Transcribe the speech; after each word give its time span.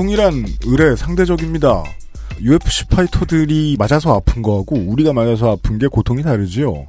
고통이란 0.00 0.46
을의 0.66 0.96
상대적입니다. 0.96 1.84
UFC 2.40 2.86
파이터들이 2.86 3.76
맞아서 3.78 4.14
아픈 4.14 4.40
거하고 4.40 4.76
우리가 4.76 5.12
맞아서 5.12 5.52
아픈 5.52 5.78
게 5.78 5.88
고통이 5.88 6.22
다르지요. 6.22 6.86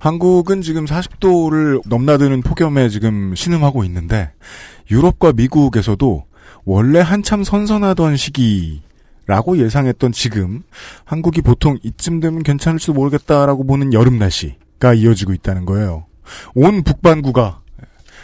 한국은 0.00 0.60
지금 0.60 0.84
40도를 0.84 1.80
넘나드는 1.86 2.42
폭염에 2.42 2.88
지금 2.88 3.36
신음하고 3.36 3.84
있는데 3.84 4.32
유럽과 4.90 5.32
미국에서도 5.32 6.24
원래 6.64 6.98
한참 6.98 7.44
선선하던 7.44 8.16
시기라고 8.16 9.58
예상했던 9.58 10.10
지금 10.10 10.64
한국이 11.04 11.42
보통 11.42 11.78
이쯤 11.84 12.18
되면 12.18 12.42
괜찮을지도 12.42 12.94
모르겠다라고 12.94 13.64
보는 13.64 13.92
여름 13.92 14.18
날씨가 14.18 14.94
이어지고 14.94 15.34
있다는 15.34 15.66
거예요. 15.66 16.06
온 16.56 16.82
북반구가 16.82 17.60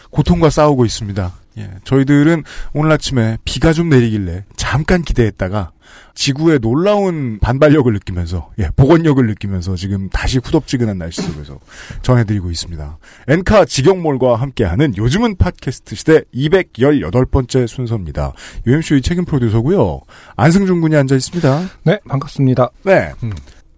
고통과 0.09 0.49
싸우고 0.49 0.83
있습니다. 0.83 1.31
예, 1.57 1.69
저희들은 1.83 2.43
오늘 2.73 2.91
아침에 2.91 3.37
비가 3.45 3.73
좀 3.73 3.89
내리길래 3.89 4.45
잠깐 4.55 5.01
기대했다가 5.01 5.71
지구의 6.13 6.59
놀라운 6.59 7.39
반발력을 7.39 7.91
느끼면서 7.93 8.51
예, 8.59 8.69
복원력을 8.75 9.25
느끼면서 9.25 9.75
지금 9.75 10.09
다시 10.09 10.39
후덥지근한 10.39 10.97
날씨 10.97 11.21
속에서 11.21 11.59
전해드리고 12.01 12.51
있습니다. 12.51 12.97
엔카 13.27 13.65
직영몰과 13.65 14.35
함께하는 14.35 14.97
요즘은 14.97 15.37
팟캐스트 15.37 15.95
시대 15.95 16.21
218번째 16.33 17.67
순서입니다. 17.67 18.33
UMC의 18.65 19.01
책임 19.01 19.25
프로듀서고요. 19.25 20.01
안승준 20.35 20.81
군이 20.81 20.95
앉아 20.95 21.15
있습니다. 21.15 21.69
네, 21.83 21.99
반갑습니다. 22.07 22.69
네. 22.83 23.11
음. 23.23 23.31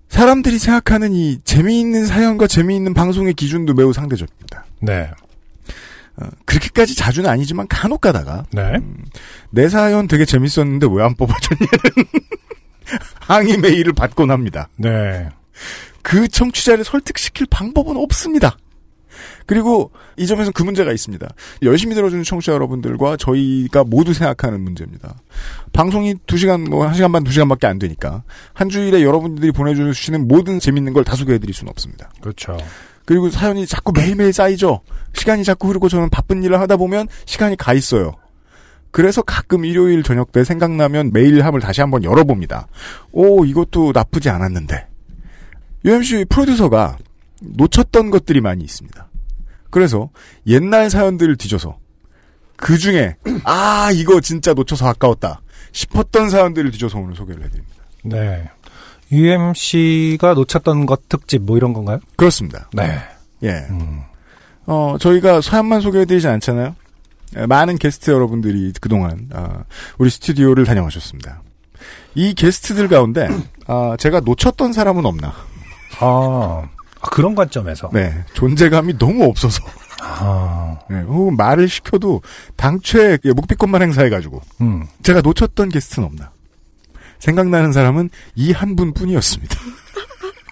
사람들이 0.08 0.58
생각하는 0.58 1.14
이 1.14 1.40
재미있는 1.44 2.06
사연과 2.06 2.48
재미있는 2.48 2.94
방송의 2.94 3.36
기준도 3.36 3.76
매우 3.76 3.94
상대적입니다. 3.94 4.66
네. 4.82 5.12
어, 6.22 6.28
그렇게까지 6.45 6.95
자주는 6.95 7.30
아니지만 7.30 7.67
간혹 7.67 8.02
가다가 8.02 8.44
네. 8.52 8.73
내 9.52 9.70
사연 9.70 10.08
되게 10.08 10.26
재밌었는데 10.26 10.88
왜 10.92 11.03
안 11.03 11.16
뽑아줬냐는 11.16 11.70
항의 13.22 13.58
메일을 13.58 13.94
받곤 13.94 14.31
합니다. 14.31 14.70
네. 14.76 15.30
그 16.02 16.28
청취자를 16.28 16.84
설득시킬 16.84 17.48
방법은 17.50 17.98
없습니다. 17.98 18.58
그리고 19.45 19.92
이 20.16 20.28
점에서 20.28 20.52
그 20.52 20.64
문제가 20.64 20.92
있습니다. 20.92 21.28
열심히 21.64 21.95
들어주는 21.95 22.23
청취자 22.23 22.54
여러분들과 22.54 23.17
저희가 23.17 23.83
모두 23.83 24.14
생각하는 24.14 24.61
문제입니다. 24.61 25.16
방송이 25.73 26.14
2시간, 26.28 26.70
뭐 26.70 26.88
1시간 26.88 27.11
반, 27.11 27.23
2시간밖에 27.23 27.66
안 27.66 27.80
되니까 27.80 28.23
한 28.54 28.70
주일에 28.70 29.02
여러분들이 29.02 29.52
보내주시는 29.52 30.28
모든 30.28 30.59
재밌는 30.59 30.94
걸 30.94 31.04
다 31.04 31.16
소개해드릴 31.16 31.54
수는 31.54 31.72
없습니다. 31.72 32.11
그렇죠. 32.22 32.58
그리고 33.10 33.32
사연이 33.32 33.66
자꾸 33.66 33.92
매일매일 33.92 34.32
쌓이죠. 34.32 34.82
시간이 35.14 35.44
자꾸 35.44 35.68
흐르고 35.70 35.90
저는 35.90 36.12
바쁜 36.12 36.44
일을 36.44 36.60
하다 36.60 36.78
보면 36.78 37.08
시간이 37.26 37.56
가 37.56 37.74
있어요. 37.74 38.12
그래서 38.92 39.23
가끔 39.23 39.66
일요일 39.66 40.04
저녁 40.04 40.32
때 40.32 40.44
생각나면 40.44 41.10
메일함을 41.11 41.60
다시 41.60 41.82
한번 41.82 42.04
열어봅니다. 42.04 42.67
오, 43.11 43.45
이것도 43.45 43.94
나쁘지 43.95 44.30
않았는데. 44.30 44.86
UMC 45.86 46.26
프로듀서가 46.30 47.00
놓쳤던 47.42 48.11
것들이 48.11 48.42
많이 48.42 48.64
있습니다. 48.64 49.08
그래서 49.72 50.12
옛날 50.45 50.92
사연들을 50.92 51.36
뒤져서 51.38 51.80
그 52.58 52.78
중에 52.78 53.16
아, 53.44 53.89
이거 53.92 54.22
진짜 54.22 54.54
놓쳐서 54.54 54.88
아까웠다 54.88 55.42
싶었던 55.72 56.30
사연들을 56.30 56.70
뒤져서 56.70 57.00
오늘 57.00 57.16
소개를 57.16 57.44
해드립니다. 57.44 57.76
네. 58.04 58.48
UMC가 59.11 60.33
놓쳤던 60.33 60.86
것 60.86 61.09
특집 61.09 61.42
뭐 61.43 61.58
이런 61.58 61.73
건가요? 61.73 61.99
그렇습니다. 62.15 62.70
네. 62.73 62.99
예. 63.43 63.65
음. 63.70 64.02
어, 64.65 64.97
저희가 64.99 65.42
사연만 65.42 65.81
소개해드리지 65.81 66.27
않잖아요. 66.27 66.75
에, 67.36 67.45
많은 67.45 67.77
게스트 67.77 68.11
여러분들이 68.11 68.71
그동안 68.81 69.30
아, 69.33 69.64
우리 69.97 70.09
스튜디오를 70.09 70.65
다녀오셨습니다. 70.65 71.42
이 72.15 72.33
게스트들 72.33 72.87
가운데 72.87 73.27
아, 73.67 73.95
제가 73.97 74.20
놓쳤던 74.21 74.73
사람은 74.73 75.05
없나? 75.05 75.33
아, 75.99 76.67
아, 77.02 77.09
그런 77.09 77.36
관점에서. 77.36 77.89
네, 77.93 78.23
존재감이 78.33 78.97
너무 78.97 79.26
없어서 79.26 79.64
아, 80.02 80.80
네, 80.89 81.03
말을 81.37 81.67
시켜도 81.67 82.21
당최 82.55 83.20
묵비권만 83.23 83.81
행사해가지고 83.81 84.41
음. 84.61 84.86
제가 85.03 85.21
놓쳤던 85.21 85.70
게스트는 85.70 86.08
없나? 86.08 86.31
생각나는 87.20 87.72
사람은 87.74 88.10
이 88.36 88.52
한 88.52 88.76
분뿐이었습니다. 88.76 89.56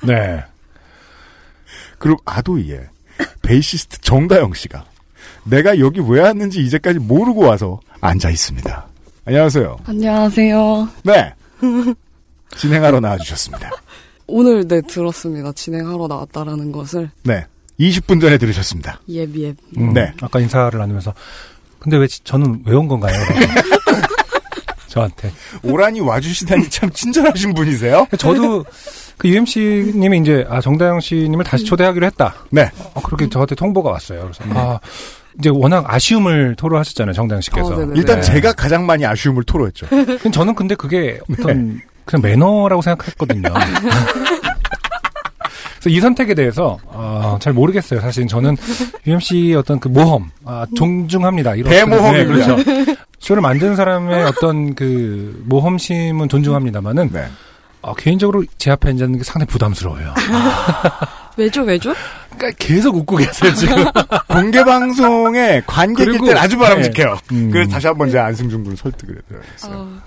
네. 0.05 0.43
그리고 1.97 2.19
아도이에 2.25 2.87
베이시스트 3.41 3.99
정다영 4.01 4.53
씨가 4.53 4.85
내가 5.45 5.79
여기 5.79 5.99
왜 6.07 6.21
왔는지 6.21 6.61
이제까지 6.61 6.99
모르고 6.99 7.41
와서 7.41 7.79
앉아 8.01 8.29
있습니다. 8.29 8.87
안녕하세요. 9.25 9.77
안녕하세요. 9.85 10.89
네. 11.03 11.33
진행하러 12.57 12.99
나와주셨습니다. 12.99 13.71
오늘 14.27 14.67
네 14.67 14.81
들었습니다. 14.81 15.51
진행하러 15.53 16.07
나왔다라는 16.07 16.71
것을 16.71 17.09
네. 17.23 17.45
20분 17.79 18.19
전에 18.21 18.37
들으셨습니다. 18.37 18.99
예비예. 19.07 19.55
음, 19.77 19.93
네. 19.93 20.11
아까 20.21 20.39
인사를 20.39 20.77
나누면서 20.77 21.13
근데 21.79 21.97
왜 21.97 22.07
지- 22.07 22.23
저는 22.23 22.63
왜 22.65 22.75
온 22.75 22.87
건가요? 22.87 23.13
저한테. 24.87 25.31
오란이 25.63 25.99
와주시다니 26.01 26.69
참 26.69 26.89
친절하신 26.91 27.53
분이세요? 27.53 28.07
저도 28.17 28.65
그 29.17 29.27
UMC님이 29.27 30.19
이제 30.19 30.45
아 30.49 30.61
정다영 30.61 30.99
씨님을 30.99 31.43
다시 31.43 31.65
초대하기로 31.65 32.05
했다. 32.05 32.35
네. 32.51 32.69
어, 32.93 33.01
그렇게 33.01 33.27
저한테 33.29 33.55
통보가 33.55 33.89
왔어요. 33.91 34.29
그래서 34.31 34.43
아 34.57 34.79
이제 35.39 35.49
워낙 35.49 35.85
아쉬움을 35.87 36.55
토로하셨잖아요, 36.57 37.13
정다영 37.13 37.41
씨께서. 37.41 37.75
어. 37.75 37.91
일단 37.95 38.17
네. 38.17 38.21
제가 38.21 38.53
가장 38.53 38.85
많이 38.85 39.05
아쉬움을 39.05 39.43
토로했죠. 39.43 39.87
저는 40.31 40.55
근데 40.55 40.75
그게 40.75 41.19
어떤 41.31 41.81
그냥 42.05 42.21
매너라고 42.21 42.81
생각했거든요. 42.81 43.49
그래서 45.79 45.89
이 45.89 45.99
선택에 45.99 46.33
대해서 46.33 46.77
아, 46.91 47.37
잘 47.39 47.53
모르겠어요. 47.53 48.01
사실 48.01 48.27
저는 48.27 48.57
UMC 49.05 49.53
어떤 49.55 49.79
그 49.79 49.87
모험 49.87 50.29
아, 50.43 50.65
존중합니다. 50.75 51.55
이런 51.55 51.69
대모험입니다. 51.69 52.55
네, 52.57 52.63
그렇죠. 52.65 52.95
쇼를 53.27 53.41
만드는 53.41 53.75
사람의 53.75 54.23
어떤 54.25 54.73
그 54.73 55.43
모험심은 55.45 56.29
존중합니다만은 56.29 57.09
네. 57.11 57.27
아, 57.81 57.93
개인적으로 57.97 58.45
제 58.57 58.71
앞에 58.71 58.89
앉는 58.89 59.17
게 59.17 59.23
상당히 59.25 59.47
부담스러워요. 59.47 60.13
왜죠 61.35 61.61
왜죠? 61.63 61.93
그러니까 62.37 62.57
계속 62.57 62.95
웃고 62.95 63.17
계세요 63.17 63.53
지금. 63.53 63.85
공개 64.27 64.63
방송에 64.63 65.61
관객일 65.67 66.13
그리고- 66.13 66.25
땐 66.27 66.37
아주 66.37 66.57
바람직해요. 66.57 67.17
음. 67.33 67.51
그래서 67.51 67.69
다시 67.69 67.87
한번 67.87 68.09
제가 68.09 68.25
안승준 68.27 68.63
군을 68.63 68.77
설득을 68.77 69.17
해드려야겠어요. 69.17 69.73
아, 69.73 70.01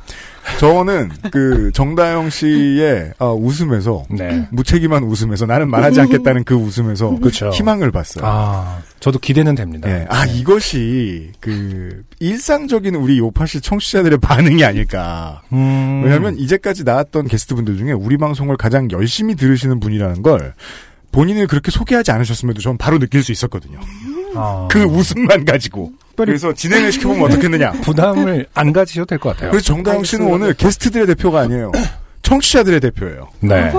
저는 0.58 1.10
그 1.30 1.70
정다영 1.72 2.30
씨의 2.30 3.14
아, 3.18 3.26
웃음에서 3.26 4.04
네. 4.10 4.46
무책임한 4.50 5.04
웃음에서 5.04 5.46
나는 5.46 5.70
말하지 5.70 6.00
않겠다는 6.00 6.44
그 6.44 6.54
웃음에서 6.54 7.16
그렇죠. 7.16 7.50
희망을 7.50 7.90
봤어요. 7.90 8.24
아, 8.26 8.78
저도 9.00 9.18
기대는 9.18 9.54
됩니다. 9.54 9.90
예. 9.90 10.06
아, 10.08 10.26
이것이, 10.26 11.32
그, 11.40 12.02
일상적인 12.18 12.94
우리 12.94 13.18
요파시 13.18 13.60
청취자들의 13.60 14.18
반응이 14.22 14.64
아닐까. 14.64 15.42
음. 15.52 16.02
왜냐면, 16.04 16.36
이제까지 16.36 16.84
나왔던 16.84 17.28
게스트분들 17.28 17.78
중에 17.78 17.92
우리 17.92 18.18
방송을 18.18 18.56
가장 18.56 18.90
열심히 18.90 19.34
들으시는 19.34 19.80
분이라는 19.80 20.22
걸 20.22 20.52
본인을 21.12 21.46
그렇게 21.46 21.70
소개하지 21.70 22.12
않으셨음에도 22.12 22.60
전 22.60 22.76
바로 22.78 22.98
느낄 22.98 23.22
수 23.22 23.32
있었거든요. 23.32 23.80
아, 24.34 24.68
그 24.70 24.82
웃음만 24.82 25.44
가지고. 25.44 25.92
특별히 26.20 26.38
그래서 26.38 26.52
진행을 26.52 26.92
시켜보면 26.92 27.24
어떻겠느냐. 27.24 27.72
부담을 27.82 28.46
안 28.54 28.72
가지셔도 28.72 29.06
될 29.06 29.18
것 29.18 29.30
같아요. 29.30 29.50
그래서 29.50 29.64
정다영 29.66 30.04
씨는. 30.04 30.26
오늘 30.26 30.54
게스트들의 30.54 31.06
대표가 31.08 31.40
아니에요. 31.40 31.72
청취자들의 32.22 32.80
대표예요. 32.80 33.28
네. 33.40 33.72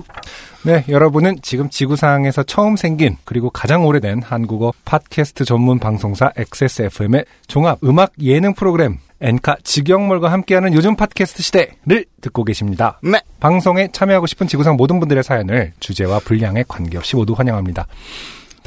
네, 0.64 0.84
여러분은 0.88 1.38
지금 1.42 1.70
지구상에서 1.70 2.42
처음 2.42 2.76
생긴 2.76 3.16
그리고 3.24 3.48
가장 3.48 3.86
오래된 3.86 4.22
한국어 4.22 4.72
팟캐스트 4.84 5.44
전문 5.44 5.78
방송사 5.78 6.32
XSFM의 6.36 7.24
종합 7.46 7.78
음악 7.84 8.12
예능 8.20 8.54
프로그램 8.54 8.98
엔카 9.20 9.56
직영몰과 9.64 10.30
함께하는 10.30 10.74
요즘 10.74 10.94
팟캐스트 10.96 11.42
시대를 11.42 12.04
듣고 12.20 12.44
계십니다. 12.44 12.98
네. 13.02 13.20
방송에 13.40 13.88
참여하고 13.92 14.26
싶은 14.26 14.46
지구상 14.46 14.76
모든 14.76 15.00
분들의 15.00 15.22
사연을 15.22 15.72
주제와 15.80 16.20
분량에 16.20 16.64
관계없이 16.68 17.16
모두 17.16 17.32
환영합니다. 17.32 17.86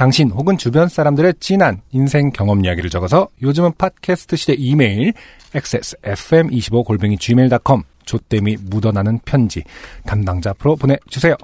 당신 0.01 0.31
혹은 0.31 0.57
주변 0.57 0.87
사람들의 0.87 1.35
진한 1.39 1.79
인생 1.91 2.31
경험 2.31 2.65
이야기를 2.65 2.89
적어서 2.89 3.27
요즘은 3.43 3.73
팟캐스트 3.77 4.35
시대 4.35 4.53
이메일 4.57 5.13
xsfm25골뱅이 5.53 7.19
gmail.com 7.19 7.83
조땜이 8.05 8.57
묻어나는 8.63 9.19
편지 9.25 9.63
담당자 10.03 10.49
앞으로 10.49 10.75
보내주세요. 10.75 11.35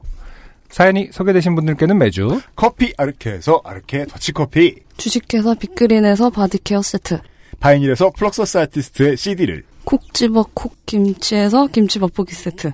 사연이 0.70 1.08
소개되신 1.12 1.54
분들께는 1.54 2.00
매주 2.00 2.42
커피 2.56 2.92
아르케에서 2.98 3.62
아르케 3.64 4.08
더치커피 4.08 4.78
주식회사 4.98 5.54
빅그린에서 5.54 6.32
body 6.32 6.57
care 6.57 6.82
세트. 6.82 7.20
바이닐에서 7.60 8.10
플럭서스 8.10 8.58
아티스트의 8.58 9.18
CD를 9.18 9.66
콕 9.84 10.12
집어 10.16 10.44
콕 10.56 10.76
김치에서 10.88 11.68
김치 11.68 12.00
맛보기 12.00 12.34
세트. 12.34 12.72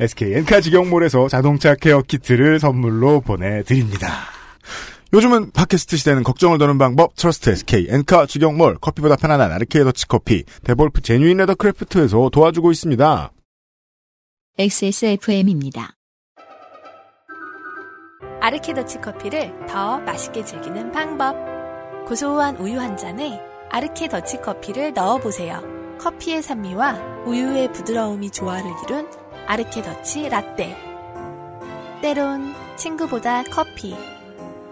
SK 0.00 0.32
엔카 0.32 0.62
직영몰에서 0.62 1.28
자동차 1.28 1.74
케어 1.74 2.00
키트를 2.00 2.58
선물로 2.58 3.20
보내드립니다. 3.20 4.35
요즘은 5.12 5.52
팟캐스트 5.52 5.96
시대는 5.96 6.24
걱정을 6.24 6.58
더는 6.58 6.78
방법 6.78 7.14
trust 7.14 7.50
SK 7.50 7.86
엔카 7.90 8.26
직영몰 8.26 8.78
커피보다 8.80 9.16
편안한 9.16 9.52
아르케 9.52 9.84
더치커피 9.84 10.44
데볼프 10.64 11.00
Genuine 11.00 11.36
Leather 11.38 11.54
Craft에서 11.54 12.28
도와주고 12.30 12.72
있습니다. 12.72 13.32
XSFM입니다. 14.58 15.92
아르케 18.40 18.74
더치 18.74 19.00
커피를 19.00 19.54
더 19.68 19.98
맛있게 20.00 20.44
즐기는 20.44 20.90
방법. 20.90 21.36
고소한 22.06 22.56
우유 22.56 22.80
한 22.80 22.96
잔에 22.96 23.40
아르케 23.70 24.08
더치 24.08 24.38
커피를 24.38 24.92
넣어보세요. 24.92 25.62
커피의 25.98 26.42
산미와 26.42 27.24
우유의 27.26 27.72
부드러움이 27.72 28.30
조화를 28.30 28.70
이룬 28.84 29.08
아르케 29.46 29.82
더치 29.82 30.28
라떼. 30.28 30.76
때론 32.02 32.54
친구보다 32.76 33.44
커피. 33.44 33.94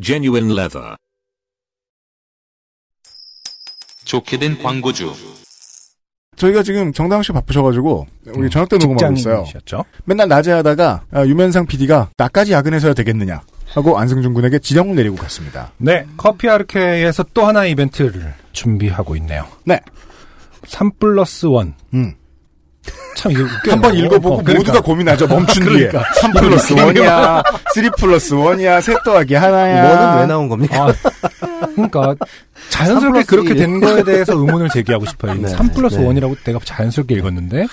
Genuine 0.00 0.52
Leather. 0.52 0.96
좋게 4.04 4.38
된 4.38 4.62
광고주. 4.62 5.12
저희가 6.36 6.62
지금 6.62 6.92
정다은 6.92 7.22
씨 7.22 7.32
바쁘셔가지고 7.32 8.06
우리 8.34 8.50
저녁 8.50 8.68
때 8.68 8.76
녹음하고 8.76 9.14
있어요. 9.14 9.44
직장이셨죠? 9.46 9.84
맨날 10.04 10.28
낮에 10.28 10.52
하다가 10.52 11.04
아, 11.10 11.24
유면상 11.24 11.66
PD가 11.66 12.10
나까지 12.18 12.52
야근해서야 12.52 12.92
되겠느냐 12.92 13.40
하고 13.70 13.98
안승준 13.98 14.34
군에게 14.34 14.58
지령을 14.58 14.94
내리고 14.96 15.16
갔습니다. 15.16 15.72
네, 15.78 16.06
커피 16.18 16.48
아르케에서 16.48 17.24
또 17.32 17.46
하나의 17.46 17.72
이벤트를 17.72 18.34
준비하고 18.52 19.16
있네요. 19.16 19.46
네. 19.64 19.80
3 20.66 20.90
플러스 20.98 21.46
1. 21.46 21.72
음. 21.94 22.14
참 23.16 23.32
이거 23.32 23.42
웃겨요. 23.44 23.72
한번 23.72 23.94
읽어보고 23.94 24.34
어, 24.34 24.42
그러니까. 24.42 24.58
모두가 24.58 24.80
고민하죠. 24.80 25.26
멈춘 25.26 25.64
뒤에. 25.64 25.88
그러니까. 25.88 26.04
3 26.20 26.32
플러스 26.32 26.74
1이야, 26.74 27.42
3 27.74 27.90
플러스 27.98 28.34
1이야, 28.34 28.82
셋 28.82 29.02
더하기 29.04 29.34
하나야. 29.34 29.82
뭐는 29.96 30.20
왜 30.20 30.26
나온 30.26 30.48
겁니까? 30.48 30.86
아, 31.40 31.66
그러니까 31.74 32.14
자연스럽게 32.68 33.00
3 33.00 33.12
플러스 33.12 33.26
그렇게 33.26 33.48
일. 33.50 33.56
된 33.56 33.80
거에 33.80 34.02
대해서 34.02 34.32
의문을 34.34 34.68
제기하고 34.68 35.06
싶어요. 35.06 35.34
네, 35.40 35.48
3 35.48 35.70
플러스 35.70 35.96
네. 35.96 36.04
1이라고 36.06 36.36
내가 36.44 36.58
자연스럽게 36.62 37.14
읽었는데 37.14 37.66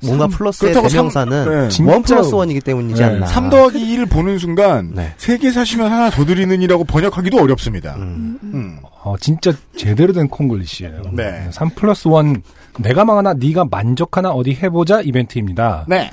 뭔가 0.00 0.26
플러스의 0.28 0.72
그렇다고 0.72 0.88
삼- 0.88 0.96
대명사는 1.08 1.44
네. 1.44 1.56
원 1.56 1.70
진짜- 1.70 2.00
플러스 2.16 2.34
원이기 2.34 2.60
때문이지 2.60 3.00
네. 3.00 3.06
않나. 3.08 3.26
3 3.26 3.50
더하기 3.50 3.78
2를 3.78 4.08
보는 4.08 4.38
순간 4.38 4.92
네. 4.94 5.12
세개 5.16 5.50
사시면 5.50 5.90
하나 5.90 6.10
더 6.10 6.24
드리는 6.24 6.60
이라고 6.62 6.84
번역하기도 6.84 7.38
어렵습니다. 7.40 7.96
음. 7.96 8.38
음. 8.42 8.78
어, 9.02 9.16
진짜 9.18 9.52
제대로 9.76 10.12
된 10.12 10.28
콩글리시예요. 10.28 11.02
네. 11.14 11.48
3 11.52 11.70
플러스 11.70 12.08
1 12.08 12.42
내가 12.78 13.04
망하나 13.04 13.34
네가 13.34 13.64
만족하나 13.70 14.30
어디 14.30 14.52
해보자 14.54 15.00
이벤트입니다. 15.00 15.84
네. 15.88 16.10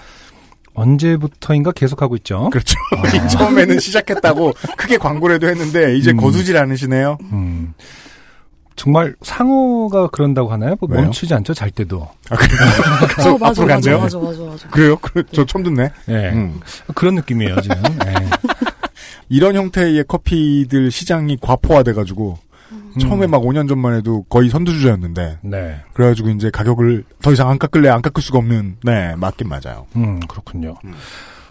언제부터인가 0.74 1.72
계속하고 1.72 2.16
있죠. 2.18 2.50
그렇죠. 2.52 2.76
처음에는 3.32 3.80
시작했다고 3.80 4.54
크게 4.78 4.98
광고라도 4.98 5.48
했는데 5.48 5.96
이제 5.96 6.12
음. 6.12 6.18
거두질 6.18 6.58
않으시네요. 6.58 7.18
음. 7.32 7.74
정말 8.76 9.16
상어가 9.22 10.08
그런다고 10.08 10.52
하나요? 10.52 10.76
뭐? 10.80 10.90
멈추지 10.90 11.34
않죠, 11.34 11.54
잘 11.54 11.72
때도. 11.72 12.08
아, 12.30 12.36
그래요? 12.36 12.60
어, 13.36 13.38
맞아, 13.38 13.48
앞으로 13.48 13.66
맞아, 13.66 13.66
간대요? 13.68 14.00
맞아, 14.00 14.20
맞아, 14.20 14.44
맞아. 14.44 14.68
그래요? 14.70 14.98
그래, 14.98 15.24
저 15.32 15.46
처음 15.46 15.64
듣네. 15.64 15.92
예. 16.10 16.30
음. 16.32 16.60
그런 16.94 17.16
느낌이에요, 17.16 17.62
지금. 17.62 17.78
예. 18.06 18.14
이런 19.30 19.56
형태의 19.56 20.04
커피들 20.08 20.92
시장이 20.92 21.38
과포화돼가지고 21.42 22.38
처음에 23.00 23.28
막 23.28 23.42
5년 23.42 23.68
전만 23.68 23.96
해도 23.96 24.24
거의 24.30 24.50
선두주자였는데 24.50 25.40
네. 25.42 25.82
그래가지고 25.94 26.30
이제 26.30 26.50
가격을 26.50 27.04
더 27.22 27.32
이상 27.34 27.50
안 27.50 27.58
깎을래 27.60 27.90
안 27.90 28.02
깎을 28.02 28.22
수가 28.24 28.40
없는 28.40 28.78
네 28.84 29.16
맞긴 29.18 29.50
맞아요. 29.50 29.86
음, 29.96 30.20
그렇군요. 30.28 30.76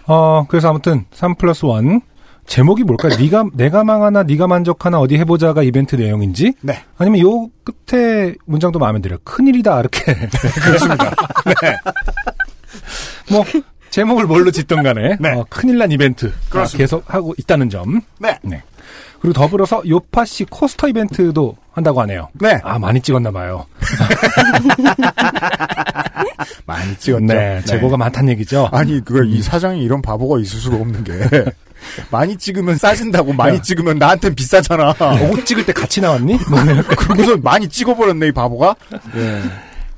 어, 0.07 0.47
그래서 0.49 0.71
아무튼 0.71 1.05
3 1.13 1.35
플러스 1.35 1.67
1 1.67 2.01
제목이 2.47 2.85
뭘까요? 2.85 3.17
네가 3.19 3.45
내가 3.55 3.85
망하나 3.85 4.23
네가 4.23 4.47
만족하나 4.47 5.01
어디 5.01 5.17
해보자가 5.17 5.63
이벤트 5.63 5.97
내용인지 5.97 6.53
네 6.61 6.79
아니면 6.99 7.21
요 7.21 7.49
끝에 7.65 8.35
문장도 8.47 8.79
마음에 8.79 9.01
들어요. 9.01 9.19
큰일이다 9.25 9.81
이렇게 9.81 10.05
그렇습니다. 10.65 11.11
뭐 13.31 13.45
제목을 13.91 14.27
뭘로 14.27 14.51
짓든 14.51 14.83
간에 14.83 15.17
네. 15.21 15.31
어, 15.33 15.45
큰일 15.49 15.79
난 15.79 15.91
이벤트. 15.93 16.33
계속 16.77 17.03
하고 17.13 17.35
있다는 17.39 17.71
점. 17.71 18.01
네. 18.19 18.39
그리고 19.21 19.33
더불어서 19.33 19.83
요파시 19.89 20.45
코스터 20.51 20.89
이벤트도 20.89 21.57
한다고 21.73 22.01
하네요. 22.03 22.29
네 22.35 22.61
아 22.63 22.79
많이 22.79 23.01
찍었나 23.01 23.31
봐요. 23.31 23.65
많이 26.67 26.97
찍었죠. 26.99 27.25
네, 27.25 27.61
제보가 27.65 27.97
많다는 27.97 28.31
얘기죠. 28.33 28.69
아니 28.73 29.03
그거 29.03 29.23
이 29.25 29.41
사장이 29.43 29.83
이런 29.83 30.03
바보가 30.03 30.39
있을 30.41 30.59
수가 30.61 30.77
없는 30.77 31.05
게 31.05 31.13
많이 32.11 32.37
찍으면 32.37 32.77
싸진다고 32.77 33.33
많이 33.33 33.57
야. 33.59 33.63
찍으면 33.63 33.99
나한텐 33.99 34.35
비싸잖아. 34.35 34.95
옷 35.33 35.45
찍을 35.47 35.67
때 35.67 35.73
같이 35.73 36.01
나왔니? 36.01 36.35
뭐 36.51 36.59
그러고서 36.97 37.37
많이 37.39 37.69
찍어버렸네 37.69 38.29
이 38.29 38.33
바보가. 38.33 38.75
예. 39.17 39.43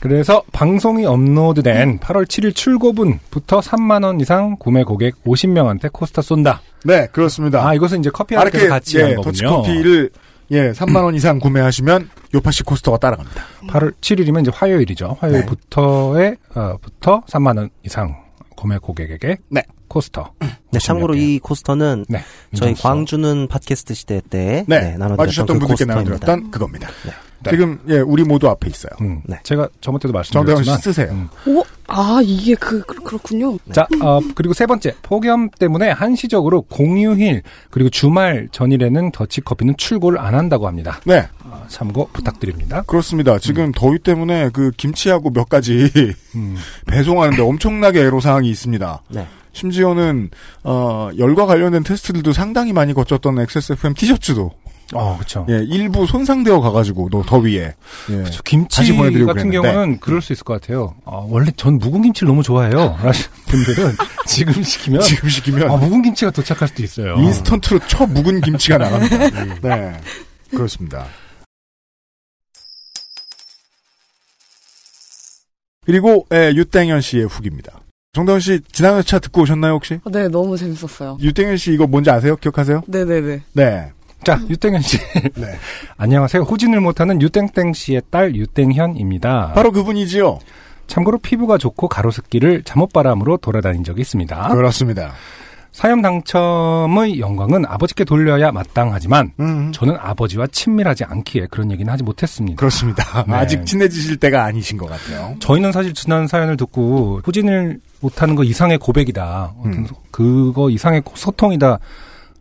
그래서 0.01 0.43
방송이 0.53 1.07
업로드된 1.07 1.99
8월 2.01 2.27
7일 2.27 2.55
출고분부터 2.55 3.61
3만 3.61 4.05
원 4.05 4.21
이상 4.21 4.57
구매 4.59 4.85
고객 4.85 5.23
50명한테 5.25 5.91
코스터 5.93 6.23
쏜다. 6.23 6.61
네 6.85 7.09
그렇습니다. 7.11 7.67
아 7.67 7.75
이것은 7.75 8.01
이제 8.01 8.11
커피 8.13 8.37
아르케 8.37 8.59
아르케 8.59 8.69
같이 8.69 9.01
한 9.01 9.11
예, 9.11 9.15
거군요. 9.15 9.33
더치커피를 9.33 10.11
예 10.53 10.71
3만 10.73 11.03
원 11.03 11.15
이상 11.15 11.39
구매하시면 11.41 12.11
요파시 12.35 12.63
코스터가 12.63 12.99
따라갑니다. 12.99 13.43
8월 13.69 13.95
7일이면 14.01 14.43
이제 14.43 14.51
화요일이죠. 14.55 15.17
화요일부터의 15.19 16.37
어, 16.55 16.77
부터 16.81 17.23
3만 17.27 17.57
원 17.57 17.71
이상 17.83 18.15
구매 18.55 18.79
고객에게 18.79 19.39
네. 19.49 19.63
코스터. 19.89 20.33
네, 20.73 20.79
참고로 20.79 21.15
이 21.15 21.39
코스터는 21.39 22.07
네. 22.09 22.23
저희. 22.55 22.75
광주는 22.75 23.49
팟캐스트 23.49 23.95
시대 23.95 24.21
때 24.29 24.65
네, 24.67 24.81
네, 24.81 24.97
나눠드렸던 24.97 25.19
와주셨던 25.19 25.59
그 25.59 25.67
분들께 25.67 25.85
코스터입니다. 25.85 26.27
나눠드렸던 26.27 26.51
그겁니다. 26.51 26.89
네. 27.05 27.13
지금 27.51 27.79
예 27.89 27.99
우리 27.99 28.25
모두 28.25 28.49
앞에 28.49 28.69
있어요. 28.69 28.93
음, 29.01 29.23
네. 29.25 29.39
제가 29.43 29.69
저번 29.81 30.01
때도 30.01 30.13
말씀드렸지만 30.13 30.79
쓰세요. 30.79 31.11
음. 31.13 31.29
오, 31.47 31.63
아, 31.87 32.21
이게 32.23 32.55
그, 32.55 32.83
그 32.83 33.03
그렇군요. 33.03 33.59
자, 33.73 33.87
어, 34.03 34.21
그리고 34.35 34.55
세 34.55 34.67
번째, 34.67 34.95
폭염 35.03 35.51
때문에 35.51 35.91
한시적으로 35.91 36.63
공휴일, 36.63 37.43
그리고 37.71 37.91
주말 37.91 38.49
전일에는 38.51 39.13
더치커피는 39.13 39.77
출고를 39.77 40.19
안 40.19 40.35
한다고 40.35 40.67
합니다. 40.67 41.01
네 41.05 41.29
어, 41.45 41.65
참고 41.69 42.09
부탁드립니다. 42.13 42.83
그렇습니다. 42.83 43.39
지금 43.39 43.73
더위 43.73 43.99
때문에 43.99 44.51
그 44.53 44.73
김치하고 44.77 45.31
몇 45.31 45.49
가지 45.49 45.91
음, 46.35 46.57
배송하는데 46.87 47.41
엄청나게 47.41 48.01
애로사항이 48.01 48.49
있습니다. 48.51 49.03
네. 49.11 49.27
심지어는 49.57 50.31
어, 50.65 51.09
열과 51.17 51.47
관련된 51.47 51.83
테스트들도 51.83 52.33
상당히 52.35 52.73
많이 52.75 52.93
거쳤던 52.93 53.39
XSFM 53.41 53.95
티셔츠도 53.95 54.53
어, 54.95 55.17
그쵸. 55.19 55.47
예, 55.49 55.65
일부 55.67 56.07
손상되어 56.07 56.61
가가지고 56.61 57.09
또 57.11 57.23
더위에 57.25 57.75
예. 58.11 58.25
저 58.31 58.43
김치 58.45 58.77
다시 58.77 58.93
보내드리고 58.93 59.27
같은 59.27 59.49
그랬는데. 59.49 59.73
경우는 59.73 60.01
그럴 60.01 60.21
수 60.23 60.33
있을 60.33 60.45
것 60.45 60.61
같아요. 60.61 60.95
어, 61.05 61.27
원래 61.29 61.51
전 61.57 61.79
묵은 61.79 62.03
김치를 62.03 62.29
너무 62.29 62.43
좋아해요. 62.43 62.97
분들은 63.49 63.93
지금 64.29 64.63
시키면 64.63 65.01
지금 65.01 65.29
시키면 65.29 65.71
아, 65.71 65.77
묵은 65.77 66.03
김치가 66.03 66.31
도착할 66.31 66.69
수도 66.69 66.85
있어요. 66.85 67.17
인스턴트로 67.17 67.81
쳐 67.89 68.07
묵은 68.07 68.43
김치가 68.43 68.77
나갑니다. 68.79 69.29
네 69.63 70.01
그렇습니다. 70.51 71.07
그리고 75.85 76.27
예, 76.33 76.53
유땡현 76.55 77.01
씨의 77.01 77.25
후기입니다. 77.25 77.81
정다은 78.17 78.41
씨 78.41 78.61
지난 78.73 78.97
회차 78.97 79.19
듣고 79.19 79.43
오셨나요 79.43 79.75
혹시? 79.75 80.01
네, 80.11 80.27
너무 80.29 80.57
재밌었어요. 80.57 81.19
유땡현 81.21 81.59
씨 81.59 81.75
이거 81.75 81.87
뭔지 81.87 82.09
아세요? 82.09 82.37
기억하세요? 82.37 82.85
네네네. 82.87 83.43
네. 83.53 83.93
자, 84.25 84.41
유땡현 84.49 84.81
씨. 84.81 84.97
네. 85.37 85.59
안녕하세요. 85.99 86.45
후진을 86.45 86.81
못하는 86.81 87.21
유땡땡 87.21 87.75
씨의 87.75 88.01
딸 88.11 88.35
유땡현입니다. 88.35 89.53
바로 89.55 89.71
그분이지요. 89.71 90.39
참고로 90.87 91.19
피부가 91.19 91.59
좋고 91.59 91.89
가로수길을 91.89 92.63
잠옷바람으로 92.63 93.37
돌아다닌 93.37 93.85
적이 93.85 94.01
있습니다. 94.01 94.49
그렇습니다. 94.49 95.13
사연 95.77 96.01
당첨의 96.01 97.21
영광은 97.21 97.67
아버지께 97.67 98.05
돌려야 98.05 98.51
마땅하지만 98.51 99.33
음, 99.41 99.73
저는 99.75 99.95
아버지와 100.01 100.47
친밀하지 100.47 101.05
않기에 101.05 101.49
그런 101.51 101.71
얘기는 101.71 101.93
하지 101.93 102.03
못했습니다. 102.03 102.57
그렇습니다. 102.59 103.25
네. 103.29 103.35
아직 103.37 103.67
친해지실 103.67 104.17
때가 104.17 104.45
아니신 104.45 104.79
것 104.79 104.89
같아요. 104.89 105.37
저희는 105.39 105.73
사실 105.73 105.93
지난 105.93 106.27
사연을 106.27 106.57
듣고 106.57 107.21
후진을 107.23 107.79
못하는 108.01 108.35
거 108.37 108.43
이상의 108.43 108.79
고백이다. 108.79 109.53
음. 109.67 109.85
소- 109.87 109.97
그거 110.11 110.71
이상의 110.71 111.03
소통이다. 111.15 111.79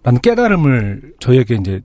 라는 0.04 0.22
깨달음을 0.22 1.15
저희에게 1.20 1.56
이제 1.56 1.82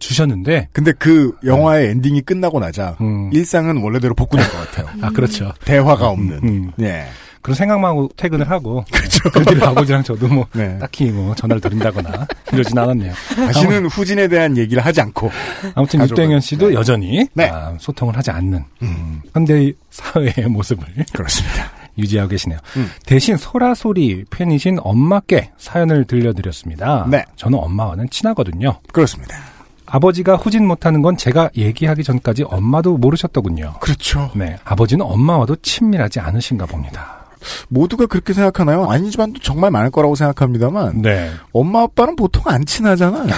주셨는데, 0.00 0.70
근데 0.72 0.90
그 0.98 1.36
영화의 1.44 1.90
엔딩이 1.90 2.22
끝나고 2.22 2.58
나자 2.58 2.96
음, 3.00 3.30
일상은 3.32 3.76
원래대로 3.80 4.14
복구된 4.14 4.44
것 4.44 4.52
같아요. 4.72 4.88
아, 5.02 5.10
그렇죠. 5.10 5.52
대화가 5.64 6.08
없는. 6.08 6.40
음, 6.42 6.72
예. 6.80 7.04
그런 7.44 7.54
생각만 7.54 7.90
하고 7.90 8.08
퇴근을 8.16 8.48
하고, 8.48 8.82
그렇죠. 8.90 9.30
그 9.30 9.44
뒤로 9.44 9.66
아버지랑 9.66 10.02
저도 10.02 10.28
뭐, 10.28 10.46
네. 10.54 10.78
딱히 10.78 11.10
뭐 11.10 11.34
전화를 11.34 11.60
드린다거나 11.60 12.26
이러진 12.54 12.78
않았네요. 12.78 13.12
다시는 13.36 13.84
후진에 13.84 14.28
대한 14.28 14.56
얘기를 14.56 14.82
하지 14.82 15.02
않고. 15.02 15.30
아무튼 15.74 16.08
유땡현 16.08 16.40
씨도 16.40 16.68
네. 16.68 16.74
여전히 16.74 17.28
네. 17.34 17.50
아, 17.50 17.74
소통을 17.78 18.16
하지 18.16 18.30
않는 18.30 18.64
음, 18.80 19.20
현대 19.34 19.70
사회의 19.90 20.48
모습을 20.48 20.86
그렇습니다. 21.12 21.70
유지하고 21.98 22.30
계시네요. 22.30 22.58
음. 22.78 22.90
대신 23.04 23.36
소라소리 23.36 24.24
팬이신 24.30 24.78
엄마께 24.80 25.50
사연을 25.58 26.06
들려드렸습니다. 26.06 27.06
네. 27.10 27.24
저는 27.36 27.58
엄마와는 27.58 28.08
친하거든요. 28.08 28.78
그렇습니다. 28.90 29.36
아버지가 29.84 30.36
후진 30.36 30.66
못하는 30.66 31.02
건 31.02 31.18
제가 31.18 31.50
얘기하기 31.56 32.02
전까지 32.04 32.44
엄마도 32.44 32.96
모르셨더군요. 32.96 33.74
그렇죠. 33.80 34.30
네, 34.34 34.56
아버지는 34.64 35.04
엄마와도 35.04 35.56
친밀하지 35.56 36.20
않으신가 36.20 36.64
봅니다. 36.66 37.23
모두가 37.68 38.06
그렇게 38.06 38.32
생각하나요? 38.32 38.90
아니지만 38.90 39.32
또 39.32 39.40
정말 39.40 39.70
많을 39.70 39.90
거라고 39.90 40.14
생각합니다만 40.14 41.02
네. 41.02 41.30
엄마 41.52 41.82
아빠는 41.82 42.16
보통 42.16 42.42
안 42.46 42.64
친하잖아요. 42.64 43.26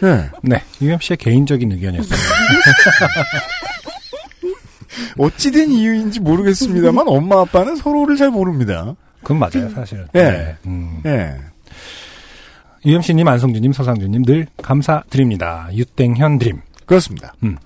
네. 0.00 0.30
네, 0.42 0.62
유엠 0.80 0.98
씨의 1.00 1.18
개인적인 1.18 1.70
의견이었습니다. 1.72 2.26
어찌된 5.18 5.70
이유인지 5.70 6.20
모르겠습니다만 6.20 7.06
엄마 7.08 7.40
아빠는 7.40 7.76
서로를 7.76 8.16
잘 8.16 8.30
모릅니다. 8.30 8.94
그건 9.22 9.38
맞아요, 9.38 9.68
사실. 9.70 10.06
예. 10.14 10.22
네. 10.22 10.56
음. 10.66 11.02
예. 11.04 11.34
유엠 12.84 13.02
씨님, 13.02 13.26
안성주님, 13.26 13.72
서상주님 13.72 14.24
늘 14.24 14.46
감사드립니다. 14.62 15.68
유땡현 15.72 16.38
드림. 16.38 16.60
그렇습니다. 16.86 17.34
음. 17.42 17.56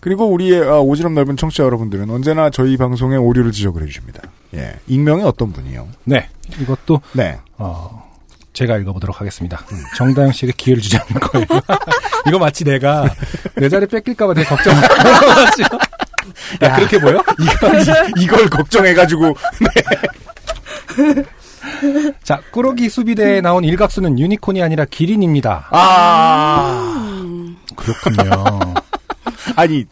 그리고 0.00 0.26
우리의 0.26 0.62
아, 0.62 0.78
오지랖 0.80 1.12
넓은 1.12 1.36
청취자 1.36 1.64
여러분들은 1.64 2.08
언제나 2.10 2.50
저희 2.50 2.76
방송에 2.76 3.16
오류를 3.16 3.52
지적을 3.52 3.82
해주십니다. 3.82 4.22
예. 4.54 4.74
익명의 4.86 5.24
어떤 5.24 5.52
분이요? 5.52 5.88
네, 6.04 6.28
이것도 6.60 7.00
네. 7.12 7.38
어, 7.56 8.08
제가 8.52 8.76
읽어보도록 8.78 9.20
하겠습니다. 9.20 9.60
정다영 9.96 10.32
씨에게 10.32 10.54
기회를 10.56 10.82
주지 10.82 10.96
않을 10.96 11.20
거예요. 11.20 11.46
이거 12.28 12.38
마치 12.38 12.64
내가 12.64 13.08
내 13.56 13.68
자리 13.68 13.86
뺏길까봐 13.86 14.34
되게 14.34 14.48
걱정하고. 14.48 14.86
야, 16.62 16.76
그렇게 16.76 16.98
보여? 16.98 17.22
이걸, 17.40 17.84
이걸 18.18 18.48
걱정해가지고 18.50 19.34
자, 22.22 22.40
꾸러기 22.50 22.88
수비대에 22.88 23.40
나온 23.40 23.64
일각수는 23.64 24.18
유니콘이 24.18 24.62
아니라 24.62 24.84
기린입니다. 24.84 25.68
아 25.70 27.14
그렇군요. 27.76 28.74
아니 29.56 29.84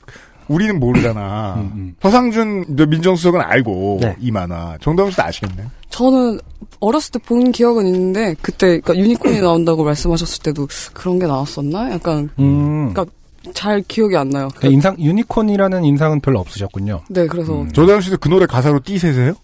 우리는 0.49 0.78
모르잖아. 0.78 1.55
음, 1.57 1.71
음. 1.75 1.95
서상준 2.00 2.76
저 2.78 2.87
민정수석은 2.87 3.40
알고 3.40 3.99
네. 4.00 4.16
이 4.21 4.31
만화 4.31 4.76
정다운 4.81 5.11
씨도 5.11 5.23
아시겠네요. 5.25 5.66
저는 5.90 6.38
어렸을 6.81 7.12
때 7.12 7.19
본 7.21 7.50
기억은 7.52 7.87
있는데 7.87 8.35
그때 8.43 8.78
그러니까 8.81 8.97
유니콘이 8.97 9.40
나온다고 9.40 9.83
말씀하셨을 9.85 10.43
때도 10.43 10.69
그런 10.93 11.19
게 11.19 11.26
나왔었나? 11.26 11.90
약간 11.93 12.28
음. 12.38 12.93
그러니까 12.93 13.07
잘 13.55 13.81
기억이 13.83 14.16
안 14.16 14.28
나요. 14.31 14.49
그 14.57 14.66
인상, 14.69 14.97
유니콘이라는 14.99 15.85
인상은 15.85 16.21
별로 16.21 16.38
없으셨군요. 16.40 17.02
네, 17.09 17.26
그래서 17.26 17.62
음. 17.62 17.73
조다영 17.73 18.00
씨도 18.00 18.19
그 18.19 18.28
노래 18.28 18.47
가사로 18.47 18.81
띠세세요? 18.85 19.35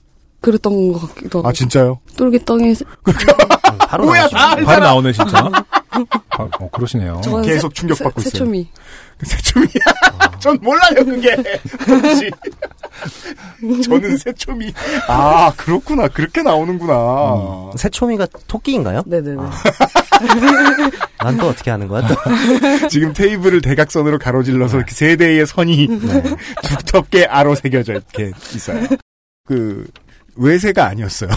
그랬던 0.40 0.92
것 0.92 1.00
같기도 1.14 1.38
하고. 1.38 1.48
아 1.48 1.52
진짜요? 1.52 1.98
똘기덩이 2.16 2.74
바로 3.88 4.04
뭐야 4.06 4.28
바로 4.28 4.84
나오네, 4.84 5.12
진짜. 5.12 5.38
아, 6.30 6.48
어, 6.58 6.68
그러시네요. 6.72 7.20
계속 7.44 7.70
새- 7.74 7.80
충격받고 7.80 8.20
새- 8.20 8.28
있어요. 8.28 8.38
새초미. 8.44 8.68
새초미야. 9.24 9.70
전 10.40 10.58
몰라요 10.60 11.04
그게. 11.04 11.36
저는 13.84 14.16
새초미. 14.16 14.72
아 15.08 15.52
그렇구나. 15.56 16.08
그렇게 16.08 16.42
나오는구나. 16.42 17.70
새초미가 17.76 18.26
토끼인가요? 18.46 19.02
네네네. 19.06 19.40
난또 21.22 21.48
어떻게 21.48 21.70
하는 21.70 21.88
거야? 21.88 22.06
또? 22.06 22.14
지금 22.88 23.12
테이블을 23.12 23.60
대각선으로 23.60 24.18
가로질러서 24.18 24.78
이렇게 24.78 24.92
세 24.94 25.16
대의 25.16 25.46
선이 25.46 25.88
두텁게 26.62 27.26
아로 27.26 27.54
새겨져 27.54 27.92
이렇게 27.94 28.32
있어요. 28.54 28.86
그 29.46 29.86
외세가 30.34 30.86
아니었어요. 30.86 31.30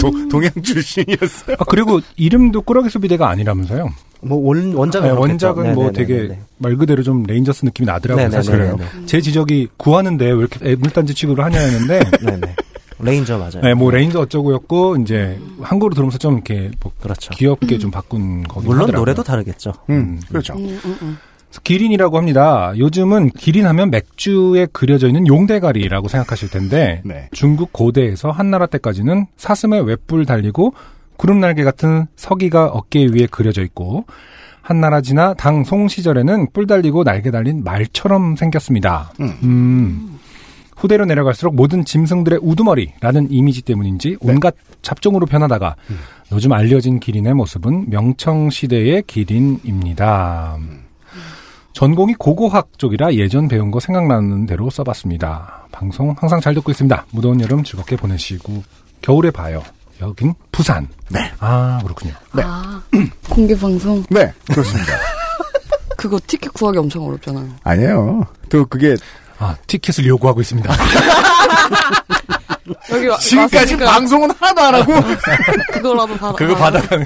도- 0.00 0.28
동양 0.28 0.50
출신이었어요. 0.62 1.56
아, 1.58 1.64
그리고 1.68 2.00
이름도 2.16 2.62
꾸러기 2.62 2.88
수비대가 2.90 3.28
아니라면서요? 3.28 3.88
뭐 4.22 4.38
원, 4.38 4.74
원작은 4.74 5.08
네. 5.08 5.14
원작은 5.14 5.74
뭐 5.74 5.90
네네네네. 5.90 5.92
되게 5.92 6.38
말 6.58 6.76
그대로 6.76 7.02
좀 7.02 7.22
Rangers 7.22 7.64
느낌이 7.64 7.86
나더라고요, 7.86 8.28
네네네네. 8.28 8.42
사실은. 8.42 9.06
제 9.06 9.20
지적이 9.20 9.68
구하는데 9.76 10.24
왜 10.24 10.38
이렇게 10.38 10.58
애물단지 10.72 11.14
취급을 11.14 11.42
하냐 11.44 11.58
했는데, 11.58 12.00
네네. 12.20 12.54
레인저 13.02 13.38
맞아요. 13.38 13.60
네, 13.62 13.72
뭐 13.72 13.90
레인저 13.90 14.20
어쩌고였고, 14.20 14.96
이제 14.96 15.38
한국으로 15.62 15.94
들어오면서 15.94 16.18
좀 16.18 16.34
이렇게 16.34 16.70
뭐 16.80 16.92
그렇죠. 17.00 17.30
귀엽게 17.30 17.78
좀 17.78 17.90
바꾼 17.90 18.42
거긴 18.42 18.68
물론 18.68 18.82
하더라고요. 18.82 19.00
노래도 19.00 19.22
다르겠죠. 19.22 19.72
음, 19.88 20.20
그렇죠. 20.28 20.52
음, 20.54 20.78
음, 20.84 20.98
음. 21.00 21.18
그래서 21.48 21.60
기린이라고 21.64 22.18
합니다. 22.18 22.72
요즘은 22.76 23.30
기린하면 23.30 23.90
맥주에 23.90 24.66
그려져 24.66 25.06
있는 25.06 25.26
용대가리라고 25.26 26.08
생각하실 26.08 26.50
텐데, 26.50 27.00
네. 27.04 27.28
중국 27.32 27.72
고대에서 27.72 28.30
한나라 28.30 28.66
때까지는 28.66 29.26
사슴에 29.38 29.80
웹불 29.80 30.26
달리고 30.26 30.74
구름 31.20 31.38
날개 31.38 31.64
같은 31.64 32.06
서기가 32.16 32.68
어깨 32.68 33.04
위에 33.04 33.26
그려져 33.30 33.62
있고 33.62 34.06
한나라 34.62 35.02
지나 35.02 35.34
당송 35.34 35.86
시절에는 35.86 36.46
뿔 36.54 36.66
달리고 36.66 37.04
날개 37.04 37.30
달린 37.30 37.62
말처럼 37.62 38.36
생겼습니다. 38.36 39.12
음. 39.20 39.36
음. 39.42 40.18
후대로 40.74 41.04
내려갈수록 41.04 41.54
모든 41.54 41.84
짐승들의 41.84 42.38
우두머리라는 42.42 43.30
이미지 43.30 43.60
때문인지 43.60 44.16
온갖 44.20 44.54
잡종으로 44.80 45.26
변하다가 45.26 45.76
요즘 46.32 46.54
알려진 46.54 46.98
기린의 47.00 47.34
모습은 47.34 47.90
명청시대의 47.90 49.02
기린입니다. 49.06 50.56
전공이 51.74 52.14
고고학 52.14 52.78
쪽이라 52.78 53.12
예전 53.16 53.46
배운 53.46 53.70
거 53.70 53.78
생각나는 53.78 54.46
대로 54.46 54.70
써봤습니다. 54.70 55.66
방송 55.70 56.14
항상 56.18 56.40
잘 56.40 56.54
듣고 56.54 56.70
있습니다. 56.70 57.04
무더운 57.10 57.42
여름 57.42 57.62
즐겁게 57.62 57.96
보내시고 57.96 58.62
겨울에 59.02 59.30
봐요. 59.30 59.62
여긴 60.00 60.34
부산. 60.50 60.88
네. 61.08 61.30
아 61.40 61.78
그렇군요. 61.82 62.14
네. 62.34 62.42
아, 62.44 62.80
공개 63.28 63.56
방송 63.58 64.02
네, 64.08 64.32
그렇습니다. 64.50 64.92
그거 65.96 66.18
티켓 66.26 66.52
구하기 66.54 66.78
엄청 66.78 67.06
어렵잖아요. 67.06 67.48
아니에요. 67.64 68.26
또 68.48 68.64
그게 68.66 68.96
아 69.38 69.54
티켓을 69.66 70.06
요구하고 70.06 70.40
있습니다. 70.40 70.72
여기 72.92 73.06
와- 73.08 73.18
지금까지 73.18 73.56
왔으니까 73.74 73.92
방송은 73.92 74.30
하나도 74.38 74.60
안 74.62 74.74
하고 74.74 74.92
그거라도 75.72 76.16
받아. 76.16 76.32
그거 76.34 76.54
받아가는 76.54 77.04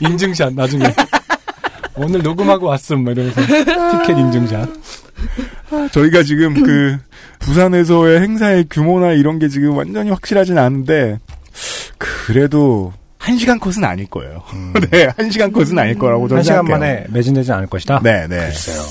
인증샷 0.00 0.54
나중에 0.54 0.84
오늘 1.94 2.22
녹음하고 2.22 2.66
왔음 2.66 3.04
막 3.04 3.12
이러면서 3.12 3.40
티켓 3.42 4.18
인증샷. 4.18 4.68
저희가 5.92 6.22
지금 6.22 6.62
그 6.62 6.96
부산에서의 7.40 8.20
행사의 8.20 8.66
규모나 8.70 9.12
이런 9.12 9.38
게 9.38 9.48
지금 9.48 9.76
완전히 9.76 10.10
확실하진 10.10 10.58
않은데 10.58 11.18
그래도 11.98 12.92
한 13.18 13.36
시간 13.36 13.58
컷은 13.58 13.84
아닐 13.84 14.06
거예요. 14.06 14.42
네, 14.90 15.08
한 15.16 15.30
시간 15.30 15.52
컷은 15.52 15.78
아닐 15.78 15.98
거라고 15.98 16.28
저는 16.28 16.38
한 16.38 16.44
시간 16.44 16.66
생각해요. 16.66 16.78
만에 16.78 17.06
매진되지 17.10 17.52
않을 17.52 17.66
것이다. 17.66 18.00
네, 18.02 18.26
네. 18.28 18.36
글쎄요. 18.38 18.82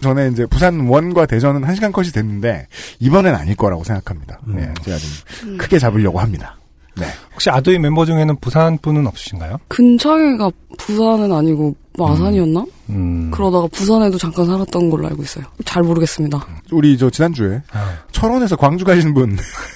전에 0.00 0.28
이제 0.28 0.46
부산 0.46 0.86
원과 0.86 1.26
대전은 1.26 1.64
한 1.64 1.74
시간 1.74 1.92
컷이 1.92 2.08
됐는데 2.10 2.66
이번엔 3.00 3.34
아닐 3.34 3.54
거라고 3.56 3.84
생각합니다. 3.84 4.40
음. 4.46 4.56
네, 4.56 4.72
제가 4.82 4.96
좀 4.98 5.56
크게 5.58 5.78
잡으려고 5.78 6.20
합니다. 6.20 6.56
네. 6.96 7.06
혹시 7.32 7.50
아도이 7.50 7.78
멤버 7.78 8.06
중에는 8.06 8.36
부산 8.40 8.78
분은 8.78 9.06
없으신가요? 9.06 9.58
근처에가 9.68 10.50
부산은 10.78 11.30
아니고 11.30 11.76
마산이었나? 11.98 12.64
음. 12.90 13.30
그러다가 13.30 13.66
부산에도 13.68 14.16
잠깐 14.16 14.46
살았던 14.46 14.88
걸로 14.90 15.06
알고 15.08 15.22
있어요. 15.22 15.44
잘 15.64 15.82
모르겠습니다. 15.82 16.46
우리 16.70 16.96
저 16.96 17.10
지난주에 17.10 17.62
아. 17.72 17.98
철원에서 18.12 18.56
광주 18.56 18.84
가신 18.86 19.12
분, 19.12 19.36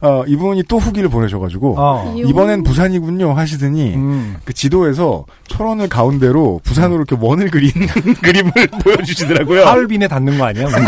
어, 0.00 0.24
이분이 0.26 0.64
또 0.68 0.78
후기를 0.78 1.08
보내셔가지고 1.08 1.74
어. 1.78 2.14
이번엔 2.16 2.62
부산이군요 2.62 3.32
하시더니 3.32 3.94
음. 3.94 4.36
그 4.44 4.52
지도에서 4.52 5.24
철원을 5.48 5.88
가운데로 5.88 6.60
부산으로 6.64 7.04
이렇게 7.04 7.16
원을 7.18 7.50
그린 7.50 7.70
그림을 8.22 8.52
보여주시더라고요. 8.84 9.64
하얼빈에 9.64 10.08
닿는 10.08 10.38
거 10.38 10.44
아니야? 10.44 10.66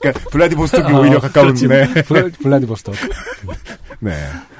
그러니까 0.00 0.30
블라디보스톡이 0.30 0.92
오히려 0.92 1.18
가까운 1.20 1.54
네. 1.54 1.86
블- 2.04 2.30
블라디보스토크. 2.30 2.98
네. 4.00 4.12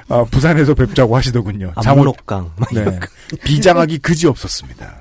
아, 0.08 0.24
부산에서 0.24 0.74
뵙자고 0.74 1.16
하시더군요. 1.16 1.72
압록강. 1.76 2.50
막 2.56 2.68
네. 2.74 2.98
비장하기 3.44 3.98
그지 3.98 4.26
없었습니다. 4.26 4.94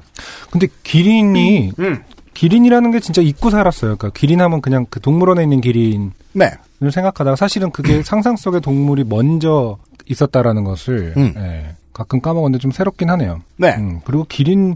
근데 0.51 0.67
기린이 0.83 1.71
음. 1.79 2.03
기린이라는 2.33 2.91
게 2.91 2.99
진짜 2.99 3.21
잊고 3.21 3.49
살았어요. 3.49 3.95
그러니까 3.97 4.09
기린하면 4.19 4.61
그냥 4.61 4.85
그 4.89 4.99
동물원에 4.99 5.41
있는 5.43 5.59
기린을 5.59 6.11
네. 6.33 6.51
생각하다가 6.79 7.35
사실은 7.35 7.71
그게 7.71 8.01
상상 8.03 8.35
속의 8.35 8.61
동물이 8.61 9.03
먼저 9.05 9.77
있었다라는 10.05 10.63
것을 10.63 11.13
음. 11.17 11.33
예, 11.37 11.75
가끔 11.93 12.21
까먹었는데 12.21 12.61
좀 12.61 12.71
새롭긴 12.71 13.09
하네요. 13.11 13.41
네. 13.57 13.75
음, 13.77 14.01
그리고 14.05 14.25
기린 14.27 14.75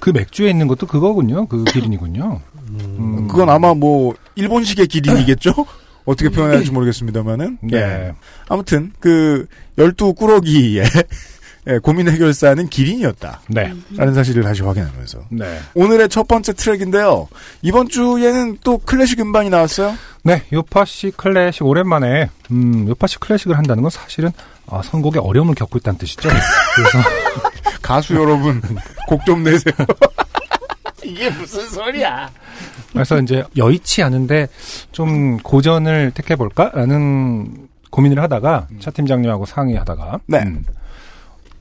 그 0.00 0.10
맥주에 0.10 0.50
있는 0.50 0.66
것도 0.66 0.86
그거군요. 0.86 1.46
그 1.46 1.64
기린이군요. 1.64 2.40
음, 2.70 3.28
그건 3.28 3.50
아마 3.50 3.74
뭐 3.74 4.14
일본식의 4.34 4.88
기린이겠죠? 4.88 5.54
어떻게 6.04 6.30
표현해야 6.30 6.58
할지 6.58 6.72
모르겠습니다만은. 6.72 7.58
네. 7.62 7.76
예. 7.76 8.12
아무튼 8.48 8.92
그 8.98 9.46
열두 9.78 10.14
꾸러기의 10.14 10.84
예, 11.68 11.78
고민 11.78 12.08
해결사는 12.08 12.68
기린이었다. 12.68 13.40
네. 13.48 13.72
라는 13.96 14.14
사실을 14.14 14.42
다시 14.42 14.62
확인하면서 14.62 15.26
네. 15.30 15.60
오늘의 15.74 16.08
첫 16.08 16.26
번째 16.26 16.52
트랙인데요. 16.54 17.28
이번 17.62 17.88
주에는 17.88 18.58
또 18.64 18.78
클래식 18.78 19.20
음반이 19.20 19.48
나왔어요. 19.48 19.94
네, 20.24 20.42
요파시 20.52 21.12
클래식 21.16 21.64
오랜만에 21.64 22.30
음, 22.50 22.88
요파시 22.88 23.18
클래식을 23.18 23.56
한다는 23.56 23.82
건 23.82 23.90
사실은 23.90 24.30
아, 24.66 24.82
선곡에 24.82 25.20
어려움을 25.20 25.54
겪고 25.54 25.78
있다는 25.78 25.98
뜻이죠. 25.98 26.28
그래서 26.74 26.98
가수 27.80 28.14
여러분 28.14 28.60
곡 29.08 29.24
좀 29.24 29.44
내세요. 29.44 29.74
이게 31.04 31.30
무슨 31.30 31.68
소리야? 31.68 32.30
그래서 32.92 33.18
이제 33.20 33.44
여의치 33.56 34.02
않은데 34.02 34.48
좀 34.92 35.36
고전을 35.38 36.12
택해 36.14 36.34
볼까라는 36.36 37.68
고민을 37.90 38.20
하다가 38.22 38.68
차 38.80 38.90
팀장님하고 38.90 39.46
상의하다가 39.46 40.20
네. 40.26 40.38
음, 40.38 40.64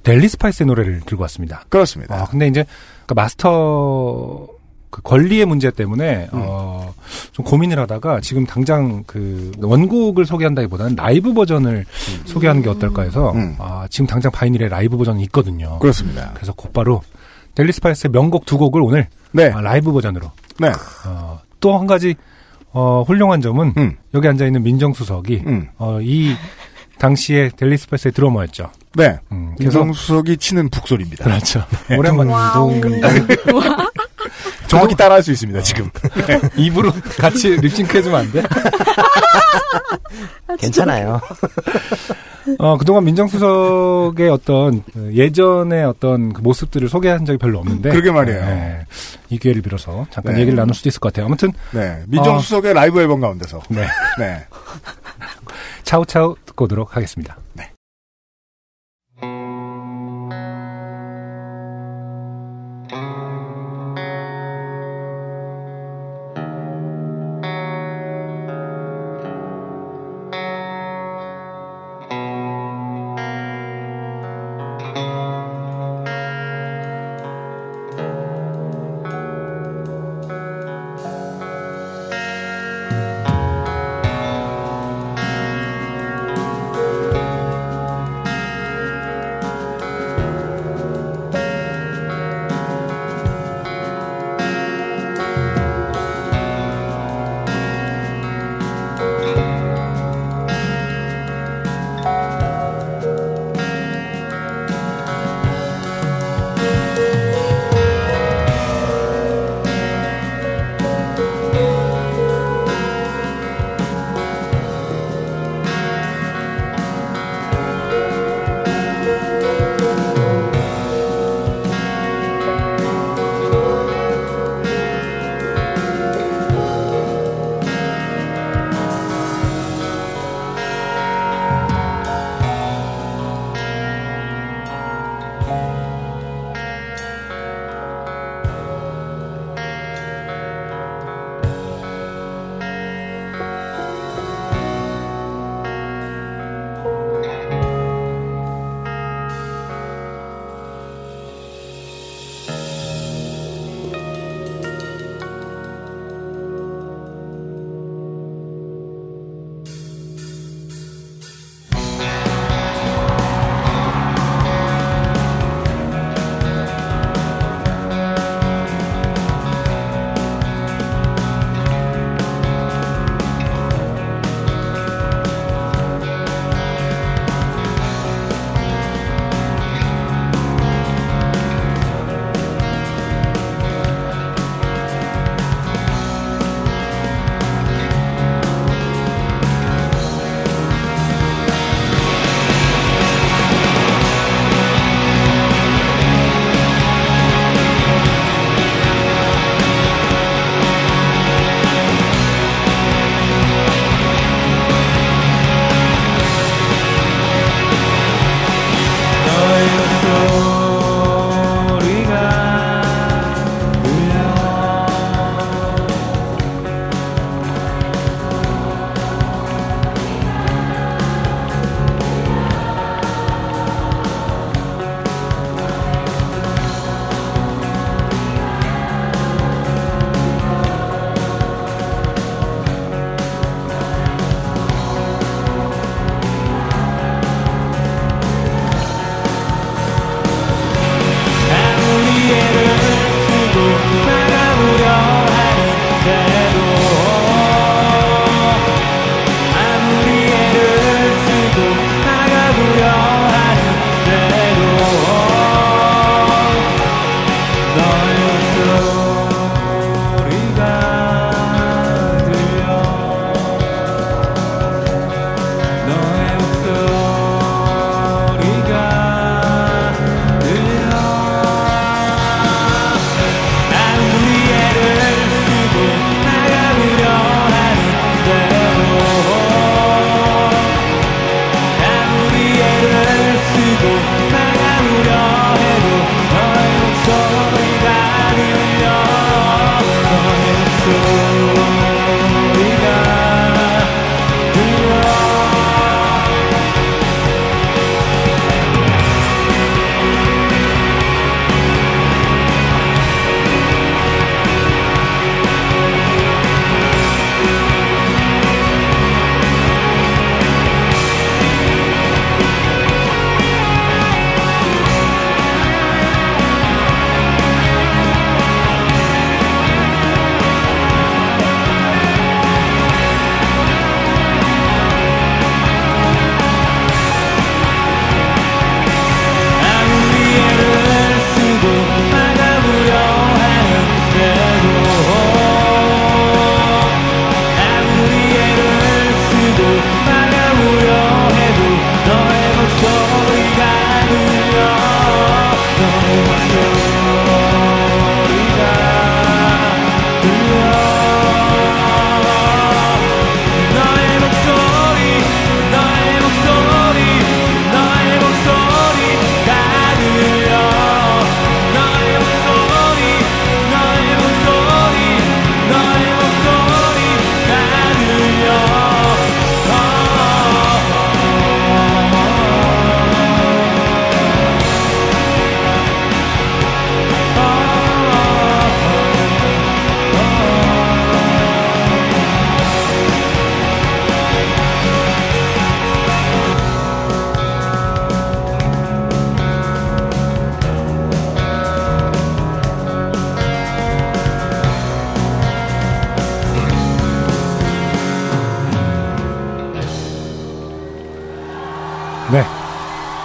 델리 0.04 0.28
스파이스의 0.30 0.68
노래를 0.68 1.02
들고 1.06 1.22
왔습니다. 1.24 1.64
그렇습니다. 1.70 2.16
아, 2.16 2.26
근데 2.26 2.48
이제 2.48 2.66
그 3.06 3.14
마스터 3.14 4.48
그 4.90 5.02
권리의 5.04 5.46
문제 5.46 5.72
때문에 5.72 6.28
음. 6.34 6.42
어, 6.44 6.94
좀 7.32 7.46
고민을 7.46 7.80
하다가 7.80 8.20
지금 8.20 8.46
당장 8.46 9.04
그 9.08 9.52
원곡을 9.62 10.26
소개한다기보다는 10.26 10.96
라이브 10.96 11.34
버전을 11.34 11.86
소개하는 12.26 12.62
게 12.62 12.70
어떨까 12.70 13.04
해서 13.04 13.32
음. 13.32 13.56
아, 13.60 13.88
지금 13.90 14.06
당장 14.08 14.32
바이닐에 14.32 14.68
라이브 14.68 14.98
버전이 14.98 15.24
있거든요. 15.24 15.80
그렇습니다. 15.80 16.32
그래서 16.34 16.52
곧바로 16.54 17.02
델리 17.56 17.72
스파이스의 17.72 18.12
명곡 18.12 18.46
두 18.46 18.58
곡을 18.58 18.82
오늘 18.82 19.08
네. 19.32 19.50
아, 19.52 19.62
라이브 19.62 19.94
버전으로 19.94 20.30
네. 20.60 20.72
어, 21.08 21.40
또 21.62 21.78
한 21.78 21.88
가지 21.88 22.16
어, 22.74 23.04
훌륭한 23.08 23.42
점은 23.42 23.74
음. 23.78 23.96
여기 24.14 24.28
앉아 24.28 24.46
있는 24.46 24.64
민정수석이 24.64 25.44
음. 25.46 25.68
어, 25.78 26.00
이 26.02 26.34
당시에 27.02 27.50
델리 27.58 27.80
스파이스의 27.80 28.12
드러머였죠. 28.12 28.70
네. 28.94 29.18
음, 29.32 29.56
그래서 29.58 29.80
민정수석이 29.80 30.38
치는 30.38 30.70
북소리입니다. 30.70 31.24
그렇죠. 31.24 31.66
오랜만에 31.98 32.32
정확히 34.68 34.96
따라할 34.96 35.24
수 35.24 35.32
있습니다, 35.32 35.64
지금. 35.64 35.90
입으로 36.56 36.92
같이 37.18 37.58
립싱크 37.58 37.98
해주면 37.98 38.20
안 38.20 38.32
돼? 38.32 38.44
괜찮아요. 40.60 41.20
어, 42.60 42.78
그동안 42.78 43.04
민정수석의 43.06 44.30
어떤 44.30 44.84
그 44.94 45.12
예전의 45.16 45.84
어떤 45.86 46.34
그 46.34 46.42
모습들을 46.42 46.88
소개한 46.88 47.26
적이 47.26 47.40
별로 47.40 47.58
없는데. 47.60 47.90
그러게 47.90 48.12
말이에요. 48.12 48.46
네, 48.46 48.86
이 49.30 49.40
기회를 49.40 49.64
빌어서 49.64 50.06
잠깐 50.12 50.36
네. 50.36 50.42
얘기를 50.42 50.56
나눌 50.56 50.76
수도 50.76 50.90
있을 50.90 51.00
것 51.00 51.12
같아요. 51.12 51.26
아무튼, 51.26 51.52
네. 51.72 52.04
민정수석의 52.08 52.76
라이브 52.76 53.02
앨범 53.02 53.22
가운데서. 53.22 53.64
네. 53.70 53.88
네. 55.92 55.98
차우차우 55.98 56.36
듣고 56.46 56.66
오도록 56.66 56.96
하겠습니다. 56.96 57.38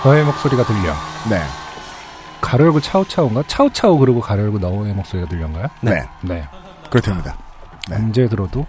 너의 0.05 0.25
목소리가 0.25 0.65
들려. 0.65 0.93
네. 1.31 1.41
가로 2.41 2.67
열고 2.67 2.81
차우차우인가? 2.81 3.45
차우차우 3.47 3.99
그러고 3.99 4.21
가로 4.21 4.43
열고 4.43 4.59
너의 4.59 4.93
목소리가 4.95 5.29
들려인가요? 5.29 5.67
네. 5.81 6.03
네. 6.23 6.45
그렇답니다. 6.91 7.37
네. 7.89 7.97
언제 7.97 8.29
들어도 8.29 8.67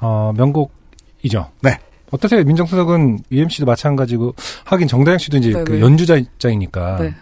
어, 0.00 0.32
명곡이죠. 0.36 1.50
네. 1.62 1.78
어떠세요? 2.10 2.42
민정수석은 2.42 3.20
UMC도 3.30 3.66
마찬가지고 3.66 4.34
하긴 4.64 4.88
정다영 4.88 5.18
씨도 5.18 5.36
이제 5.38 5.52
네, 5.52 5.64
그 5.64 5.72
네. 5.72 5.80
연주자 5.80 6.16
입장이니까 6.16 6.98
네. 6.98 7.14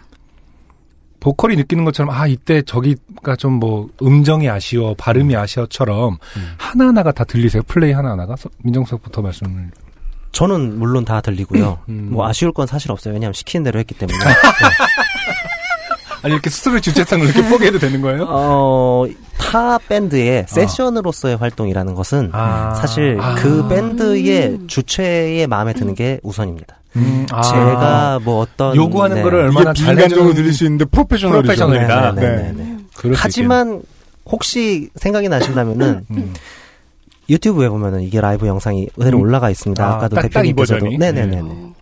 보컬이 1.19 1.55
느끼는 1.57 1.83
것처럼 1.85 2.13
아 2.15 2.25
이때 2.27 2.61
저기가 2.61 3.35
좀 3.35 3.59
뭐 3.59 3.89
음정이 4.01 4.49
아쉬워 4.49 4.95
발음이 4.97 5.35
아쉬워처럼 5.35 6.13
음. 6.37 6.53
하나하나가 6.57 7.11
다 7.11 7.23
들리세요? 7.25 7.61
플레이 7.67 7.91
하나하나가 7.91 8.35
서- 8.37 8.49
민정수석부터 8.63 9.21
말씀을 9.21 9.69
저는 10.31 10.77
물론 10.79 11.05
다 11.05 11.21
들리고요. 11.21 11.79
음. 11.89 12.09
뭐 12.11 12.27
아쉬울 12.27 12.51
건 12.51 12.67
사실 12.67 12.91
없어요. 12.91 13.13
왜냐하면 13.13 13.33
시키는 13.33 13.63
대로 13.63 13.79
했기 13.79 13.95
때문에. 13.95 14.17
아니 16.21 16.33
이렇게 16.33 16.49
스스로의 16.49 16.81
주체성을 16.81 17.25
이렇게 17.25 17.47
포기해도 17.49 17.79
되는 17.79 18.01
거예요? 18.01 18.25
어, 18.27 19.05
타 19.37 19.77
밴드의 19.77 20.45
세션으로서의 20.49 21.37
활동이라는 21.37 21.95
것은 21.95 22.29
아. 22.33 22.73
사실 22.75 23.17
아. 23.21 23.35
그 23.35 23.67
밴드의 23.69 24.59
주체의 24.67 25.47
마음에 25.47 25.73
드는 25.73 25.95
게 25.95 26.19
우선입니다. 26.23 26.75
음, 26.97 27.25
아. 27.31 27.41
제가 27.41 28.19
뭐 28.23 28.41
어떤 28.41 28.75
요구하는 28.75 29.17
네. 29.17 29.21
거를 29.23 29.39
얼마나 29.43 29.71
잘해주는- 29.71 30.35
들릴 30.35 30.53
수 30.53 30.65
있는데 30.65 30.83
프로페셔널이죠. 30.85 31.41
프로페셔널이다. 31.53 32.11
네, 32.15 32.21
네, 32.21 32.53
네, 32.55 32.63
네. 33.03 33.11
하지만 33.15 33.81
혹시 34.25 34.89
생각이 34.95 35.29
나신다면은. 35.29 36.05
음. 36.11 36.33
유튜브에 37.29 37.69
보면은 37.69 38.01
이게 38.01 38.19
라이브 38.21 38.47
영상이 38.47 38.87
그대로 38.97 39.17
음. 39.17 39.21
올라가 39.23 39.49
있습니다. 39.49 39.83
아, 39.83 40.07
딱이 40.07 40.29
대표님께서도? 40.29 40.87
네네네. 40.97 41.39
어. 41.43 41.73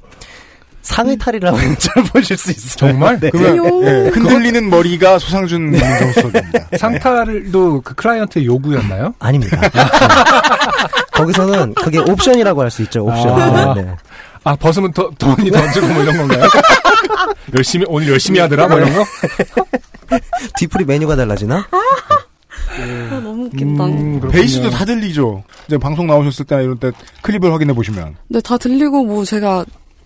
상의 0.81 1.17
탈이라고 1.17 1.57
잘 1.79 2.03
보실 2.13 2.38
수 2.38 2.51
있어요. 2.51 2.91
정말? 2.91 3.19
네. 3.19 3.29
그러면 3.29 3.83
예, 3.83 4.10
흔들리는 4.10 4.69
머리가 4.69 5.19
소상준 5.19 5.71
민정수석입니다. 5.71 6.67
상탈도 6.77 7.81
그 7.81 7.93
클라이언트의 7.95 8.45
요구였나요? 8.45 9.13
아닙니다. 9.19 9.60
네. 9.60 9.69
거기서는 11.12 11.73
그게 11.73 11.97
옵션이라고 11.99 12.62
할 12.62 12.71
수 12.71 12.83
있죠. 12.83 13.03
옵션. 13.03 13.41
아. 13.41 13.73
네, 13.73 13.81
네. 13.81 13.95
아 14.45 14.55
벗으면 14.55 14.93
더 14.93 15.10
돈이 15.19 15.51
더 15.51 15.71
주고 15.71 15.88
뭐 15.88 16.03
이런 16.03 16.17
건가요? 16.19 16.43
열심히 17.57 17.86
오늘 17.89 18.07
열심히 18.10 18.39
하더라 18.39 18.67
뭐 18.69 18.77
이런 18.77 18.93
거? 18.93 19.03
뒤풀이 20.57 20.86
메뉴가 20.86 21.17
달라지나? 21.17 21.67
아, 22.84 23.20
너무 23.20 23.46
웃긴다. 23.46 23.86
음. 23.86 24.22
베이스도 24.32 24.70
다 24.70 24.86
들리죠. 24.86 25.44
이제 25.68 25.78
방송 25.78 26.08
나오셨을 26.08 26.46
때나 26.46 26.62
이런 26.62 26.78
때 26.78 26.92
클립을 27.22 27.52
확인해 27.52 27.74
보시면. 27.74 28.16
근데 28.28 28.42
다 28.42 28.58
들리고 28.58 29.04
뭐 29.04 29.24
제가 29.24 29.66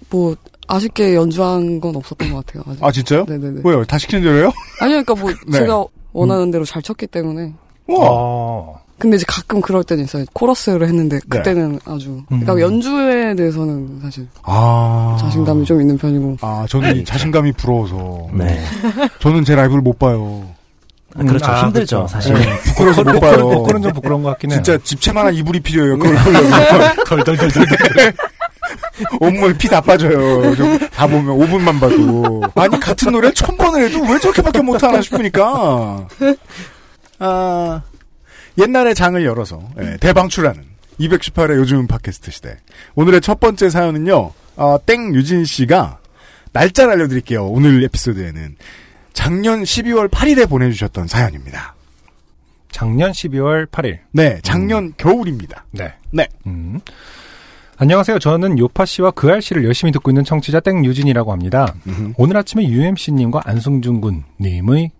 뭐 0.10 0.36
아쉽게 0.68 1.16
연주한 1.16 1.80
건 1.80 1.96
없었던 1.96 2.32
것 2.32 2.46
같아요. 2.46 2.64
아직. 2.68 2.84
아 2.84 2.92
진짜요? 2.92 3.26
네네네. 3.28 3.62
왜요? 3.64 3.84
다 3.86 3.98
시키는 3.98 4.24
대로요? 4.24 4.52
아니요, 4.80 5.04
그러니까 5.04 5.16
뭐 5.16 5.32
네. 5.48 5.60
제가 5.60 5.86
원하는 6.14 6.52
대로 6.52 6.66
잘 6.66 6.82
쳤기 6.82 7.08
때문에. 7.08 7.54
우와. 7.88 8.08
어. 8.10 8.82
근데 8.98 9.16
이제 9.16 9.26
가끔 9.28 9.62
그럴 9.62 9.84
때는 9.84 10.04
있어요. 10.04 10.26
코러스를 10.34 10.88
했는데 10.88 11.20
그때는 11.28 11.80
아주. 11.86 12.22
그러니까 12.28 12.54
음. 12.54 12.60
연주에 12.60 13.34
대해서는 13.36 14.00
사실 14.00 14.28
아. 14.44 15.18
자신감이 15.20 15.66
좀 15.66 15.82
있는 15.82 15.98
편이고. 15.98 16.38
아, 16.42 16.68
저는 16.70 16.98
이 16.98 17.04
자신감이 17.04 17.52
부러워서. 17.54 18.28
네. 18.32 18.62
저는 19.20 19.44
제 19.44 19.56
라이브를 19.56 19.82
못 19.82 19.98
봐요. 19.98 20.46
아, 21.16 21.24
그렇죠. 21.24 21.46
아, 21.46 21.62
힘들죠, 21.64 21.98
그렇죠. 21.98 22.08
사실. 22.08 22.34
네, 22.34 22.58
부끄러워서 22.60 23.04
못 23.04 23.20
봐요. 23.20 23.38
보컬은 23.50 23.82
좀 23.82 23.94
부끄러운 23.94 24.24
것 24.24 24.30
같긴 24.32 24.52
해요. 24.52 24.62
진짜 24.64 24.82
집채만한 24.84 25.34
이불이 25.36 25.60
필요해요. 25.60 25.98
그걸 25.98 26.16
보려면. 26.24 26.96
덜덜덜덜. 27.06 27.66
온몸에 29.20 29.58
피 29.58 29.68
다 29.68 29.82
빠져요. 29.82 30.56
좀 30.56 30.78
다 30.92 31.08
보면 31.08 31.38
5분만 31.38 31.80
봐도. 31.80 32.42
아니, 32.56 32.80
같은 32.80 33.12
노래를 33.12 33.34
천 33.34 33.58
번을 33.58 33.84
해도 33.90 34.02
왜 34.04 34.20
저렇게밖에 34.20 34.62
못하나 34.62 35.02
싶으니까. 35.02 36.08
아, 37.20 37.82
옛날에 38.58 38.94
장을 38.94 39.24
열어서 39.24 39.62
예, 39.80 39.98
대방출하는 40.00 40.64
218의 41.00 41.56
요즘 41.58 41.88
팟캐스트 41.88 42.32
시대. 42.32 42.58
오늘의 42.96 43.22
첫 43.22 43.40
번째 43.40 43.70
사연은요. 43.70 44.32
어, 44.58 44.78
땡 44.86 45.16
유진 45.16 45.46
씨가 45.46 45.98
날짜를 46.54 46.94
알려드릴게요. 46.94 47.46
오늘 47.48 47.84
에피소드에는 47.86 48.56
작년 49.14 49.64
12월 49.64 50.10
8일에 50.10 50.50
보내주셨던 50.50 51.08
사연입니다. 51.08 51.76
작년 52.72 53.12
12월 53.12 53.68
8일. 53.70 54.00
네, 54.12 54.40
작년 54.44 54.94
겨울입니다. 54.98 55.66
네. 55.72 55.94
네. 56.12 56.28
음. 56.48 56.80
안녕하세요. 57.78 58.20
저는 58.20 58.58
요파 58.60 58.86
씨와 58.86 59.12
그 59.12 59.30
알 59.30 59.42
씨를 59.42 59.66
열심히 59.66 59.92
듣고 59.92 60.12
있는 60.12 60.24
청취자 60.24 60.60
땡유진이라고 60.62 61.32
합니다. 61.32 61.74
음흠. 61.88 62.14
오늘 62.18 62.38
아침에 62.38 62.64
UMC님과 62.68 63.42
안승준 63.44 64.02
군 64.02 64.24
님의 64.40 64.92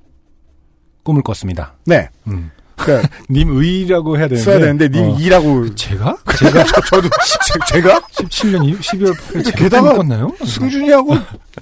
꿈을 1.04 1.22
꿨습니다. 1.22 1.76
네. 1.86 2.10
음. 2.28 2.52
그러니까 2.76 3.08
님의라고 3.30 4.18
해야 4.18 4.28
되는데. 4.28 4.44
써야 4.44 4.60
되는데 4.60 4.90
님 4.90 5.12
어. 5.12 5.18
이라고 5.20 5.74
제가? 5.76 6.18
제가 6.40 6.64
저, 6.66 6.82
저도 6.82 7.10
제- 7.70 7.74
제가 7.76 8.00
17년 8.02 8.80
12월 8.80 9.14
8일 9.16 9.46
제가 9.46 9.58
게다가 9.58 9.94
꿈을 9.94 9.98
꿨나요? 9.98 10.36
승준이하고 10.46 11.16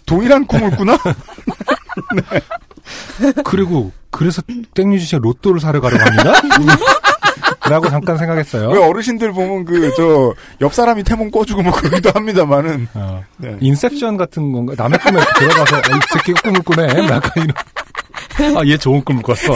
동일한 0.06 0.48
꿈을 0.48 0.72
꾸나? 0.78 0.98
그리고 3.46 3.92
그래서 4.12 4.42
땡유진 4.74 5.06
씨가 5.06 5.20
로또를 5.22 5.60
사러 5.60 5.80
가려고 5.82 6.04
합니다? 6.04 6.34
라고 7.70 7.88
잠깐 7.90 8.18
생각했어요. 8.18 8.70
왜 8.72 8.84
어르신들 8.84 9.32
보면 9.32 9.66
그 9.66 9.94
저 9.96 10.34
옆 10.62 10.74
사람이 10.74 11.04
태몽 11.04 11.30
꿔주고 11.30 11.62
뭐 11.62 11.72
그러기도 11.72 12.10
합니다만은 12.14 12.88
어. 12.96 13.24
네. 13.38 13.58
인셉션 13.62 14.18
같은 14.18 14.52
건가? 14.52 14.74
남의 14.76 14.98
꿈에 15.00 15.20
들어가서 15.38 15.76
아, 15.76 15.80
이 15.80 16.00
새끼 16.12 16.34
꿈을 16.34 16.62
꾸네. 16.64 16.88
약간 17.10 17.32
이런. 17.44 18.58
아, 18.58 18.66
얘 18.66 18.76
좋은 18.78 19.04
꿈을 19.04 19.22
꿨어. 19.22 19.54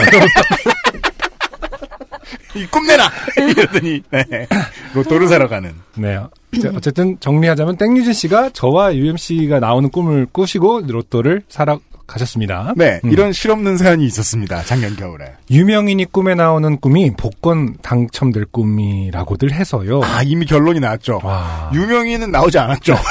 이 2.56 2.66
꿈내라 2.66 3.10
이러더니 3.36 4.02
네. 4.10 4.46
로또를 4.94 5.26
사러 5.26 5.48
가는 5.48 5.74
네. 5.96 6.20
자, 6.62 6.70
어쨌든 6.76 7.18
정리하자면 7.18 7.76
땡유진 7.78 8.12
씨가 8.12 8.50
저와 8.50 8.94
UMC가 8.94 9.58
나오는 9.58 9.90
꿈을 9.90 10.26
꾸시고 10.30 10.82
로또를 10.86 11.42
사러 11.48 11.80
가셨습니다. 12.06 12.74
네 12.76 13.00
음. 13.04 13.10
이런 13.12 13.32
실없는 13.32 13.76
사연이 13.78 14.04
있었습니다 14.06 14.62
작년 14.64 14.94
겨울에 14.96 15.32
유명인이 15.50 16.04
꿈에 16.06 16.34
나오는 16.34 16.78
꿈이 16.78 17.10
복권 17.16 17.76
당첨될 17.82 18.46
꿈이라고들 18.50 19.52
해서요. 19.52 20.02
아 20.04 20.22
이미 20.22 20.44
결론이 20.46 20.80
나왔죠 20.80 21.20
와, 21.22 21.70
유명인은 21.74 22.30
나오지 22.30 22.58
않았죠 22.58 22.94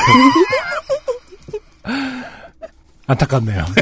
안타깝네요. 3.07 3.65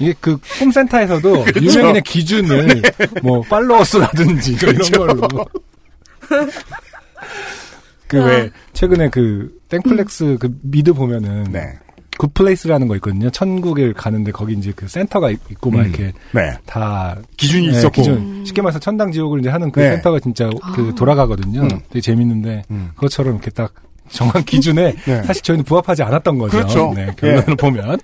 이게 0.00 0.14
그 0.20 0.38
꿈센터에서도 0.58 1.44
그렇죠. 1.54 1.60
유명인의 1.64 2.02
기준을 2.02 2.82
뭐 3.22 3.42
팔로워 3.42 3.84
수라든지 3.84 4.56
그렇죠. 4.56 5.04
이런 5.04 5.20
걸로 5.20 5.46
그왜 8.08 8.50
최근에 8.72 9.08
그 9.10 9.56
땡플렉스 9.68 10.38
그 10.40 10.56
미드 10.62 10.92
보면은 10.92 11.44
네 11.52 11.78
Good 12.18 12.36
Place라는 12.36 12.86
거 12.88 12.94
있거든요. 12.96 13.30
천국에 13.30 13.92
가는데 13.92 14.30
거기 14.32 14.52
이제 14.54 14.72
그 14.76 14.86
센터가 14.88 15.30
있- 15.30 15.40
있고 15.50 15.70
막 15.70 15.80
음. 15.80 15.84
이렇게 15.86 16.12
네. 16.32 16.52
다 16.66 17.16
기준이 17.36 17.68
네, 17.68 17.72
있었고 17.78 18.02
기준. 18.02 18.44
쉽게 18.44 18.60
말해서 18.60 18.78
천당 18.78 19.10
지옥을 19.12 19.40
이제 19.40 19.48
하는 19.48 19.70
그 19.72 19.80
네. 19.80 19.90
센터가 19.92 20.20
진짜 20.20 20.50
그 20.74 20.94
돌아가거든요. 20.94 21.62
음. 21.62 21.68
되게 21.88 22.00
재밌는데 22.00 22.64
음. 22.70 22.90
그것처럼 22.96 23.34
이렇게 23.34 23.50
딱 23.50 23.72
정한 24.10 24.44
기준에 24.44 24.94
네. 25.06 25.22
사실 25.22 25.42
저희는 25.42 25.64
부합하지 25.64 26.02
않았던 26.02 26.38
거죠. 26.38 26.56
그렇죠. 26.58 26.92
네, 26.94 27.08
결론을 27.16 27.56
보면 27.56 27.98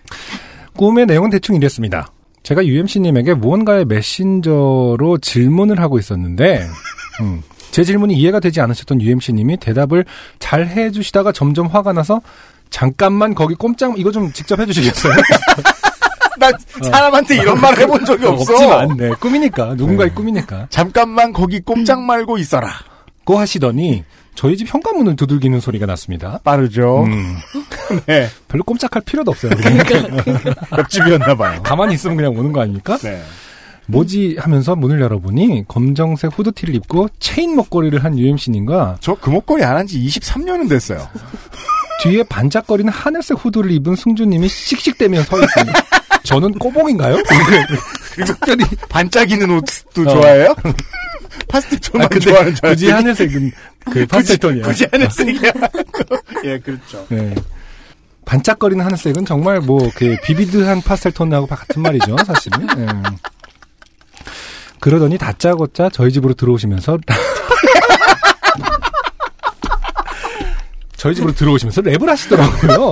꿈의 0.76 1.06
내용은 1.06 1.30
대충 1.30 1.56
이랬습니다. 1.56 2.08
제가 2.42 2.64
UMC님에게 2.66 3.34
무언가의 3.34 3.84
메신저로 3.86 5.18
질문을 5.18 5.80
하고 5.80 5.98
있었는데 5.98 6.66
음, 7.22 7.42
제 7.70 7.82
질문이 7.84 8.14
이해가 8.14 8.38
되지 8.40 8.60
않으셨던 8.60 9.00
UMC님이 9.00 9.56
대답을 9.56 10.04
잘 10.38 10.66
해주시다가 10.68 11.32
점점 11.32 11.66
화가 11.68 11.92
나서 11.92 12.20
잠깐만 12.78 13.36
거기 13.36 13.54
꼼짝 13.54 13.96
이거 14.00 14.10
좀 14.10 14.32
직접 14.32 14.58
해주시겠어요? 14.58 15.12
나 16.40 16.50
사람한테 16.82 17.36
이런 17.36 17.60
말 17.60 17.78
해본 17.78 18.04
적이 18.04 18.26
없어 18.26 18.52
없지만 18.52 18.96
네, 18.96 19.10
꿈이니까. 19.20 19.74
누군가의 19.76 20.10
네. 20.10 20.14
꿈이니까. 20.16 20.66
잠깐만 20.70 21.32
거기 21.32 21.60
꼼짝 21.60 22.02
말고 22.02 22.36
있어라. 22.38 22.68
고 23.22 23.38
하시더니 23.38 24.02
저희 24.34 24.56
집 24.56 24.66
현관문을 24.74 25.14
두들기는 25.14 25.60
소리가 25.60 25.86
났습니다. 25.86 26.40
빠르죠? 26.42 27.04
음, 27.04 27.36
네. 28.06 28.28
별로 28.48 28.64
꼼짝할 28.64 29.02
필요도 29.06 29.30
없어요. 29.30 29.52
그냥. 29.54 30.18
옆집이었나 30.76 31.36
봐요. 31.36 31.62
가만히 31.62 31.94
있으면 31.94 32.16
그냥 32.16 32.32
오는 32.36 32.50
거 32.52 32.60
아닙니까? 32.60 32.98
네. 32.98 33.22
뭐지 33.86 34.38
하면서 34.40 34.74
문을 34.74 35.00
열어보니 35.00 35.66
검정색 35.68 36.36
후드티를 36.36 36.74
입고 36.74 37.06
체인 37.20 37.54
목걸이를 37.54 38.02
한 38.02 38.18
UMC님과 38.18 38.96
저 39.00 39.14
그 39.20 39.30
목걸이 39.30 39.62
안 39.62 39.76
한 39.76 39.86
지 39.86 40.00
23년은 40.04 40.68
됐어요 40.68 41.06
뒤에 42.04 42.22
반짝거리는 42.24 42.92
하늘색 42.92 43.38
후드를 43.44 43.70
입은 43.72 43.96
승주님이 43.96 44.48
씩씩대며 44.48 45.22
서 45.22 45.40
있습니다. 45.42 45.82
저는 46.24 46.52
꼬봉인가요? 46.58 47.16
특별히 48.26 48.64
반짝이는 48.88 49.50
옷도 49.50 50.02
어. 50.02 50.08
좋아해요? 50.08 50.54
파스텔톤만 51.48 52.08
아, 52.12 52.18
좋아하는 52.18 52.54
줄 52.54 52.68
굳이 52.70 52.90
하늘색은 52.90 53.52
그 53.90 54.06
파스텔톤이야. 54.06 54.64
굳이 54.66 54.86
하늘색이야. 54.90 55.52
예, 56.44 56.58
그렇죠. 56.58 57.04
네. 57.08 57.34
반짝거리는 58.24 58.82
하늘색은 58.84 59.26
정말 59.26 59.60
뭐 59.60 59.90
그 59.94 60.16
비비드한 60.24 60.80
파스텔톤하고 60.82 61.46
같은 61.46 61.82
말이죠, 61.82 62.16
사실은. 62.26 62.66
예. 62.78 62.86
그러더니 64.80 65.18
다짜고짜 65.18 65.90
저희 65.92 66.12
집으로 66.12 66.34
들어오시면서 66.34 66.98
저희 71.04 71.14
집으로 71.14 71.34
들어오시면서 71.34 71.82
랩을 71.82 72.06
하시더라고요. 72.06 72.90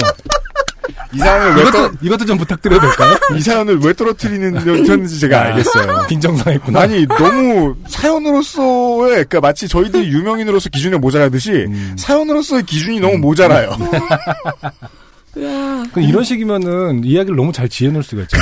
이 1.14 1.18
사연을 1.18 1.57
왜, 1.57 1.62
이것도 1.62 1.72
떨, 1.72 1.92
이것도 2.03 2.25
좀 2.27 2.37
부탁드려도 2.37 2.87
될까요? 2.87 3.16
이 3.35 3.40
사연을 3.40 3.79
왜 3.81 3.94
떨어뜨리는 3.94 4.66
연인지 4.66 5.18
제가 5.18 5.40
알겠어요. 5.40 6.07
빈정상했구나. 6.09 6.79
아니 6.79 7.07
너무 7.07 7.75
사연으로서의 7.88 9.11
그러니까 9.12 9.40
마치 9.40 9.66
저희들이 9.66 10.09
유명인으로서 10.09 10.68
기준에 10.68 10.98
모자라듯이 10.98 11.53
음. 11.53 11.96
사연으로서의 11.98 12.64
기준이 12.64 13.01
너무 13.01 13.16
모자라요. 13.16 13.79
그 15.33 16.01
이런 16.03 16.22
식이면은 16.22 17.05
이야기를 17.05 17.35
너무 17.35 17.51
잘 17.51 17.66
지어놓을 17.66 18.03
수가 18.03 18.22
있죠. 18.22 18.37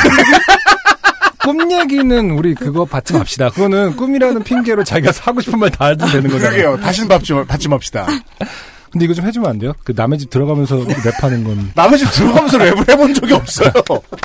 꿈 1.44 1.70
얘기는 1.70 2.30
우리 2.32 2.56
그거 2.56 2.84
받지 2.84 3.12
맙시다. 3.12 3.50
그거는 3.50 3.94
꿈이라는 3.94 4.42
핑계로 4.42 4.82
자기가 4.82 5.12
사고 5.12 5.40
싶은 5.40 5.60
말다 5.60 5.84
하면 5.86 5.98
되는 5.98 6.28
거잖아요. 6.28 6.56
그러게요. 6.56 6.84
다시는 6.84 7.08
받지, 7.08 7.32
받지 7.46 7.68
맙시다. 7.68 8.08
근데 8.90 9.04
이거 9.04 9.14
좀 9.14 9.24
해주면 9.26 9.48
안 9.48 9.58
돼요? 9.58 9.72
그 9.84 9.92
남의 9.94 10.18
집 10.18 10.30
들어가면서 10.30 10.76
랩하는 10.78 11.44
건. 11.44 11.70
남의 11.76 11.98
집 11.98 12.10
들어가면서 12.12 12.58
랩을 12.58 12.88
해본 12.90 13.14
적이 13.14 13.34
없어요. 13.34 13.70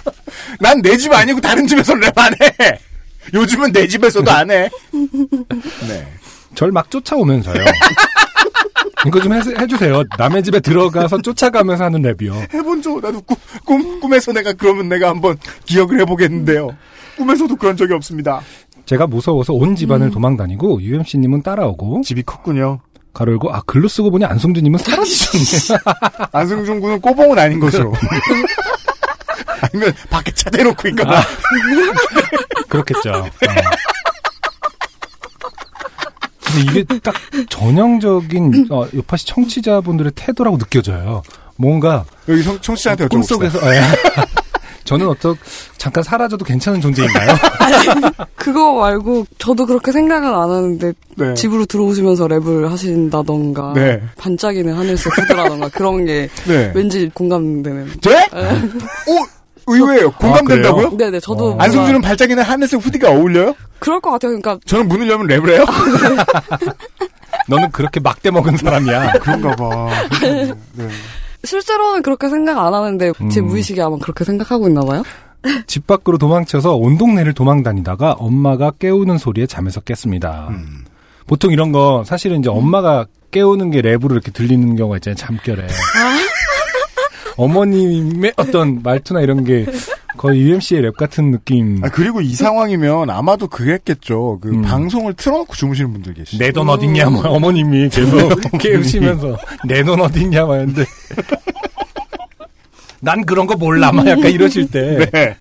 난 0.59 0.81
내 0.81 0.97
집 0.97 1.11
아니고 1.13 1.39
다른 1.41 1.67
집에서 1.67 1.93
랩 1.93 2.17
안 2.17 2.33
해. 2.33 2.79
요즘은 3.33 3.71
내 3.71 3.87
집에서도 3.87 4.29
안 4.31 4.51
해. 4.51 4.69
네. 5.87 6.07
절 6.55 6.71
막 6.71 6.89
쫓아오면서요. 6.89 7.63
이거 9.07 9.19
좀 9.21 9.33
해, 9.33 9.41
해주세요. 9.59 10.03
남의 10.17 10.41
집에 10.43 10.59
들어가서 10.59 11.21
쫓아가면서 11.21 11.83
하는 11.83 12.01
랩이요. 12.01 12.53
해본 12.53 12.81
적, 12.81 12.99
나도 13.01 13.21
꿈, 13.21 13.37
꿈, 13.65 13.99
꿈에서 13.99 14.31
내가 14.31 14.53
그러면 14.53 14.89
내가 14.89 15.09
한번 15.09 15.37
기억을 15.65 15.99
해보겠는데요. 16.01 16.69
꿈에서도 17.17 17.55
그런 17.57 17.77
적이 17.77 17.93
없습니다. 17.93 18.41
제가 18.85 19.05
무서워서 19.07 19.53
온 19.53 19.75
집안을 19.75 20.11
도망다니고 20.11 20.81
UMC님은 20.81 21.43
따라오고 21.43 22.01
집이 22.03 22.23
컸군요. 22.23 22.79
가로 23.15 23.31
열고 23.31 23.51
아 23.51 23.61
글로 23.65 23.87
쓰고 23.87 24.11
보니 24.11 24.25
안성준님은 24.25 24.77
사라지셨네. 24.77 25.79
안승준 26.33 26.81
군은 26.81 27.01
꼬봉은 27.01 27.39
아닌 27.39 27.59
것으로. 27.59 27.93
아니면 29.61 29.93
밖에 30.09 30.31
차 30.31 30.49
대놓고 30.49 30.87
있거나. 30.89 31.21
그렇겠죠. 32.67 33.11
어. 33.11 33.29
근데 36.45 36.61
이게 36.61 36.99
딱 36.99 37.15
전형적인 37.49 38.67
어, 38.69 38.85
요파시 38.93 39.27
청취자분들의 39.27 40.11
태도라고 40.13 40.57
느껴져요. 40.57 41.23
뭔가 41.55 42.03
여기 42.27 42.43
청, 42.43 42.59
청취자한테 42.59 43.05
여쭤봅시다. 43.05 43.09
꿈속에서 43.11 43.59
예. 43.73 43.81
저는 44.85 45.07
어떤 45.07 45.35
잠깐 45.77 46.03
사라져도 46.03 46.45
괜찮은 46.45 46.79
존재인가요? 46.79 47.33
그거 48.35 48.73
말고 48.75 49.25
저도 49.37 49.65
그렇게 49.65 49.91
생각은 49.91 50.27
안 50.29 50.49
하는데 50.49 50.93
네. 51.15 51.33
집으로 51.33 51.65
들어오시면서 51.65 52.27
랩을 52.27 52.69
하신다던가 52.69 53.73
네. 53.73 54.01
반짝이는 54.17 54.73
하늘색 54.73 55.17
후드라던가 55.17 55.69
그런 55.69 56.05
게 56.05 56.29
네. 56.47 56.71
왠지 56.73 57.09
공감되는. 57.13 57.91
네? 58.01 58.29
오! 59.07 59.25
의외예요. 59.67 60.11
공감된다고요? 60.11 60.95
네네 60.95 61.19
저도 61.19 61.39
어. 61.39 61.47
뭔가 61.47 61.63
안승준은 61.65 62.01
발작이는 62.01 62.43
하늘색 62.43 62.85
후디가 62.85 63.09
어울려요? 63.09 63.55
그럴 63.79 63.99
것 63.99 64.11
같아요. 64.11 64.29
그러니까 64.39 64.59
저는 64.65 64.87
문을 64.87 65.09
열면 65.09 65.27
랩을 65.27 65.49
해요? 65.49 65.65
너는 67.49 67.71
그렇게 67.71 67.99
막대 67.99 68.29
먹은 68.31 68.57
사람이야. 68.57 69.13
그런가 69.13 69.55
봐. 69.55 69.89
네. 70.21 70.87
실제로는 71.45 72.01
그렇게 72.01 72.29
생각 72.29 72.59
안 72.59 72.73
하는데 72.73 73.11
제 73.31 73.39
음. 73.39 73.47
무의식이 73.47 73.81
아마 73.81 73.97
그렇게 73.97 74.23
생각하고 74.23 74.67
있나 74.67 74.81
봐요. 74.81 75.03
집 75.67 75.87
밖으로 75.87 76.17
도망쳐서 76.17 76.75
온 76.75 76.97
동네를 76.97 77.33
도망다니다가 77.33 78.13
엄마가 78.13 78.71
깨우는 78.79 79.17
소리에 79.17 79.45
잠에서 79.45 79.79
깼습니다. 79.81 80.47
음. 80.49 80.85
보통 81.27 81.51
이런 81.51 81.71
거 81.71 82.03
사실은 82.05 82.39
이제 82.39 82.49
엄마가 82.49 83.05
깨우는 83.31 83.71
게 83.71 83.81
랩으로 83.81 84.11
이렇게 84.11 84.31
들리는 84.31 84.75
경우가 84.75 84.97
있잖아요. 84.97 85.15
잠결에. 85.15 85.67
어머님의 87.37 88.33
어떤 88.37 88.81
말투나 88.81 89.21
이런 89.21 89.43
게 89.43 89.65
거의 90.17 90.41
UMC의 90.41 90.81
랩 90.81 90.97
같은 90.97 91.31
느낌. 91.31 91.83
아, 91.83 91.89
그리고 91.89 92.21
이 92.21 92.33
상황이면 92.33 93.09
아마도 93.09 93.47
그랬겠죠. 93.47 94.39
그 94.41 94.49
음. 94.49 94.61
방송을 94.61 95.13
틀어놓고 95.13 95.53
주무시는 95.53 95.91
분들 95.93 96.13
계시죠. 96.13 96.43
내 96.43 96.51
돈 96.51 96.69
어딨냐, 96.69 97.09
뭐 97.09 97.21
어머님이 97.27 97.89
계속 97.89 98.29
깨우시면서 98.59 99.37
내 99.67 99.83
돈 99.83 99.99
어딨냐, 100.01 100.45
막 100.45 100.55
했는데. 100.55 100.85
난 103.01 103.25
그런 103.25 103.45
거 103.45 103.55
몰라, 103.55 103.91
막 103.91 104.07
약간 104.07 104.31
이러실 104.31 104.69
때. 104.71 105.09
네. 105.13 105.37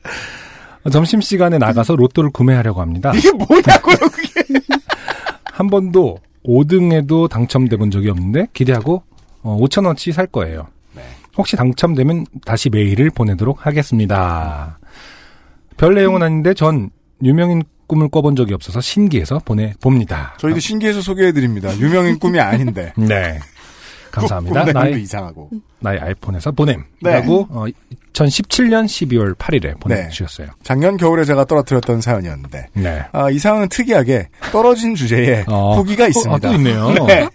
점심시간에 0.90 1.56
나가서 1.58 1.96
로또를 1.96 2.30
구매하려고 2.30 2.80
합니다. 2.82 3.12
이게 3.16 3.30
뭐냐고요, 3.32 3.96
그게. 4.12 4.44
한 5.44 5.68
번도 5.68 6.18
5등에도 6.44 7.28
당첨돼 7.30 7.76
본 7.76 7.90
적이 7.90 8.10
없는데 8.10 8.48
기대하고 8.52 9.02
5천원치 9.44 10.12
살 10.12 10.26
거예요. 10.26 10.66
네. 11.34 11.36
혹시 11.36 11.56
당첨되면 11.56 12.26
다시 12.44 12.70
메일을 12.70 13.10
보내도록 13.10 13.66
하겠습니다. 13.66 14.78
별 15.76 15.94
내용은 15.94 16.22
아닌데 16.22 16.54
전 16.54 16.90
유명인 17.22 17.62
꿈을 17.86 18.08
꿔본 18.08 18.36
적이 18.36 18.54
없어서 18.54 18.80
신기해서 18.80 19.40
보내봅니다. 19.44 20.36
저희도 20.38 20.60
신기해서 20.60 21.00
소개해드립니다. 21.00 21.76
유명인 21.78 22.18
꿈이 22.18 22.40
아닌데. 22.40 22.92
네. 22.96 23.38
감사합니다. 24.10 24.64
나의, 24.72 25.02
이상하고. 25.02 25.50
나의 25.80 25.98
아이폰에서 25.98 26.52
보냄. 26.52 26.84
네. 27.02 27.14
라고 27.14 27.48
어, 27.50 27.64
2017년 28.12 28.84
12월 28.86 29.34
8일에 29.34 29.78
보내주셨어요. 29.80 30.46
작년 30.62 30.96
겨울에 30.96 31.24
제가 31.24 31.44
떨어뜨렸던 31.46 32.00
사연이었는데. 32.00 32.68
네. 32.74 33.04
아, 33.10 33.28
이 33.28 33.38
사연은 33.40 33.68
특이하게 33.70 34.28
떨어진 34.52 34.94
주제에 34.94 35.44
어. 35.48 35.74
후기가 35.76 36.06
있습니다. 36.06 36.30
어, 36.30 36.36
아, 36.36 36.38
또 36.38 36.56
있네요. 36.56 36.90
네. 37.08 37.28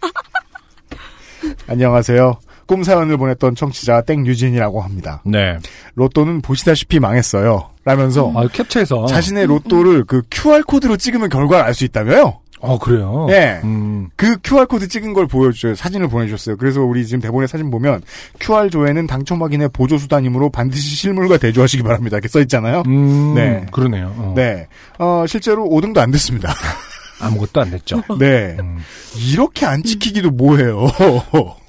안녕하세요. 1.67 2.39
꿈 2.69 2.83
사연을 2.83 3.17
보냈던 3.17 3.55
청취자 3.55 4.01
땡유진이라고 4.01 4.81
합니다. 4.81 5.23
네. 5.25 5.57
로또는 5.95 6.39
보시다시피 6.43 6.99
망했어요. 6.99 7.67
라면서 7.83 8.31
아, 8.35 8.47
캡처해서. 8.47 9.07
자신의 9.07 9.47
로또를 9.47 10.03
그 10.05 10.21
QR코드로 10.29 10.95
찍으면 10.97 11.29
결과를 11.29 11.65
알 11.65 11.73
수 11.73 11.83
있다며요? 11.85 12.41
어, 12.59 12.77
그래요? 12.77 13.25
예. 13.31 13.59
음, 13.63 14.09
그 14.15 14.37
QR코드 14.43 14.87
찍은 14.87 15.13
걸 15.13 15.25
보여줘요. 15.25 15.73
사진을 15.73 16.09
보내주셨어요. 16.09 16.57
그래서 16.57 16.81
우리 16.81 17.07
지금 17.07 17.21
대본에 17.21 17.47
사진 17.47 17.71
보면 17.71 18.03
QR조에는 18.39 19.07
당첨 19.07 19.41
확인의 19.41 19.69
보조 19.73 19.97
수단이므로 19.97 20.51
반드시 20.51 20.95
실물과 20.95 21.37
대조하시기 21.37 21.81
바랍니다. 21.81 22.17
이렇게 22.17 22.27
써 22.27 22.39
있잖아요. 22.41 22.83
음, 22.85 23.33
네. 23.33 23.65
그러네요. 23.71 24.13
어. 24.15 24.33
네. 24.35 24.67
어, 24.99 25.25
실제로 25.27 25.65
5등도 25.67 25.97
안 25.97 26.11
됐습니다. 26.11 26.53
아무것도 27.19 27.61
안 27.61 27.71
됐죠. 27.71 28.03
네. 28.19 28.57
음. 28.59 28.77
이렇게 29.31 29.65
안 29.65 29.81
지키기도 29.81 30.29
뭐해요. 30.29 30.85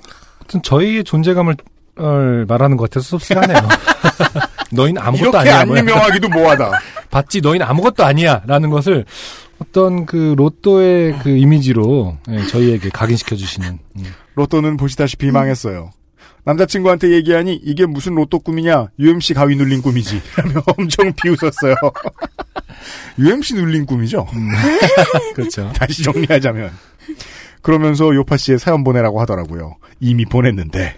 하여튼 0.50 0.62
저희의 0.62 1.04
존재감을 1.04 1.56
어, 1.96 2.44
말하는 2.48 2.76
것 2.76 2.90
같아서 2.90 3.18
씁쓸하네요. 3.18 3.58
너희는 4.72 5.00
아무것도 5.00 5.28
이렇게 5.30 5.38
아니야. 5.38 5.60
안 5.60 5.68
뭐야. 5.68 5.80
유명하기도 5.80 6.28
뭐하다. 6.28 6.70
봤지, 7.10 7.40
너희는 7.40 7.66
아무것도 7.66 8.04
아니야. 8.04 8.42
라는 8.46 8.70
것을 8.70 9.04
어떤 9.58 10.06
그 10.06 10.34
로또의 10.36 11.18
그 11.22 11.30
이미지로 11.30 12.16
예, 12.30 12.46
저희에게 12.46 12.88
각인시켜 12.90 13.36
주시는. 13.36 13.78
음. 13.96 14.14
로또는 14.34 14.76
보시다시피 14.76 15.30
망했어요. 15.30 15.90
남자친구한테 16.44 17.10
얘기하니 17.10 17.54
이게 17.62 17.84
무슨 17.84 18.14
로또 18.14 18.38
꿈이냐? 18.38 18.88
UMC 18.98 19.34
가위 19.34 19.56
눌린 19.56 19.82
꿈이지. 19.82 20.22
라며 20.36 20.62
엄청 20.78 21.12
비웃었어요. 21.12 21.74
UMC 23.18 23.54
눌린 23.54 23.84
꿈이죠? 23.86 24.26
그렇죠. 25.34 25.70
다시 25.76 26.02
정리하자면. 26.02 26.70
그러면서 27.62 28.14
요파 28.14 28.36
씨의 28.36 28.58
사연 28.58 28.84
보내라고 28.84 29.20
하더라고요. 29.20 29.76
이미 30.00 30.24
보냈는데. 30.24 30.94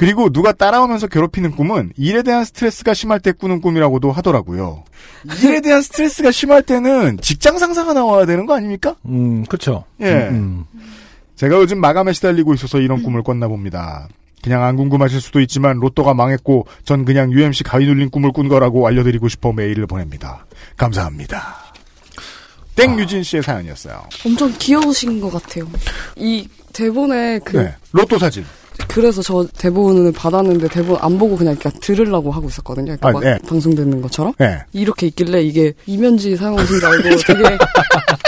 그리고 0.00 0.30
누가 0.30 0.52
따라오면서 0.52 1.08
괴롭히는 1.08 1.50
꿈은 1.50 1.92
일에 1.96 2.22
대한 2.22 2.44
스트레스가 2.44 2.94
심할 2.94 3.20
때 3.20 3.32
꾸는 3.32 3.60
꿈이라고도 3.60 4.10
하더라고요. 4.10 4.84
일에 5.42 5.60
대한 5.60 5.82
스트레스가 5.82 6.30
심할 6.30 6.62
때는 6.62 7.18
직장 7.20 7.58
상사가 7.58 7.92
나와야 7.92 8.24
되는 8.24 8.46
거 8.46 8.54
아닙니까? 8.54 8.96
음, 9.04 9.44
그렇죠. 9.44 9.84
예. 10.00 10.28
음, 10.30 10.64
제가 11.36 11.56
요즘 11.56 11.80
마감에 11.80 12.14
시달리고 12.14 12.54
있어서 12.54 12.78
이런 12.80 13.02
꿈을 13.02 13.22
꿨나 13.22 13.48
봅니다. 13.48 14.08
그냥 14.42 14.64
안 14.64 14.76
궁금하실 14.76 15.20
수도 15.20 15.40
있지만 15.40 15.76
로또가 15.76 16.14
망했고 16.14 16.66
전 16.84 17.04
그냥 17.04 17.30
UMC 17.30 17.64
가위 17.64 17.84
눌린 17.84 18.08
꿈을 18.08 18.32
꾼 18.32 18.48
거라고 18.48 18.86
알려드리고 18.86 19.28
싶어 19.28 19.52
메일을 19.52 19.86
보냅니다. 19.86 20.46
감사합니다. 20.78 21.69
땡유진 22.76 23.22
씨의 23.22 23.42
사연이었어요. 23.42 24.02
엄청 24.24 24.52
귀여우신 24.58 25.20
것 25.20 25.30
같아요. 25.30 25.68
이 26.16 26.48
대본에 26.72 27.38
그 27.44 27.58
네. 27.58 27.74
로또 27.92 28.18
사진. 28.18 28.44
그래서 28.88 29.22
저 29.22 29.46
대본을 29.58 30.12
받았는데 30.12 30.68
대본 30.68 30.98
안 31.00 31.18
보고 31.18 31.36
그냥 31.36 31.54
이렇게 31.54 31.70
들으려고 31.80 32.30
하고 32.30 32.48
있었거든요. 32.48 32.96
그러니까 32.96 33.08
아, 33.08 33.12
막 33.12 33.20
네. 33.22 33.38
방송 33.46 33.74
듣는 33.74 34.00
것처럼. 34.00 34.32
네. 34.38 34.58
이렇게 34.72 35.06
있길래 35.08 35.42
이게 35.42 35.72
이면지 35.86 36.36
사용하신 36.36 36.78
줄 36.78 36.86
알고 36.86 37.02
되게 37.02 37.58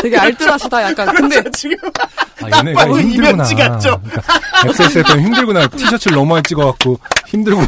되게 0.03 0.17
알뜰하시다 0.19 0.83
약간. 0.83 1.15
근데 1.15 1.43
지금 1.53 1.77
아, 2.51 2.59
얘네가 2.59 2.87
힘들구나. 2.87 3.13
이면지 3.33 3.55
같죠? 3.55 4.01
그러니까 4.03 4.23
XSFM 4.67 5.21
힘들구나. 5.21 5.67
티셔츠를 5.69 6.17
너무 6.17 6.31
많이 6.31 6.43
찍어갖고 6.45 6.99
힘들고. 7.27 7.63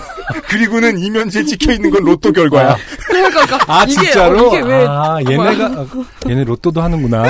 그리고는 0.48 0.98
이면지에 0.98 1.44
찍혀 1.44 1.72
있는 1.72 1.90
건 1.90 2.04
로또 2.04 2.32
결과야. 2.32 2.76
그러니까, 3.06 3.44
그러니까 3.46 3.72
아, 3.72 3.84
이게, 3.84 4.02
진짜로? 4.02 4.50
어, 4.50 4.54
이게 4.54 4.60
왜 4.66 4.86
아, 4.88 5.18
얘네가, 5.28 5.64
아, 5.66 5.86
얘네 6.28 6.44
로또도 6.44 6.80
하는구나. 6.82 7.24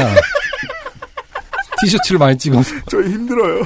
티셔츠를 1.81 2.19
많이 2.19 2.39
찍어서. 2.39 2.75
저희 2.91 3.05
힘들어요. 3.11 3.63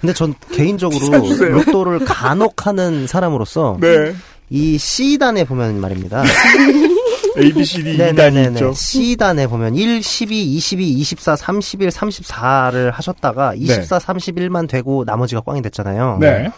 근데 0.00 0.12
전 0.12 0.34
개인적으로. 0.52 1.18
로또를 1.38 2.04
간혹 2.04 2.66
하는 2.66 3.06
사람으로서 3.06 3.78
네. 3.80 4.14
이 4.50 4.78
C단에 4.78 5.44
보면 5.44 5.80
말입니다. 5.80 6.22
A, 7.38 7.52
B, 7.52 7.64
C, 7.64 7.82
D, 7.82 7.90
E 7.94 7.96
단이 7.98 8.12
네네네네. 8.14 8.48
있죠. 8.54 8.72
C단에 8.74 9.46
보면 9.46 9.74
1, 9.76 10.02
12, 10.02 10.54
22, 10.56 10.88
24, 11.00 11.36
31, 11.36 11.88
34를 11.88 12.90
하셨다가 12.92 13.54
24, 13.54 13.98
31만 13.98 14.68
되고 14.68 15.04
나머지가 15.04 15.40
꽝이 15.42 15.62
됐잖아요. 15.62 16.18
네. 16.20 16.50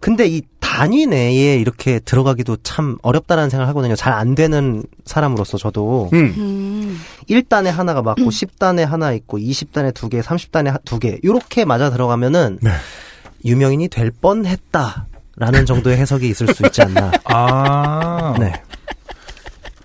근데 0.00 0.26
이 0.26 0.40
단위 0.60 1.04
내에 1.06 1.56
이렇게 1.56 1.98
들어가기도 1.98 2.56
참 2.62 2.96
어렵다라는 3.02 3.50
생각을 3.50 3.68
하거든요. 3.70 3.96
잘 3.96 4.14
안 4.14 4.34
되는 4.34 4.82
사람으로서 5.04 5.58
저도 5.58 6.08
음. 6.14 6.34
음, 6.38 7.00
1단에 7.28 7.66
하나가 7.66 8.00
맞고 8.00 8.22
10단에 8.22 8.84
하나 8.86 9.12
있고 9.12 9.38
20단에 9.38 9.92
두 9.92 10.08
개, 10.08 10.20
30단에 10.20 10.82
두 10.84 10.98
개. 10.98 11.18
요렇게 11.24 11.64
맞아 11.66 11.90
들어가면은 11.90 12.58
네. 12.62 12.70
유명인이 13.44 13.88
될 13.88 14.10
뻔했다 14.10 15.06
라는 15.36 15.66
정도의 15.66 15.96
해석이 15.98 16.28
있을 16.28 16.54
수 16.54 16.64
있지 16.66 16.82
않나. 16.82 17.12
아. 17.24 18.34
네. 18.38 18.52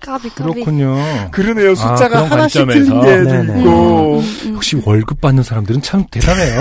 까비 0.06 0.30
까비. 0.30 0.52
그렇군요. 0.52 0.96
그러네요. 1.32 1.74
숫자가 1.74 2.08
그런 2.08 2.30
하나씩. 2.32 2.64
틀린 2.66 2.84
게좀 2.84 3.00
네네. 3.02 3.58
있고. 3.60 4.22
역시 4.54 4.80
월급 4.84 5.20
받는 5.20 5.42
사람들은 5.42 5.82
참 5.82 6.04
대단해요. 6.10 6.60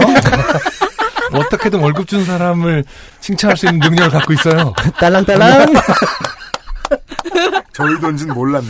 어떻게든 1.31 1.79
월급 1.79 2.07
준 2.07 2.25
사람을 2.25 2.83
칭찬할 3.19 3.55
수 3.55 3.67
있는 3.67 3.79
능력을 3.79 4.09
갖고 4.09 4.33
있어요. 4.33 4.73
딸랑딸랑. 4.99 5.73
저희 7.73 7.99
돈진 7.99 8.33
몰랐네. 8.33 8.69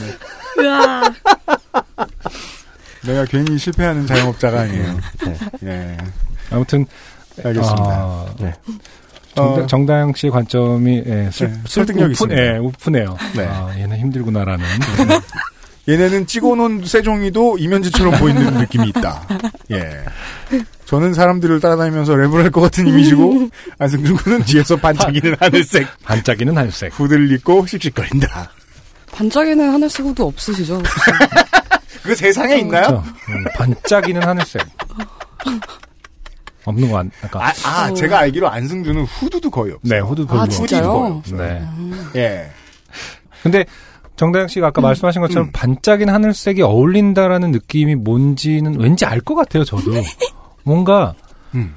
내가 3.05 3.23
괜히 3.25 3.57
실패하는 3.57 4.07
자영업자가 4.07 4.61
아니에요. 4.61 4.99
예. 5.63 5.95
아무튼 6.51 6.85
알겠습니다. 7.37 7.83
아, 7.83 8.25
네. 8.39 8.53
정다, 9.35 9.61
어. 9.63 9.67
정다영 9.67 10.13
씨의 10.15 10.31
관점이 10.31 11.03
예, 11.05 11.29
슬, 11.31 11.47
네, 11.47 11.53
슬, 11.53 11.61
설득력이 11.67 12.03
우픈, 12.03 12.11
있습니다. 12.11 12.41
예, 12.41 12.57
우프네요. 12.57 13.17
네. 13.35 13.45
아, 13.45 13.73
얘는 13.77 13.97
힘들구나라는. 13.97 14.65
얘네는 15.87 16.25
찍어놓은 16.25 16.83
세종이도 16.85 17.59
이면지처럼 17.59 18.19
보이는 18.19 18.53
느낌이 18.55 18.89
있다. 18.89 19.21
예. 19.71 20.03
저는 20.85 21.13
사람들을 21.13 21.59
따라다니면서 21.59 22.13
랩을 22.13 22.41
할 22.41 22.51
것 22.51 22.61
같은 22.61 22.87
이미지고, 22.87 23.49
안승준 23.77 24.15
군은 24.17 24.43
뒤에서 24.43 24.77
반짝이는 24.77 25.35
하늘색 25.39 25.87
반짝이는 26.03 26.57
하늘색. 26.57 26.91
후드를 26.99 27.31
입고 27.33 27.67
씩씩거린다. 27.67 28.49
반짝이는 29.11 29.69
하늘색 29.73 30.05
후드 30.07 30.21
없으시죠? 30.23 30.81
그 32.03 32.15
세상에 32.15 32.63
그렇죠. 32.63 33.03
음, 33.29 33.43
반짝이는 33.55 34.23
하늘색. 34.23 34.61
없는 36.65 36.91
거 36.91 36.97
안, 36.99 37.11
아까. 37.23 37.47
아, 37.47 37.53
아, 37.63 37.93
제가 37.93 38.19
알기로 38.19 38.49
안승준은 38.49 39.03
후드도 39.03 39.49
거의 39.49 39.73
없어요. 39.73 39.89
네, 39.93 39.99
후드 39.99 40.25
별로. 40.25 40.41
아, 40.41 40.47
진짜요? 40.47 41.21
네. 41.33 41.61
예. 42.15 42.49
근데 43.43 43.65
정다영 44.15 44.47
씨가 44.47 44.67
아까 44.67 44.81
말씀하신 44.81 45.21
것처럼 45.21 45.47
음. 45.47 45.51
반짝이는 45.51 46.13
하늘색이 46.13 46.61
어울린다라는 46.61 47.51
느낌이 47.51 47.95
뭔지는 47.95 48.79
왠지 48.79 49.05
알 49.05 49.19
것 49.21 49.35
같아요, 49.35 49.63
저도. 49.63 49.91
뭔가 50.63 51.13
음. 51.53 51.75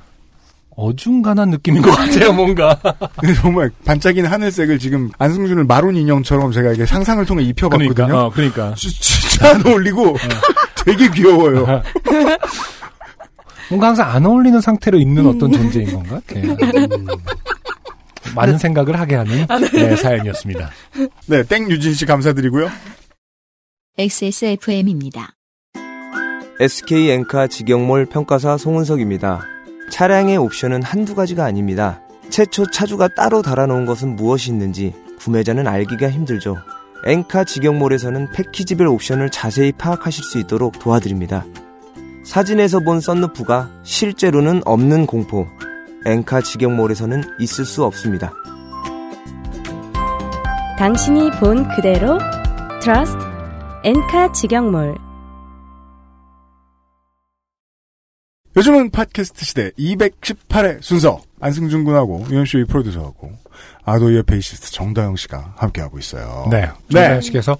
어중간한 0.76 1.50
느낌인 1.50 1.82
것 1.82 1.90
같아요, 1.90 2.32
뭔가. 2.32 2.78
근데 3.20 3.34
정말 3.34 3.70
반짝이는 3.84 4.30
하늘색을 4.30 4.78
지금 4.78 5.10
안승준을 5.18 5.64
마룬 5.64 5.96
인형처럼 5.96 6.52
제가 6.52 6.72
이게 6.72 6.86
상상을 6.86 7.24
통해 7.26 7.42
입혀봤거든요. 7.42 7.92
그러니까, 7.94 8.24
어, 8.26 8.30
그러니까. 8.30 8.74
지- 8.76 8.88
진짜 9.00 9.50
안 9.50 9.66
어울리고 9.66 10.16
되게 10.86 11.10
귀여워요. 11.10 11.82
뭔가 13.68 13.88
항상 13.88 14.10
안 14.10 14.24
어울리는 14.24 14.60
상태로 14.60 14.98
있는 14.98 15.26
어떤 15.26 15.52
존재인 15.52 15.92
건가? 15.92 16.20
그냥. 16.26 16.56
음. 16.60 17.06
많은 18.34 18.58
생각을 18.58 18.98
하게 18.98 19.16
하는 19.16 19.46
네, 19.72 19.96
사연이었습니다. 19.96 20.70
네, 21.26 21.42
땡 21.44 21.70
유진 21.70 21.94
씨 21.94 22.06
감사드리고요. 22.06 22.68
XSFM입니다. 23.96 25.34
SK 26.60 27.10
엔카 27.10 27.46
직영몰 27.48 28.06
평가사 28.06 28.56
송은석입니다. 28.56 29.42
차량의 29.90 30.36
옵션은 30.36 30.82
한두 30.82 31.14
가지가 31.14 31.44
아닙니다. 31.44 32.00
최초 32.30 32.66
차주가 32.66 33.08
따로 33.08 33.42
달아놓은 33.42 33.86
것은 33.86 34.16
무엇이 34.16 34.50
있는지 34.50 34.92
구매자는 35.18 35.66
알기가 35.66 36.10
힘들죠. 36.10 36.56
엔카 37.06 37.44
직영몰에서는 37.44 38.32
패키지별 38.32 38.86
옵션을 38.88 39.30
자세히 39.30 39.72
파악하실 39.72 40.24
수 40.24 40.38
있도록 40.38 40.78
도와드립니다. 40.78 41.44
사진에서 42.28 42.80
본 42.80 43.00
썬루프가 43.00 43.70
실제로는 43.84 44.60
없는 44.66 45.06
공포. 45.06 45.46
엔카 46.04 46.42
직영몰에서는 46.42 47.22
있을 47.40 47.64
수 47.64 47.86
없습니다. 47.86 48.34
당신이 50.78 51.30
본 51.40 51.66
그대로 51.68 52.18
트러스트 52.82 53.18
엔카 53.82 54.32
직영몰 54.32 54.94
요즘은 58.58 58.90
팟캐스트 58.90 59.44
시대 59.46 59.70
218회 59.70 60.82
순서 60.82 61.22
안승준 61.40 61.84
군하고 61.84 62.26
유현쇼의 62.28 62.66
프로듀서하고 62.66 63.32
아도이의 63.86 64.24
베이시스트 64.24 64.70
정다영 64.72 65.16
씨가 65.16 65.54
함께하고 65.56 65.98
있어요. 65.98 66.46
네. 66.50 66.60
네. 66.60 66.68
정다영 66.90 67.20
씨께서, 67.22 67.56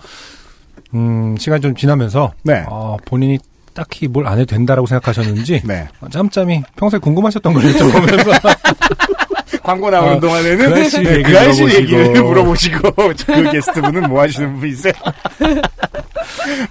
음, 0.93 1.39
시간이 1.39 1.63
좀 1.63 1.75
지나면서, 1.75 2.35
네. 2.43 2.67
어, 2.69 2.99
본인이 3.07 3.39
딱히 3.79 4.09
뭘 4.09 4.27
안 4.27 4.35
해도 4.39 4.47
된다라고 4.47 4.87
생각하셨는지, 4.87 5.63
네. 5.65 5.87
짬짬이 6.11 6.63
평소에 6.77 6.99
궁금하셨던 6.99 7.53
걸 7.55 7.63
여쭤보면서, 7.63 8.59
광고 9.63 9.89
나오는 9.91 10.17
어, 10.17 10.21
동안에는 10.21 10.59
그 10.59 10.75
아저씨 10.75 11.03
네, 11.03 11.13
얘기 11.17 11.23
그 11.31 11.39
아저씨. 11.39 11.63
얘기를 11.63 12.23
물어보시고 12.23 12.91
그 13.27 13.51
게스트분은 13.53 14.09
뭐 14.09 14.23
하시는 14.23 14.59
분이세요? 14.59 14.93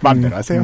마음대로 0.01 0.35
하세요. 0.35 0.63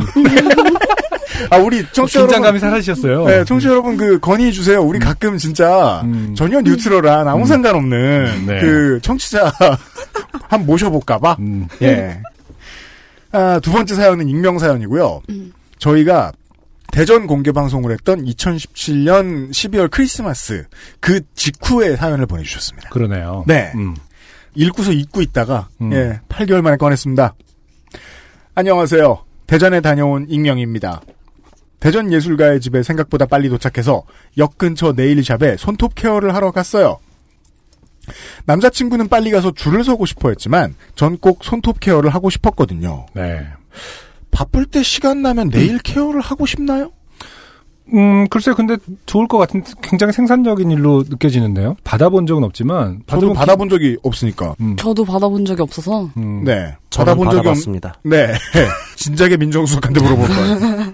아 1.49 1.57
우리 1.57 1.83
청취자 1.91 2.19
여러분, 2.19 2.27
긴장감이 2.35 2.59
사라지셨어요. 2.59 3.25
네, 3.25 3.43
청취자 3.45 3.69
여러분 3.71 3.97
그 3.97 4.19
건의 4.19 4.51
주세요. 4.51 4.81
우리 4.81 4.97
가끔 4.99 5.37
진짜 5.37 6.01
음. 6.05 6.33
전혀 6.35 6.59
뉴트럴한 6.61 7.27
아무 7.27 7.45
상관없는 7.45 8.45
네. 8.47 8.59
그 8.61 8.99
청취자 9.01 9.51
한 10.49 10.65
모셔볼까봐. 10.65 11.37
음, 11.39 11.67
예. 11.83 12.19
아, 13.31 13.59
두 13.61 13.71
번째 13.71 13.93
사연은 13.95 14.27
익명 14.29 14.57
사연이고요. 14.59 15.21
저희가 15.83 16.31
대전 16.93 17.27
공개 17.27 17.51
방송을 17.51 17.91
했던 17.91 18.23
2017년 18.23 19.49
12월 19.49 19.89
크리스마스 19.91 20.65
그 21.01 21.19
직후에 21.33 21.95
사연을 21.97 22.25
보내주셨습니다. 22.25 22.89
그러네요. 22.89 23.43
네. 23.47 23.71
음. 23.75 23.95
읽고서 24.55 24.91
잊고 24.93 25.21
있다가 25.21 25.67
음. 25.81 25.91
예 25.91 26.21
8개월 26.29 26.61
만에 26.61 26.77
꺼냈습니다. 26.77 27.33
안녕하세요. 28.55 29.25
대전에 29.47 29.81
다녀온 29.81 30.25
익명입니다. 30.29 31.01
대전 31.81 32.13
예술가의 32.13 32.61
집에 32.61 32.81
생각보다 32.81 33.25
빨리 33.25 33.49
도착해서 33.49 34.03
역 34.37 34.57
근처 34.57 34.93
네일샵에 34.93 35.57
손톱 35.57 35.95
케어를 35.95 36.33
하러 36.33 36.51
갔어요. 36.51 36.99
남자친구는 38.45 39.09
빨리 39.09 39.31
가서 39.31 39.51
줄을 39.51 39.83
서고 39.83 40.05
싶어 40.05 40.29
했지만 40.29 40.75
전 40.95 41.17
꼭 41.17 41.43
손톱 41.43 41.79
케어를 41.81 42.09
하고 42.11 42.29
싶었거든요. 42.29 43.07
네. 43.13 43.45
바쁠 44.33 44.65
때 44.65 44.83
시간 44.83 45.21
나면 45.21 45.49
네일 45.49 45.77
케어를 45.79 46.19
하고 46.19 46.45
싶나요? 46.45 46.91
음, 47.93 48.27
글쎄요, 48.29 48.55
근데 48.55 48.77
좋을 49.05 49.27
것 49.27 49.37
같은, 49.37 49.63
굉장히 49.81 50.13
생산적인 50.13 50.71
일로 50.71 51.03
느껴지는데요. 51.07 51.75
받아본 51.83 52.25
적은 52.25 52.43
없지만, 52.43 53.01
저도 53.07 53.33
받아본 53.33 53.33
받아본 53.35 53.69
적이 53.69 53.97
없으니까. 54.03 54.55
음, 54.61 54.75
저도 54.77 55.03
받아본 55.05 55.45
적이 55.45 55.61
없어서 55.61 56.09
음. 56.17 56.43
네. 56.43 56.75
저는 56.89 57.05
받아본 57.11 57.25
적이 57.27 57.37
없, 57.37 57.43
받아봤습니다. 57.43 57.93
네. 58.03 58.33
진작에 58.95 59.37
민정수석한테 59.37 60.01
물어볼 60.01 60.27
거예요. 60.27 60.93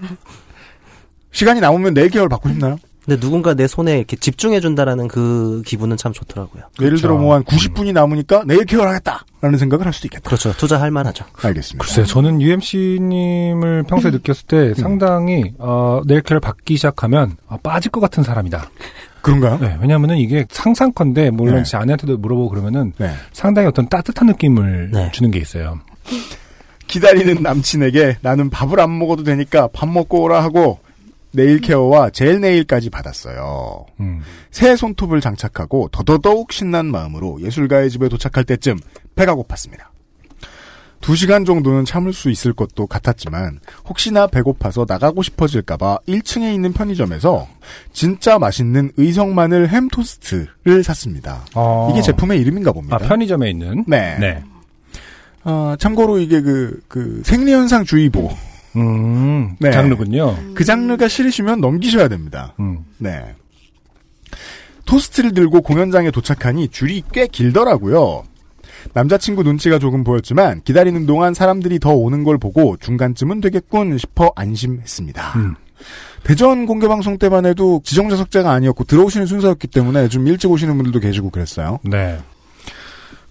시간이 1.32 1.60
남으면 1.60 1.94
네일 1.94 2.10
케어를 2.10 2.28
받고 2.28 2.48
싶나요? 2.48 2.76
근데 3.04 3.18
누군가 3.18 3.54
내 3.54 3.66
손에 3.66 3.96
이렇게 3.96 4.16
집중해준다라는 4.16 5.08
그 5.08 5.62
기분은 5.66 5.96
참 5.96 6.12
좋더라고요. 6.12 6.64
예를 6.80 6.90
그렇죠. 6.90 7.02
들어 7.02 7.16
뭐 7.16 7.34
한 7.34 7.44
90분이 7.44 7.92
남으니까 7.92 8.44
네일 8.46 8.64
케어를 8.66 8.88
하겠다라는 8.90 9.58
생각을 9.58 9.86
할 9.86 9.92
수도 9.92 10.06
있겠다. 10.06 10.22
그렇죠. 10.28 10.52
투자할 10.56 10.90
만하죠. 10.90 11.24
알겠습니다. 11.42 11.84
글쎄요, 11.84 12.04
저는 12.06 12.40
UMC님을 12.40 13.84
평소에 13.84 14.10
느꼈을 14.10 14.46
때 14.46 14.74
상당히, 14.74 15.54
어, 15.58 16.00
네일케어를 16.06 16.40
받기 16.40 16.76
시작하면, 16.76 17.36
아, 17.48 17.56
빠질 17.62 17.90
것 17.90 18.00
같은 18.00 18.22
사람이다. 18.22 18.70
그런가요? 19.22 19.58
네, 19.60 19.76
왜냐하면은 19.80 20.16
이게 20.18 20.46
상상컨대 20.50 21.30
물론 21.30 21.56
네. 21.56 21.62
제 21.64 21.76
아내한테도 21.76 22.16
물어보고 22.18 22.48
그러면은 22.48 22.92
네. 22.98 23.10
상당히 23.32 23.68
어떤 23.68 23.88
따뜻한 23.88 24.26
느낌을 24.28 24.90
네. 24.92 25.10
주는 25.12 25.30
게 25.30 25.38
있어요. 25.38 25.78
기다리는 26.86 27.42
남친에게 27.42 28.16
나는 28.22 28.50
밥을 28.50 28.80
안 28.80 28.98
먹어도 28.98 29.22
되니까 29.22 29.68
밥 29.72 29.88
먹고 29.88 30.22
오라 30.22 30.42
하고 30.42 30.80
네일 31.32 31.60
케어와 31.60 32.10
젤 32.10 32.40
네일까지 32.40 32.90
받았어요. 32.90 33.86
음. 34.00 34.20
새 34.50 34.76
손톱을 34.76 35.20
장착하고 35.20 35.88
더더더욱 35.92 36.52
신난 36.52 36.86
마음으로 36.86 37.40
예술가의 37.40 37.90
집에 37.90 38.08
도착할 38.08 38.44
때쯤 38.44 38.78
배가 39.14 39.34
고팠습니다. 39.34 39.90
두 41.00 41.16
시간 41.16 41.46
정도는 41.46 41.86
참을 41.86 42.12
수 42.12 42.30
있을 42.30 42.52
것도 42.52 42.86
같았지만 42.86 43.60
혹시나 43.88 44.26
배고파서 44.26 44.84
나가고 44.86 45.22
싶어질까봐 45.22 46.00
1층에 46.06 46.52
있는 46.52 46.72
편의점에서 46.74 47.48
진짜 47.92 48.38
맛있는 48.38 48.92
의성 48.98 49.34
마늘 49.34 49.68
햄 49.70 49.88
토스트를 49.88 50.84
샀습니다. 50.84 51.46
어. 51.54 51.88
이게 51.90 52.02
제품의 52.02 52.38
이름인가 52.40 52.72
봅니다. 52.72 52.96
아 52.96 52.98
편의점에 52.98 53.48
있는 53.48 53.84
네. 53.86 54.18
네. 54.18 54.44
어, 55.44 55.74
참고로 55.78 56.18
이게 56.18 56.42
그, 56.42 56.82
그 56.86 57.22
생리현상 57.24 57.84
주의보 57.84 58.30
음, 58.76 59.56
네. 59.58 59.70
장르군요. 59.70 60.36
그 60.54 60.64
장르가 60.64 61.08
싫으시면 61.08 61.60
넘기셔야 61.60 62.08
됩니다. 62.08 62.54
음. 62.60 62.84
네. 62.98 63.34
토스트를 64.86 65.32
들고 65.32 65.62
공연장에 65.62 66.10
도착하니 66.10 66.68
줄이 66.68 67.02
꽤 67.12 67.26
길더라고요. 67.26 68.24
남자친구 68.94 69.42
눈치가 69.42 69.78
조금 69.78 70.04
보였지만 70.04 70.62
기다리는 70.64 71.06
동안 71.06 71.34
사람들이 71.34 71.78
더 71.78 71.92
오는 71.92 72.24
걸 72.24 72.38
보고 72.38 72.76
중간쯤은 72.78 73.40
되겠군 73.40 73.98
싶어 73.98 74.32
안심했습니다. 74.34 75.32
음. 75.36 75.54
대전 76.22 76.66
공개방송 76.66 77.18
때만 77.18 77.46
해도 77.46 77.80
지정자석제가 77.84 78.50
아니었고 78.50 78.84
들어오시는 78.84 79.26
순서였기 79.26 79.68
때문에 79.68 80.08
좀 80.08 80.26
일찍 80.26 80.50
오시는 80.50 80.76
분들도 80.76 81.00
계시고 81.00 81.30
그랬어요. 81.30 81.78
네. 81.82 82.18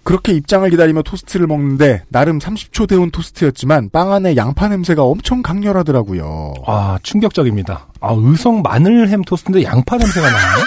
그렇게 0.02 0.32
입장을 0.32 0.68
기다리며 0.70 1.02
토스트를 1.02 1.46
먹는데 1.46 2.02
나름 2.08 2.38
30초 2.38 2.88
데운 2.88 3.10
토스트였지만 3.10 3.90
빵 3.90 4.12
안에 4.12 4.36
양파 4.36 4.68
냄새가 4.68 5.02
엄청 5.02 5.42
강렬하더라고요. 5.42 6.54
아 6.66 6.98
충격적입니다. 7.02 7.86
아 8.00 8.14
의성 8.16 8.62
마늘 8.62 9.08
햄 9.08 9.22
토스트인데 9.22 9.64
양파 9.64 9.96
냄새가 9.96 10.28
나요? 10.30 10.64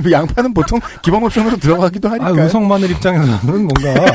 양파는 0.10 0.54
보통 0.54 0.80
기본 1.02 1.22
옵션으로 1.24 1.58
들어가기도 1.58 2.08
하니까. 2.08 2.26
아 2.26 2.30
의성 2.30 2.66
마늘 2.66 2.90
입장에서는 2.90 3.40
뭔가 3.44 3.90
예. 3.90 4.06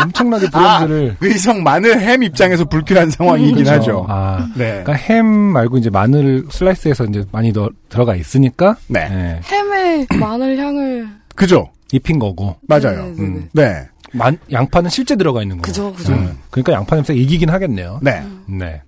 엄청나게 0.00 0.48
브랜드를 0.50 1.16
의성 1.20 1.62
마늘 1.62 2.00
햄 2.00 2.22
입장에서 2.22 2.64
불쾌한 2.64 3.10
상황이긴 3.10 3.64
그렇죠. 3.64 3.72
하죠. 3.72 4.06
아, 4.08 4.46
네. 4.54 4.82
그러니까 4.84 4.92
햄 4.92 5.26
말고 5.26 5.78
이제 5.78 5.90
마늘 5.90 6.44
슬라이스해서 6.50 7.04
이제 7.06 7.24
많이 7.32 7.52
더 7.52 7.68
들어가 7.88 8.14
있으니까 8.14 8.76
네. 8.86 9.08
예, 9.10 9.40
햄에 9.54 10.06
마늘 10.20 10.56
향을 10.58 11.08
그죠? 11.34 11.70
입힌 11.92 12.18
거고. 12.18 12.56
맞아요. 12.68 13.06
네, 13.06 13.10
네, 13.12 13.20
음. 13.22 13.48
네. 13.52 13.88
만- 14.12 14.38
양파는 14.50 14.90
실제 14.90 15.16
들어가 15.16 15.42
있는 15.42 15.56
거고. 15.56 15.66
그죠, 15.66 15.92
그죠. 15.94 16.12
음, 16.12 16.38
그러니까 16.50 16.72
양파 16.72 16.96
냄새가 16.96 17.18
이기긴 17.18 17.50
하겠네요. 17.50 18.00
네. 18.02 18.26
네. 18.46 18.82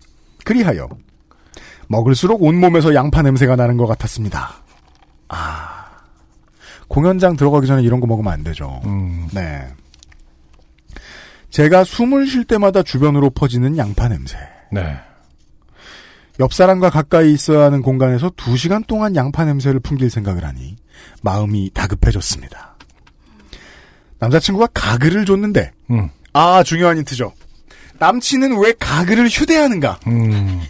그리하여 0.44 0.88
먹을수록 1.88 2.42
온몸에서 2.42 2.94
양파 2.94 3.20
냄새가 3.22 3.57
나는 3.57 3.76
것 3.76 3.86
같았습니다. 3.86 4.55
아. 5.28 5.86
공연장 6.88 7.36
들어가기 7.36 7.66
전에 7.66 7.82
이런 7.82 8.01
거 8.01 8.07
먹으면 8.07 8.32
안 8.32 8.42
되죠. 8.42 8.80
음, 8.86 9.28
네. 9.32 9.66
제가 11.51 11.84
숨을 11.84 12.26
쉴 12.26 12.44
때마다 12.44 12.82
주변으로 12.82 13.30
퍼지는 13.30 13.76
양파 13.76 14.09
냄새. 14.09 14.36
네. 14.72 14.96
옆 16.38 16.55
사람과 16.55 16.90
가까이 16.90 17.32
있어야 17.32 17.64
하는 17.64 17.82
공간에서 17.82 18.30
두 18.36 18.57
시간 18.57 18.82
동안 18.84 19.14
양파 19.14 19.44
냄새를 19.44 19.80
풍길 19.80 20.11
생각을 20.11 20.44
하니 20.44 20.76
마음이 21.22 21.70
다급해졌습니다. 21.74 22.70
남자친구가 24.21 24.68
가글을 24.73 25.25
줬는데 25.27 25.73
음, 25.91 26.09
아 26.33 26.62
중요한 26.62 26.99
힌트죠. 26.99 27.33
남친은 27.99 28.59
왜 28.59 28.73
가글을 28.79 29.29
휴대하는가? 29.29 30.01
음, 30.07 30.62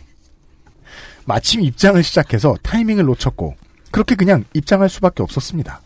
마침 1.25 1.61
입장을 1.61 2.03
시작해서 2.03 2.57
타이밍을 2.63 3.05
놓쳤고 3.05 3.57
그렇게 3.91 4.15
그냥 4.15 4.45
입장할 4.55 4.89
수밖에 4.89 5.23
없었습니다. 5.23 5.81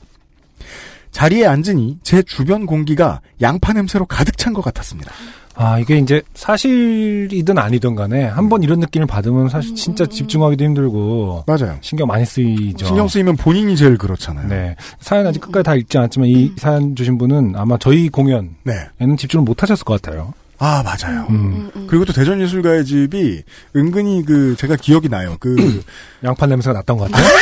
자리에 1.11 1.47
앉으니 1.47 1.99
제 2.03 2.23
주변 2.23 2.67
공기가 2.67 3.21
양파 3.41 3.73
냄새로 3.73 4.05
가득 4.07 4.37
찬 4.39 4.53
것 4.53 4.63
같았습니다. 4.63 5.13
아, 5.57 5.79
이게 5.79 5.99
이제 5.99 6.23
사실이든 6.35 7.59
아니든 7.59 7.95
간에 7.95 8.25
한번 8.25 8.63
이런 8.63 8.81
느낌을 8.81 9.07
받으면 9.07 9.49
사실 9.49 9.75
진짜 9.75 10.05
집중하기도 10.05 10.65
힘들고 10.65 11.45
맞아요. 11.47 11.79
신경 11.81 12.09
많이 12.09 12.25
쓰이죠. 12.25 12.87
신경 12.87 13.07
쓰이면 13.07 13.37
본인이 13.37 13.77
제일 13.77 13.97
그렇잖아요. 13.97 14.49
네. 14.49 14.75
사연 15.01 15.27
아직 15.27 15.41
끝까지 15.41 15.63
다 15.63 15.75
읽지 15.75 15.97
않았지만 15.99 16.29
이 16.29 16.53
사연 16.57 16.97
주신 16.97 17.19
분은 17.19 17.55
아마 17.57 17.77
저희 17.79 18.09
공연에는 18.09 18.51
네. 18.65 19.17
집중을 19.17 19.45
못 19.45 19.63
하셨을 19.63 19.85
것 19.85 20.03
같아요. 20.03 20.35
아 20.59 20.83
맞아요. 20.83 21.27
음. 21.31 21.71
그리고 21.89 22.05
또 22.05 22.13
대전예술가의 22.13 22.85
집이 22.85 23.43
은근히 23.77 24.25
그 24.25 24.55
제가 24.57 24.77
기억이 24.77 25.09
나요. 25.09 25.37
그 25.41 25.83
양파 26.25 26.47
냄새가 26.47 26.73
났던 26.79 26.97
것 26.97 27.11
같아요. 27.11 27.29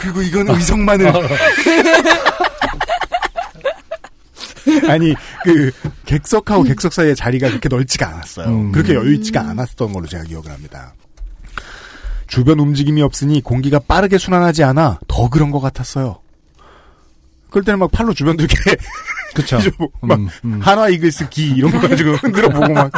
그리고 0.00 0.22
이건 0.22 0.48
의성마늘. 0.48 1.12
아니 4.88 5.14
그 5.44 5.70
객석하고 6.06 6.62
객석 6.64 6.92
사이의 6.92 7.16
자리가 7.16 7.48
그렇게 7.48 7.68
넓지가 7.68 8.08
않았어요. 8.08 8.48
음. 8.48 8.72
그렇게 8.72 8.94
여유 8.94 9.14
있지가 9.14 9.40
않았던 9.40 9.92
걸로 9.92 10.06
제가 10.06 10.24
기억을 10.24 10.50
합니다. 10.50 10.94
주변 12.26 12.58
움직임이 12.60 13.02
없으니 13.02 13.42
공기가 13.42 13.78
빠르게 13.78 14.18
순환하지 14.18 14.64
않아 14.64 15.00
더 15.06 15.28
그런 15.28 15.50
것 15.50 15.60
같았어요. 15.60 16.18
그럴 17.50 17.64
때는 17.64 17.78
막 17.78 17.90
팔로 17.90 18.14
주변 18.14 18.36
이렇게 18.38 18.56
그쵸. 19.34 19.58
막 20.00 20.18
음, 20.18 20.28
음. 20.44 20.60
한화 20.60 20.88
이글스 20.88 21.28
기 21.28 21.50
이런 21.50 21.70
거 21.70 21.86
가지고 21.86 22.12
흔들어 22.12 22.48
보고 22.48 22.72
막 22.72 22.90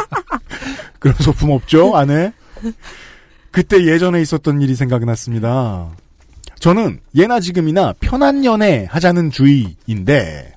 그런 0.98 1.16
소품 1.18 1.50
없죠 1.50 1.96
안에 1.96 2.32
그때 3.50 3.84
예전에 3.84 4.20
있었던 4.22 4.60
일이 4.62 4.74
생각이 4.74 5.04
났습니다. 5.04 5.90
저는 6.60 7.00
예나 7.14 7.40
지금이나 7.40 7.92
편한 8.00 8.44
연애 8.44 8.86
하자는 8.90 9.30
주의인데 9.30 10.53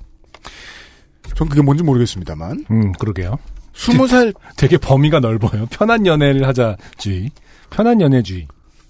전 1.38 1.48
그게 1.48 1.62
뭔지 1.62 1.84
모르겠습니다만 1.84 2.64
음, 2.68 2.92
그러게요. 2.94 3.38
스무 3.72 4.08
살 4.08 4.34
되게 4.56 4.76
범위가 4.76 5.20
넓어요. 5.20 5.66
편한 5.70 6.04
연애를 6.04 6.48
하자 6.48 6.76
주의. 6.96 7.30
편한 7.70 8.00
연애주의. 8.00 8.48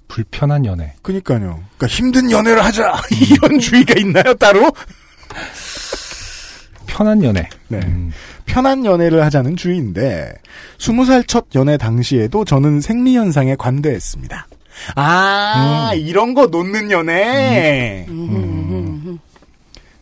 불편한 0.09 0.65
연애. 0.65 0.95
그니까요. 1.03 1.39
그러니까 1.77 1.87
힘든 1.89 2.31
연애를 2.31 2.65
하자 2.65 2.95
이런 3.31 3.59
주의가 3.59 4.01
있나요 4.01 4.33
따로? 4.37 4.73
편한 6.87 7.23
연애. 7.23 7.51
네. 7.69 7.81
음, 7.85 8.13
편한 8.47 8.87
연애를 8.87 9.23
하자는 9.27 9.57
주의인데 9.57 10.33
스무 10.79 11.05
살 11.05 11.23
첫 11.27 11.49
연애 11.55 11.77
당시에도 11.77 12.47
저는 12.47 12.81
생리 12.81 13.15
현상에 13.15 13.57
관대했습니다. 13.57 14.47
아 14.95 15.93
이런 15.95 16.33
거 16.33 16.47
놓는 16.47 16.91
연애. 16.93 18.07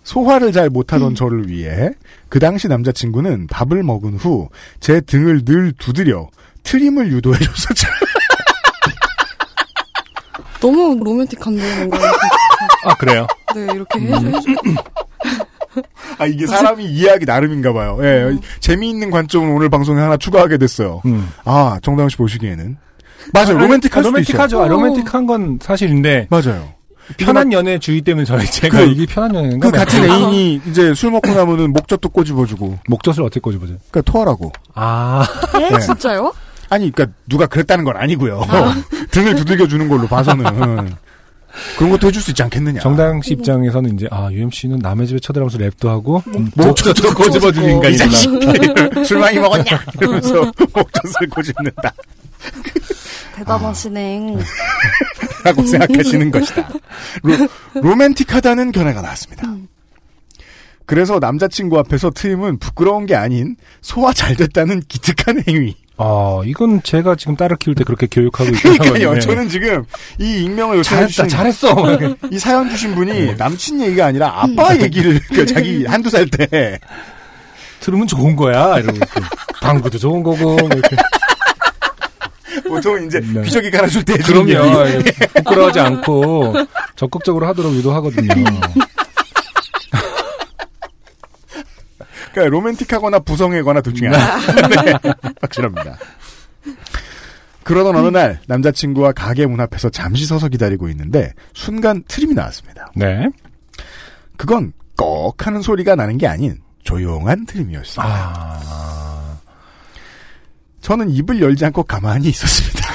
소화를 0.06 0.52
잘 0.52 0.70
못하던 0.70 1.14
저를 1.16 1.48
위해 1.48 1.90
그 2.28 2.38
당시 2.38 2.68
남자친구는 2.68 3.48
밥을 3.48 3.82
먹은 3.82 4.14
후 4.16 4.48
제 4.78 5.00
등을 5.00 5.44
늘 5.44 5.72
두드려 5.72 6.28
트림을 6.62 7.10
유도해줬었죠. 7.12 7.88
너무 10.60 10.98
로맨틱한데 11.04 11.76
뭔가 11.78 11.98
아, 12.84 12.94
그래요? 12.94 13.26
네 13.54 13.62
이렇게 13.74 14.00
해줘 14.00 14.26
해줘 14.26 14.40
아 16.18 16.26
이게 16.26 16.46
사람이 16.46 16.84
이해하기 16.86 17.26
나름인가 17.26 17.72
봐요. 17.72 17.98
예, 18.00 18.36
재미있는 18.60 19.10
관점을 19.10 19.48
오늘 19.50 19.68
방송에 19.68 20.00
하나 20.00 20.16
추가하게 20.16 20.56
됐어요. 20.58 21.02
음. 21.04 21.28
아 21.44 21.78
정다은 21.82 22.08
씨 22.08 22.16
보시기에는 22.16 22.76
맞아요. 23.34 23.58
로맨틱할 23.58 23.98
아, 23.98 24.02
수도 24.02 24.10
로맨틱하죠. 24.12 24.62
아, 24.62 24.64
어. 24.64 24.68
로맨틱한 24.68 25.26
건 25.26 25.58
사실인데. 25.60 26.28
맞아요. 26.30 26.72
편한 27.18 27.52
연애 27.52 27.78
주의 27.78 28.00
때문에 28.02 28.24
저희 28.24 28.44
제가 28.46 28.78
그- 28.78 28.86
이게 28.90 29.06
편한 29.06 29.34
연애인가 29.34 29.70
그. 29.70 29.76
같은 29.76 30.04
애인이 30.04 30.60
이제 30.68 30.92
술 30.94 31.10
먹고 31.12 31.32
나면은 31.32 31.72
목젖도 31.72 32.08
꼬집어주고 32.08 32.78
목젖을 32.88 33.22
어떻게 33.22 33.40
꼬집어줘요? 33.40 33.78
그러니까 33.90 34.12
토하라고. 34.12 34.52
아, 34.74 35.26
에? 35.60 35.70
네. 35.70 35.78
진짜요? 35.80 36.32
아니 36.68 36.90
그러니까 36.90 37.16
누가 37.28 37.46
그랬다는 37.46 37.84
건 37.84 37.96
아니고요. 37.96 38.42
등을 39.12 39.36
두들겨 39.36 39.68
주는 39.68 39.88
걸로 39.88 40.08
봐서는 40.08 40.44
그런 41.78 41.90
것도 41.92 42.08
해줄 42.08 42.20
수 42.20 42.32
있지 42.32 42.42
않겠느냐. 42.42 42.80
정다영 42.80 43.22
씨 43.22 43.32
입장에서는 43.34 43.94
이제 43.94 44.08
아 44.10 44.28
UMC는 44.32 44.78
남의 44.80 45.06
집에 45.06 45.20
쳐들어가면서 45.20 45.58
랩도 45.58 45.88
하고 45.88 46.22
음, 46.26 46.50
목젖도 46.56 46.90
목젖도 46.90 47.14
꼬집어주는 47.14 47.68
이 47.68 47.72
인간이구나. 47.72 49.04
술 49.04 49.18
많이 49.20 49.38
먹었냐 49.38 49.64
이러면서 50.00 50.34
목젖을 50.74 51.28
꼬집는다. 51.30 51.92
대단하시네. 53.36 54.36
라고 55.44 55.64
생각하시는 55.64 56.30
것이다. 56.30 56.68
로, 57.22 57.48
로맨틱하다는 57.80 58.72
견해가 58.72 59.02
나왔습니다. 59.02 59.42
그래서 60.86 61.18
남자친구 61.18 61.78
앞에서 61.80 62.10
트임은 62.10 62.58
부끄러운 62.58 63.06
게 63.06 63.14
아닌 63.16 63.56
소화 63.80 64.12
잘 64.12 64.36
됐다는 64.36 64.82
기특한 64.88 65.42
행위. 65.48 65.76
아, 65.98 66.40
이건 66.44 66.82
제가 66.82 67.16
지금 67.16 67.36
딸을 67.36 67.56
키울 67.56 67.74
때 67.74 67.82
그렇게 67.82 68.06
교육하고 68.06 68.50
있거든요. 68.50 68.78
그러니까요. 68.78 69.20
저는 69.20 69.48
지금 69.48 69.84
이 70.20 70.44
익명을 70.44 70.82
잘했다, 70.82 71.08
주신 71.08 71.28
잘했어. 71.28 71.74
이 72.30 72.38
사연 72.38 72.68
주신 72.68 72.94
분이 72.94 73.34
남친 73.34 73.80
얘기가 73.80 74.06
아니라 74.06 74.42
아빠 74.42 74.76
얘기를 74.76 75.18
그 75.32 75.46
자기 75.46 75.84
한두 75.86 76.10
살 76.10 76.26
때 76.28 76.78
들으면 77.80 78.06
좋은 78.06 78.36
거야. 78.36 78.78
이러고. 78.78 78.98
방구도 79.62 79.98
좋은 79.98 80.22
거고. 80.22 80.56
뭐 80.56 80.68
이렇게. 80.72 80.96
보통 82.68 83.04
이제 83.06 83.20
네. 83.20 83.42
귀저귀 83.42 83.70
깔아줄 83.70 84.04
때 84.04 84.16
그럼요. 84.18 84.86
얘기. 84.86 84.94
이렇게 84.94 85.26
부끄러워하지 85.26 85.80
않고 85.80 86.54
적극적으로 86.96 87.46
하도록 87.48 87.72
유도하거든요. 87.74 88.28
그러니까 92.32 92.50
로맨틱하거나 92.50 93.20
부성애거나 93.20 93.80
둘 93.80 93.94
중에 93.94 94.08
하나. 94.08 94.36
네, 94.84 94.92
확실합니다. 95.40 95.96
그러던 97.64 97.96
어느 97.96 98.08
날 98.08 98.40
남자친구와 98.46 99.12
가게 99.12 99.46
문 99.46 99.60
앞에서 99.60 99.88
잠시 99.88 100.26
서서 100.26 100.48
기다리고 100.48 100.88
있는데 100.90 101.32
순간 101.54 102.04
트림이 102.06 102.34
나왔습니다. 102.34 102.92
네. 102.94 103.28
그건 104.36 104.72
꺽 104.96 105.46
하는 105.46 105.62
소리가 105.62 105.96
나는 105.96 106.18
게 106.18 106.26
아닌 106.26 106.58
조용한 106.84 107.46
트림이었습니다. 107.46 108.04
아, 108.04 109.05
저는 110.86 111.10
입을 111.10 111.40
열지 111.40 111.64
않고 111.64 111.82
가만히 111.82 112.28
있었습니다. 112.28 112.86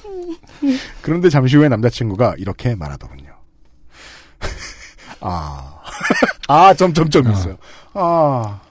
그런데 1.02 1.28
잠시 1.28 1.58
후에 1.58 1.68
남자친구가 1.68 2.36
이렇게 2.38 2.74
말하더군요. 2.74 3.36
아, 5.20 5.82
아, 6.48 6.72
점점점 6.72 7.30
있어요. 7.30 7.58
아, 7.92 8.62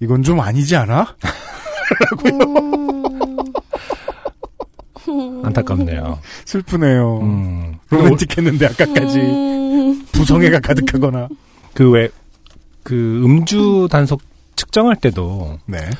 이건 0.00 0.22
좀 0.22 0.40
아니지 0.40 0.74
않아? 0.74 1.14
안타깝네요. 5.44 6.18
슬프네요. 6.46 7.18
음. 7.20 7.78
로맨틱했는데 7.90 8.68
아까까지 8.68 10.06
부성애가 10.12 10.60
가득하거나. 10.60 11.28
그 11.74 11.90
왜, 11.90 12.08
그 12.82 13.22
음주 13.22 13.88
단속 13.90 14.22
측정할 14.56 14.96
때도 14.96 15.58
네. 15.66 15.90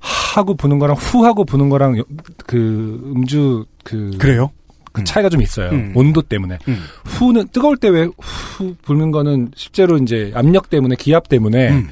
하고 0.00 0.54
부는 0.54 0.78
거랑 0.78 0.96
후 0.96 1.24
하고 1.24 1.44
부는 1.44 1.68
거랑 1.68 1.98
여- 1.98 2.04
그 2.46 3.12
음주 3.16 3.64
그, 3.84 4.10
그래요? 4.18 4.50
그 4.92 5.04
차이가 5.04 5.28
좀 5.28 5.42
있어요. 5.42 5.70
음. 5.70 5.92
온도 5.94 6.22
때문에. 6.22 6.58
음. 6.68 6.78
후는 7.04 7.48
뜨거울 7.52 7.76
때 7.76 7.88
왜 7.90 8.08
후 8.18 8.74
불는 8.82 9.10
거는 9.10 9.50
실제로 9.54 9.96
이제 9.98 10.32
압력 10.34 10.70
때문에 10.70 10.96
기압 10.96 11.28
때문에 11.28 11.70
음. 11.70 11.88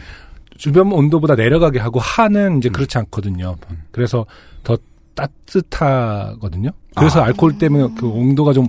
주변 0.56 0.90
온도보다 0.92 1.34
내려가게 1.34 1.78
하고 1.78 2.00
하는 2.00 2.58
이제 2.58 2.68
그렇지 2.68 2.96
않거든요. 2.98 3.56
그래서 3.92 4.24
더 4.64 4.76
따뜻하거든요. 5.14 6.70
그래서 6.96 7.20
아. 7.20 7.26
알코올 7.26 7.58
때문에 7.58 7.94
그 7.98 8.06
온도가 8.08 8.52
좀 8.52 8.68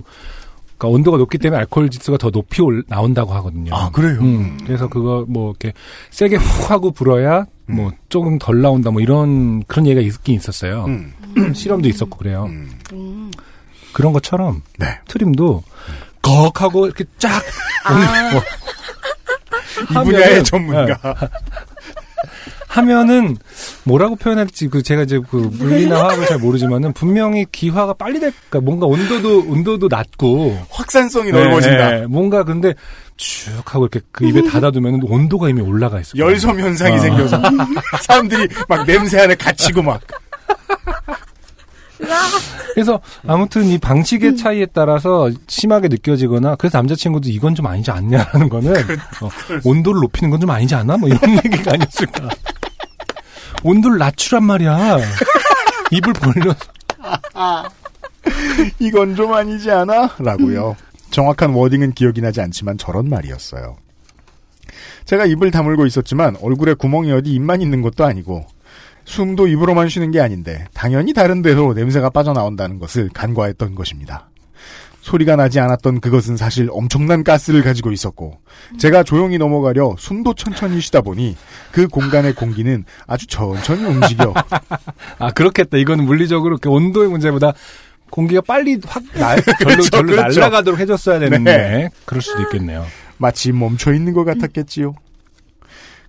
그러니까 0.78 0.94
온도가 0.94 1.18
높기 1.18 1.38
때문에 1.38 1.58
알코올 1.60 1.90
지수가 1.90 2.18
더 2.18 2.30
높이 2.30 2.62
올, 2.62 2.84
나온다고 2.86 3.34
하거든요. 3.34 3.74
아, 3.74 3.90
그래요? 3.90 4.20
음, 4.20 4.58
그래서 4.64 4.88
그거 4.88 5.24
뭐 5.28 5.50
이렇게 5.50 5.72
세게 6.10 6.36
훅 6.36 6.70
하고 6.70 6.92
불어야 6.92 7.46
뭐 7.66 7.90
조금 8.08 8.38
덜 8.38 8.62
나온다 8.62 8.90
뭐 8.90 9.02
이런 9.02 9.62
그런 9.64 9.86
얘기가 9.86 10.00
있긴 10.06 10.36
있었어요. 10.36 10.84
음. 10.86 11.12
실험도 11.54 11.88
있었고 11.88 12.16
그래요. 12.16 12.46
음. 12.48 13.30
그런 13.92 14.12
것처럼 14.12 14.62
네. 14.78 15.00
트림도 15.08 15.64
꺽 16.22 16.62
하고 16.62 16.86
이렇게 16.86 17.04
쫙뭐이 17.18 18.40
분야의 20.04 20.44
전문가. 20.44 21.14
하면은 22.68 23.36
뭐라고 23.84 24.16
표현할지 24.16 24.68
그 24.68 24.82
제가 24.82 25.02
이제 25.02 25.20
그 25.30 25.36
물리나 25.36 25.96
화학을 25.96 26.26
잘 26.26 26.38
모르지만은 26.38 26.92
분명히 26.92 27.46
기화가 27.50 27.94
빨리 27.94 28.20
될까 28.20 28.60
뭔가 28.60 28.86
온도도 28.86 29.44
온도도 29.48 29.88
낮고 29.88 30.66
확산성이 30.70 31.32
넓어진다. 31.32 31.90
네, 31.90 32.06
뭔가 32.06 32.44
근데 32.44 32.74
쭉 33.16 33.50
하고 33.74 33.86
이렇게 33.86 34.00
그 34.12 34.26
입에 34.26 34.42
닫아두면 34.44 35.00
온도가 35.04 35.48
이미 35.48 35.60
올라가 35.60 36.00
있어요. 36.00 36.22
열섬 36.22 36.60
현상이 36.60 36.96
아. 36.96 36.98
생겨서 36.98 37.42
사람들이 38.06 38.48
막 38.68 38.86
냄새 38.86 39.20
안에 39.20 39.34
갇히고 39.34 39.82
막 39.82 40.00
그래서 42.74 43.00
아무튼 43.26 43.64
이 43.64 43.78
방식의 43.78 44.36
차이에 44.36 44.66
따라서 44.72 45.30
심하게 45.48 45.88
느껴지거나 45.88 46.56
그래서 46.56 46.78
남자친구도 46.78 47.28
이건 47.28 47.54
좀 47.54 47.66
아니지 47.66 47.90
않냐라는 47.90 48.48
거는 48.48 48.72
어, 49.20 49.28
온도를 49.64 50.00
높이는 50.02 50.30
건 50.30 50.38
좀 50.40 50.50
아니지 50.50 50.74
않나 50.76 50.96
뭐 50.96 51.08
이런 51.08 51.20
얘기가 51.44 51.72
아니었을까. 51.72 52.28
온도를 53.64 53.98
낮추란 53.98 54.44
말이야. 54.44 54.98
입을 55.90 56.12
벌려서. 56.12 56.58
이건 58.78 59.16
좀 59.16 59.34
아니지 59.34 59.70
않아? 59.70 60.10
라고요. 60.18 60.76
정확한 61.10 61.50
워딩은 61.54 61.92
기억이 61.94 62.20
나지 62.20 62.40
않지만 62.40 62.78
저런 62.78 63.08
말이었어요. 63.08 63.76
제가 65.06 65.24
입을 65.26 65.50
다물고 65.50 65.86
있었지만 65.86 66.36
얼굴에 66.42 66.74
구멍이 66.74 67.10
어디 67.12 67.32
입만 67.32 67.62
있는 67.62 67.80
것도 67.82 68.04
아니고 68.04 68.46
숨도 69.08 69.48
입으로만 69.48 69.88
쉬는 69.88 70.10
게 70.10 70.20
아닌데 70.20 70.66
당연히 70.74 71.14
다른 71.14 71.40
데로 71.40 71.72
냄새가 71.72 72.10
빠져나온다는 72.10 72.78
것을 72.78 73.08
간과했던 73.14 73.74
것입니다. 73.74 74.28
소리가 75.00 75.34
나지 75.36 75.58
않았던 75.60 76.00
그것은 76.00 76.36
사실 76.36 76.68
엄청난 76.70 77.24
가스를 77.24 77.62
가지고 77.62 77.90
있었고 77.90 78.38
제가 78.78 79.04
조용히 79.04 79.38
넘어가려 79.38 79.94
숨도 79.98 80.34
천천히 80.34 80.82
쉬다 80.82 81.00
보니 81.00 81.36
그 81.72 81.88
공간의 81.88 82.34
공기는 82.34 82.84
아주 83.06 83.26
천천히 83.26 83.84
움직여 83.84 84.34
아 85.18 85.30
그렇겠다. 85.30 85.78
이거는 85.78 86.04
물리적으로 86.04 86.56
이렇게 86.56 86.68
온도의 86.68 87.08
문제보다 87.08 87.54
공기가 88.10 88.42
빨리 88.42 88.78
확 88.86 89.02
날, 89.14 89.42
절로, 89.42 89.56
그렇죠, 89.58 89.90
절로 89.90 90.12
그렇죠. 90.16 90.40
날아가도록 90.40 90.80
해줬어야 90.80 91.18
되는데 91.18 91.56
네. 91.56 91.90
그럴 92.04 92.20
수도 92.20 92.42
있겠네요. 92.42 92.84
마치 93.16 93.52
멈춰 93.52 93.94
있는 93.94 94.12
것 94.12 94.24
같았겠지요. 94.24 94.94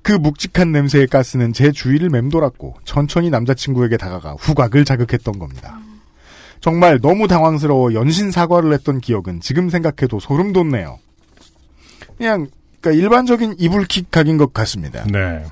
그 0.10 0.14
묵직한 0.14 0.72
냄새의 0.72 1.06
가스는 1.06 1.54
제 1.54 1.72
주위를 1.72 2.10
맴돌았고 2.10 2.78
천천히 2.84 3.30
남자친구에게 3.30 3.98
다가가 3.98 4.38
후각을 4.40 4.84
자극했던 4.84 5.38
겁니다. 5.38 5.80
정말 6.62 7.00
너무 7.00 7.28
당황스러워 7.28 7.94
연신 7.94 8.32
사과를 8.32 8.74
했던 8.74 9.02
기억은 9.02 9.40
지금 9.40 9.70
생각해도 9.70 10.20
소름 10.20 10.52
돋네요. 10.52 10.98
그냥 12.18 12.48
그러니까 12.82 13.04
일반적인 13.04 13.58
이불킥 13.60 14.10
각인 14.10 14.40
것 14.40 14.52
같습니다. 14.52 15.04
네. 15.12 15.44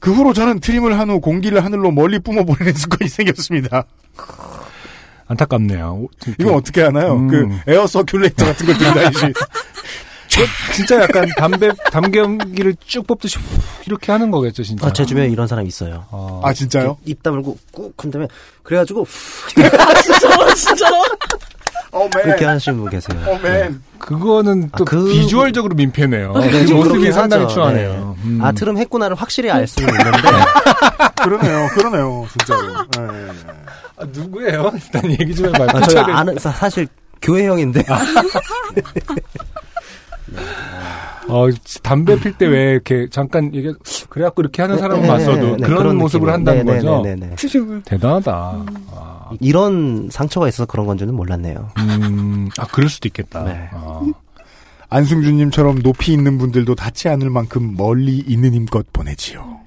그 0.00 0.14
후로 0.14 0.32
저는 0.32 0.60
트림을 0.60 0.98
한 0.98 1.10
후 1.10 1.20
공기를 1.20 1.62
하늘로 1.62 1.90
멀리 1.90 2.18
뿜어보내는 2.20 2.72
습관이 2.72 3.10
생겼습니다. 3.10 3.84
안타깝네요. 5.26 6.06
이건 6.40 6.54
어떻게 6.54 6.80
하나요? 6.80 7.16
음. 7.16 7.28
그 7.28 7.46
air 7.70 7.84
circulator 7.84 8.46
같은 8.46 8.64
걸 8.64 8.78
들고 8.78 8.94
다니시. 8.94 9.34
진짜 10.74 11.00
약간 11.02 11.26
담배 11.36 11.70
담배 11.90 12.18
연기를 12.18 12.74
쭉 12.86 13.06
뽑듯이 13.06 13.38
후 13.38 13.44
이렇게 13.86 14.12
하는 14.12 14.30
거겠죠, 14.30 14.62
진짜. 14.62 14.86
아, 14.86 14.92
제 14.92 15.04
주변에 15.04 15.28
이런 15.28 15.46
사람 15.46 15.66
있어요. 15.66 16.04
어. 16.10 16.40
아 16.44 16.52
진짜요? 16.52 16.98
입 17.04 17.22
다물고 17.22 17.56
꾹한 17.72 18.10
다음에 18.10 18.28
그래가지고 18.62 19.06
진짜로 20.02 20.52
진짜로. 20.54 20.96
어 21.90 22.06
그렇게 22.10 22.44
맨. 22.44 22.54
하시는 22.54 22.78
분 22.78 22.90
계세요. 22.90 23.18
어 23.26 23.38
맨. 23.42 23.82
그거는 23.98 24.70
또 24.76 24.82
아, 24.82 24.84
그- 24.84 25.08
비주얼적으로 25.10 25.74
민폐네요. 25.74 26.32
네, 26.34 26.50
그좀 26.50 26.76
모습이 26.76 27.10
상당히 27.12 27.44
하죠. 27.44 27.54
추하네요. 27.54 28.16
네. 28.22 28.28
음. 28.28 28.38
아 28.42 28.52
트름 28.52 28.76
했구나를 28.76 29.16
확실히 29.16 29.50
알 29.50 29.66
수는 29.66 29.88
있는데 29.94 30.18
그러네요. 31.22 31.68
그러네요. 31.74 32.26
진짜로. 32.30 32.72
네. 32.72 33.28
아, 33.96 34.04
누구예요? 34.12 34.70
일단 34.74 35.10
얘기 35.12 35.34
좀 35.34 35.46
해봐요. 35.46 35.68
아, 35.72 35.80
저희 35.80 36.12
아는 36.12 36.38
사- 36.38 36.52
사실 36.52 36.86
교회 37.22 37.46
형인데 37.46 37.82
어, 41.28 41.46
담배 41.82 42.18
필 42.18 42.32
때 42.38 42.46
왜 42.46 42.70
이렇게 42.72 43.06
잠깐 43.10 43.50
이게 43.52 43.72
그래갖고 44.08 44.40
이렇게 44.42 44.62
하는 44.62 44.78
사람은 44.78 45.02
네, 45.02 45.08
봤어도 45.08 45.36
네, 45.36 45.56
네, 45.58 45.66
그런, 45.66 45.78
그런 45.78 45.96
모습을. 45.98 46.30
한다는 46.32 46.64
네, 46.64 46.76
거죠. 46.76 47.02
네, 47.02 47.16
네, 47.16 47.26
네. 47.36 47.36
대단하다. 47.84 48.64
아, 48.92 49.30
이런 49.40 50.08
상처가 50.10 50.48
있어서 50.48 50.64
그런 50.66 50.86
건 50.86 50.96
줄은 50.96 51.14
몰랐네요. 51.14 51.68
음, 51.78 52.48
아 52.56 52.66
그럴 52.68 52.88
수도 52.88 53.08
있겠다. 53.08 53.44
네. 53.44 53.68
아, 53.72 54.00
안승준님처럼 54.88 55.82
높이 55.82 56.12
있는 56.14 56.38
분들도 56.38 56.74
닿지 56.74 57.08
않을 57.10 57.28
만큼 57.28 57.74
멀리 57.76 58.16
있는 58.18 58.54
힘껏 58.54 58.86
보내지요. 58.92 59.57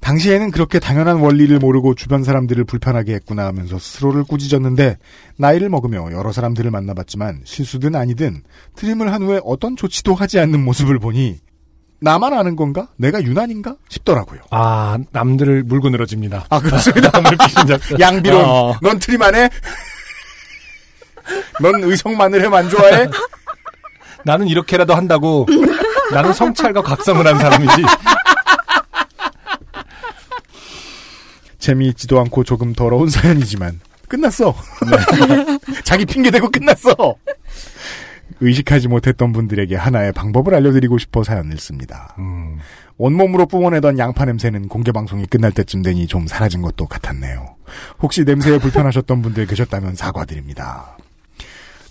당시에는 0.00 0.50
그렇게 0.52 0.78
당연한 0.78 1.16
원리를 1.18 1.58
모르고 1.58 1.94
주변 1.94 2.22
사람들을 2.24 2.64
불편하게 2.64 3.14
했구나 3.14 3.46
하면서 3.46 3.78
스스로를 3.78 4.24
꾸짖었는데 4.24 4.96
나이를 5.36 5.68
먹으며 5.68 6.10
여러 6.12 6.32
사람들을 6.32 6.70
만나봤지만 6.70 7.42
실수든 7.44 7.94
아니든 7.94 8.42
트림을 8.76 9.12
한 9.12 9.22
후에 9.22 9.40
어떤 9.44 9.76
조치도 9.76 10.14
하지 10.14 10.38
않는 10.38 10.64
모습을 10.64 10.98
보니 10.98 11.40
나만 12.00 12.32
아는 12.32 12.54
건가? 12.54 12.86
내가 12.96 13.20
유난인가? 13.20 13.74
싶더라고요. 13.88 14.40
아, 14.52 14.98
남들을 15.10 15.64
물고 15.64 15.90
늘어집니다. 15.90 16.46
아 16.48 16.60
그렇습니다. 16.60 17.10
양비론 17.98 18.44
어. 18.44 18.76
넌 18.80 18.98
트림 19.00 19.20
안 19.20 19.34
해? 19.34 19.50
넌 21.60 21.82
의성 21.82 22.16
마늘햄 22.16 22.54
안 22.54 22.70
좋아해? 22.70 23.08
나는 24.24 24.46
이렇게라도 24.46 24.94
한다고. 24.94 25.46
나는 26.12 26.32
성찰과 26.32 26.82
각성을 26.82 27.26
한 27.26 27.38
사람이지. 27.38 27.82
재미있지도 31.58 32.20
않고 32.20 32.44
조금 32.44 32.72
더러운 32.72 33.08
사연이지만 33.08 33.80
끝났어. 34.08 34.54
자기 35.84 36.06
핑계 36.06 36.30
대고 36.30 36.50
끝났어. 36.50 36.94
의식하지 38.40 38.88
못했던 38.88 39.32
분들에게 39.32 39.74
하나의 39.74 40.12
방법을 40.12 40.54
알려드리고 40.54 40.98
싶어 40.98 41.24
사연을 41.24 41.58
씁니다. 41.58 42.14
음. 42.18 42.58
온몸으로 42.96 43.46
뿜어내던 43.46 43.98
양파 43.98 44.24
냄새는 44.24 44.68
공개 44.68 44.92
방송이 44.92 45.26
끝날 45.26 45.52
때쯤 45.52 45.82
되니 45.82 46.06
좀 46.06 46.26
사라진 46.26 46.62
것도 46.62 46.86
같았네요. 46.86 47.56
혹시 48.00 48.24
냄새에 48.24 48.58
불편하셨던 48.58 49.22
분들 49.22 49.46
계셨다면 49.46 49.94
사과드립니다. 49.94 50.96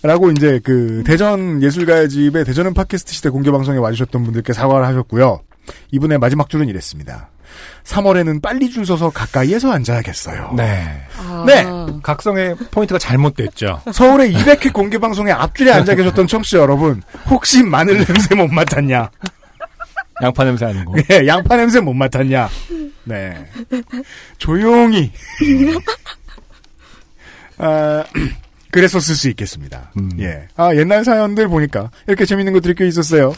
라고 0.02 0.30
이제 0.30 0.60
그 0.62 1.02
대전 1.04 1.62
예술가의 1.62 2.08
집에 2.08 2.44
대전은 2.44 2.72
팟캐스트 2.74 3.12
시대 3.12 3.30
공개 3.30 3.50
방송에 3.50 3.78
와주셨던 3.78 4.22
분들께 4.22 4.52
사과를 4.52 4.86
하셨고요. 4.86 5.40
이분의 5.90 6.18
마지막 6.18 6.48
줄은 6.48 6.68
이랬습니다. 6.68 7.30
3월에는 7.84 8.42
빨리 8.42 8.70
줄 8.70 8.84
서서 8.86 9.10
가까이에서 9.10 9.70
앉아야겠어요. 9.72 10.54
네. 10.56 11.02
아. 11.16 11.44
네. 11.46 11.64
각성의 12.02 12.56
포인트가 12.70 12.98
잘못됐죠. 12.98 13.82
서울의 13.92 14.32
200회 14.34 14.72
공개 14.72 14.98
방송의 14.98 15.32
앞줄에 15.32 15.72
앉아 15.72 15.94
계셨던 15.94 16.26
청취자 16.26 16.58
여러분, 16.58 17.02
혹시 17.26 17.62
마늘 17.62 18.04
냄새 18.04 18.34
못 18.34 18.48
맡았냐? 18.48 19.10
양파 20.22 20.44
냄새 20.44 20.66
아니고. 20.66 20.96
네, 21.08 21.26
양파 21.26 21.56
냄새 21.56 21.80
못 21.80 21.94
맡았냐? 21.94 22.48
네. 23.04 23.46
조용히. 24.38 25.12
아, 27.58 28.04
그랬었을 28.70 29.14
수 29.14 29.28
있겠습니다. 29.30 29.90
음. 29.96 30.10
예. 30.20 30.48
아, 30.56 30.74
옛날 30.74 31.04
사연들 31.04 31.48
보니까 31.48 31.90
이렇게 32.06 32.24
재밌는 32.24 32.52
것들이 32.52 32.74
꽤 32.74 32.86
있었어요. 32.86 33.34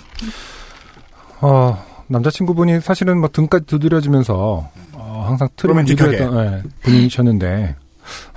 어, 1.41 1.85
남자친구분이 2.11 2.81
사실은 2.81 3.19
뭐 3.19 3.29
등까지 3.33 3.67
두드려주면서 3.67 4.69
어, 4.95 5.25
항상 5.27 5.49
로맨틱하게. 5.63 6.17
두드렸던 6.17 6.45
예, 6.45 6.63
분이셨는데 6.83 7.77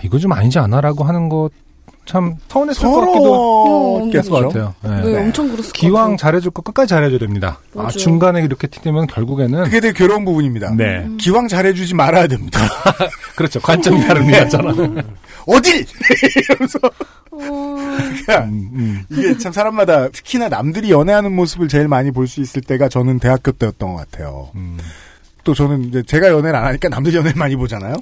이거 0.03 0.19
좀 0.19 0.31
아니지 0.31 0.59
않아라고 0.59 1.03
하는 1.03 1.27
거 1.27 1.49
참 2.05 2.35
서운했을 2.49 2.83
것 2.83 2.99
같기도 2.99 3.97
음, 4.03 4.07
했을 4.13 4.29
것 4.29 4.37
서로 4.37 4.47
같아요. 4.49 4.75
예. 4.85 4.89
네, 4.89 5.01
네. 5.13 5.19
엄청 5.21 5.45
그랬을 5.47 5.71
것 5.71 5.73
기왕. 5.73 6.17
잘해줄 6.17 6.51
거 6.51 6.61
끝까지 6.61 6.89
잘해줘야 6.89 7.17
됩니다. 7.19 7.59
아, 7.73 7.77
맞아요. 7.77 7.91
중간에 7.91 8.41
이렇게 8.41 8.67
튀되면 8.67 9.07
결국에는 9.07 9.63
그게 9.63 9.79
되게 9.79 9.93
괴로운 9.97 10.25
부분입니다. 10.25 10.75
네 10.75 11.07
기왕 11.17 11.47
잘해주지 11.47 11.93
말아야 11.95 12.27
됩니다. 12.27 12.59
그렇죠 13.37 13.59
관점이 13.61 14.01
다릅니다. 14.05 14.47
저는 14.49 15.01
어딜! 15.47 15.85
이러면서. 16.49 16.79
그러니까 17.31 18.39
음, 18.45 18.69
음. 18.73 19.03
이게 19.09 19.37
참 19.37 19.51
사람마다 19.51 20.09
특히나 20.09 20.49
남들이 20.49 20.91
연애하는 20.91 21.33
모습을 21.35 21.67
제일 21.67 21.87
많이 21.87 22.11
볼 22.11 22.27
수 22.27 22.41
있을 22.41 22.61
때가 22.61 22.89
저는 22.89 23.19
대학교 23.19 23.51
때였던 23.51 23.93
것 23.93 24.09
같아요. 24.09 24.49
음, 24.55 24.77
또 25.43 25.53
저는 25.53 25.83
이제 25.85 26.03
제가 26.03 26.29
연애를 26.29 26.55
안 26.55 26.65
하니까 26.65 26.89
남들이 26.89 27.15
연애를 27.17 27.37
많이 27.37 27.55
보잖아요. 27.55 27.95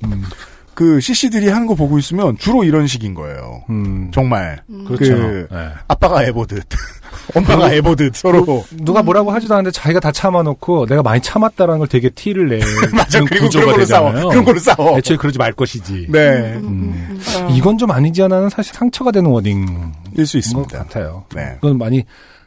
음, 0.72 0.76
그 0.76 1.00
CC들이 1.00 1.50
하는 1.50 1.68
거 1.68 1.76
보고 1.76 2.00
있으면 2.00 2.38
주로 2.38 2.64
이런 2.64 2.88
식인 2.88 3.14
거예요. 3.14 3.64
음. 3.70 4.10
정말 4.14 4.62
그렇죠. 4.88 5.16
그 5.16 5.48
예. 5.52 5.70
아빠가 5.88 6.24
애 6.24 6.32
보듯 6.32 6.64
엄마가 7.36 7.74
애 7.74 7.82
보듯 7.82 8.16
서로 8.16 8.66
누가 8.72 9.04
뭐라고 9.04 9.32
하지도 9.32 9.54
않는데 9.56 9.72
자기가 9.72 10.00
다 10.00 10.12
참아놓고 10.12 10.86
내가 10.88 11.04
많이 11.04 11.22
참았다라는 11.22 11.80
걸 11.80 11.88
되게 11.88 12.10
티를 12.10 12.50
내는 12.50 12.66
맞아 12.96 13.20
그리고 13.26 13.46
구조가 13.46 13.66
그런 13.66 13.76
걸로 13.76 13.86
싸워 13.86 14.10
되잖아요. 14.12 14.30
그런 14.30 14.46
걸로 14.46 14.60
싸워. 14.60 14.98
애초에 14.98 15.18
그러지 15.18 15.38
말 15.38 15.52
것이지. 15.54 16.08
네, 16.10 16.54
음. 16.64 17.20
이건 17.52 17.78
좀 17.78 17.92
아니지 17.92 18.24
않아는 18.24 18.50
사실 18.50 18.74
상처가 18.74 19.12
되는 19.12 19.30
워딩인 19.30 19.92
일수것 20.18 20.40
있습니다. 20.46 20.78
같아요. 20.80 21.26
네. 21.36 21.56
그건 21.62 21.78
많이 21.78 22.04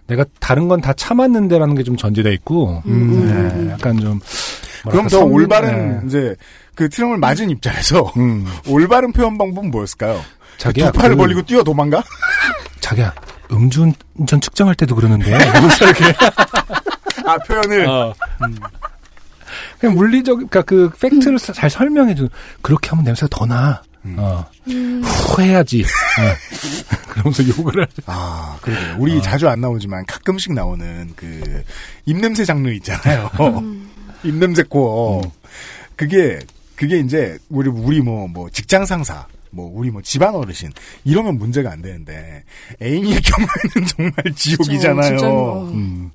내가 0.07 0.25
다른 0.39 0.68
건 0.68 0.81
다 0.81 0.93
참았는데라는 0.93 1.75
게 1.77 1.83
좀 1.83 1.97
전제돼 1.97 2.33
있고, 2.35 2.83
네, 2.85 3.70
약간 3.70 3.99
좀 3.99 4.12
음. 4.12 4.20
그럼 4.91 5.05
더 5.09 5.18
성- 5.18 5.32
올바른 5.32 6.01
네. 6.01 6.07
이제 6.07 6.37
그 6.74 6.89
트럼을 6.89 7.18
맞은 7.18 7.51
입장에서 7.51 8.12
음, 8.16 8.47
올바른 8.68 9.12
표현 9.12 9.39
방법은 9.39 9.70
뭐였을까요? 9.70 10.20
자기야 10.59 10.93
두 10.93 10.99
팔을 11.01 11.16
그- 11.16 11.22
벌리고 11.22 11.43
뛰어 11.43 11.62
도망가? 11.62 12.03
자기야 12.80 13.12
음주운전 13.51 14.41
측정할 14.41 14.74
때도 14.74 14.95
그러는데 14.95 15.30
이러면서 15.37 15.85
이렇게 15.85 16.05
아 17.26 17.37
표현을 17.39 17.87
어. 17.89 18.14
그냥 19.78 19.95
물리적 19.97 20.37
그러니까 20.37 20.62
그 20.62 20.91
팩트를 21.01 21.39
사- 21.39 21.53
잘 21.53 21.70
설명해 21.70 22.14
주 22.14 22.28
그렇게 22.62 22.91
하면 22.91 23.05
냄새가 23.05 23.28
더 23.30 23.47
나. 23.47 23.82
어. 24.18 24.45
후회해야지. 24.66 25.82
어. 25.82 27.05
그러면서 27.09 27.43
욕을 27.49 27.80
할. 27.80 27.87
아 28.07 28.59
그러게요. 28.61 28.97
우리 28.99 29.22
자주 29.22 29.49
안 29.49 29.61
나오지만 29.62 30.05
가끔씩 30.07 30.53
나오는 30.53 31.11
그 31.16 31.62
입냄새 32.05 32.45
장르 32.45 32.70
있잖아요. 32.72 33.30
입냄새 34.25 34.64
코어. 34.64 35.22
그게 35.97 36.39
그게 36.77 36.99
이제 36.99 37.39
우리 37.49 37.68
우리 37.68 38.01
뭐뭐 38.01 38.49
직장 38.53 38.85
상사 38.85 39.27
뭐 39.51 39.70
우리 39.75 39.91
뭐 39.91 40.03
집안 40.03 40.35
어르신 40.35 40.72
이러면 41.05 41.39
문제가 41.39 41.70
안 41.70 41.83
되는데 41.83 42.43
애인일 42.83 43.20
경우에는 43.22 43.87
정말 43.87 44.14
지옥이잖아요. 44.35 45.09
진짜 45.09 45.27
뭐. 45.29 45.70
음. 45.70 46.11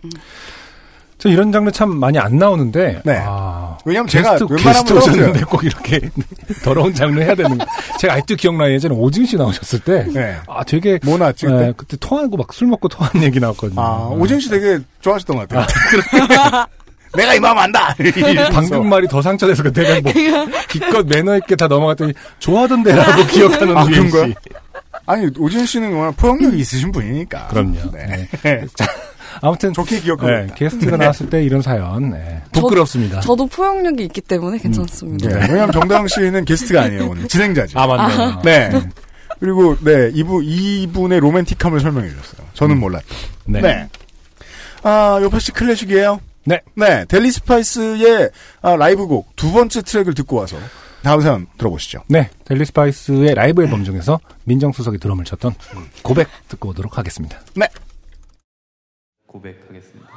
저 1.18 1.28
이런 1.28 1.52
장르 1.52 1.70
참 1.72 1.98
많이 1.98 2.18
안 2.18 2.38
나오는데. 2.38 3.02
네. 3.04 3.18
아, 3.26 3.78
왜냐면 3.84 4.08
제가 4.08 4.38
게스트, 4.38 4.54
웬만하면 4.54 4.98
오셨는데. 4.98 5.42
꼭 5.42 5.66
이렇게 5.66 6.00
더러운 6.64 6.94
장르 6.94 7.20
해야 7.22 7.36
되는 7.36 7.58
거. 7.58 7.66
제가 8.00 8.14
아직도 8.14 8.36
기억나요. 8.38 8.72
예전에 8.72 8.96
오징 8.96 9.26
씨 9.26 9.36
나오셨을 9.36 9.80
때. 9.80 10.06
네. 10.14 10.38
아, 10.48 10.64
되게. 10.64 10.98
뭐 11.04 11.18
나왔지 11.18 11.46
그때? 11.48 11.58
네, 11.58 11.74
그때 11.76 11.98
토하고 12.00 12.38
막 12.38 12.54
술 12.54 12.68
먹고 12.70 12.88
토한 12.88 13.22
얘기 13.22 13.42
나왔거든요. 13.42 13.82
아 13.82 14.08
오진 14.12 14.40
씨 14.40 14.50
되게 14.50 14.80
좋아하셨던 15.02 15.36
것 15.38 15.50
같아요. 15.50 16.66
내가 17.16 17.34
이 17.36 17.40
마음 17.40 17.58
안다. 17.58 17.96
방금 18.52 18.88
말이 18.90 19.08
더 19.08 19.22
상처돼서 19.22 19.64
그 19.64 19.74
내가 19.74 20.02
뭐 20.02 20.12
기껏 20.70 21.06
매너 21.08 21.38
있게 21.38 21.56
다 21.56 21.68
넘어갔더니 21.68 22.14
좋아하던데라고 22.40 23.26
기억하는 23.28 23.78
아, 23.78 23.84
그런가요? 23.86 24.28
씨. 24.28 24.36
아니 25.06 25.28
오진 25.38 25.66
씨는 25.66 25.94
워낙 25.94 26.16
포용력이 26.18 26.58
있으신 26.58 26.92
분이니까. 26.92 27.48
그럼요. 27.48 27.80
네. 27.94 28.28
아무튼 29.42 29.74
좋게 29.74 30.02
기억합니다. 30.02 30.42
네, 30.42 30.54
게스트가 30.56 30.98
나왔을 30.98 31.30
때 31.30 31.44
이런 31.44 31.62
사연 31.62 32.10
네, 32.12 32.42
부끄럽습니다. 32.52 33.20
저 33.22 33.36
도 33.36 33.46
포용력이 33.48 34.04
있기 34.06 34.22
때문에 34.22 34.58
괜찮습니다. 34.58 35.30
네, 35.30 35.36
왜냐면 35.50 35.72
정다영 35.72 36.08
씨는 36.08 36.46
게스트가 36.46 36.82
아니에요 36.84 37.08
오늘 37.10 37.28
진행자죠. 37.28 37.80
아 37.80 37.88
맞네요. 37.88 38.42
네. 38.44 38.70
그리고 39.40 39.78
네 39.82 40.12
이분 40.14 40.44
이분의 40.44 41.20
로맨틱함을 41.22 41.80
설명해 41.80 42.10
주셨어요. 42.10 42.48
저는 42.54 42.80
몰랐다. 42.80 43.06
네. 43.46 43.62
네. 43.62 43.88
아 44.84 45.20
요파시 45.22 45.54
클래식이에요. 45.54 46.20
네. 46.50 46.62
네. 46.74 47.06
델리 47.06 47.30
스파이스의 47.32 48.32
아, 48.64 48.76
라이브곡 48.76 49.36
두 49.36 49.52
번째 49.52 49.84
트랙을 49.84 50.16
듣고 50.16 50.38
와서 50.38 50.58
다음 51.04 51.22
사연 51.22 51.46
들어보시죠. 51.58 52.04
네, 52.08 52.30
델리 52.46 52.66
스파이스의 52.66 53.36
라이브 53.36 53.64
앨범 53.64 53.84
중에서 53.84 54.20
민정수석이 54.46 54.98
드럼을 54.98 55.26
쳤던 55.26 55.54
고백 56.04 56.28
듣고 56.50 56.70
오도록 56.70 56.98
하겠습니다. 56.98 57.40
네. 57.56 57.68
고백하겠습니다. 59.28 60.10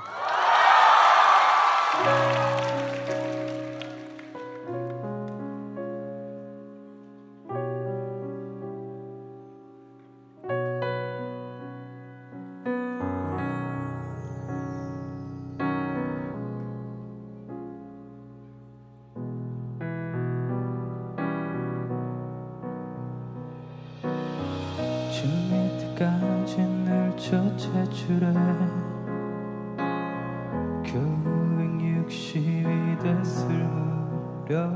무렵 34.52 34.70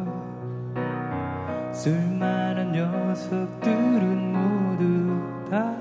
쓸만한 1.70 2.72
녀석들은 2.72 4.32
모두 4.32 5.50
다 5.50 5.76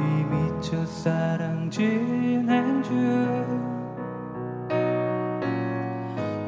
이미 0.00 0.60
첫사랑 0.60 1.70
지낸 1.70 2.82
중 2.82 2.92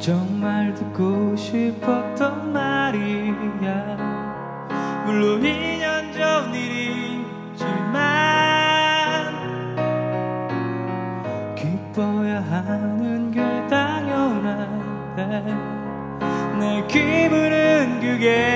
정말 0.01 0.75
듣고 0.75 1.37
싶었 1.37 2.04
기 18.25 18.54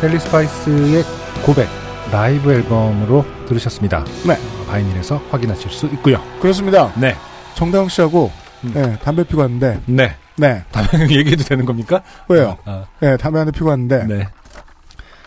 네, 0.00 0.08
델리 0.08 0.18
스파이스의 0.20 1.04
고백 1.44 1.68
라이브 2.10 2.52
앨범으로 2.52 3.24
들으셨습니다. 3.46 4.04
네. 4.26 4.38
vinyl에서 4.66 5.20
확인하실 5.30 5.70
수 5.70 5.86
있고요. 5.86 6.22
그렇습니다. 6.40 6.92
네. 6.96 7.14
정다영 7.54 7.88
씨하고 7.88 8.30
네, 8.62 8.98
담배 9.02 9.24
피고 9.24 9.42
왔는데 9.42 9.80
네. 9.86 10.14
네. 10.36 10.62
담배 10.72 10.98
얘기해도 11.14 11.44
되는 11.44 11.64
겁니까? 11.64 12.02
왜요? 12.28 12.56
아, 12.64 12.84
네, 13.00 13.16
담배 13.16 13.38
한 13.38 13.46
대 13.46 13.52
피고 13.52 13.68
왔는데 13.68 14.06
네. 14.06 14.28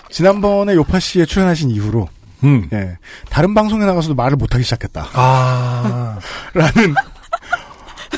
지난번에 0.09 0.73
요파 0.75 0.99
씨에 0.99 1.25
출연하신 1.25 1.69
이후로 1.71 2.07
음. 2.43 2.67
예, 2.73 2.97
다른 3.29 3.53
방송에 3.53 3.85
나가서도 3.85 4.15
말을 4.15 4.35
못하기 4.37 4.63
시작했다. 4.63 5.07
아. 5.13 6.19
라는 6.53 6.93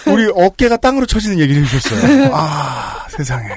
우리 0.08 0.30
어깨가 0.36 0.78
땅으로 0.78 1.06
쳐지는 1.06 1.40
얘기를 1.40 1.64
해주셨어요. 1.64 2.32
아 2.34 3.06
세상에. 3.10 3.48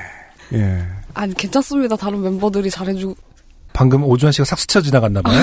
예. 0.54 0.84
아니 1.18 1.34
괜찮습니다. 1.34 1.96
다른 1.96 2.22
멤버들이 2.22 2.70
잘해주고 2.70 3.16
방금 3.72 4.04
오주환 4.04 4.30
씨가 4.32 4.44
싹 4.44 4.56
스쳐 4.58 4.80
지나갔나 4.80 5.20
봐요. 5.20 5.36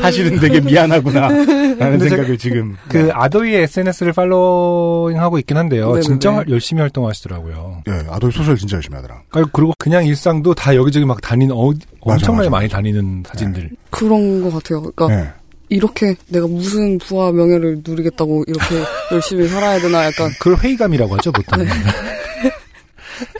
사실은 0.00 0.38
되게 0.40 0.60
미안하구나. 0.60 1.28
라는 1.78 1.98
생각을 2.00 2.36
지금. 2.38 2.76
그 2.88 3.10
아도이의 3.12 3.62
SNS를 3.64 4.12
팔로잉하고 4.12 5.38
있긴 5.38 5.56
한데요. 5.56 5.86
네네네. 5.86 6.02
진짜 6.02 6.32
활- 6.32 6.48
열심히 6.48 6.80
활동하시더라고요. 6.80 7.82
예, 7.88 7.92
아도이 8.08 8.30
소설 8.32 8.56
진짜 8.56 8.76
열심히 8.76 8.96
하더라. 8.96 9.22
그리고- 9.30 9.50
그리고 9.52 9.72
그냥 9.78 10.04
일상도 10.04 10.52
다 10.54 10.74
여기저기 10.74 11.04
막 11.06 11.20
다니는 11.20 11.54
어, 11.54 11.72
엄청나게 12.00 12.48
맞아, 12.48 12.50
많이 12.50 12.68
다니는 12.68 13.22
사진들. 13.26 13.70
그런 13.90 14.42
것 14.42 14.52
같아요. 14.54 14.82
그러니까 14.82 15.08
네. 15.08 15.30
이렇게 15.68 16.14
내가 16.28 16.46
무슨 16.48 16.98
부와 16.98 17.30
명예를 17.32 17.82
누리겠다고 17.86 18.44
이렇게 18.46 18.64
열심히 19.12 19.46
살아야 19.48 19.80
되나 19.80 20.04
약간 20.06 20.30
그걸 20.40 20.56
회의감이라고 20.58 21.16
하죠 21.16 21.30
보통. 21.32 21.64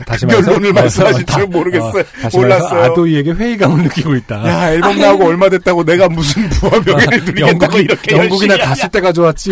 다시 0.05 0.25
결론을 0.25 0.69
어, 0.69 0.73
말씀하실 0.73 1.25
다- 1.25 1.35
줄은 1.35 1.49
모르겠어요. 1.49 2.01
어, 2.01 2.03
다시 2.21 2.37
말해서 2.37 2.39
몰랐어요. 2.39 2.83
아도이에게 2.91 3.31
회의감을 3.31 3.83
느끼고 3.83 4.15
있다. 4.15 4.47
야, 4.47 4.71
앨범 4.71 4.97
나오고 4.99 5.25
얼마 5.25 5.49
됐다고 5.49 5.83
내가 5.83 6.07
무슨 6.09 6.47
부와 6.49 6.71
명예를 6.85 7.19
누리겠다고 7.25 7.49
영국이, 7.49 7.79
이렇게 7.81 8.17
영국이나 8.17 8.57
갔을 8.57 8.89
때가 8.89 9.11
좋았지. 9.11 9.51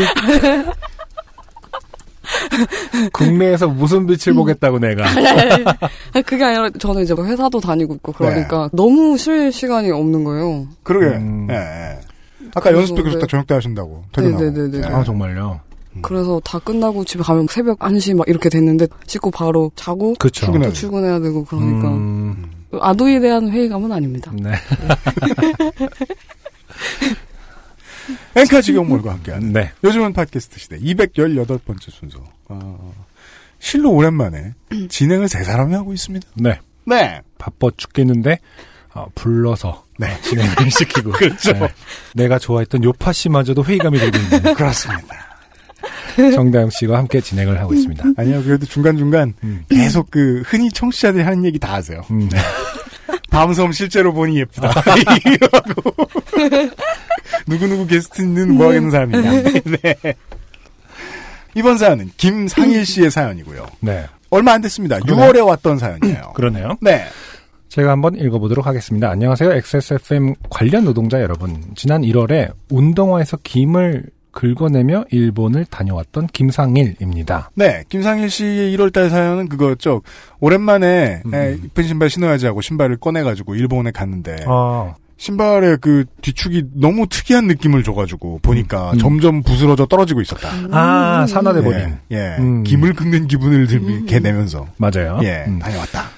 국내에서 3.13 3.67
무슨 3.67 4.05
빛을 4.07 4.33
보겠다고 4.35 4.79
내가. 4.79 5.05
아니, 6.13 6.23
그게 6.23 6.43
아니라 6.43 6.69
저는 6.79 7.03
이제 7.03 7.13
뭐 7.13 7.25
회사도 7.25 7.59
다니고 7.59 7.95
있고 7.95 8.11
그러니까 8.13 8.69
너무 8.73 9.17
쉴 9.17 9.51
시간이 9.51 9.91
없는 9.91 10.23
거예요. 10.23 10.67
그러게. 10.83 11.17
음. 11.17 11.47
예, 11.49 11.55
예. 11.55 11.99
아까 12.55 12.71
연습도 12.73 13.03
계속 13.03 13.17
네. 13.17 13.21
다 13.21 13.27
저녁 13.29 13.47
때 13.47 13.53
하신다고. 13.55 14.03
퇴근하고. 14.13 14.43
네네네네. 14.43 14.87
예. 14.87 14.93
아 14.93 15.03
정말요. 15.03 15.59
그래서 16.01 16.39
다 16.43 16.57
끝나고 16.59 17.03
집에 17.05 17.23
가면 17.23 17.47
새벽 17.49 17.79
1시 17.79 18.15
막 18.15 18.27
이렇게 18.29 18.49
됐는데 18.49 18.87
씻고 19.07 19.31
바로 19.31 19.71
자고 19.75 20.13
그쵸. 20.19 20.45
출근해야 20.45 20.69
또 20.69 20.73
돼. 20.73 20.79
출근해야 20.79 21.19
되고 21.19 21.43
그러니까 21.43 21.89
음, 21.89 22.49
아도에 22.79 23.19
대한 23.19 23.49
회의감은 23.49 23.91
아닙니다. 23.91 24.31
네. 24.35 24.51
엔카 28.35 28.61
직영몰과 28.61 29.11
함께하는 29.13 29.53
네. 29.53 29.71
요즘은 29.83 30.13
팟캐스트 30.13 30.59
시대 30.59 30.79
218번째 30.79 31.91
순서. 31.91 32.19
어, 32.49 32.93
실로 33.59 33.91
오랜만에 33.91 34.53
진행을 34.89 35.27
세 35.27 35.43
사람이 35.43 35.73
하고 35.75 35.93
있습니다. 35.93 36.27
네. 36.35 36.59
네. 36.85 37.21
바빠 37.37 37.69
죽겠는데 37.75 38.39
어, 38.93 39.05
불러서 39.15 39.85
네. 39.97 40.19
진행을 40.21 40.71
시키고 40.71 41.11
그렇죠. 41.19 41.53
네. 41.53 41.67
내가 42.15 42.39
좋아했던 42.39 42.83
요파 42.83 43.13
씨마저도 43.13 43.63
회의감이 43.63 43.99
들고 43.99 44.17
있는 44.17 44.53
그렇습니다. 44.55 45.30
정다영 46.35 46.69
씨와 46.69 46.97
함께 46.99 47.21
진행을 47.21 47.59
하고 47.59 47.73
있습니다. 47.73 48.03
아니요, 48.17 48.43
그래도 48.43 48.65
중간중간 48.65 49.33
음. 49.43 49.63
계속 49.69 50.11
그 50.11 50.43
흔히 50.45 50.69
청취자들이 50.71 51.23
하는 51.23 51.45
얘기 51.45 51.59
다 51.59 51.73
하세요. 51.73 52.01
음. 52.11 52.29
밤섬 53.29 53.71
실제로 53.71 54.13
보니 54.13 54.37
예쁘다. 54.39 54.73
이러고. 55.25 55.95
누구누구 57.47 57.87
게스트는 57.87 58.53
뭐 58.55 58.67
하겠는 58.67 58.91
사람이냐. 58.91 59.31
네. 59.81 60.15
이번 61.55 61.77
사연은 61.77 62.11
김상일 62.17 62.85
씨의 62.85 63.11
사연이고요. 63.11 63.67
네. 63.79 64.05
얼마 64.29 64.53
안 64.53 64.61
됐습니다. 64.61 64.99
그러네요. 64.99 65.31
6월에 65.31 65.45
왔던 65.45 65.77
사연이에요. 65.77 66.33
그러네요. 66.35 66.77
네. 66.81 67.05
제가 67.69 67.91
한번 67.91 68.15
읽어보도록 68.15 68.65
하겠습니다. 68.65 69.09
안녕하세요. 69.09 69.53
XSFM 69.53 70.35
관련 70.49 70.83
노동자 70.83 71.21
여러분. 71.21 71.63
지난 71.75 72.01
1월에 72.01 72.51
운동화에서 72.69 73.37
김을 73.43 74.05
긁어내며 74.31 75.05
일본을 75.11 75.65
다녀왔던 75.65 76.27
김상일입니다. 76.27 77.51
네, 77.55 77.83
김상일 77.89 78.29
씨의 78.29 78.75
1월달 78.77 79.09
사연은 79.09 79.49
그거였죠. 79.49 80.01
오랜만에 80.39 81.21
음. 81.25 81.33
에, 81.33 81.57
이쁜 81.63 81.83
신발 81.83 82.09
신어야지 82.09 82.45
하고 82.45 82.61
신발을 82.61 82.97
꺼내가지고 82.97 83.55
일본에 83.55 83.91
갔는데 83.91 84.37
아, 84.47 84.95
신발의 85.17 85.77
그 85.81 86.05
뒤축이 86.21 86.63
너무 86.73 87.07
특이한 87.07 87.45
느낌을 87.45 87.83
줘가지고 87.83 88.39
보니까 88.41 88.93
음. 88.93 88.97
점점 88.97 89.43
부스러져 89.43 89.85
떨어지고 89.85 90.21
있었다. 90.21 90.49
아 90.71 91.27
산화돼버린. 91.27 91.97
예, 92.11 92.17
예. 92.17 92.35
음. 92.39 92.63
김을 92.63 92.93
긁는 92.93 93.27
기분을 93.27 93.67
들게 93.67 94.19
내면서 94.19 94.65
맞아요. 94.77 95.19
예 95.23 95.45
음. 95.47 95.59
다녀왔다. 95.59 96.09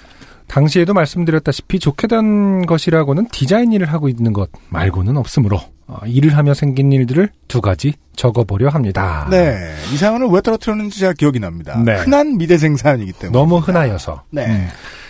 당시에도 0.47 0.93
말씀드렸다시피 0.93 1.79
좋게 1.79 2.07
된 2.07 2.65
것이라고는 2.65 3.27
디자인 3.31 3.73
일을 3.73 3.91
하고 3.91 4.07
있는 4.07 4.33
것 4.33 4.49
말고는 4.69 5.17
없으므로 5.17 5.57
어, 5.57 5.72
일을 6.05 6.35
하며 6.37 6.53
생긴 6.53 6.91
일들을 6.91 7.29
두 7.47 7.61
가지 7.61 7.93
적어보려 8.15 8.69
합니다. 8.69 9.27
네, 9.29 9.75
이 9.93 9.97
사연을 9.97 10.27
왜 10.27 10.41
떨어뜨렸는지 10.41 10.99
제가 10.99 11.13
기억이 11.13 11.39
납니다. 11.39 11.81
네. 11.83 11.95
흔한 11.95 12.37
미대생 12.37 12.77
사연이기 12.77 13.13
때문에 13.13 13.37
너무 13.37 13.57
흔하여서 13.57 14.23
네. 14.29 14.45
음. 14.45 14.67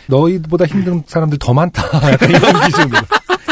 너희보다 0.07 0.65
힘든 0.65 1.03
사람들 1.05 1.37
더 1.39 1.53
많다. 1.53 1.83
이런 2.27 2.65
기준으로 2.65 2.99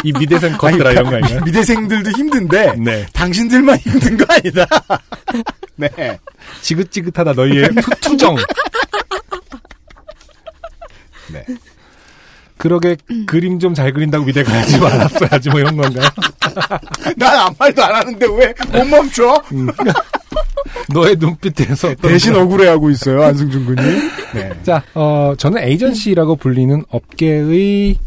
이 0.03 0.11
미대생 0.13 0.57
것들아 0.57 0.91
이런 0.91 1.09
거 1.09 1.15
아니야? 1.17 1.41
미대생들도 1.41 2.11
힘든데 2.11 2.75
네. 2.83 3.05
당신들만 3.13 3.77
힘든 3.77 4.17
거 4.17 4.25
아니다. 4.33 4.65
네. 5.75 6.19
지긋지긋하다 6.61 7.33
너희의 7.33 7.69
투, 7.69 7.89
투정. 8.01 8.35
네. 11.31 11.45
그러게 12.61 12.95
그림 13.25 13.59
좀 13.59 13.73
잘 13.73 13.91
그린다고 13.93 14.25
미대 14.25 14.43
가야지 14.43 14.77
말았어야지 14.79 15.49
뭐 15.49 15.59
이런 15.59 15.75
건가요? 15.77 16.07
난 17.17 17.39
아무 17.39 17.55
말도 17.57 17.83
안 17.83 17.95
하는데 17.95 18.25
왜 18.27 18.53
못 18.71 18.85
멈춰? 18.87 19.33
음. 19.53 19.67
너의 20.93 21.15
눈빛에서 21.17 21.95
대신 21.95 22.35
억울해하고 22.35 22.89
있어요 22.91 23.23
안승준 23.23 23.65
군이. 23.65 23.81
네. 24.33 24.51
자, 24.63 24.83
어, 24.93 25.33
저는 25.37 25.61
에이전시라고 25.63 26.35
불리는 26.35 26.83
업계의 26.89 27.97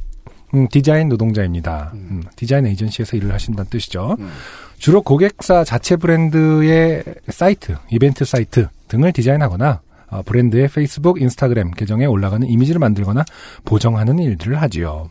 음, 0.55 0.69
디자인 0.71 1.09
노동자입니다. 1.09 1.91
음, 1.95 2.23
디자인 2.37 2.67
에이전시에서 2.67 3.17
일을 3.17 3.33
하신다는 3.33 3.69
뜻이죠. 3.71 4.17
음. 4.21 4.31
주로 4.79 5.03
고객사 5.03 5.65
자체 5.65 5.97
브랜드의 5.97 7.03
사이트, 7.31 7.75
이벤트 7.91 8.25
사이트 8.25 8.69
등을 8.89 9.13
디자인하거나 9.13 9.81
어, 10.09 10.23
브랜드의 10.23 10.69
페이스북, 10.69 11.21
인스타그램 11.21 11.71
계정에 11.73 12.07
올라가는 12.07 12.49
이미지를 12.49 12.79
만들거나 12.79 13.25
보정하는 13.65 14.19
일들을 14.19 14.61
하지요. 14.61 15.09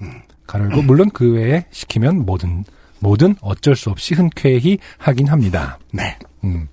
가로열고 0.48 0.82
물론 0.84 1.10
그 1.12 1.34
외에 1.34 1.66
시키면 1.72 2.26
뭐든 2.26 2.66
뭐든 3.00 3.36
어쩔 3.42 3.76
수 3.76 3.90
없이 3.90 4.14
흔쾌히 4.14 4.78
하긴 4.98 5.28
합니다. 5.28 5.78
네. 5.92 6.18
음. 6.44 6.68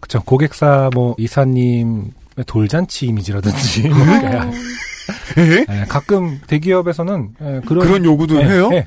그쵸. 0.00 0.22
고객사 0.24 0.90
뭐 0.94 1.14
이사님 1.18 2.12
돌잔치 2.46 3.06
이미지라든지 3.06 3.82
그러니까 3.82 4.50
예, 5.38 5.84
가끔 5.88 6.40
대기업에서는 6.46 7.34
예, 7.40 7.60
그런 7.66 7.86
그런 7.86 8.04
요구도 8.04 8.40
예, 8.40 8.44
해요? 8.44 8.70
예. 8.72 8.86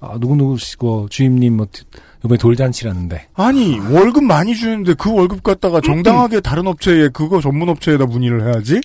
아, 0.00 0.16
누구누구시고 0.18 1.08
주임님 1.10 1.56
뭐 1.56 1.66
이번에 2.24 2.38
돌잔치라는데 2.38 3.26
아니 3.34 3.78
월급 3.90 4.24
많이 4.24 4.54
주는데 4.54 4.94
그 4.94 5.12
월급 5.12 5.42
갖다가 5.42 5.80
정당하게 5.80 6.40
다른 6.40 6.66
업체에 6.66 7.08
그거 7.08 7.40
전문 7.40 7.68
업체에다 7.68 8.06
문의를 8.06 8.46
해야지. 8.46 8.80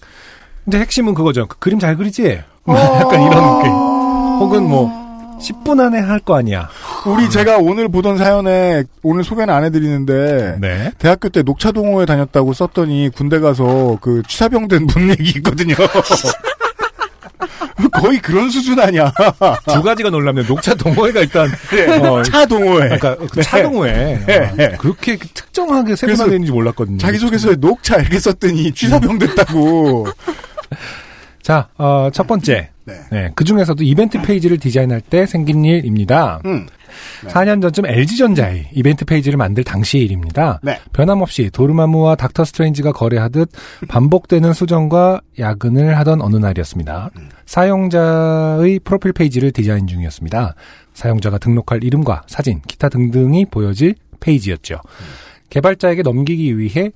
근데 0.63 0.79
핵심은 0.79 1.13
그거죠. 1.13 1.45
그 1.47 1.57
그림 1.59 1.79
잘 1.79 1.95
그리지? 1.97 2.41
뭐 2.63 2.75
약간 2.99 3.21
이런 3.21 3.57
느낌. 3.59 3.71
혹은 3.71 4.63
뭐 4.67 5.07
10분 5.39 5.79
안에 5.79 5.99
할 5.99 6.19
거 6.19 6.35
아니야. 6.35 6.67
우리 7.05 7.29
제가 7.29 7.57
오늘 7.59 7.87
보던 7.89 8.17
사연에 8.17 8.83
오늘 9.03 9.23
소개는 9.23 9.53
안 9.53 9.63
해드리는데 9.65 10.57
네. 10.59 10.91
대학교 10.97 11.29
때 11.29 11.43
녹차동호회 11.43 12.05
다녔다고 12.07 12.53
썼더니 12.53 13.11
군대 13.15 13.39
가서 13.39 13.97
그 14.01 14.23
취사병 14.27 14.67
된 14.67 14.87
분 14.87 15.09
얘기 15.11 15.33
있거든요. 15.37 15.75
거의 17.93 18.19
그런 18.19 18.49
수준 18.49 18.79
아니야. 18.79 19.11
두 19.71 19.81
가지가 19.81 20.09
놀랍네요. 20.09 20.45
녹차 20.47 20.75
동호회가 20.75 21.21
일단 21.21 21.49
네. 21.71 21.97
어, 21.97 22.21
차 22.23 22.45
동호회. 22.45 22.97
그러니까 22.97 23.15
그차 23.15 23.61
동호회 23.63 24.25
네. 24.25 24.65
아, 24.73 24.77
그렇게 24.77 25.17
특정하게 25.17 25.95
세분화되는지 25.95 26.51
몰랐거든요. 26.51 26.97
자기소개서에 26.97 27.55
녹차 27.55 27.97
이렇게 27.97 28.19
썼더니 28.19 28.71
취사병 28.71 29.19
됐다고. 29.19 30.07
자, 31.41 31.69
어, 31.77 32.09
첫 32.11 32.27
번째. 32.27 32.69
네. 32.83 32.93
네, 33.11 33.31
그 33.35 33.43
중에서도 33.43 33.83
이벤트 33.83 34.21
페이지를 34.21 34.57
디자인할 34.57 35.01
때 35.01 35.25
생긴 35.25 35.63
일입니다. 35.65 36.41
음. 36.45 36.67
4년 37.25 37.61
전쯤 37.61 37.85
LG전자의 37.85 38.69
이벤트 38.73 39.05
페이지를 39.05 39.37
만들 39.37 39.63
당시의 39.63 40.05
일입니다. 40.05 40.59
네. 40.63 40.79
변함없이 40.93 41.49
도르마무와 41.51 42.15
닥터 42.15 42.45
스트레인지가 42.45 42.91
거래하듯 42.91 43.49
반복되는 43.87 44.53
수정과 44.53 45.21
야근을 45.39 45.97
하던 45.99 46.21
어느 46.21 46.37
날이었습니다. 46.37 47.11
사용자의 47.45 48.79
프로필 48.79 49.13
페이지를 49.13 49.51
디자인 49.51 49.87
중이었습니다. 49.87 50.55
사용자가 50.93 51.37
등록할 51.37 51.83
이름과 51.83 52.23
사진, 52.27 52.61
기타 52.67 52.89
등등이 52.89 53.45
보여질 53.45 53.95
페이지였죠. 54.19 54.79
개발자에게 55.49 56.01
넘기기 56.01 56.57
위해 56.57 56.91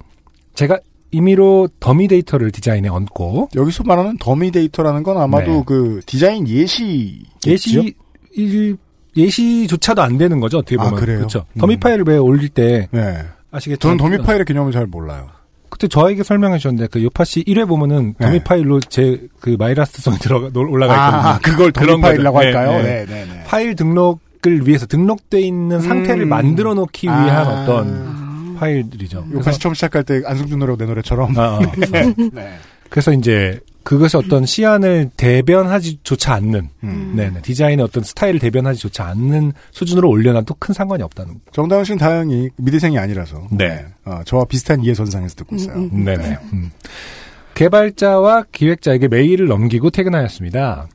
제가 0.56 0.80
임의로 1.12 1.70
더미 1.80 2.08
데이터를 2.08 2.52
디자인에 2.52 2.90
얹고 2.90 3.50
여기서 3.56 3.84
말하는 3.84 4.18
더미 4.18 4.52
데이터라는 4.52 5.04
건 5.04 5.18
아마도 5.18 5.52
네. 5.52 5.64
그 5.66 6.02
디자인 6.06 6.48
예시 6.48 7.24
예시 7.46 7.94
일 8.34 8.78
예시조차도 9.16 10.02
안 10.02 10.18
되는 10.18 10.40
거죠 10.40 10.60
어떻게 10.60 10.76
아, 10.80 10.84
보면 10.84 11.00
그래요? 11.00 11.18
그렇죠. 11.20 11.46
음. 11.54 11.60
더미 11.60 11.78
파일을 11.78 12.04
왜 12.08 12.18
올릴 12.18 12.50
때 12.50 12.88
네. 12.92 13.24
아시겠죠? 13.52 13.80
저는 13.80 13.98
더미 13.98 14.18
파일의 14.20 14.46
개념을 14.46 14.72
잘 14.72 14.86
몰라요. 14.86 15.28
그때 15.70 15.88
저에게 15.88 16.24
설명해 16.24 16.58
주셨는데 16.58 16.88
그 16.88 17.02
요파 17.04 17.24
씨 17.24 17.44
1회 17.46 17.68
보면은 17.68 18.14
네. 18.20 18.26
더미 18.28 18.44
파일로 18.44 18.80
제 18.82 19.20
그 19.40 19.56
My 19.58 19.69
Last 19.69 19.90
Song이 19.90 20.18
들어가 20.20 20.50
놀- 20.52 20.70
올라가 20.70 20.94
있거든요. 20.96 21.30
아, 21.34 21.40
그걸 21.40 21.72
더미 21.72 22.02
파일이라고 22.02 22.36
거죠. 22.38 22.46
할까요? 22.48 22.72
네, 22.72 22.84
네. 22.84 23.06
네, 23.06 23.06
네, 23.06 23.34
네. 23.34 23.44
파일 23.46 23.76
등록을 23.76 24.68
위해서 24.68 24.86
등록돼 24.86 25.40
있는 25.42 25.80
상태를 25.82 26.24
음. 26.24 26.30
만들어 26.30 26.74
놓기 26.74 27.08
위한 27.08 27.30
아. 27.48 27.64
어떤 27.64 28.56
파일들이죠. 28.60 29.26
요파시 29.34 29.60
처음 29.60 29.74
시작할 29.74 30.04
때 30.04 30.22
안승준 30.26 30.60
노래고 30.60 30.78
내 30.78 30.86
노래처럼. 30.86 31.38
아, 31.38 31.58
아. 31.58 31.60
네. 31.92 32.14
네. 32.32 32.54
그래서 32.90 33.12
이제 33.14 33.60
그것이 33.84 34.16
어떤 34.18 34.46
시안을 34.46 35.10
대변하지조차 35.18 36.34
않는 36.36 36.70
음. 36.84 37.14
네네 37.16 37.42
디자인의 37.42 37.84
어떤 37.84 38.04
스타일을 38.04 38.40
대변하지조차 38.40 39.06
않는 39.08 39.54
수준으로 39.72 40.10
올려놔도 40.10 40.56
큰 40.60 40.74
상관이 40.74 41.02
없다는 41.04 41.36
정다영 41.52 41.84
씨는 41.86 41.98
다행히 41.98 42.50
미대생이 42.58 42.98
아니라서. 43.00 43.48
네. 43.52 43.86
어, 44.06 44.22
저와 44.26 44.46
비슷한 44.46 44.84
이해선상에서 44.84 45.36
듣고 45.36 45.56
있어요. 45.56 45.76
음, 45.78 45.90
음. 45.94 46.04
네네. 46.06 46.38
음. 46.54 46.72
개발자와 47.56 48.46
기획자에게 48.52 49.08
메일을 49.08 49.48
넘기고 49.48 49.90
퇴근하였습니다. 49.90 50.88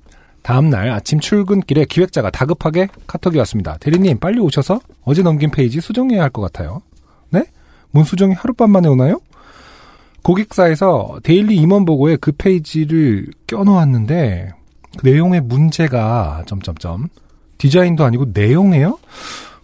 다음날 0.42 0.90
아침 0.90 1.18
출근길에 1.20 1.84
기획자가 1.86 2.30
다급하게 2.30 2.88
카톡이 3.06 3.36
왔습니다. 3.38 3.76
대리님 3.80 4.18
빨리 4.18 4.38
오셔서 4.40 4.80
어제 5.04 5.22
넘긴 5.22 5.50
페이지 5.50 5.80
수정해야 5.80 6.22
할 6.22 6.30
것 6.30 6.40
같아요. 6.42 6.82
네? 7.30 7.44
뭔 7.90 8.04
수정이 8.04 8.34
하룻밤 8.34 8.70
만에 8.70 8.88
오나요? 8.88 9.20
고객사에서 10.26 11.20
daily 11.22 11.54
임원 11.54 11.84
보고에 11.84 12.16
그 12.16 12.32
페이지를 12.32 13.28
껴놓았는데 13.46 14.50
그 14.98 15.08
내용에 15.08 15.42
문제가 15.42 16.42
점점점 16.46 17.06
디자인도 17.58 18.04
아니고 18.04 18.26
내용이에요? 18.34 18.98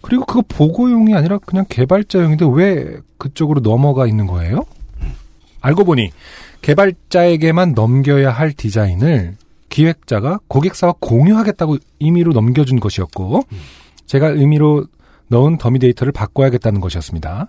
그리고 0.01 0.23
그거 0.23 0.41
보고용이 0.47 1.13
아니라 1.15 1.37
그냥 1.39 1.65
개발자용인데 1.67 2.45
왜 2.53 2.97
그쪽으로 3.17 3.59
넘어가 3.59 4.07
있는 4.07 4.25
거예요? 4.25 4.63
알고 5.59 5.83
보니 5.83 6.11
개발자에게만 6.61 7.73
넘겨야 7.73 8.31
할 8.31 8.53
디자인을 8.53 9.35
기획자가 9.67 10.39
고객사와 10.47 10.93
공유하겠다고 11.01 11.77
임의로 11.99 12.31
넘겨준 12.31 12.79
것이었고 12.79 13.43
제가 14.05 14.27
임의로 14.29 14.85
넣은 15.27 15.57
더미 15.57 15.79
데이터를 15.79 16.13
바꿔야겠다는 16.13 16.79
것이었습니다. 16.79 17.47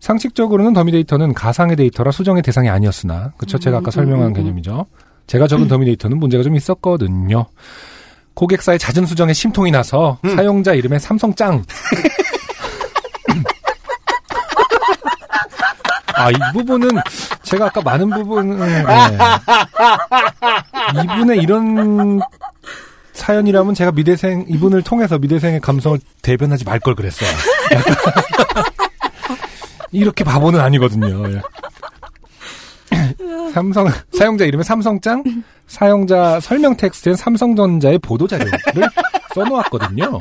상식적으로는 0.00 0.72
더미 0.72 0.92
데이터는 0.92 1.32
가상의 1.34 1.76
데이터라 1.76 2.10
수정의 2.10 2.42
대상이 2.42 2.68
아니었으나 2.68 3.32
그쵸 3.36 3.58
제가 3.58 3.78
아까 3.78 3.90
설명한 3.90 4.32
개념이죠. 4.32 4.86
제가 5.26 5.46
적은 5.48 5.66
더미 5.68 5.84
데이터는 5.86 6.18
문제가 6.18 6.42
좀 6.44 6.54
있었거든요. 6.56 7.46
고객사의 8.34 8.78
잦은 8.78 9.06
수정에 9.06 9.32
심통이 9.32 9.70
나서 9.70 10.18
사용자 10.36 10.74
이름에 10.74 10.98
삼성짱 10.98 11.64
아, 16.18 16.30
이 16.30 16.34
부분은 16.54 16.88
제가 17.42 17.66
아까 17.66 17.80
많은 17.82 18.08
부분을 18.08 18.58
네. 18.86 19.18
이분의 21.02 21.38
이런 21.40 22.20
사연이라면 23.12 23.74
제가 23.74 23.92
미대생 23.92 24.46
이분을 24.48 24.82
통해서 24.82 25.18
미대생의 25.18 25.60
감성을 25.60 25.98
대변하지 26.22 26.64
말 26.64 26.78
걸 26.80 26.94
그랬어요. 26.94 27.28
이렇게 29.96 30.24
바보는 30.24 30.60
아니거든요. 30.60 31.24
예. 31.32 31.40
삼성 33.52 33.88
사용자 34.12 34.44
이름에 34.44 34.62
삼성짱 34.62 35.24
사용자 35.66 36.40
설명 36.40 36.76
텍스트엔 36.76 37.16
삼성전자의 37.16 37.98
보도 37.98 38.26
자료를 38.26 38.52
써놓았거든요. 39.34 40.18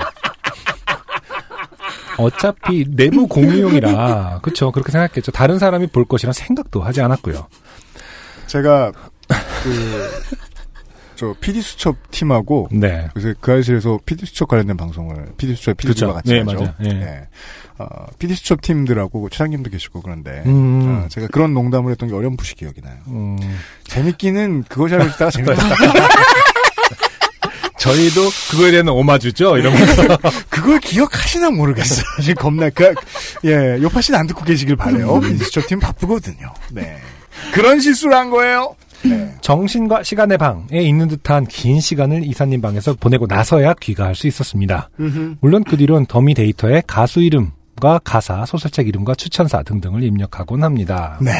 어차피 2.17 2.86
내부 2.89 3.28
공유용이라 3.28 4.39
그렇죠 4.41 4.71
그렇게 4.71 4.91
생각했겠죠. 4.91 5.32
다른 5.32 5.59
사람이 5.59 5.88
볼 5.88 6.05
것이란 6.05 6.32
생각도 6.32 6.82
하지 6.82 7.01
않았고요. 7.01 7.47
제가 8.47 8.93
그, 9.28 10.09
저 11.15 11.36
PD 11.39 11.61
수첩 11.61 11.97
팀하고 12.11 12.69
네. 12.71 13.09
그래서 13.13 13.38
그 13.41 13.53
아실에서 13.53 13.99
PD 14.05 14.26
수첩 14.26 14.47
관련된 14.47 14.78
방송을 14.78 15.34
PD 15.38 15.55
수첩 15.55 15.78
PD가. 15.78 16.13
같이 16.13 16.32
네, 16.32 16.39
하죠. 16.39 16.53
맞아요. 16.53 16.73
예. 16.82 16.93
네. 16.93 17.28
어, 17.78 17.88
PD 18.19 18.36
수첩 18.36 18.61
팀들하고 18.61 19.30
차장님도 19.30 19.69
계시고 19.69 20.01
그런데 20.01 20.43
음. 20.45 21.03
어, 21.05 21.07
제가 21.09 21.28
그런 21.28 21.53
농담을 21.53 21.91
했던 21.91 22.09
게 22.09 22.15
어렴풋이 22.15 22.55
기억이 22.55 22.82
나요. 22.82 22.95
음, 23.07 23.38
재밌기는 23.86 24.63
그거 24.69 24.88
잘 24.88 24.99
듣다가 24.99 25.30
재밌다. 25.32 25.55
저희도 27.78 28.30
그거에 28.49 28.71
대한 28.71 28.88
오마주죠. 28.89 29.57
이러면서 29.57 30.17
그걸 30.49 30.80
기억하시나 30.80 31.51
모르겠어요. 31.51 32.03
지금 32.21 32.36
겁나 32.36 32.69
그 32.71 32.93
예, 33.43 33.80
요파 33.82 34.01
씨는 34.01 34.19
안 34.19 34.28
듣고 34.28 34.43
계시길 34.43 34.76
바래요. 34.76 35.19
PD 35.19 35.38
수첩 35.43 35.67
팀 35.67 35.80
바쁘거든요. 35.80 36.51
네. 36.71 36.97
그런 37.53 37.80
실수를 37.80 38.15
한 38.15 38.32
거예요. 38.32 38.76
네. 39.03 39.36
정신과 39.41 40.01
시간의 40.01 40.39
방에 40.39 40.80
있는 40.80 41.07
듯한 41.07 41.45
긴 41.45 41.80
시간을 41.80 42.26
이사님 42.26 42.59
방에서 42.61 42.95
보내고 42.95 43.28
나서야 43.28 43.76
귀가할 43.80 44.15
수 44.15 44.26
있었습니다. 44.26 44.89
물론 45.41 45.63
그 45.63 45.78
뒤론 45.78 46.07
더미 46.07 46.34
데이터에 46.34 46.82
가수 46.88 47.21
이름 47.21 47.51
과 47.80 47.99
가사, 48.03 48.45
소설책 48.45 48.88
이름과 48.88 49.15
추천사 49.15 49.61
등등을 49.63 50.03
입력하곤 50.03 50.63
합니다. 50.63 51.17
네. 51.21 51.32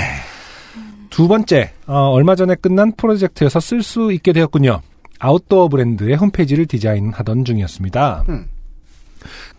두 1.10 1.28
번째, 1.30 1.72
어, 1.88 2.10
얼마 2.10 2.36
전에 2.36 2.56
끝난 2.56 2.92
프로젝트여서 2.92 3.60
쓸 3.62 3.82
수 3.82 4.12
있게 4.12 4.34
되었군요. 4.34 4.82
아웃도어 5.20 5.70
브랜드의 5.70 6.16
홈페이지를 6.16 6.66
디자인하던 6.66 7.46
중이었습니다. 7.46 8.26
음. 8.28 8.48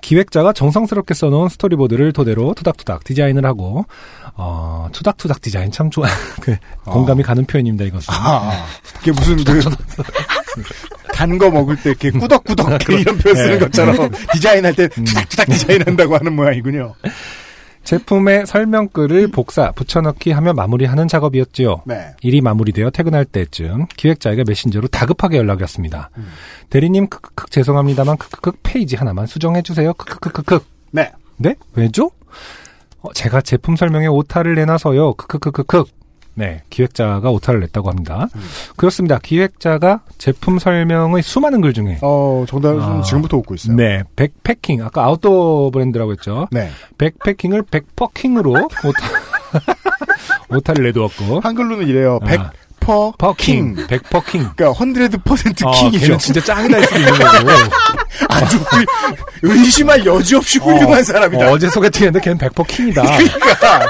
기획자가 0.01 0.53
정성스럽게 0.53 1.15
써놓은 1.15 1.49
스토리보드를 1.49 2.13
토대로 2.13 2.55
투닥투닥 2.55 3.05
디자인을 3.05 3.45
하고 3.45 3.87
어, 4.35 4.89
투닥투닥 4.93 5.41
디자인 5.41 5.73
참 5.73 5.91
좋아 5.91 6.07
그 6.41 6.57
공감이 6.85 7.23
가는 7.23 7.45
표현입니다 7.45 7.85
이것은. 7.87 8.15
아, 8.15 8.67
그게 8.99 9.13
무슨 9.13 9.37
그, 9.45 9.61
단 11.17 11.39
거 11.39 11.51
먹을 11.51 11.77
때 11.77 11.91
이렇게 11.91 12.11
꾸덕꾸덕 12.11 12.69
이런 12.93 13.17
표현 13.17 13.37
쓰는 13.37 13.53
네. 13.55 13.59
것처럼 13.59 14.11
디자인할 14.35 14.75
때 14.75 14.87
투닥투닥 14.89 15.47
디자인한다고 15.49 16.15
하는 16.17 16.35
모양이군요. 16.37 16.95
제품의 17.85 18.47
설명글을 18.47 19.29
복사, 19.29 19.71
붙여넣기 19.71 20.33
하며 20.33 20.53
마무리하는 20.53 21.07
작업이었지요. 21.09 21.83
네. 21.87 22.09
일이 22.23 22.41
마무리되어 22.41 22.91
퇴근할 22.91 23.25
때쯤 23.25 23.87
기획자에게 23.97 24.43
메신저로 24.47 24.89
다급하게 24.89 25.37
연락이 25.39 25.63
왔습니다. 25.63 26.11
대리님 26.69 27.07
크크크 27.09 27.49
죄송합니다만 27.51 28.17
크크크 28.17 28.53
페이지 28.63 28.97
하나만 28.97 29.27
수정해 29.27 29.63
주세요. 29.63 29.95
크크크크크. 29.95 30.59
네. 30.91 31.13
네? 31.37 31.55
왜죠? 31.75 32.11
어, 33.03 33.13
제가 33.13 33.41
제품 33.41 33.77
설명에 33.77 34.07
오타를 34.09 34.55
내놔서요. 34.57 35.15
크크크크크. 35.15 35.85
네, 36.39 36.63
기획자가 36.69 37.31
오타를 37.31 37.61
냈다고 37.61 37.89
합니다. 37.89 38.29
그렇습니다. 38.77 39.19
기획자가 39.23 40.01
제품 40.19 40.59
설명의 40.59 41.23
수많은 41.23 41.63
글 41.63 41.73
중에 41.73 41.99
어, 42.03 42.45
정답은 42.47 42.81
아. 42.83 43.03
지금부터 43.03 43.39
웃고 43.39 43.55
있어요. 43.55 43.75
네, 43.75 44.03
백패킹 44.17 44.83
아까 44.85 45.05
아웃도어 45.05 45.71
브랜드라고 45.71 46.13
했죠. 46.13 46.47
네. 46.51 46.71
백패킹을 46.99 47.63
백퍼킹으로 47.71 48.51
오타 48.53 49.09
오타를 50.51 50.85
내두었고 50.85 51.41
한글로는 51.41 51.89
이래요. 51.89 52.19
아. 52.23 52.27
백퍼 52.27 53.15
퍼킹, 53.19 53.75
킹. 53.75 53.87
백퍼킹. 53.87 54.51
그러니까 54.57 54.79
100% 54.85 55.67
아, 55.67 55.71
킹이죠. 55.73 55.99
걔는 56.07 56.19
진짜 56.19 56.41
짱이다 56.45 56.77
할 56.77 56.85
수도 56.85 56.97
있는 56.99 57.13
거고. 57.13 57.51
아주 58.29 58.57
의- 58.59 58.87
의심할 59.43 60.05
여지 60.07 60.37
없이 60.37 60.59
훌륭한 60.59 61.03
사람이다. 61.03 61.51
어, 61.51 61.59
제 61.59 61.69
소개팅했는데 61.71 62.23
걔는 62.25 62.39
백퍼킹이다. 62.39 63.03
그러니까 63.03 63.87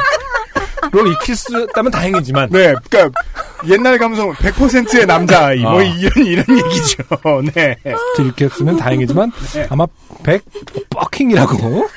로 0.93 1.07
익힐 1.07 1.37
수 1.37 1.63
있다면 1.71 1.93
다행이지만. 1.93 2.49
네, 2.51 2.75
그러니까 2.89 3.21
옛날 3.69 3.99
감성 3.99 4.33
100%의 4.33 5.07
남자아이 5.07 5.61
뭐 5.61 5.81
아. 5.81 5.83
이런 5.83 6.27
이런 6.27 6.45
얘기죠. 6.49 7.03
네. 7.55 7.77
읽혔으면 8.19 8.77
다행이지만 8.77 9.33
아마 9.71 9.87
백퍼킹이라고 10.23 11.89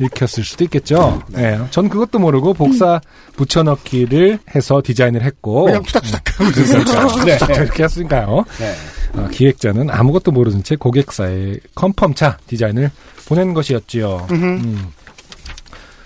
읽혔을 0.00 0.44
수도 0.44 0.64
있겠죠. 0.64 1.22
네. 1.28 1.58
전 1.70 1.88
그것도 1.88 2.18
모르고 2.18 2.54
복사 2.54 3.00
붙여넣기를 3.36 4.38
해서 4.54 4.82
디자인을 4.84 5.22
했고 5.22 5.64
그냥 5.64 5.82
투닥투닥 5.82 6.40
하고 6.40 6.50
있었어요. 6.50 7.24
네. 7.24 7.38
딱 7.38 7.50
이렇게 7.50 7.84
했으니까요. 7.84 8.44
네. 8.58 8.74
어, 9.16 9.28
기획자는 9.30 9.90
아무것도 9.90 10.32
모르는 10.32 10.64
채 10.64 10.76
고객사에 10.76 11.56
컨펌차 11.74 12.38
디자인을 12.46 12.90
보낸 13.26 13.54
것이었지요. 13.54 14.26
음. 14.32 14.92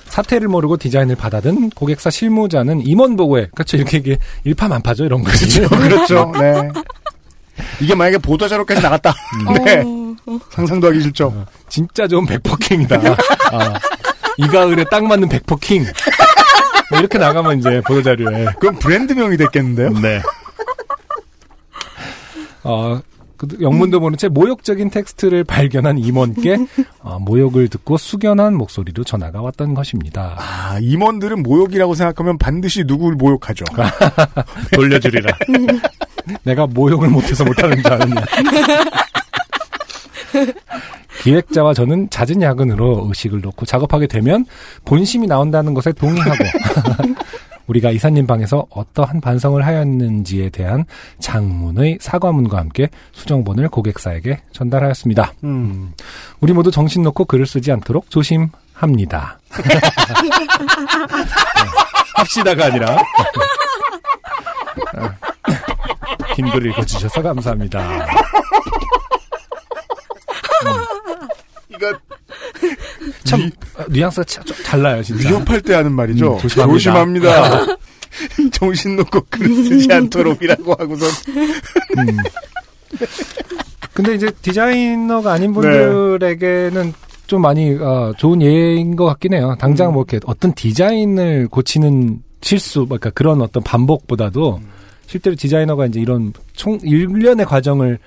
사태를 0.08 0.48
모르고 0.48 0.76
디자인을 0.76 1.16
받아든 1.16 1.70
고객사 1.70 2.10
실무자는 2.10 2.86
임원 2.86 3.16
보고에 3.16 3.48
그렇죠 3.54 3.76
이렇게 3.76 3.98
이게 3.98 4.18
일파만파죠 4.44 5.04
이런 5.04 5.22
거지. 5.22 5.60
그렇죠. 5.60 6.32
네. 6.38 6.68
이게 7.80 7.94
만약에 7.94 8.18
보도자료까지 8.18 8.80
나갔다. 8.80 9.14
네. 9.64 9.82
상상도 10.50 10.88
하기 10.88 11.00
싫죠. 11.00 11.46
진짜 11.68 12.06
좋은 12.06 12.26
백퍼킹이다. 12.26 12.96
아, 13.52 13.74
이 14.36 14.46
가을에 14.46 14.84
딱 14.84 15.04
맞는 15.04 15.28
백퍼킹. 15.28 15.84
뭐 16.90 16.98
이렇게 17.00 17.18
나가면 17.18 17.58
이제 17.58 17.80
보도자료에. 17.86 18.46
그럼 18.60 18.78
브랜드명이 18.78 19.36
됐겠는데요? 19.36 19.90
네. 20.00 20.22
어, 22.62 23.00
그 23.00 23.17
영문도 23.60 24.00
모른 24.00 24.16
채 24.16 24.28
모욕적인 24.28 24.90
텍스트를 24.90 25.44
발견한 25.44 25.98
임원께 25.98 26.58
어, 27.00 27.18
모욕을 27.20 27.68
듣고 27.68 27.96
숙연한 27.96 28.54
목소리로 28.54 29.04
전화가 29.04 29.40
왔던 29.42 29.74
것입니다. 29.74 30.36
아, 30.38 30.78
임원들은 30.80 31.42
모욕이라고 31.42 31.94
생각하면 31.94 32.38
반드시 32.38 32.84
누구를 32.84 33.16
모욕하죠. 33.16 33.64
돌려주리라. 34.72 35.36
내가 36.44 36.66
모욕을 36.66 37.08
못해서 37.08 37.44
못하는 37.44 37.82
줄 37.82 37.92
아느냐. 37.92 38.24
기획자와 41.22 41.74
저는 41.74 42.10
잦은 42.10 42.42
야근으로 42.42 43.06
의식을 43.08 43.40
놓고 43.40 43.66
작업하게 43.66 44.06
되면 44.06 44.44
본심이 44.84 45.26
나온다는 45.26 45.74
것에 45.74 45.92
동의하고 45.92 46.44
우리가 47.68 47.90
이사님 47.90 48.26
방에서 48.26 48.66
어떠한 48.70 49.20
반성을 49.20 49.64
하였는지에 49.64 50.50
대한 50.50 50.84
장문의 51.20 51.98
사과문과 52.00 52.58
함께 52.58 52.88
수정본을 53.12 53.68
고객사에게 53.68 54.40
전달하였습니다. 54.52 55.34
음. 55.44 55.92
우리 56.40 56.52
모두 56.52 56.70
정신 56.70 57.02
놓고 57.02 57.26
글을 57.26 57.46
쓰지 57.46 57.70
않도록 57.72 58.10
조심합니다. 58.10 59.38
네. 59.62 59.80
합시다가 62.16 62.66
아니라 62.66 62.96
긴글 66.34 66.66
읽어주셔서 66.66 67.22
감사합니다. 67.22 68.06
이거 71.68 71.92
참 73.24 73.50
뉘앙스가 73.88 74.24
참 74.24 74.44
좀 74.44 74.56
달라요 74.64 75.02
진짜. 75.02 75.28
위협할 75.28 75.60
때 75.60 75.74
하는 75.74 75.92
말이죠. 75.92 76.34
음, 76.34 76.38
조심합니다. 76.38 76.72
조심합니다. 76.74 77.66
정신 78.52 78.96
놓고 78.96 79.20
글을 79.30 79.54
쓰지 79.64 79.92
않도록이라고 79.92 80.72
하고선. 80.78 81.08
음. 81.98 82.16
근데 83.92 84.14
이제 84.14 84.30
디자이너가 84.42 85.32
아닌 85.32 85.52
분들에게는 85.52 86.92
좀 87.26 87.42
많이 87.42 87.74
어, 87.74 88.12
좋은 88.16 88.40
예인 88.42 88.96
것 88.96 89.04
같긴 89.04 89.34
해요. 89.34 89.54
당장 89.58 89.92
뭐 89.92 90.04
이렇게 90.08 90.24
어떤 90.26 90.54
디자인을 90.54 91.48
고치는 91.48 92.22
실수, 92.40 92.86
그러니까 92.86 93.10
그런 93.10 93.42
어떤 93.42 93.62
반복보다도 93.62 94.60
실제로 95.06 95.34
디자이너가 95.36 95.86
이제 95.86 96.00
이런 96.00 96.32
총 96.54 96.78
일련의 96.82 97.44
과정을 97.46 97.98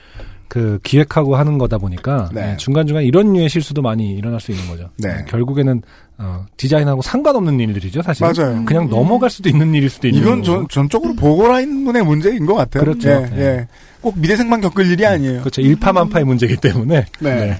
그 0.52 0.80
기획하고 0.84 1.38
하는 1.38 1.58
거다 1.58 1.78
보니까 1.78 2.30
네. 2.34 2.58
중간중간 2.58 3.06
이런 3.06 3.32
류의 3.32 3.48
실수도 3.48 3.82
많이 3.82 4.12
일어날 4.18 4.42
수 4.42 4.52
있는 4.52 4.68
거죠. 4.68 4.90
네. 4.98 5.24
결국에는 5.30 5.82
어, 6.18 6.46
디자인하고 6.58 7.02
상관없는 7.02 7.58
일들이죠, 7.62 8.02
사실. 8.02 8.28
맞아요. 8.28 8.66
그냥 8.66 8.90
넘어갈 8.90 9.30
수도 9.30 9.48
있는 9.48 9.74
일일 9.74 9.90
수도 9.90 10.10
있는 10.10 10.22
이건. 10.22 10.44
전, 10.44 10.68
전적으로 10.68 11.16
보고라인문의 11.16 12.04
문제인 12.04 12.46
것 12.46 12.56
같아요. 12.56 12.84
그렇죠. 12.84 13.10
예, 13.10 13.30
네. 13.30 13.42
예. 13.42 13.68
꼭 14.02 14.20
미대생만 14.20 14.60
겪을 14.60 14.88
일이 14.88 15.06
아니에요. 15.06 15.40
그렇죠. 15.40 15.62
일파만파의 15.62 16.26
문제이기 16.26 16.58
때문에. 16.58 17.06
네. 17.22 17.58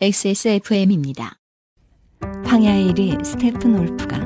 XSFM입니다. 0.00 1.34
황야의 2.46 2.94
1위 2.94 3.22
스테픈 3.22 3.78
올프가 3.78 4.18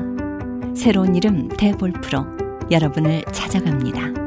새로운 0.77 1.13
이름 1.13 1.49
대볼프로 1.49 2.25
여러분을 2.71 3.25
찾아갑니다. 3.33 4.26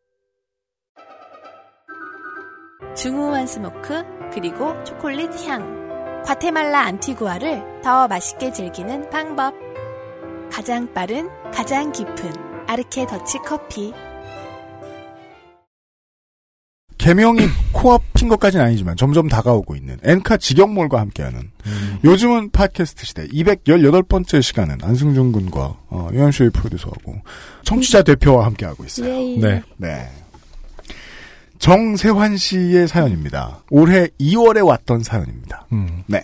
중후한 2.95 3.47
smoke 3.47 4.03
그리고 4.33 4.81
초콜릿 4.83 5.29
향 5.47 5.81
과테말라 6.25 6.81
안티구아를 6.81 7.81
더 7.83 8.07
맛있게 8.07 8.51
즐기는 8.51 9.09
방법 9.09 9.53
가장 10.51 10.93
빠른 10.93 11.29
가장 11.51 11.91
깊은 11.91 12.31
아르케 12.67 13.07
더치 13.07 13.39
커피 13.45 13.93
개명이 16.97 17.39
코앞인 17.71 18.29
것까지는 18.29 18.63
아니지만 18.63 18.95
점점 18.95 19.27
다가오고 19.27 19.75
있는 19.75 19.97
엔카 20.03 20.37
직영몰과 20.37 20.99
함께하는 20.99 21.51
요즘은 22.03 22.51
팟캐스트 22.51 23.05
시대 23.05 23.27
218번째 23.27 24.41
시간은 24.41 24.77
안승준 24.83 25.31
군과 25.31 25.77
어, 25.87 26.09
유현수의 26.13 26.51
프로듀서하고 26.51 27.21
청취자 27.63 28.03
대표와 28.03 28.45
함께하고 28.45 28.85
있어요. 28.85 29.07
네. 29.07 29.63
네. 29.77 30.11
정세환 31.61 32.37
씨의 32.37 32.87
사연입니다. 32.87 33.59
올해 33.69 34.07
2월에 34.19 34.65
왔던 34.65 35.03
사연입니다. 35.03 35.67
음. 35.71 36.03
네. 36.07 36.23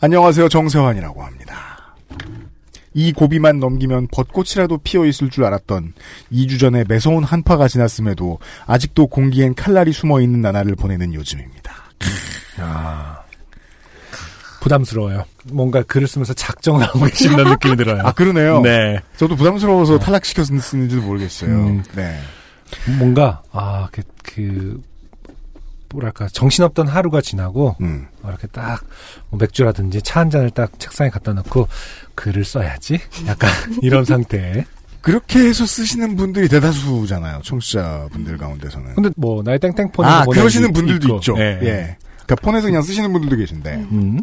안녕하세요. 0.00 0.48
정세환이라고 0.48 1.24
합니다. 1.24 1.96
이 2.94 3.12
고비만 3.12 3.58
넘기면 3.58 4.06
벚꽃이라도 4.12 4.78
피어 4.78 5.04
있을 5.06 5.28
줄 5.28 5.44
알았던 5.44 5.94
2주 6.32 6.60
전에 6.60 6.84
매서운 6.86 7.24
한파가 7.24 7.66
지났음에도 7.66 8.38
아직도 8.64 9.08
공기엔 9.08 9.56
칼날이 9.56 9.92
숨어 9.92 10.20
있는 10.20 10.40
나날을 10.40 10.76
보내는 10.76 11.12
요즘입니다. 11.12 11.74
아, 12.58 13.22
부담스러워요. 14.60 15.24
뭔가 15.50 15.82
글을 15.82 16.06
쓰면서 16.06 16.32
작정을 16.32 16.84
하고 16.86 17.00
계신다는 17.06 17.50
느낌이 17.52 17.76
들어요. 17.76 18.02
아, 18.04 18.12
그러네요. 18.12 18.60
네. 18.60 19.00
저도 19.16 19.34
부담스러워서 19.34 19.98
탈락시켜서 19.98 20.56
쓰는지도 20.56 21.02
모르겠어요. 21.02 21.50
음. 21.50 21.82
네. 21.96 22.16
뭔가, 22.98 23.42
아, 23.52 23.88
그, 23.92 24.02
그, 24.22 24.82
뭐랄까, 25.92 26.28
정신없던 26.28 26.86
하루가 26.88 27.20
지나고, 27.20 27.74
음. 27.80 28.06
어, 28.22 28.28
이렇게 28.28 28.46
딱, 28.48 28.84
뭐 29.28 29.38
맥주라든지 29.40 30.02
차 30.02 30.20
한 30.20 30.30
잔을 30.30 30.50
딱 30.50 30.78
책상에 30.78 31.10
갖다 31.10 31.32
놓고, 31.32 31.66
글을 32.14 32.44
써야지? 32.44 32.98
약간, 33.26 33.50
이런 33.82 34.04
상태에. 34.04 34.64
그렇게 35.00 35.38
해서 35.40 35.64
쓰시는 35.66 36.14
분들이 36.16 36.48
대다수잖아요. 36.48 37.40
청취자 37.42 38.08
분들 38.12 38.36
가운데서는. 38.36 38.94
근데 38.94 39.10
뭐, 39.16 39.42
나의 39.42 39.58
땡땡폰에 39.58 40.06
아, 40.06 40.24
그러시는 40.26 40.72
분들도 40.72 41.16
있죠. 41.16 41.34
예. 41.38 41.58
예. 41.62 41.96
그러니까 42.26 42.34
폰에서 42.42 42.66
그냥 42.66 42.82
쓰시는 42.82 43.10
분들도 43.12 43.36
계신데. 43.36 43.74
음. 43.92 44.20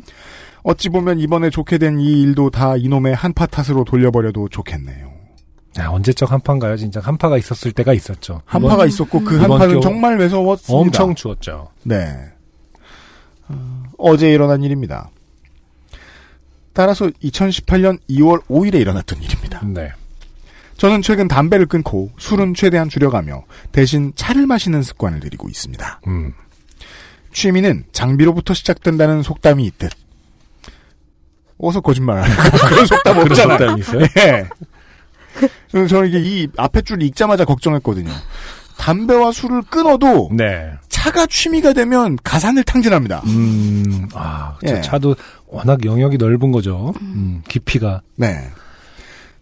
어찌 0.63 0.89
보면 0.89 1.19
이번에 1.19 1.49
좋게 1.49 1.77
된 1.79 1.97
이 1.99 2.21
일도 2.21 2.49
다 2.51 2.75
이놈의 2.77 3.15
한파 3.15 3.45
탓으로 3.47 3.85
돌려버려도 3.85 4.49
좋겠네요. 4.49 5.16
야, 5.79 5.89
언제적 5.89 6.31
한파인가요? 6.31 6.75
진짜 6.77 6.99
한파가 6.99 7.37
있었을 7.37 7.71
때가 7.71 7.93
있었죠. 7.93 8.41
한파가 8.45 8.73
이번- 8.75 8.87
있었고 8.87 9.23
그 9.23 9.37
한파는 9.39 9.81
정말 9.81 10.17
매서웠습니다. 10.17 10.73
엄청 10.79 11.13
추웠죠. 11.15 11.69
네. 11.83 12.15
어, 13.47 13.83
어제 13.97 14.31
일어난 14.31 14.63
일입니다. 14.63 15.09
따라서 16.73 17.07
2018년 17.07 17.99
2월 18.09 18.43
5일에 18.47 18.75
일어났던 18.75 19.21
일입니다. 19.21 19.61
네. 19.65 19.91
저는 20.77 21.01
최근 21.01 21.27
담배를 21.27 21.65
끊고 21.65 22.11
술은 22.19 22.53
최대한 22.53 22.87
줄여가며 22.89 23.43
대신 23.71 24.13
차를 24.15 24.45
마시는 24.45 24.83
습관을 24.83 25.19
들이고 25.19 25.49
있습니다. 25.49 26.01
음. 26.07 26.33
취미는 27.33 27.83
장비로부터 27.91 28.53
시작된다는 28.53 29.21
속담이 29.23 29.63
있듯. 29.65 29.91
어서 31.59 31.81
거짓말 31.81 32.21
하는 32.21 32.35
그런 32.69 32.85
속담 32.85 33.13
그런 33.15 33.31
없잖아요. 33.31 33.57
속담이 33.57 33.81
있어요? 33.81 34.01
예. 34.19 34.47
저는 35.71 36.07
이게 36.07 36.19
이 36.19 36.47
앞에 36.57 36.81
줄 36.81 37.01
읽자마자 37.03 37.45
걱정했거든요. 37.45 38.11
담배와 38.77 39.31
술을 39.31 39.63
끊어도 39.63 40.29
네. 40.31 40.71
차가 40.87 41.25
취미가 41.25 41.73
되면 41.73 42.17
가산을 42.23 42.63
탕진합니다. 42.63 43.21
음, 43.25 44.07
아. 44.13 44.57
예. 44.67 44.81
차도 44.81 45.15
워낙 45.47 45.83
영역이 45.83 46.17
넓은 46.17 46.51
거죠. 46.51 46.93
음, 47.01 47.41
깊이가. 47.47 48.01
네. 48.15 48.49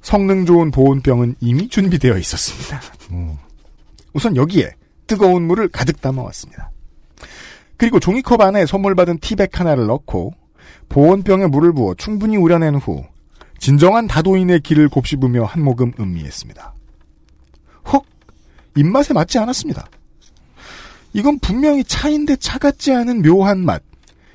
성능 0.02 0.46
좋은 0.46 0.72
보온병은 0.72 1.36
이미 1.40 1.68
준비되어 1.68 2.18
있었습니다. 2.18 2.82
음. 3.12 3.38
우선 4.14 4.36
여기에 4.36 4.72
뜨거운 5.08 5.44
물을 5.44 5.68
가득 5.68 6.00
담아왔습니다. 6.02 6.72
그리고 7.78 8.00
종이컵 8.00 8.42
안에 8.42 8.66
선물 8.66 8.96
받은 8.96 9.20
티백 9.20 9.60
하나를 9.60 9.88
넣고 9.88 10.34
보온병에 10.90 11.48
물을 11.48 11.74
부어 11.74 11.96
충분히 11.96 12.38
우려낸 12.38 12.76
후 12.76 13.04
진정한 13.60 14.08
다도인의 14.08 14.62
길을 14.62 14.90
곱씹으며 14.90 15.46
한 15.46 15.64
모금 15.64 15.92
음미했습니다. 16.00 16.74
헉! 17.94 18.04
입맛에 18.76 19.14
맞지 19.14 19.38
않았습니다. 19.40 19.88
이건 21.14 21.40
분명히 21.40 21.84
차인데 21.84 22.36
차 22.38 22.60
같지 22.60 22.92
않은 22.94 23.22
묘한 23.22 23.60
맛. 23.60 23.82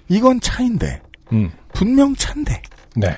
이건 0.09 0.40
차인데 0.40 1.02
음. 1.32 1.51
분명 1.72 2.14
차인데. 2.16 2.62
네. 2.97 3.16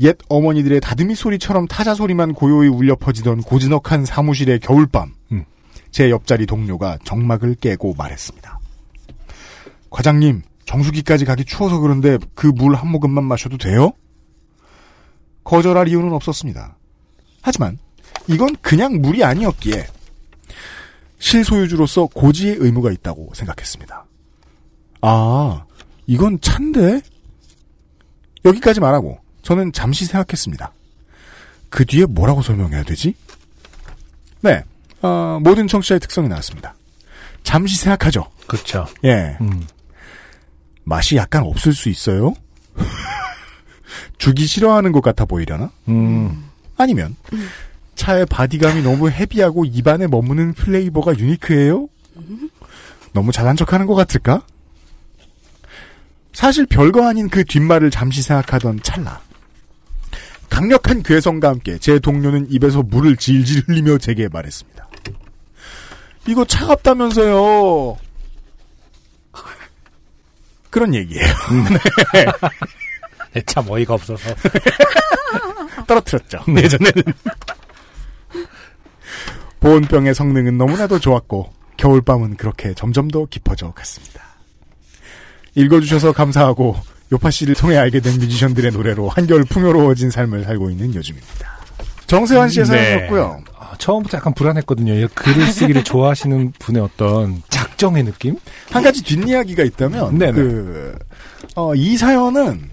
옛 0.00 0.16
어머니들의 0.28 0.80
다듬이 0.80 1.14
소리처럼 1.14 1.66
타자 1.66 1.94
소리만 1.94 2.34
고요히 2.34 2.68
울려 2.68 2.94
퍼지던 2.96 3.42
고즈넉한 3.42 4.04
사무실의 4.04 4.60
겨울밤. 4.60 5.14
음. 5.32 5.44
제 5.90 6.10
옆자리 6.10 6.46
동료가 6.46 6.98
정막을 7.04 7.54
깨고 7.56 7.94
말했습니다. 7.96 8.58
과장님, 9.90 10.42
정수기까지 10.66 11.24
가기 11.24 11.44
추워서 11.44 11.78
그런데 11.78 12.18
그 12.34 12.48
물 12.48 12.74
한 12.74 12.88
모금만 12.90 13.24
마셔도 13.24 13.56
돼요? 13.58 13.92
거절할 15.44 15.88
이유는 15.88 16.12
없었습니다. 16.12 16.76
하지만 17.42 17.78
이건 18.26 18.56
그냥 18.62 19.00
물이 19.00 19.22
아니었기에 19.22 19.86
실소유주로서 21.18 22.06
고지의 22.06 22.56
의무가 22.58 22.90
있다고 22.90 23.30
생각했습니다. 23.34 24.04
아, 25.02 25.64
이건 26.06 26.40
찬데? 26.40 27.00
여기까지 28.44 28.80
말하고 28.80 29.18
저는 29.42 29.72
잠시 29.72 30.06
생각했습니다. 30.06 30.72
그 31.70 31.84
뒤에 31.84 32.06
뭐라고 32.06 32.42
설명해야 32.42 32.82
되지? 32.82 33.14
네, 34.40 34.62
어, 35.02 35.38
모든 35.42 35.66
청취자의 35.66 36.00
특성이 36.00 36.28
나왔습니다. 36.28 36.74
잠시 37.42 37.76
생각하죠. 37.76 38.30
그렇죠. 38.46 38.86
예, 39.04 39.36
음. 39.40 39.66
맛이 40.84 41.16
약간 41.16 41.42
없을 41.44 41.72
수 41.72 41.88
있어요. 41.88 42.34
주기 44.18 44.46
싫어하는 44.46 44.92
것 44.92 45.02
같아 45.02 45.24
보이려나? 45.24 45.70
음. 45.88 46.50
아니면 46.76 47.16
차의 47.94 48.26
바디감이 48.26 48.82
너무 48.82 49.10
헤비하고 49.10 49.64
입안에 49.64 50.06
머무는 50.06 50.52
플레이버가 50.54 51.18
유니크해요? 51.18 51.88
너무 53.12 53.32
잘난 53.32 53.56
척하는 53.56 53.86
것 53.86 53.94
같을까? 53.94 54.42
사실 56.32 56.66
별거 56.66 57.06
아닌 57.06 57.28
그 57.28 57.44
뒷말을 57.44 57.90
잠시 57.90 58.22
생각하던 58.22 58.80
찰나. 58.82 59.20
강력한 60.50 61.02
괴성과 61.02 61.48
함께 61.48 61.78
제 61.78 61.98
동료는 61.98 62.50
입에서 62.50 62.82
물을 62.82 63.16
질질 63.16 63.64
흘리며 63.66 63.98
제게 63.98 64.28
말했습니다. 64.28 64.88
이거 66.26 66.44
차갑다면서요. 66.44 67.96
그런 70.70 70.94
얘기예요. 70.94 71.24
네, 72.14 72.26
참 73.46 73.68
어이가 73.68 73.94
없어서. 73.94 74.34
떨어뜨렸죠. 75.86 76.38
예전에는. 76.48 77.02
보온병의 79.60 80.14
성능은 80.14 80.58
너무나도 80.58 80.98
좋았고 80.98 81.52
겨울밤은 81.76 82.36
그렇게 82.36 82.74
점점 82.74 83.08
더 83.08 83.26
깊어져 83.26 83.72
갔습니다. 83.72 84.22
읽어주셔서 85.54 86.12
감사하고 86.12 86.76
요파 87.12 87.30
씨를 87.30 87.54
통해 87.54 87.76
알게 87.76 88.00
된 88.00 88.18
뮤지션들의 88.18 88.72
노래로 88.72 89.08
한결 89.08 89.44
풍요로워진 89.44 90.10
삶을 90.10 90.44
살고 90.44 90.70
있는 90.70 90.94
요즘입니다. 90.94 91.54
정세환 92.06 92.48
씨의 92.48 92.66
네. 92.66 92.76
사연이었고요. 92.76 93.44
아, 93.58 93.72
처음부터 93.78 94.18
약간 94.18 94.34
불안했거든요. 94.34 94.94
이 94.94 95.06
글을 95.06 95.46
쓰기를 95.46 95.84
좋아하시는 95.84 96.52
분의 96.58 96.82
어떤 96.82 97.42
작정의 97.48 98.04
느낌? 98.04 98.36
한 98.70 98.82
가지 98.82 99.02
뒷이야기가 99.02 99.62
있다면 99.64 100.18
네네. 100.18 100.32
그, 100.32 100.98
어, 101.54 101.74
이 101.74 101.96
사연은 101.96 102.68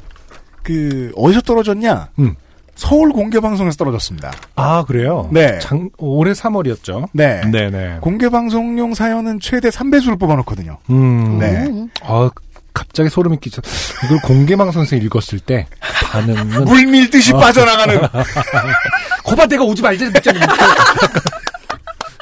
그 0.64 1.12
어디서 1.16 1.42
떨어졌냐? 1.42 2.10
음. 2.20 2.36
서울 2.76 3.12
공개 3.12 3.40
방송에서 3.40 3.76
떨어졌습니다. 3.78 4.32
아, 4.56 4.84
그래요? 4.86 5.30
네. 5.32 5.60
장, 5.60 5.90
올해 5.98 6.32
3월이었죠. 6.32 7.10
네. 7.14 7.42
네네. 7.52 7.98
공개 8.02 8.30
방송용 8.30 8.94
사연은 8.94 9.40
최대 9.40 9.70
3배수를 9.70 10.20
뽑아놓거든요. 10.20 10.78
음. 10.90 11.38
네. 11.38 11.68
아, 12.04 12.30
갑자기 12.74 13.10
소름이 13.10 13.38
끼쳐. 13.40 13.62
이걸 14.06 14.20
공개 14.22 14.56
방송에서 14.56 14.96
읽었을 14.96 15.40
때 15.40 15.68
반응은 16.12 16.66
물 16.66 16.88
밀듯이 16.88 17.34
어. 17.34 17.38
빠져나가는 17.38 18.00
거봐 19.26 19.46
내가 19.48 19.64
오지 19.64 19.82
말자. 19.82 20.06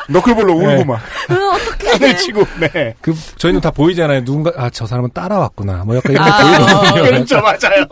너클볼로 0.10 0.54
울고 0.54 0.68
네. 0.68 0.84
막 0.84 1.00
어떡해. 1.30 1.92
하늘 1.94 2.18
치고 2.18 2.44
네. 2.60 2.96
그 3.02 3.14
저희는 3.38 3.62
다 3.62 3.72
보이잖아요. 3.72 4.24
누군가 4.24 4.52
아 4.56 4.70
저 4.72 4.86
사람은 4.86 5.10
따라왔구나. 5.14 5.84
뭐 5.86 5.96
약간 5.98 6.12
이런 6.14 6.26
게 6.26 6.32
아, 6.32 6.42
보이거든요. 6.58 7.04
그렇죠 7.10 7.42
맞아요. 7.42 7.86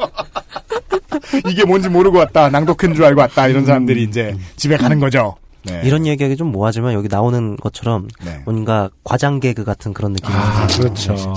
이게 1.50 1.66
뭔지 1.66 1.90
모르고 1.90 2.18
왔다 2.20 2.50
낭독한 2.50 2.94
줄 2.96 3.04
알고 3.06 3.20
왔다 3.22 3.48
이런 3.48 3.66
사람들이 3.66 4.04
이제 4.04 4.36
집에 4.56 4.78
가는 4.78 5.00
거죠. 5.00 5.36
네. 5.64 5.82
이런 5.84 6.06
얘기하기 6.06 6.38
좀 6.38 6.52
뭐하지만 6.52 6.94
여기 6.94 7.08
나오는 7.10 7.58
것처럼 7.58 8.08
네. 8.24 8.42
뭔가 8.46 8.90
과장 9.04 9.40
개그 9.40 9.64
같은 9.66 9.94
그런 9.94 10.14
느낌이 10.14 10.34
아, 10.34 10.66
들어요. 10.68 10.94
그렇죠. 10.94 11.34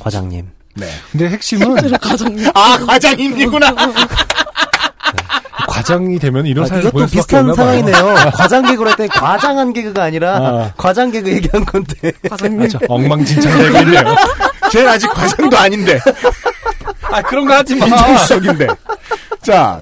과장님. 0.00 0.48
네. 0.74 0.86
근데 1.12 1.28
핵심은 1.28 1.76
아 2.54 2.78
과장님이구나. 2.86 3.74
과장이 5.78 6.18
되면 6.18 6.46
이런 6.46 6.64
아, 6.64 6.68
사연을 6.68 6.88
이것도 6.88 7.06
비슷한 7.06 7.40
없나 7.50 7.54
봐요. 7.54 7.80
상황이네요. 7.82 8.30
과장 8.34 8.62
개그로 8.66 8.90
했더니 8.90 9.08
과장한 9.08 9.72
개그가 9.72 10.02
아니라 10.04 10.36
아. 10.36 10.72
과장 10.76 11.10
개그 11.10 11.30
얘기한 11.30 11.64
건데. 11.64 12.12
과장님. 12.28 12.62
아, 12.62 12.68
저 12.68 12.78
엉망진창되고 12.88 13.78
있네요. 13.78 14.02
쟤는 14.72 14.88
아직 14.90 15.08
과장도 15.12 15.56
아닌데 15.56 15.98
아 17.10 17.22
그런 17.22 17.46
거 17.46 17.54
하지 17.54 17.74
마. 17.76 17.86
인정수석인데. 17.86 18.66
자, 19.42 19.80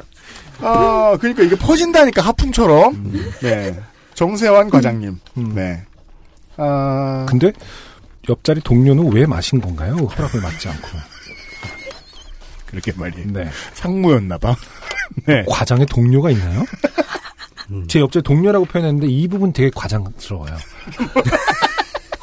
어 0.61 1.17
그러니까 1.21 1.43
이게 1.43 1.57
퍼진다니까 1.57 2.23
하품처럼. 2.23 3.13
네. 3.43 3.75
정세환 4.15 4.71
과장님. 4.71 5.19
음. 5.39 5.53
네. 5.55 5.83
아 6.57 7.27
근데 7.29 7.53
옆자리 8.29 8.61
동료는 8.61 9.13
왜 9.13 9.27
마신 9.27 9.61
건가요? 9.61 9.95
허락을 9.97 10.41
받지 10.41 10.69
않고. 10.69 10.89
그렇게 12.67 12.93
말이에요. 12.97 13.27
네. 13.33 13.49
상무였나 13.75 14.39
봐. 14.39 14.57
네. 15.27 15.45
과장의 15.49 15.87
동료가 15.87 16.31
있나요? 16.31 16.65
제 17.89 17.99
옆자리 18.01 18.23
동료라고 18.23 18.65
표현했는데 18.67 19.09
이 19.09 19.27
부분 19.27 19.53
되게 19.53 19.71
과장스러워요. 19.75 20.57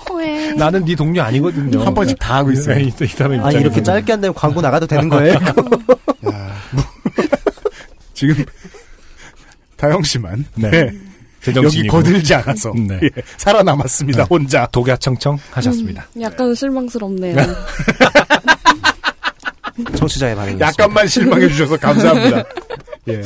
호해. 0.10 0.54
나는 0.54 0.86
네 0.86 0.96
동료 0.96 1.22
아니거든요. 1.22 1.84
한 1.84 1.94
번씩 1.94 2.18
다 2.20 2.38
하고 2.38 2.52
있어요. 2.52 2.76
네, 2.76 2.84
이, 2.84 2.88
이 3.02 3.08
사람 3.08 3.44
아, 3.44 3.52
이렇게 3.52 3.84
짧게 3.84 4.12
한다면 4.12 4.34
광고 4.34 4.62
나가도 4.62 4.88
되는 4.88 5.10
거예요? 5.10 5.38
지금 8.14 8.46
다영 9.76 10.02
씨만 10.04 10.46
네. 10.56 10.70
네. 10.70 10.92
여기. 11.58 11.88
거들지 11.88 12.34
않아서 12.36 12.72
네. 12.74 13.00
예, 13.04 13.10
살아남았습니다. 13.36 14.24
혼자. 14.24 14.66
독야청청 14.68 15.38
하셨습니다. 15.52 16.08
약간 16.22 16.56
실망스럽네요. 16.56 17.36
청취자의 19.96 20.36
반응이었습니다. 20.36 20.66
약간만 20.68 21.08
실망해 21.08 21.48
주셔서 21.48 21.78
감사합니다. 21.78 22.44
예. 23.10 23.22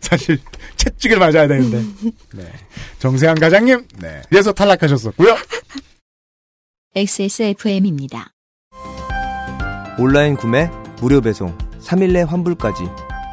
사실 0.00 0.38
채찍을 0.76 1.18
맞아야 1.18 1.48
되는데. 1.48 1.82
네. 2.34 2.52
정세환 2.98 3.38
과장님. 3.38 3.86
네. 4.00 4.22
그래서 4.28 4.52
탈락하셨었고요. 4.52 5.36
XSFM입니다. 6.94 8.32
온라인 9.98 10.36
구매, 10.36 10.70
무료 11.00 11.20
배송, 11.20 11.56
3일 11.80 12.12
내 12.12 12.22
환불까지. 12.22 12.84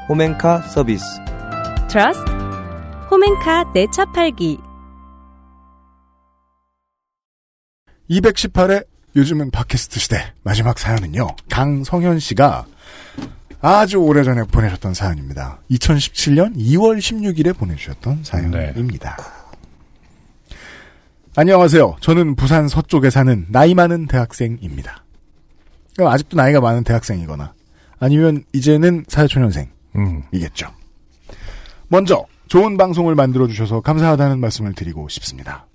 홈앤카 0.08 0.62
서비스. 0.64 1.04
트러스트 1.90 2.32
홈앤카 3.12 3.72
내차 3.74 4.06
팔기 4.12 4.60
218회 8.10 8.86
요즘은 9.20 9.52
팟캐스트 9.52 10.00
시대 10.00 10.32
마지막 10.44 10.80
사연은요. 10.80 11.28
강성현 11.52 12.20
씨가 12.20 12.66
아주 13.60 13.98
오래전에 13.98 14.44
보내셨던 14.44 14.94
사연입니다. 14.94 15.60
2017년 15.72 16.56
2월 16.56 17.00
16일에 17.00 17.58
보내주셨던 17.58 18.24
사연입니다. 18.24 19.18
안녕하세요. 21.36 21.98
저는 22.00 22.36
부산 22.36 22.70
서쪽에 22.70 23.10
사는 23.10 23.46
나이 23.50 23.74
많은 23.74 24.08
대학생입니다. 24.08 25.04
아직도 26.00 26.38
나이가 26.38 26.62
많은 26.62 26.86
대학생이거나 26.86 27.54
아니면 28.00 28.46
이제는 28.54 29.04
사회초년생이겠죠. 29.10 30.68
음. 30.68 31.34
먼저 31.90 32.26
좋은 32.48 32.78
방송을 32.78 33.16
만들어 33.16 33.48
주셔서 33.48 33.82
감사하다는 33.82 34.40
말씀을 34.40 34.74
드리고 34.76 35.10
싶습니다. 35.10 35.68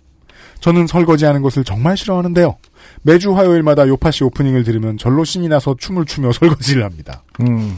저는 0.61 0.87
설거지하는 0.87 1.43
것을 1.43 1.65
정말 1.65 1.97
싫어하는데요. 1.97 2.57
매주 3.03 3.37
화요일마다 3.37 3.87
요파시 3.89 4.25
오프닝을 4.25 4.65
들으면 4.65 4.97
절로 4.99 5.25
신이 5.25 5.49
나서 5.49 5.75
춤을 5.79 6.05
추며 6.07 6.33
설거지를 6.33 6.85
합니다. 6.85 7.23
음. 7.41 7.77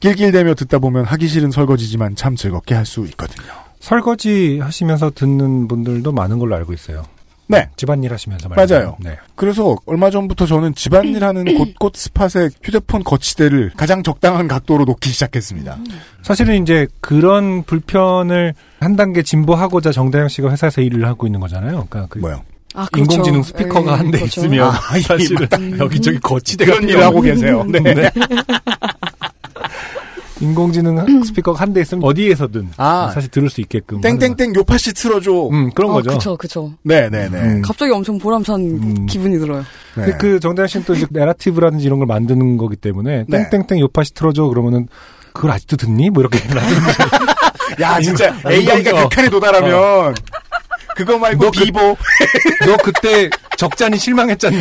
낄낄대며 0.00 0.54
듣다 0.54 0.78
보면 0.78 1.04
하기 1.04 1.26
싫은 1.28 1.50
설거지지만 1.50 2.14
참 2.16 2.36
즐겁게 2.36 2.74
할 2.74 2.86
수 2.86 3.00
있거든요. 3.06 3.48
설거지 3.80 4.58
하시면서 4.60 5.10
듣는 5.14 5.68
분들도 5.68 6.12
많은 6.12 6.38
걸로 6.38 6.54
알고 6.56 6.72
있어요. 6.72 7.04
네. 7.48 7.68
집안일 7.76 8.12
하시면서 8.12 8.48
말이죠. 8.48 8.74
맞아요. 8.74 8.96
네. 9.00 9.16
그래서 9.34 9.76
얼마 9.86 10.10
전부터 10.10 10.46
저는 10.46 10.74
집안일 10.74 11.24
하는 11.24 11.44
곳곳 11.56 11.96
스팟에 11.96 12.50
휴대폰 12.62 13.02
거치대를 13.02 13.72
가장 13.76 14.02
적당한 14.02 14.46
각도로 14.48 14.84
놓기 14.84 15.08
시작했습니다. 15.10 15.78
사실은 16.22 16.62
이제 16.62 16.86
그런 17.00 17.62
불편을 17.64 18.54
한 18.80 18.96
단계 18.96 19.22
진보하고자 19.22 19.92
정다영 19.92 20.28
씨가 20.28 20.50
회사에서 20.50 20.82
일을 20.82 21.06
하고 21.06 21.26
있는 21.26 21.40
거잖아요. 21.40 21.86
그러니까 21.88 22.06
그 22.10 22.18
뭐요? 22.18 22.42
아, 22.74 22.86
그렇죠. 22.92 23.12
인공지능 23.14 23.42
스피커가 23.42 23.92
예, 23.92 23.96
한대 23.96 24.18
그렇죠. 24.18 24.40
있으면 24.42 24.68
아, 24.68 24.72
사실은 25.00 25.48
이 25.76 25.78
여기저기 25.78 26.18
거치대가 26.20 26.72
그런 26.72 26.86
필요 26.86 26.98
일을 26.98 27.06
하고 27.06 27.20
없는- 27.20 27.24
계세요. 27.24 27.64
네. 27.64 28.10
인공지능 30.40 31.24
스피커가 31.24 31.60
한대 31.60 31.80
있으면 31.80 32.04
어디에서든 32.04 32.70
아. 32.76 33.10
사실 33.14 33.30
들을 33.30 33.50
수 33.50 33.60
있게끔 33.60 34.00
땡땡땡 34.00 34.54
요파시 34.54 34.94
틀어줘. 34.94 35.30
하는 35.30 35.48
거. 35.50 35.56
음 35.56 35.70
그런 35.74 35.90
아, 35.90 35.94
거죠. 35.94 36.10
그쵸, 36.10 36.36
그쵸. 36.36 36.72
네네 36.82 37.28
네. 37.30 37.38
음. 37.38 37.62
갑자기 37.62 37.92
엄청 37.92 38.18
보람찬 38.18 38.60
음. 38.60 39.06
기분이 39.06 39.38
들어요. 39.38 39.64
네. 39.96 40.04
그, 40.04 40.16
그 40.18 40.40
정다현 40.40 40.68
씨는 40.68 40.84
또 40.86 40.94
이제 40.94 41.06
내러티브라든지 41.10 41.84
이런 41.86 41.98
걸 41.98 42.06
만드는 42.06 42.56
거기 42.56 42.76
때문에 42.76 43.24
네. 43.28 43.48
땡땡땡 43.50 43.80
요파시 43.80 44.14
틀어줘 44.14 44.44
그러면은 44.44 44.88
그걸 45.32 45.50
아직도 45.52 45.76
듣니? 45.76 46.10
뭐 46.10 46.22
이렇게 46.22 46.38
야 47.80 48.00
진짜 48.00 48.34
AI가 48.48 49.02
극한에 49.08 49.28
도달하면 49.28 50.14
그거 50.96 51.18
말고 51.18 51.44
너 51.44 51.50
그- 51.50 51.64
비보. 51.64 51.80
너 52.66 52.76
그때 52.82 53.30
적잖이 53.56 53.98
실망했잖니. 53.98 54.56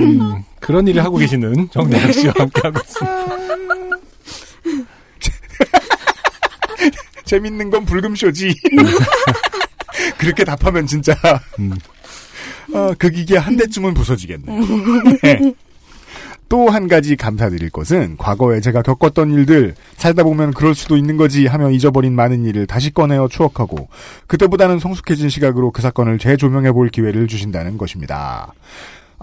음, 0.00 0.42
그런 0.60 0.88
일을 0.88 1.04
하고 1.04 1.18
계시는 1.18 1.68
정다영 1.70 2.12
씨와 2.12 2.32
함께하고 2.36 2.80
있습니다. 2.80 3.24
재밌는 7.24 7.70
건 7.70 7.84
불금쇼지. 7.84 8.54
그렇게 10.18 10.44
답하면 10.44 10.86
진짜 10.86 11.14
음. 11.58 11.72
어, 12.72 12.92
그 12.98 13.10
기계 13.10 13.36
한 13.36 13.56
대쯤은 13.56 13.94
부서지겠네. 13.94 14.44
네. 15.22 15.54
또한 16.48 16.88
가지 16.88 17.16
감사드릴 17.16 17.70
것은 17.70 18.16
과거에 18.16 18.60
제가 18.60 18.82
겪었던 18.82 19.32
일들 19.32 19.74
살다 19.96 20.22
보면 20.22 20.52
그럴 20.52 20.74
수도 20.74 20.96
있는 20.96 21.16
거지 21.16 21.46
하며 21.46 21.70
잊어버린 21.70 22.14
많은 22.14 22.44
일을 22.44 22.66
다시 22.66 22.92
꺼내어 22.92 23.28
추억하고 23.28 23.88
그때보다는 24.26 24.78
성숙해진 24.78 25.30
시각으로 25.30 25.70
그 25.70 25.82
사건을 25.82 26.18
재조명해 26.18 26.72
볼 26.72 26.90
기회를 26.90 27.28
주신다는 27.28 27.78
것입니다. 27.78 28.52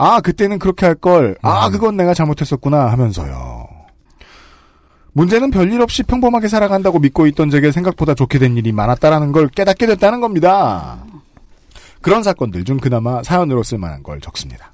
아 0.03 0.19
그때는 0.19 0.57
그렇게 0.57 0.87
할 0.87 0.95
걸. 0.95 1.37
아 1.43 1.69
그건 1.69 1.95
내가 1.95 2.15
잘못했었구나 2.15 2.91
하면서요. 2.91 3.67
문제는 5.13 5.51
별일 5.51 5.79
없이 5.79 6.01
평범하게 6.01 6.47
살아간다고 6.47 6.97
믿고 6.97 7.27
있던 7.27 7.51
제게 7.51 7.71
생각보다 7.71 8.15
좋게 8.15 8.39
된 8.39 8.57
일이 8.57 8.71
많았다라는 8.71 9.31
걸 9.31 9.47
깨닫게 9.49 9.85
됐다는 9.85 10.19
겁니다. 10.19 11.05
그런 12.01 12.23
사건들 12.23 12.63
중 12.63 12.77
그나마 12.77 13.21
사연으로 13.21 13.61
쓸만한 13.61 14.01
걸 14.01 14.19
적습니다. 14.21 14.71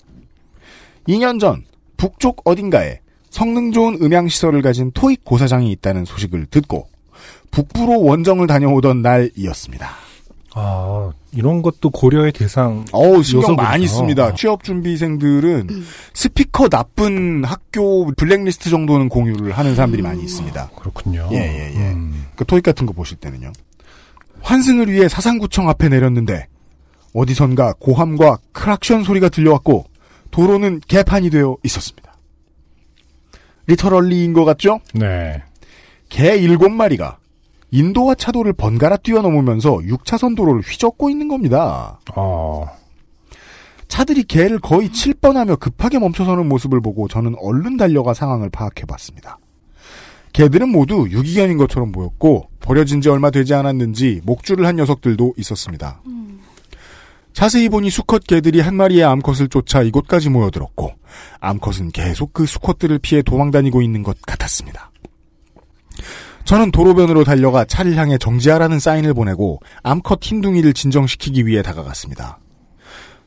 2년 1.09 1.41
전 1.41 1.65
북쪽 1.97 2.43
어딘가에 2.45 3.01
성능 3.29 3.73
좋은 3.73 3.97
음향시설을 4.01 4.61
가진 4.61 4.91
토익 4.93 5.25
고사장이 5.25 5.69
있다는 5.73 6.05
소식을 6.05 6.45
듣고 6.45 6.87
북부로 7.51 8.01
원정을 8.01 8.47
다녀오던 8.47 9.01
날이었습니다. 9.01 10.06
아, 10.59 11.11
이런 11.33 11.61
것도 11.61 11.91
고려의 11.91 12.31
대상. 12.31 12.83
어우, 12.91 13.21
신경. 13.21 13.55
많이 13.55 13.87
씁니다. 13.87 14.33
취업 14.33 14.63
준비생들은 14.63 15.67
스피커 16.13 16.69
나쁜 16.69 17.45
학교 17.45 18.11
블랙리스트 18.13 18.69
정도는 18.71 19.07
공유를 19.09 19.51
하는 19.51 19.75
사람들이 19.75 20.01
많이 20.01 20.23
있습니다. 20.23 20.71
그렇군요. 20.75 21.29
예, 21.31 21.37
예, 21.37 21.79
예. 21.79 21.95
그 22.35 22.43
토익 22.45 22.63
같은 22.63 22.87
거 22.87 22.93
보실 22.93 23.17
때는요. 23.17 23.51
환승을 24.41 24.91
위해 24.91 25.07
사상구청 25.07 25.69
앞에 25.69 25.89
내렸는데 25.89 26.47
어디선가 27.13 27.73
고함과 27.79 28.39
크락션 28.51 29.03
소리가 29.03 29.29
들려왔고 29.29 29.85
도로는 30.31 30.81
개판이 30.87 31.29
되어 31.29 31.57
있었습니다. 31.63 32.15
literally인 33.67 34.33
것 34.33 34.45
같죠? 34.45 34.79
네. 34.93 35.43
개 36.09 36.35
일곱 36.35 36.69
마리가 36.69 37.17
인도와 37.71 38.15
차도를 38.15 38.53
번갈아 38.53 38.97
뛰어넘으면서 38.97 39.77
6차선 39.77 40.35
도로를 40.35 40.61
휘젓고 40.61 41.09
있는 41.09 41.27
겁니다. 41.27 41.99
어. 42.15 42.65
차들이 43.87 44.23
개를 44.23 44.59
거의 44.59 44.89
7번하며 44.89 45.59
급하게 45.59 45.99
멈춰서는 45.99 46.47
모습을 46.47 46.81
보고 46.81 47.07
저는 47.07 47.35
얼른 47.41 47.77
달려가 47.77 48.13
상황을 48.13 48.49
파악해봤습니다. 48.49 49.39
개들은 50.33 50.69
모두 50.69 51.07
유기견인 51.09 51.57
것처럼 51.57 51.91
보였고 51.91 52.49
버려진 52.59 53.01
지 53.01 53.09
얼마 53.09 53.31
되지 53.31 53.53
않았는지 53.53 54.21
목줄을 54.23 54.65
한 54.65 54.75
녀석들도 54.75 55.33
있었습니다. 55.37 56.01
자세히 57.33 57.69
보니 57.69 57.89
수컷 57.89 58.25
개들이 58.25 58.59
한 58.59 58.75
마리의 58.75 59.03
암컷을 59.03 59.47
쫓아 59.49 59.83
이곳까지 59.83 60.29
모여들었고 60.29 60.91
암컷은 61.39 61.91
계속 61.91 62.33
그 62.33 62.45
수컷들을 62.45 62.99
피해 62.99 63.21
도망다니고 63.21 63.81
있는 63.81 64.03
것 64.03 64.17
같았습니다. 64.23 64.91
저는 66.47 66.71
도로변으로 66.71 67.25
달려가 67.25 67.65
차를 67.65 67.97
향해 67.97 68.17
정지하라는 68.17 68.79
사인을 68.79 69.13
보내고 69.13 69.59
암컷 69.83 70.19
흰둥이를 70.23 70.73
진정시키기 70.73 71.45
위해 71.45 71.61
다가갔습니다. 71.61 72.39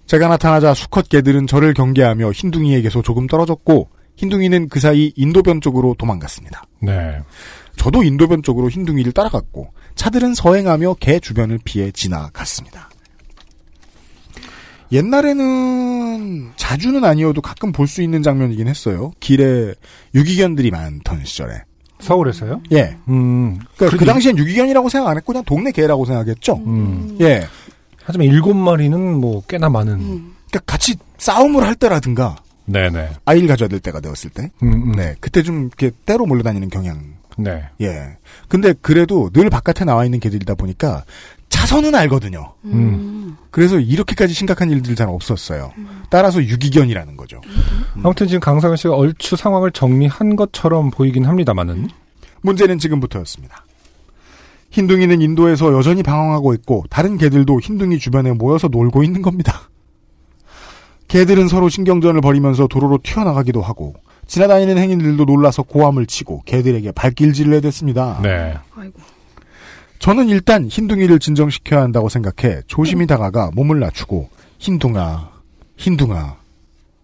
제가 0.07 0.27
나타나자 0.29 0.73
수컷 0.73 1.11
개들은 1.11 1.47
저를 1.47 1.75
경계하며 1.75 2.33
흰둥이에게서 2.33 3.03
조금 3.03 3.27
떨어졌고 3.27 3.91
흰둥이는 4.17 4.71
그 4.71 4.81
사이 4.81 5.13
인도변 5.17 5.61
쪽으로 5.61 5.95
도망갔습니다. 5.99 6.63
네. 6.81 7.21
저도 7.77 8.03
인도변 8.05 8.43
쪽으로 8.43 8.71
흰둥이를 8.71 9.13
따라갔고 9.13 9.69
차들은 9.97 10.33
서행하며 10.33 10.95
개 10.99 11.21
주변을 11.21 11.59
피해 11.63 11.91
지나갔습니다. 11.91 12.89
옛날에는 14.93 16.53
자주는 16.57 17.05
아니어도 17.05 17.43
가끔 17.43 17.71
볼 17.71 17.87
수 17.87 18.01
있는 18.01 18.23
장면이긴 18.23 18.67
했어요. 18.67 19.13
길에 19.21 19.75
유기견들이 20.15 20.71
많던 20.71 21.27
시절에. 21.27 21.65
서울에서요? 22.01 22.63
예. 22.73 22.97
음. 23.09 23.59
그러니까 23.77 23.99
그 23.99 24.05
당시엔 24.05 24.39
유기견이라고 24.39 24.89
생각 24.89 25.11
안 25.11 25.17
했고 25.17 25.33
그냥 25.33 25.45
동네 25.45 25.71
개라고 25.71 26.05
생각했죠. 26.05 26.57
음. 26.67 27.17
예. 27.21 27.47
하지만 28.05 28.27
일곱 28.27 28.55
마리는 28.55 29.21
뭐 29.21 29.43
꽤나 29.49 29.69
많은. 29.69 29.99
그러니까 29.99 30.61
같이 30.67 30.97
싸움을 31.19 31.65
할 31.65 31.75
때라든가 31.75 32.37
네네. 32.65 33.11
아이를 33.25 33.49
가져야 33.49 33.69
될 33.69 33.81
때가 33.81 34.01
되었을 34.01 34.31
때. 34.31 34.51
음, 34.63 34.73
음. 34.73 34.93
네. 34.93 35.15
그때 35.21 35.43
좀 35.43 35.67
이렇게 35.67 35.91
때로 36.07 36.27
몰려다니는 36.27 36.71
경향. 36.71 37.15
네. 37.37 37.65
예. 37.81 38.17
근데 38.49 38.75
그래도 38.81 39.31
늘 39.31 39.51
바깥에 39.51 39.85
나와 39.85 40.05
있는 40.05 40.21
개들이다 40.21 40.55
보니까 40.55 41.05
차선은 41.51 41.95
알거든요. 41.95 42.55
음. 42.65 43.37
그래서 43.51 43.79
이렇게까지 43.79 44.33
심각한 44.33 44.71
일들이 44.71 44.95
잘 44.95 45.09
없었어요. 45.09 45.73
따라서 46.09 46.43
유기견이라는 46.43 47.17
거죠. 47.17 47.41
아무튼 48.03 48.27
지금 48.27 48.41
강상현 48.41 48.77
씨가 48.77 48.95
얼추 48.95 49.37
상황을 49.37 49.73
정리한 49.73 50.37
것처럼 50.37 50.91
보이긴 50.91 51.27
합니다만은. 51.27 51.89
문제는 52.43 52.79
지금부터였습니다. 52.79 53.67
흰둥이는 54.71 55.21
인도에서 55.21 55.73
여전히 55.77 56.03
방황하고 56.03 56.55
있고 56.55 56.85
다른 56.89 57.19
개들도 57.19 57.61
흰둥이 57.61 57.99
주변에 57.99 58.33
모여서 58.33 58.69
놀고 58.69 59.03
있는 59.03 59.21
겁니다. 59.21 59.69
개들은 61.09 61.49
서로 61.49 61.69
신경전을 61.69 62.21
벌이면서 62.21 62.69
도로로 62.69 63.01
튀어나가기도 63.03 63.61
하고 63.61 63.95
지나다니는 64.29 64.79
행인들도 64.79 65.25
놀라서 65.25 65.65
고함을 65.65 66.07
치고 66.07 66.43
개들에게 66.45 66.93
발길질을 66.93 67.55
해댔습니다. 67.55 68.21
네. 68.23 68.55
저는 70.01 70.31
일단 70.31 70.67
흰둥이를 70.67 71.19
진정시켜야 71.19 71.83
한다고 71.83 72.09
생각해 72.09 72.63
조심히 72.67 73.07
다가가 73.07 73.51
몸을 73.55 73.79
낮추고 73.81 74.29
흰둥아, 74.59 75.31
흰둥아. 75.77 76.41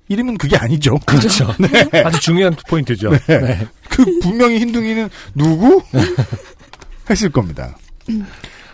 이름은 0.08 0.38
그게 0.38 0.56
아니죠. 0.56 0.98
그렇죠. 1.04 1.52
네. 1.60 1.68
아주 2.02 2.20
중요한 2.20 2.56
포인트죠. 2.68 3.10
네. 3.10 3.40
네. 3.40 3.66
그 3.90 4.04
분명히 4.20 4.58
흰둥이는 4.58 5.08
누구? 5.34 5.82
했을 7.10 7.30
겁니다. 7.30 7.76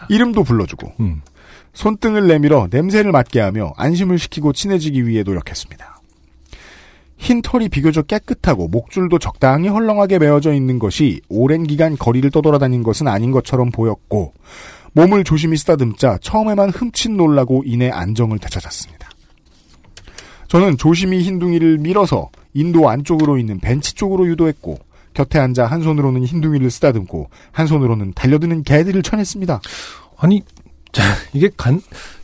이름도 0.09 0.45
불러주고 0.45 0.93
음. 1.01 1.23
손등을 1.75 2.27
내밀어 2.27 2.69
냄새를 2.71 3.13
맡게 3.13 3.41
하며 3.41 3.73
안심을 3.77 4.19
시키고 4.19 4.53
친해지기 4.53 5.07
위해 5.07 5.23
노력했습니다. 5.23 5.92
흰 7.23 7.41
털이 7.41 7.69
비교적 7.69 8.09
깨끗하고 8.09 8.67
목줄도 8.67 9.21
적당히 9.21 9.69
헐렁하게 9.69 10.19
메어져 10.19 10.53
있는 10.53 10.81
것이 10.81 11.21
오랜 11.29 11.63
기간 11.63 11.97
거리를 11.97 12.29
떠돌아다닌 12.33 12.83
것은 12.83 13.07
아닌 13.07 13.31
것처럼 13.31 13.71
보였고 13.71 14.35
몸을 14.95 15.23
조심히 15.23 15.57
쓰다듬자 15.57 16.19
처음에만 16.21 16.71
흠칫 16.71 17.13
놀라고 17.13 17.63
이내 17.65 17.91
안정을 17.91 18.41
되찾았습니다. 18.41 19.09
저는 20.49 20.77
조심히 20.77 21.23
흰둥이를 21.23 21.79
밀어서 21.79 22.29
인도 22.55 22.89
안쪽으로 22.89 23.39
있는 23.39 23.61
벤치 23.61 23.95
쪽으로 23.95 24.27
유도했고 24.27 24.79
곁에 25.15 25.39
앉아 25.39 25.65
한 25.65 25.81
손으로는 25.81 26.25
흰둥이를 26.25 26.73
쓰다듬고 26.73 27.31
한 27.53 27.69
손으로는 27.69 28.15
달려드는 28.15 28.65
개들을 28.65 29.01
쳐냈습니다. 29.01 29.61
아니, 30.19 30.43
자, 30.91 31.03
이게 31.33 31.49
간, 31.57 31.81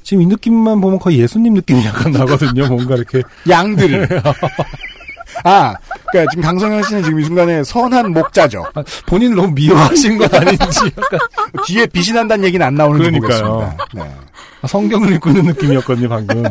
지금 0.09 0.23
이 0.23 0.27
느낌만 0.27 0.81
보면 0.81 0.99
거의 0.99 1.19
예수님 1.19 1.53
느낌이 1.53 1.85
약간 1.85 2.11
나거든요. 2.13 2.67
뭔가 2.67 2.95
이렇게. 2.95 3.21
양들을. 3.47 4.09
아, 5.45 5.75
그러니까 6.11 6.31
지금 6.31 6.43
강성현 6.45 6.83
씨는 6.85 7.03
지금 7.03 7.21
이 7.21 7.25
순간에 7.25 7.63
선한 7.63 8.15
목자죠. 8.15 8.65
아, 8.75 8.83
본인을 9.07 9.37
너무 9.37 9.53
미워하신 9.53 10.17
건 10.17 10.35
아닌지 10.35 10.65
약간. 10.97 11.19
뒤에 11.67 11.85
빛이 11.85 12.15
난다는 12.15 12.47
얘기는 12.47 12.65
안 12.67 12.75
나오는지. 12.75 13.21
보겠습니다. 13.21 13.77
네. 13.93 14.03
아, 14.63 14.67
성경을 14.67 15.13
읽고 15.13 15.29
있는 15.29 15.45
느낌이었거든요, 15.45 16.09
방금. 16.09 16.43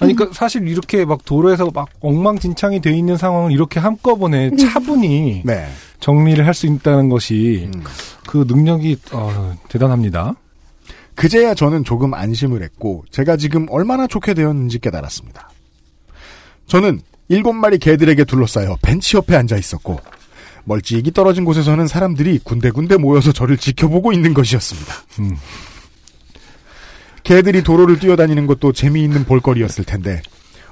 아니, 0.00 0.14
그 0.14 0.30
사실 0.34 0.68
이렇게 0.68 1.06
막 1.06 1.24
도로에서 1.24 1.70
막 1.74 1.88
엉망진창이 2.00 2.80
돼 2.80 2.92
있는 2.92 3.16
상황을 3.16 3.52
이렇게 3.52 3.80
한꺼번에 3.80 4.50
차분히 4.56 5.42
네. 5.46 5.66
정리를 6.00 6.46
할 6.46 6.54
수 6.54 6.66
있다는 6.66 7.08
것이 7.08 7.70
음. 7.74 7.84
그 8.30 8.44
능력이 8.46 8.96
어, 9.10 9.58
대단합니다. 9.68 10.36
그제야 11.16 11.52
저는 11.52 11.82
조금 11.82 12.14
안심을 12.14 12.62
했고 12.62 13.04
제가 13.10 13.36
지금 13.36 13.66
얼마나 13.70 14.06
좋게 14.06 14.34
되었는지 14.34 14.78
깨달았습니다. 14.78 15.50
저는 16.68 17.00
일곱 17.26 17.54
마리 17.54 17.78
개들에게 17.78 18.22
둘러싸여 18.22 18.78
벤치 18.82 19.16
옆에 19.16 19.34
앉아 19.34 19.56
있었고 19.56 19.98
멀찍이 20.62 21.10
떨어진 21.10 21.44
곳에서는 21.44 21.88
사람들이 21.88 22.38
군데군데 22.44 22.98
모여서 22.98 23.32
저를 23.32 23.56
지켜보고 23.56 24.12
있는 24.12 24.32
것이었습니다. 24.32 24.94
음. 25.18 25.36
개들이 27.24 27.64
도로를 27.64 27.98
뛰어다니는 27.98 28.46
것도 28.46 28.72
재미있는 28.72 29.24
볼거리였을 29.24 29.82
텐데 29.82 30.22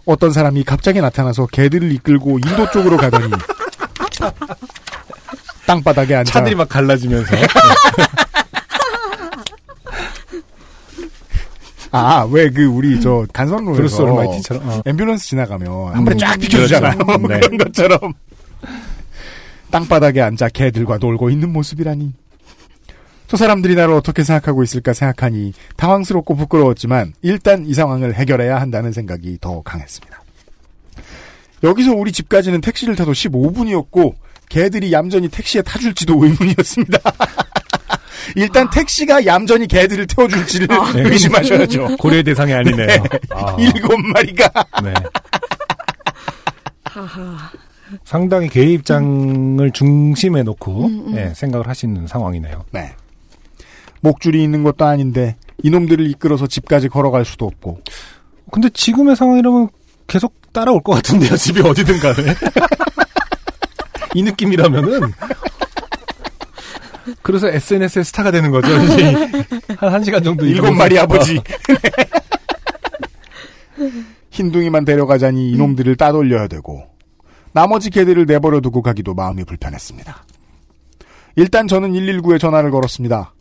어떤 0.05 0.31
사람이 0.31 0.63
갑자기 0.63 1.01
나타나서 1.01 1.47
개들을 1.47 1.91
이끌고 1.91 2.39
인도 2.39 2.71
쪽으로 2.71 2.99
가더니 2.99 3.33
땅바닥에 5.69 6.15
앉아 6.15 6.33
차들이 6.33 6.55
막 6.57 6.67
갈라지면서. 6.69 7.37
아, 11.91 12.27
왜 12.31 12.51
그 12.51 12.65
우리 12.65 13.01
저 13.01 13.27
간선로에서 13.33 13.77
브루스 13.77 14.01
올마이티처럼. 14.03 14.69
어. 14.69 14.83
앰뷸런스 14.83 15.21
지나가면 15.21 15.89
한 15.89 15.99
음, 15.99 16.05
번에 16.05 16.17
쫙 16.17 16.39
비켜주잖아요. 16.39 16.99
그렇죠. 16.99 17.29
네. 17.29 17.41
그런 17.41 17.59
것처럼 17.59 18.15
땅바닥에 19.71 20.21
앉아 20.21 20.49
개들과 20.51 20.99
놀고 20.99 21.31
있는 21.31 21.53
모습이라니. 21.53 22.13
저 23.27 23.37
사람들이 23.37 23.75
나를 23.75 23.93
어떻게 23.93 24.25
생각하고 24.25 24.63
있을까 24.63 24.95
생각하니 24.95 25.53
당황스럽고 25.77 26.35
부끄러웠지만 26.35 27.13
일단 27.21 27.67
이 27.67 27.75
상황을 27.75 28.15
해결해야 28.15 28.59
한다는 28.59 28.93
생각이 28.93 29.37
더 29.41 29.61
강했습니다. 29.63 30.23
여기서 31.63 31.93
우리 31.93 32.13
집까지는 32.13 32.63
택시를 32.63 32.97
타도 32.97 33.13
15분이었고 33.13 34.15
개들이 34.49 34.93
얌전히 34.93 35.29
택시에 35.29 35.63
타줄지도 35.63 36.25
의문이었습니다. 36.25 36.99
일단 38.37 38.69
택시가 38.71 39.25
얌전히 39.25 39.67
개들을 39.67 40.07
태워줄지를 40.07 40.69
네. 40.95 41.03
의심하셔야죠. 41.09 41.97
고려의 42.01 42.25
대상이 42.25 42.53
아니네요. 42.53 42.87
네. 42.87 43.01
아. 43.31 43.57
일곱 43.59 43.97
마리가 44.01 44.51
네. 44.83 44.93
하하. 46.85 47.51
상당히 48.05 48.49
개의 48.49 48.75
입장을 48.75 49.71
중심에 49.73 50.43
놓고 50.43 50.87
음, 50.87 51.05
음. 51.09 51.17
예, 51.17 51.33
생각을 51.35 51.69
하시는 51.69 52.07
상황이네요. 52.07 52.65
네. 52.71 52.95
목줄이 54.01 54.43
있는 54.43 54.63
것도 54.63 54.85
아닌데 54.85 55.37
이놈들을 55.63 56.09
이끌어서 56.11 56.47
집까지 56.47 56.89
걸어갈 56.89 57.25
수도 57.25 57.47
없고. 57.47 57.81
근데 58.51 58.69
지금의 58.69 59.17
상황이라면 59.17 59.69
계속 60.07 60.35
따라올 60.53 60.83
것 60.83 60.93
같은데요. 60.95 61.37
집이 61.37 61.61
어디든 61.61 61.99
간에. 61.99 62.35
이 64.15 64.23
느낌이라면은. 64.23 65.13
그래서 67.23 67.49
SNS의 67.49 68.05
스타가 68.05 68.31
되는 68.31 68.51
거죠. 68.51 68.69
한 68.69 70.03
1시간 70.03 70.23
정도 70.25 70.45
일곱 70.45 70.73
마리 70.73 70.99
아버지. 70.99 71.41
흰둥이만 74.31 74.85
데려가자니 74.85 75.51
이놈들을 75.53 75.97
따돌려야 75.97 76.49
되고 76.49 76.85
나머지 77.53 77.91
개들을 77.91 78.27
내버려 78.27 78.61
두고 78.61 78.83
가기도 78.83 79.15
마음이 79.15 79.45
불편했습니다. 79.45 80.25
일단 81.37 81.67
저는 81.67 81.93
119에 81.93 82.39
전화를 82.39 82.71
걸었습니다. 82.71 83.33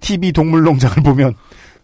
TV 0.00 0.32
동물농장을 0.32 0.96
보면 1.02 1.34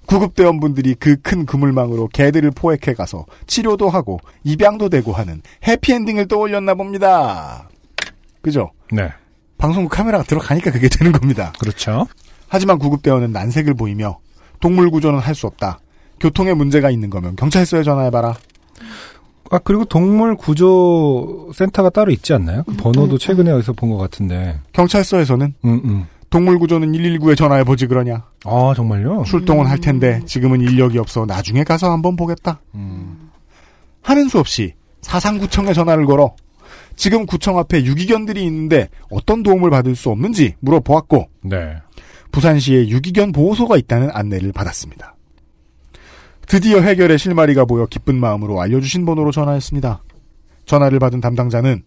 구급대원분들이 0.06 0.94
그 0.96 1.16
큰 1.22 1.46
그물망으로 1.46 2.08
개들을 2.12 2.50
포획해 2.50 2.94
가서 2.94 3.24
치료도 3.46 3.88
하고 3.88 4.18
입양도 4.44 4.88
되고 4.88 5.12
하는 5.12 5.40
해피엔딩을 5.66 6.28
떠올렸나 6.28 6.74
봅니다. 6.74 7.69
그죠? 8.42 8.70
네. 8.92 9.10
방송국 9.58 9.92
카메라가 9.92 10.24
들어가니까 10.24 10.70
그게 10.70 10.88
되는 10.88 11.12
겁니다. 11.12 11.52
그렇죠. 11.58 12.06
하지만 12.48 12.78
구급대원은 12.78 13.32
난색을 13.32 13.74
보이며 13.74 14.18
동물 14.60 14.90
구조는 14.90 15.18
할 15.18 15.34
수 15.34 15.46
없다. 15.46 15.78
교통에 16.18 16.52
문제가 16.54 16.90
있는 16.90 17.08
거면 17.10 17.36
경찰서에 17.36 17.82
전화해봐라. 17.82 18.34
아, 19.52 19.58
그리고 19.64 19.84
동물 19.84 20.36
구조 20.36 21.50
센터가 21.54 21.90
따로 21.90 22.10
있지 22.12 22.32
않나요? 22.34 22.62
그 22.66 22.74
번호도 22.76 23.18
최근에 23.18 23.50
어디서 23.50 23.72
본 23.72 23.90
것 23.90 23.96
같은데. 23.98 24.60
경찰서에서는 24.72 25.54
음, 25.64 25.80
음. 25.84 26.06
동물 26.30 26.58
구조는 26.58 26.92
119에 26.92 27.36
전화해 27.36 27.64
보지 27.64 27.86
그러냐. 27.86 28.24
아, 28.44 28.72
정말요? 28.76 29.24
출동은 29.26 29.66
할 29.66 29.78
텐데 29.80 30.20
지금은 30.26 30.60
인력이 30.60 30.98
없어 30.98 31.26
나중에 31.26 31.64
가서 31.64 31.90
한번 31.90 32.14
보겠다. 32.16 32.60
하는 34.02 34.28
수 34.28 34.38
없이 34.38 34.74
사상구청에 35.02 35.72
전화를 35.72 36.06
걸어 36.06 36.34
지금 37.00 37.24
구청 37.24 37.56
앞에 37.56 37.84
유기견들이 37.84 38.44
있는데 38.44 38.90
어떤 39.10 39.42
도움을 39.42 39.70
받을 39.70 39.96
수 39.96 40.10
없는지 40.10 40.56
물어보았고 40.60 41.30
네. 41.44 41.78
부산시에 42.30 42.90
유기견 42.90 43.32
보호소가 43.32 43.78
있다는 43.78 44.10
안내를 44.12 44.52
받았습니다. 44.52 45.16
드디어 46.46 46.82
해결의 46.82 47.18
실마리가 47.18 47.64
보여 47.64 47.86
기쁜 47.86 48.16
마음으로 48.16 48.60
알려주신 48.60 49.06
번호로 49.06 49.32
전화했습니다. 49.32 50.02
전화를 50.66 50.98
받은 50.98 51.22
담당자는 51.22 51.84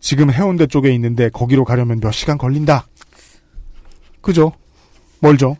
지금 0.00 0.32
해운대 0.32 0.66
쪽에 0.66 0.94
있는데 0.94 1.28
거기로 1.28 1.66
가려면 1.66 2.00
몇 2.00 2.12
시간 2.12 2.38
걸린다. 2.38 2.86
그죠? 4.22 4.52
멀죠? 5.20 5.58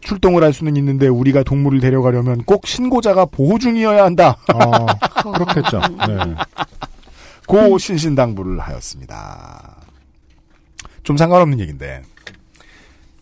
출동을 0.00 0.42
할 0.42 0.52
수는 0.52 0.76
있는데 0.76 1.06
우리가 1.06 1.44
동물을 1.44 1.78
데려가려면 1.78 2.42
꼭 2.42 2.66
신고자가 2.66 3.26
보호 3.26 3.60
중이어야 3.60 4.02
한다. 4.02 4.36
아, 4.48 4.86
그렇겠죠. 5.22 5.80
네. 6.08 6.34
고 7.50 7.78
신신당부를 7.78 8.60
하였습니다. 8.60 9.76
좀 11.02 11.16
상관없는 11.16 11.58
얘기인데 11.60 12.02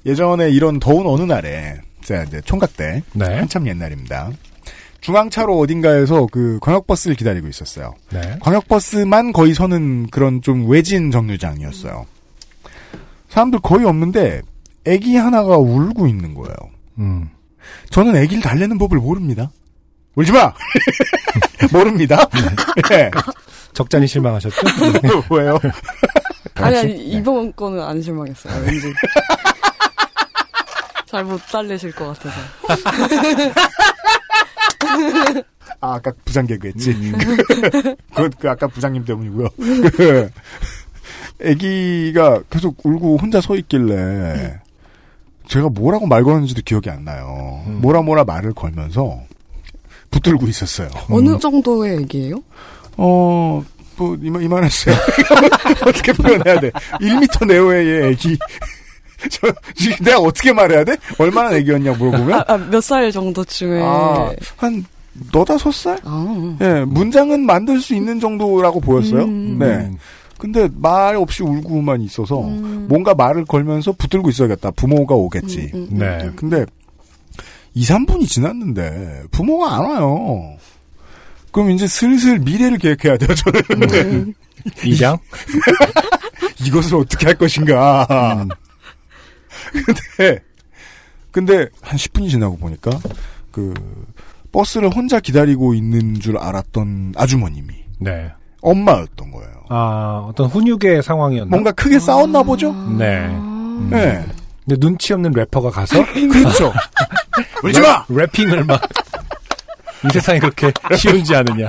예전에 0.05 0.50
이런 0.50 0.78
더운 0.78 1.06
어느 1.06 1.22
날에 1.22 1.80
제가 2.02 2.24
이제 2.24 2.40
총각 2.42 2.76
때 2.76 3.02
네. 3.12 3.24
한참 3.24 3.66
옛날입니다. 3.66 4.30
중앙차로 5.00 5.59
어딘가에서 5.59 6.26
그 6.30 6.59
광역버스를 6.60 7.16
기다리고 7.16 7.48
있었어요. 7.48 7.94
네. 8.12 8.36
광역버스만 8.40 9.32
거의 9.32 9.55
서는 9.55 10.09
그런 10.09 10.42
좀 10.42 10.68
외진 10.68 11.10
정류장이었어요. 11.10 12.06
사람들 13.28 13.60
거의 13.60 13.86
없는데 13.86 14.42
애기 14.86 15.16
하나가 15.16 15.56
울고 15.56 16.06
있는 16.06 16.34
거예요. 16.34 16.55
음. 16.98 17.30
저는 17.90 18.16
애기를 18.16 18.42
달래는 18.42 18.78
법을 18.78 18.98
모릅니다. 18.98 19.50
울지 20.14 20.32
마! 20.32 20.52
모릅니다. 21.72 22.28
네. 22.88 23.10
적잖이 23.78 24.09
실망하셨죠? 24.09 24.56
왜요? 25.30 25.56
아니, 26.56 26.78
아니, 26.78 26.98
이번 27.10 27.55
거는 27.55 27.80
안 27.80 28.02
실망했어요, 28.02 28.60
왠지. 28.64 28.92
잘 31.06 31.22
못 31.24 31.40
달래실 31.46 31.92
것 31.92 32.09
같아서. 32.09 32.36
아, 35.80 35.94
아까 35.94 36.12
부장 36.24 36.44
개그 36.46 36.66
했지. 36.66 36.90
음. 36.90 37.12
그, 38.14 38.30
그 38.30 38.50
아까 38.50 38.66
부장님 38.66 39.05
때문이고요. 39.05 39.48
그, 39.96 40.28
애기가 41.40 42.42
계속 42.50 42.84
울고 42.84 43.18
혼자 43.18 43.40
서 43.40 43.55
있길래, 43.56 44.59
제가 45.46 45.68
뭐라고 45.68 46.09
말 46.09 46.24
걸었는지도 46.24 46.62
기억이 46.64 46.90
안 46.90 47.05
나요. 47.05 47.62
음. 47.68 47.80
뭐라 47.80 48.02
뭐라 48.02 48.24
말을 48.24 48.55
걸면서 48.55 49.20
붙들고 50.10 50.48
있었어요. 50.48 50.88
어느 51.10 51.38
정도의 51.38 51.98
얘기예요? 51.98 52.42
어, 52.99 53.65
뭐, 53.97 54.16
이만, 54.23 54.43
이만했어요. 54.43 54.95
어떻게 55.87 56.12
표현해야 56.12 56.61
돼? 56.61 56.70
1m 57.01 57.47
내외의 57.47 58.11
애기. 58.11 58.37
저, 59.31 59.53
지금 59.75 60.05
내가 60.05 60.19
어떻게 60.19 60.53
말해야 60.53 60.85
돼? 60.85 60.97
얼마나 61.19 61.57
애기였냐 61.57 61.93
물어보면? 61.93 62.33
아, 62.41 62.45
아, 62.47 62.57
몇살 62.57 63.11
정도쯤에. 63.11 63.81
아, 63.83 64.33
한, 64.57 64.85
너다섯 65.33 65.73
살? 65.75 65.99
아. 66.05 66.57
예, 66.61 66.85
문장은 66.85 67.45
만들 67.47 67.81
수 67.81 67.95
있는 67.95 68.20
정도라고 68.20 68.81
보였어요. 68.81 69.25
음. 69.25 69.59
네. 69.59 69.91
근데 70.39 70.69
말 70.77 71.16
없이 71.16 71.43
울고만 71.43 72.01
있어서 72.03 72.41
뭔가 72.41 73.12
말을 73.12 73.45
걸면서 73.45 73.91
붙들고 73.91 74.29
있어야겠다. 74.31 74.70
부모가 74.70 75.16
오겠지. 75.16 75.73
음, 75.75 75.89
음, 75.91 75.99
네. 75.99 76.31
근데 76.37 76.65
2, 77.75 77.83
3분이 77.83 78.29
지났는데 78.29 79.25
부모가 79.33 79.75
안 79.75 79.85
와요. 79.85 80.57
그럼 81.53 81.70
이제 81.70 81.87
슬슬 81.87 82.39
미래를 82.39 82.79
계획해야 82.79 83.16
돼요, 83.16 83.35
저는. 83.35 83.62
음. 84.12 84.35
입양? 84.85 85.19
이것을 86.65 86.97
어떻게 86.97 87.27
할 87.27 87.35
것인가. 87.37 88.47
근데, 89.73 90.39
근데 91.31 91.69
한 91.81 91.97
10분이 91.97 92.31
지나고 92.31 92.57
보니까 92.57 92.91
그 93.51 93.73
버스를 94.53 94.89
혼자 94.91 95.20
기다리고 95.20 95.75
있는 95.75 96.19
줄 96.20 96.39
알았던 96.39 97.15
아주머님이 97.16 97.75
네. 98.01 98.31
엄마였던 98.61 99.31
거예요. 99.31 99.53
아, 99.69 100.27
어떤 100.29 100.49
훈육의 100.49 101.03
상황이었나? 101.03 101.51
뭔가 101.51 101.70
크게 101.73 101.99
싸웠나 101.99 102.43
보죠? 102.43 102.73
네. 102.99 103.27
음. 103.27 103.89
네. 103.91 104.25
근데 104.65 104.81
눈치 104.81 105.12
없는 105.12 105.33
래퍼가 105.33 105.70
가서 105.70 106.05
그렇죠. 106.12 106.73
울지 107.62 107.81
마! 107.81 108.05
랩, 108.09 108.31
랩핑을 108.31 108.66
막. 108.66 108.81
이 110.05 110.09
세상이 110.12 110.39
그렇게 110.41 110.73
쉬운지 110.97 111.35
아느냐. 111.35 111.69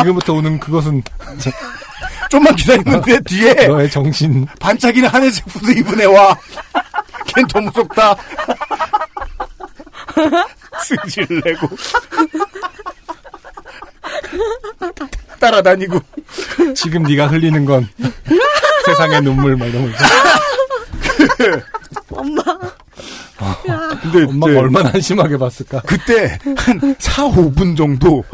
지금부터 0.00 0.34
오는 0.34 0.58
그것은 0.60 1.02
좀만 2.30 2.54
기다렸는데 2.56 3.20
뒤에 3.20 3.54
너의 3.68 3.90
정신 3.90 4.46
반짝이는 4.60 5.08
하늘색 5.08 5.44
후드 5.48 5.70
입은 5.78 6.00
애와 6.00 6.36
걘 7.26 7.46
더 7.48 7.60
무섭다. 7.60 8.16
승질 10.84 11.42
내고 11.44 11.68
따라다니고 15.40 16.00
지금 16.74 17.02
네가 17.02 17.28
흘리는 17.28 17.64
건 17.64 17.88
세상의 18.86 19.22
눈물 19.22 19.56
막 19.56 19.66
이러면서 19.66 20.04
엄마. 22.10 22.42
근데 24.02 24.24
엄마가 24.24 24.52
이제 24.52 24.58
얼마나 24.60 24.90
한심하게 24.90 25.36
봤을까. 25.36 25.82
그때 25.82 26.38
한 26.56 26.96
4, 26.98 27.28
5분 27.28 27.76
정도 27.76 28.24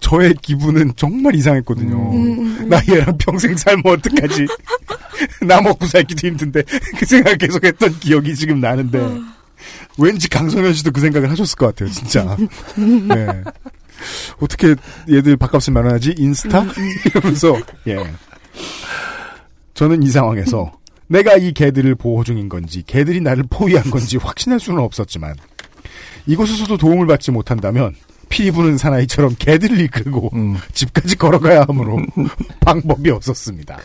저의 0.00 0.34
기분은 0.42 0.92
정말 0.96 1.34
이상했거든요. 1.34 2.12
음, 2.12 2.68
나 2.68 2.80
얘랑 2.88 3.16
평생 3.18 3.56
살면 3.56 3.84
어떡하지? 3.86 4.46
나 5.46 5.60
먹고 5.60 5.86
살기도 5.86 6.26
힘든데 6.26 6.62
그 6.98 7.06
생각 7.06 7.38
계속 7.38 7.64
했던 7.64 7.96
기억이 8.00 8.34
지금 8.34 8.60
나는데 8.60 8.98
왠지 9.98 10.28
강성현 10.28 10.74
씨도 10.74 10.90
그 10.90 11.00
생각을 11.00 11.30
하셨을 11.30 11.56
것 11.56 11.66
같아요, 11.66 11.90
진짜. 11.90 12.36
네. 12.76 13.42
어떻게 14.40 14.74
얘들 15.08 15.36
밥값을 15.36 15.72
마련하지? 15.72 16.14
인스타? 16.18 16.66
이러면서 17.06 17.56
예. 17.86 17.98
저는 19.74 20.02
이 20.02 20.08
상황에서 20.08 20.72
내가 21.12 21.36
이 21.36 21.52
개들을 21.52 21.94
보호 21.94 22.24
중인 22.24 22.48
건지 22.48 22.82
개들이 22.86 23.20
나를 23.20 23.44
포위한 23.50 23.90
건지 23.90 24.16
확신할 24.16 24.58
수는 24.58 24.80
없었지만 24.80 25.34
이곳에서도 26.26 26.76
도움을 26.78 27.06
받지 27.06 27.30
못한다면 27.30 27.94
피 28.30 28.50
부는 28.50 28.78
사나이처럼 28.78 29.36
개들을 29.38 29.78
이끌고 29.80 30.30
음. 30.32 30.56
집까지 30.72 31.16
걸어가야 31.16 31.66
하므로 31.68 31.98
방법이 32.60 33.10
없었습니다. 33.10 33.78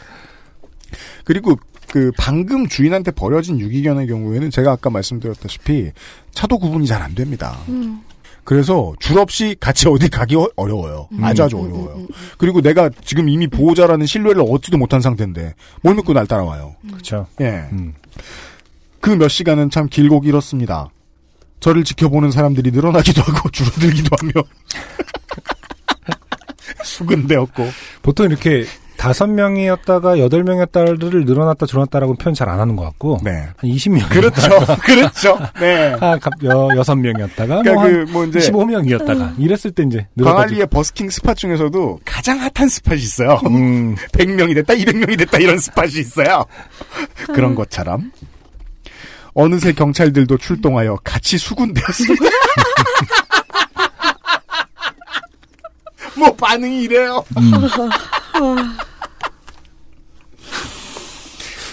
그리고 1.26 1.60
그 1.92 2.12
방금 2.18 2.68
주인한테 2.68 3.12
버려진 3.12 3.60
유기견의 3.60 4.08
경우에는 4.08 4.50
제가 4.50 4.72
아까 4.72 4.90
말씀드렸다시피 4.90 5.92
차도 6.32 6.60
구분이 6.60 6.88
잘 6.88 7.02
안 7.02 7.14
됩니다. 7.14 7.58
그래서 8.48 8.94
줄 9.02 9.20
없이 9.20 9.58
같이 9.60 9.90
어디 9.90 10.08
가기 10.08 10.38
어- 10.38 10.48
어려워요. 10.56 11.10
음. 11.12 11.22
아주 11.22 11.44
아주 11.44 11.58
어려워요. 11.58 12.08
그리고 12.38 12.62
내가 12.62 12.90
지금 13.04 13.28
이미 13.28 13.46
보호자라는 13.46 14.06
신뢰를 14.06 14.42
얻지도 14.48 14.78
못한 14.78 15.02
상태인데 15.02 15.54
뭘 15.82 15.98
믿고 15.98 16.14
날 16.14 16.26
따라와요. 16.28 16.78
그렇죠. 16.90 17.28
예. 17.42 17.66
그 19.02 19.10
몇 19.18 19.28
시간은 19.28 19.70
참 19.70 19.90
길고 19.90 20.22
길었습니다. 20.22 20.88
저를 21.60 21.84
지켜보는 21.84 22.32
사람들이 22.32 22.72
늘어나기도 22.72 23.22
하고 23.22 23.50
줄어들기도 23.52 24.16
하며 24.18 24.32
수근대었고 26.84 27.68
보통 28.02 28.28
이렇게 28.28 28.64
다섯 28.98 29.28
명이었다가 29.28 30.20
여덟 30.20 30.44
명이었다를 30.44 30.98
늘어났다 31.00 31.66
줄어났다라고 31.66 32.16
표현 32.16 32.34
잘 32.34 32.48
안 32.48 32.60
하는 32.60 32.76
것 32.76 32.84
같고 32.84 33.20
네. 33.24 33.32
한 33.58 33.70
20명 33.70 34.10
그렇죠. 34.10 34.50
그렇죠. 34.84 35.38
네. 35.60 35.96
아, 36.00 36.18
여, 36.46 36.70
여섯 36.78 36.96
명이었다가 36.96 37.62
그러니까 37.62 37.74
뭐, 37.74 37.84
그한뭐 37.84 38.26
이제 38.26 38.40
15명이었다가 38.40 39.34
이랬을 39.38 39.72
때 39.76 39.84
이제 39.84 40.08
광안리의 40.22 40.68
버스킹 40.68 41.10
스팟 41.10 41.34
중에서도 41.34 42.00
가장 42.06 42.40
핫한 42.40 42.70
스팟이 42.70 43.00
있어요. 43.02 43.40
음. 43.48 43.96
100명이 44.14 44.56
됐다, 44.56 44.74
200명이 44.74 45.18
됐다 45.20 45.38
이런 45.40 45.58
스팟이 45.60 46.00
있어요. 46.00 46.46
그런 47.34 47.54
것처럼 47.56 48.12
어느새 49.34 49.72
경찰들도 49.74 50.38
출동하여 50.38 50.98
같이 51.04 51.38
수군되었습니다. 51.38 52.26
뭐 56.20 56.34
반응이 56.36 56.82
이래요. 56.84 57.24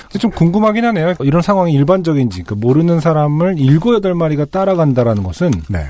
근데 0.02 0.18
좀 0.18 0.30
궁금하긴 0.30 0.84
하네요. 0.84 1.14
이런 1.20 1.42
상황이 1.42 1.72
일반적인지 1.72 2.44
그 2.44 2.54
모르는 2.54 3.00
사람을 3.00 3.58
일곱 3.58 3.94
여덟 3.94 4.14
마리가 4.14 4.44
따라간다라는 4.46 5.22
것은 5.24 5.50
네. 5.68 5.86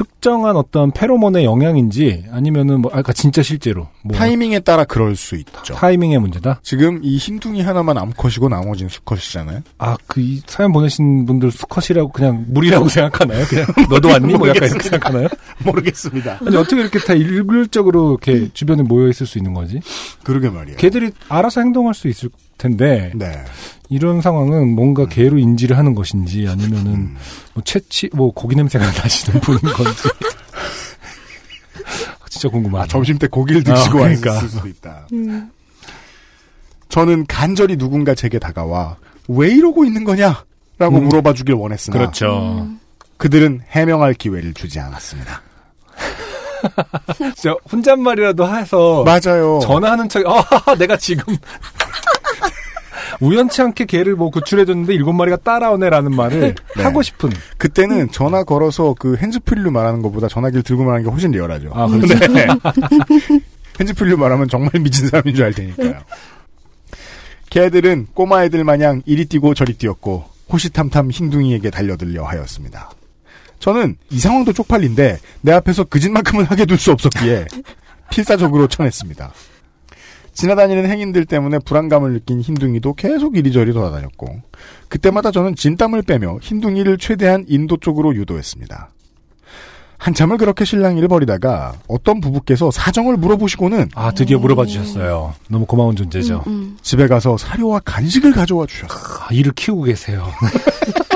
특정한 0.00 0.56
어떤 0.56 0.90
페로몬의 0.92 1.44
영향인지 1.44 2.24
아니면은 2.32 2.80
뭐 2.80 2.90
아까 2.94 3.12
진짜 3.12 3.42
실제로 3.42 3.88
뭐 4.02 4.16
타이밍에 4.16 4.60
따라 4.60 4.84
그럴 4.84 5.14
수 5.14 5.36
있죠. 5.36 5.74
타이밍의 5.74 6.18
문제다. 6.20 6.60
지금 6.62 7.00
이 7.02 7.18
흰둥이 7.18 7.60
하나만 7.60 7.98
암컷이고 7.98 8.48
나머지는 8.48 8.88
수컷이잖아요. 8.88 9.60
아, 9.76 9.98
그, 10.06 10.22
이 10.22 10.40
사연 10.46 10.72
보내신 10.72 11.26
분들 11.26 11.50
수컷이라고 11.50 12.12
그냥 12.12 12.46
물이라고 12.48 12.88
생각하나요? 12.90 13.44
그냥 13.44 13.66
너도 13.90 14.08
왔니? 14.08 14.34
뭐 14.38 14.48
약간 14.48 14.70
이렇게 14.70 14.88
생각하나요? 14.88 15.28
모르겠습니다. 15.66 16.38
아니, 16.46 16.56
어떻게 16.56 16.80
이렇게 16.80 16.98
다 16.98 17.12
일률적으로 17.12 18.12
이렇게 18.22 18.48
주변에 18.54 18.82
모여 18.82 19.06
있을 19.10 19.26
수 19.26 19.36
있는 19.36 19.52
거지? 19.52 19.80
그러게 20.24 20.48
말이에요. 20.48 20.78
개들이 20.78 21.10
알아서 21.28 21.60
행동할 21.60 21.92
수 21.92 22.08
있을 22.08 22.30
텐데, 22.60 23.10
네. 23.14 23.42
이런 23.88 24.20
상황은 24.20 24.74
뭔가 24.74 25.06
개로 25.06 25.38
인지를 25.38 25.78
하는 25.78 25.94
것인지, 25.94 26.46
아니면은, 26.46 27.16
뭐, 27.54 27.64
채취, 27.64 28.10
뭐, 28.12 28.32
고기 28.32 28.54
냄새가 28.54 28.84
나시는 28.86 29.40
분인 29.40 29.60
건지. 29.60 30.08
진짜 32.28 32.48
궁금하다. 32.48 32.84
아, 32.84 32.86
점심 32.86 33.18
때 33.18 33.26
고기를 33.26 33.64
드시고 33.64 33.98
아, 33.98 34.02
그러니까. 34.02 34.32
왔을 34.34 34.48
수도 34.48 34.68
있다. 34.68 35.08
저는 36.88 37.26
간절히 37.26 37.76
누군가 37.76 38.14
제게 38.14 38.38
다가와 38.38 38.96
왜 39.28 39.50
이러고 39.50 39.84
있는 39.84 40.04
거냐? 40.04 40.44
라고 40.78 40.98
음. 40.98 41.08
물어봐 41.08 41.34
주길 41.34 41.54
원했으나 41.54 41.98
그렇죠. 41.98 42.68
그들은 43.16 43.62
해명할 43.68 44.14
기회를 44.14 44.54
주지 44.54 44.78
않았습니다. 44.80 45.42
진짜 47.34 47.54
혼잣말이라도 47.70 48.56
해서. 48.56 49.04
맞아요. 49.04 49.58
전화하는 49.62 50.08
척, 50.08 50.22
아, 50.26 50.74
내가 50.76 50.96
지금. 50.96 51.36
우연치 53.20 53.60
않게 53.62 53.84
개를 53.84 54.16
뭐 54.16 54.30
구출해줬는데 54.30 54.94
일곱 54.94 55.12
마리가 55.12 55.36
따라오네라는 55.38 56.14
말을 56.14 56.54
네. 56.76 56.82
하고 56.82 57.02
싶은. 57.02 57.30
그때는 57.58 58.10
전화 58.10 58.44
걸어서 58.44 58.94
그 58.98 59.16
핸즈프리로 59.16 59.70
말하는 59.70 60.02
것보다 60.02 60.28
전화기를 60.28 60.62
들고 60.62 60.84
말하는 60.84 61.04
게 61.04 61.10
훨씬 61.10 61.30
리얼하죠. 61.30 61.70
아, 61.74 61.86
그렇죠. 61.86 62.14
네. 62.32 62.46
핸즈프리로 63.80 64.16
말하면 64.16 64.48
정말 64.48 64.72
미친 64.80 65.08
사람인 65.08 65.34
줄 65.34 65.44
알 65.44 65.52
테니까요. 65.52 66.00
개들은 67.50 68.08
꼬마애들 68.14 68.62
마냥 68.64 69.02
이리 69.06 69.24
뛰고 69.26 69.54
저리 69.54 69.74
뛰었고 69.74 70.24
호시탐탐 70.52 71.10
흰둥이에게 71.10 71.70
달려들려 71.70 72.24
하였습니다. 72.24 72.90
저는 73.58 73.96
이 74.10 74.18
상황도 74.18 74.52
쪽팔린데 74.52 75.18
내 75.42 75.52
앞에서 75.52 75.84
그짓만큼은 75.84 76.44
하게 76.46 76.64
둘 76.64 76.78
수 76.78 76.92
없었기에 76.92 77.46
필사적으로 78.10 78.66
쳐냈습니다. 78.68 79.32
지나다니는 80.40 80.88
행인들 80.88 81.26
때문에 81.26 81.58
불안감을 81.58 82.14
느낀 82.14 82.40
흰둥이도 82.40 82.94
계속 82.94 83.36
이리저리 83.36 83.74
돌아다녔고 83.74 84.40
그때마다 84.88 85.30
저는 85.30 85.54
진땀을 85.54 86.00
빼며 86.00 86.38
흰둥이를 86.40 86.96
최대한 86.96 87.44
인도 87.46 87.76
쪽으로 87.76 88.14
유도했습니다. 88.14 88.88
한참을 89.98 90.38
그렇게 90.38 90.64
실랑이를 90.64 91.08
벌이다가 91.08 91.74
어떤 91.88 92.22
부부께서 92.22 92.70
사정을 92.70 93.18
물어보시고는 93.18 93.90
아, 93.94 94.12
드디어 94.12 94.38
물어봐 94.38 94.64
주셨어요. 94.64 95.34
너무 95.50 95.66
고마운 95.66 95.94
존재죠. 95.94 96.42
집에 96.80 97.06
가서 97.06 97.36
사료와 97.36 97.80
간식을 97.80 98.32
가져와 98.32 98.64
주셨어요. 98.64 98.98
아, 99.20 99.28
이를 99.32 99.52
키우고 99.52 99.82
계세요. 99.82 100.26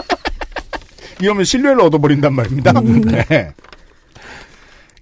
이러면 1.23 1.45
신뢰를 1.45 1.81
얻어버린단 1.81 2.35
말입니다. 2.35 2.73
네. 2.73 3.55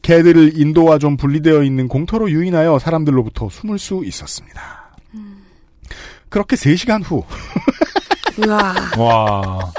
개들을 0.02 0.58
인도와 0.60 0.98
좀 0.98 1.16
분리되어 1.16 1.62
있는 1.62 1.88
공터로 1.88 2.30
유인하여 2.30 2.78
사람들로부터 2.78 3.48
숨을 3.50 3.78
수 3.78 4.02
있었습니다. 4.04 4.60
그렇게 6.28 6.56
3시간 6.56 7.02
후 7.04 7.22
우와. 8.38 8.74
와. 8.98 9.72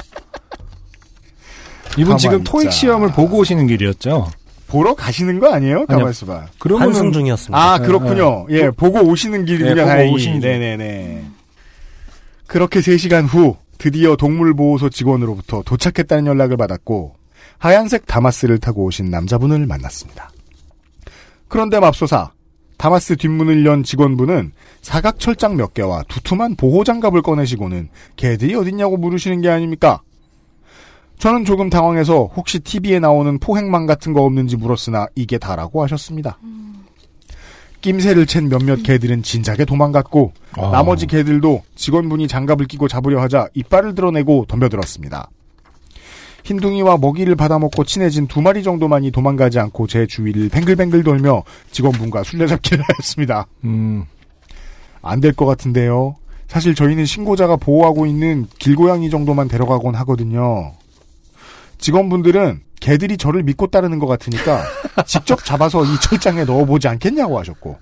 이분 1.98 2.16
지금 2.18 2.42
토익. 2.42 2.72
시험을 2.72 3.12
보고 3.12 3.38
오시는 3.38 3.66
길이었죠? 3.66 4.30
보러 4.66 4.94
가시는 4.94 5.38
거 5.40 5.52
아니에요? 5.52 5.86
가만 5.86 6.10
있어봐. 6.10 6.46
그러면은 6.58 6.92
환승 6.94 7.12
중이었습니다. 7.12 7.56
아 7.56 7.78
그렇군요. 7.78 8.46
예, 8.50 8.70
보고 8.70 9.00
오시는 9.00 9.44
길이군요. 9.44 9.74
네, 9.74 9.80
보고 9.82 9.86
다행히. 9.88 10.14
오시는 10.14 10.40
길. 10.40 10.50
네네네. 10.50 11.24
그렇게 12.46 12.80
3시간 12.80 13.26
후 13.28 13.56
드디어 13.78 14.16
동물보호소 14.16 14.90
직원으로부터 14.90 15.62
도착했다는 15.62 16.26
연락을 16.26 16.56
받았고 16.56 17.14
하얀색 17.58 18.06
다마스를 18.06 18.58
타고 18.58 18.84
오신 18.84 19.10
남자분을 19.10 19.66
만났습니다. 19.66 20.30
그런데 21.48 21.80
맙소사 21.80 22.32
다마스 22.76 23.16
뒷문을 23.16 23.64
연 23.66 23.82
직원분은 23.82 24.52
사각 24.82 25.18
철장 25.18 25.56
몇 25.56 25.72
개와 25.72 26.02
두툼한 26.08 26.56
보호 26.56 26.84
장갑을 26.84 27.22
꺼내시고는 27.22 27.88
개들이 28.16 28.54
어딨냐고 28.54 28.96
물으시는 28.96 29.40
게 29.40 29.48
아닙니까? 29.48 30.02
저는 31.18 31.44
조금 31.44 31.70
당황해서 31.70 32.30
혹시 32.36 32.58
TV에 32.58 32.98
나오는 32.98 33.38
포획망 33.38 33.86
같은 33.86 34.12
거 34.12 34.22
없는지 34.22 34.56
물었으나 34.56 35.06
이게 35.14 35.38
다라고 35.38 35.82
하셨습니다. 35.84 36.38
낌새를 37.80 38.26
챈 38.26 38.48
몇몇 38.48 38.82
개들은 38.82 39.22
진작에 39.22 39.64
도망갔고 39.64 40.32
아. 40.56 40.70
나머지 40.70 41.06
개들도 41.06 41.62
직원분이 41.74 42.28
장갑을 42.28 42.66
끼고 42.66 42.88
잡으려 42.88 43.20
하자 43.20 43.48
이빨을 43.54 43.94
드러내고 43.94 44.46
덤벼들었습니다. 44.48 45.28
흰둥이와 46.44 46.98
먹이를 46.98 47.36
받아먹고 47.36 47.84
친해진 47.84 48.26
두 48.26 48.40
마리 48.42 48.62
정도만이 48.62 49.10
도망가지 49.10 49.58
않고 49.58 49.86
제 49.86 50.06
주위를 50.06 50.50
뱅글뱅글 50.50 51.02
돌며 51.02 51.42
직원분과 51.72 52.22
술래잡기를 52.22 52.84
하였습니다. 52.88 53.46
음, 53.64 54.04
안 55.02 55.20
될 55.20 55.32
것 55.34 55.46
같은데요. 55.46 56.16
사실 56.46 56.74
저희는 56.74 57.06
신고자가 57.06 57.56
보호하고 57.56 58.06
있는 58.06 58.46
길고양이 58.58 59.10
정도만 59.10 59.48
데려가곤 59.48 59.94
하거든요. 59.96 60.72
직원분들은 61.78 62.60
개들이 62.80 63.16
저를 63.16 63.42
믿고 63.42 63.68
따르는 63.68 63.98
것 63.98 64.06
같으니까 64.06 64.62
직접 65.06 65.42
잡아서 65.44 65.82
이 65.84 65.88
철장에 66.02 66.44
넣어보지 66.44 66.86
않겠냐고 66.88 67.38
하셨고 67.38 67.78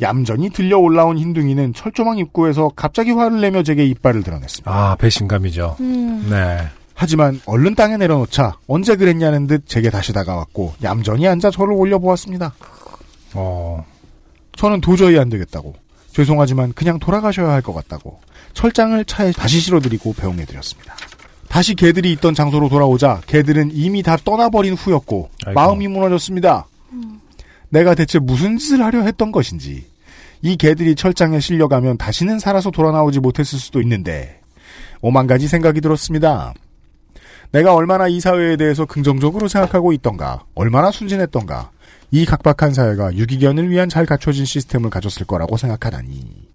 얌전히 0.00 0.50
들려 0.50 0.78
올라온 0.78 1.18
흰둥이는 1.18 1.74
철조망 1.74 2.18
입구에서 2.18 2.70
갑자기 2.74 3.10
화를 3.10 3.40
내며 3.40 3.62
제게 3.64 3.84
이빨을 3.86 4.22
드러냈습니다. 4.22 4.70
아, 4.70 4.94
배신감이죠. 4.96 5.76
네. 5.80 6.58
하지만 7.04 7.38
얼른 7.44 7.74
땅에 7.74 7.98
내려놓자 7.98 8.56
언제 8.66 8.96
그랬냐는 8.96 9.46
듯 9.46 9.68
제게 9.68 9.90
다시 9.90 10.14
다가왔고 10.14 10.72
얌전히 10.82 11.28
앉아 11.28 11.50
저를 11.50 11.74
올려보았습니다. 11.74 12.54
어, 13.34 13.84
저는 14.56 14.80
도저히 14.80 15.18
안 15.18 15.28
되겠다고 15.28 15.74
죄송하지만 16.12 16.72
그냥 16.72 16.98
돌아가셔야 16.98 17.50
할 17.50 17.60
것 17.60 17.74
같다고 17.74 18.20
철장을 18.54 19.04
차에 19.04 19.32
다시 19.32 19.60
실어드리고 19.60 20.14
배웅해드렸습니다. 20.14 20.96
다시 21.50 21.74
개들이 21.74 22.10
있던 22.12 22.34
장소로 22.34 22.70
돌아오자 22.70 23.20
개들은 23.26 23.72
이미 23.74 24.02
다 24.02 24.16
떠나버린 24.16 24.72
후였고 24.72 25.28
아이고. 25.44 25.60
마음이 25.60 25.86
무너졌습니다. 25.88 26.66
내가 27.68 27.94
대체 27.94 28.18
무슨 28.18 28.56
짓을 28.56 28.82
하려 28.82 29.02
했던 29.02 29.30
것인지 29.30 29.84
이 30.40 30.56
개들이 30.56 30.94
철장에 30.94 31.38
실려가면 31.38 31.98
다시는 31.98 32.38
살아서 32.38 32.70
돌아나오지 32.70 33.20
못했을 33.20 33.58
수도 33.58 33.82
있는데 33.82 34.40
오만 35.02 35.26
가지 35.26 35.48
생각이 35.48 35.82
들었습니다. 35.82 36.54
내가 37.54 37.72
얼마나 37.72 38.08
이 38.08 38.18
사회에 38.18 38.56
대해서 38.56 38.84
긍정적으로 38.84 39.46
생각하고 39.46 39.92
있던가, 39.92 40.42
얼마나 40.56 40.90
순진했던가, 40.90 41.70
이 42.10 42.26
각박한 42.26 42.74
사회가 42.74 43.14
유기견을 43.14 43.70
위한 43.70 43.88
잘 43.88 44.06
갖춰진 44.06 44.44
시스템을 44.44 44.90
가졌을 44.90 45.24
거라고 45.24 45.56
생각하다니. 45.56 46.48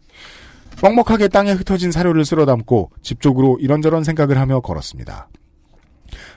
뻑뻑하게 0.82 1.30
땅에 1.30 1.54
흩어진 1.54 1.94
사료를 1.94 2.26
쓸어 2.26 2.46
담고 2.46 2.92
집 3.02 3.22
쪽으로 3.22 3.58
이런저런 3.62 4.04
생각을 4.04 4.38
하며 4.38 4.60
걸었습니다. 4.60 5.30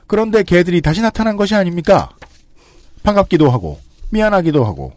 그런데 0.06 0.44
개들이 0.44 0.80
다시 0.80 1.02
나타난 1.02 1.36
것이 1.36 1.56
아닙니까? 1.56 2.10
반갑기도 3.02 3.51
하고 3.51 3.80
미안하기도 4.10 4.64
하고 4.64 4.93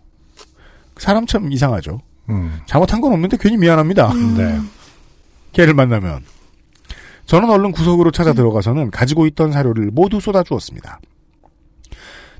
사람 0.98 1.26
참 1.26 1.52
이상하죠. 1.52 2.02
음. 2.30 2.60
잘못한 2.68 3.02
건 3.02 3.14
없는데 3.14 3.38
괜히 3.40 3.58
미안합니다. 3.58 4.14
네. 4.38 4.60
개를 5.54 5.74
만나면 5.74 6.24
저는 7.26 7.50
얼른 7.50 7.72
구석으로 7.72 8.12
찾아 8.12 8.34
들어가서는 8.34 8.92
가지고 8.92 9.26
있던 9.28 9.52
사료를 9.52 9.92
모두 9.92 10.20
쏟아주었습니다. 10.20 11.00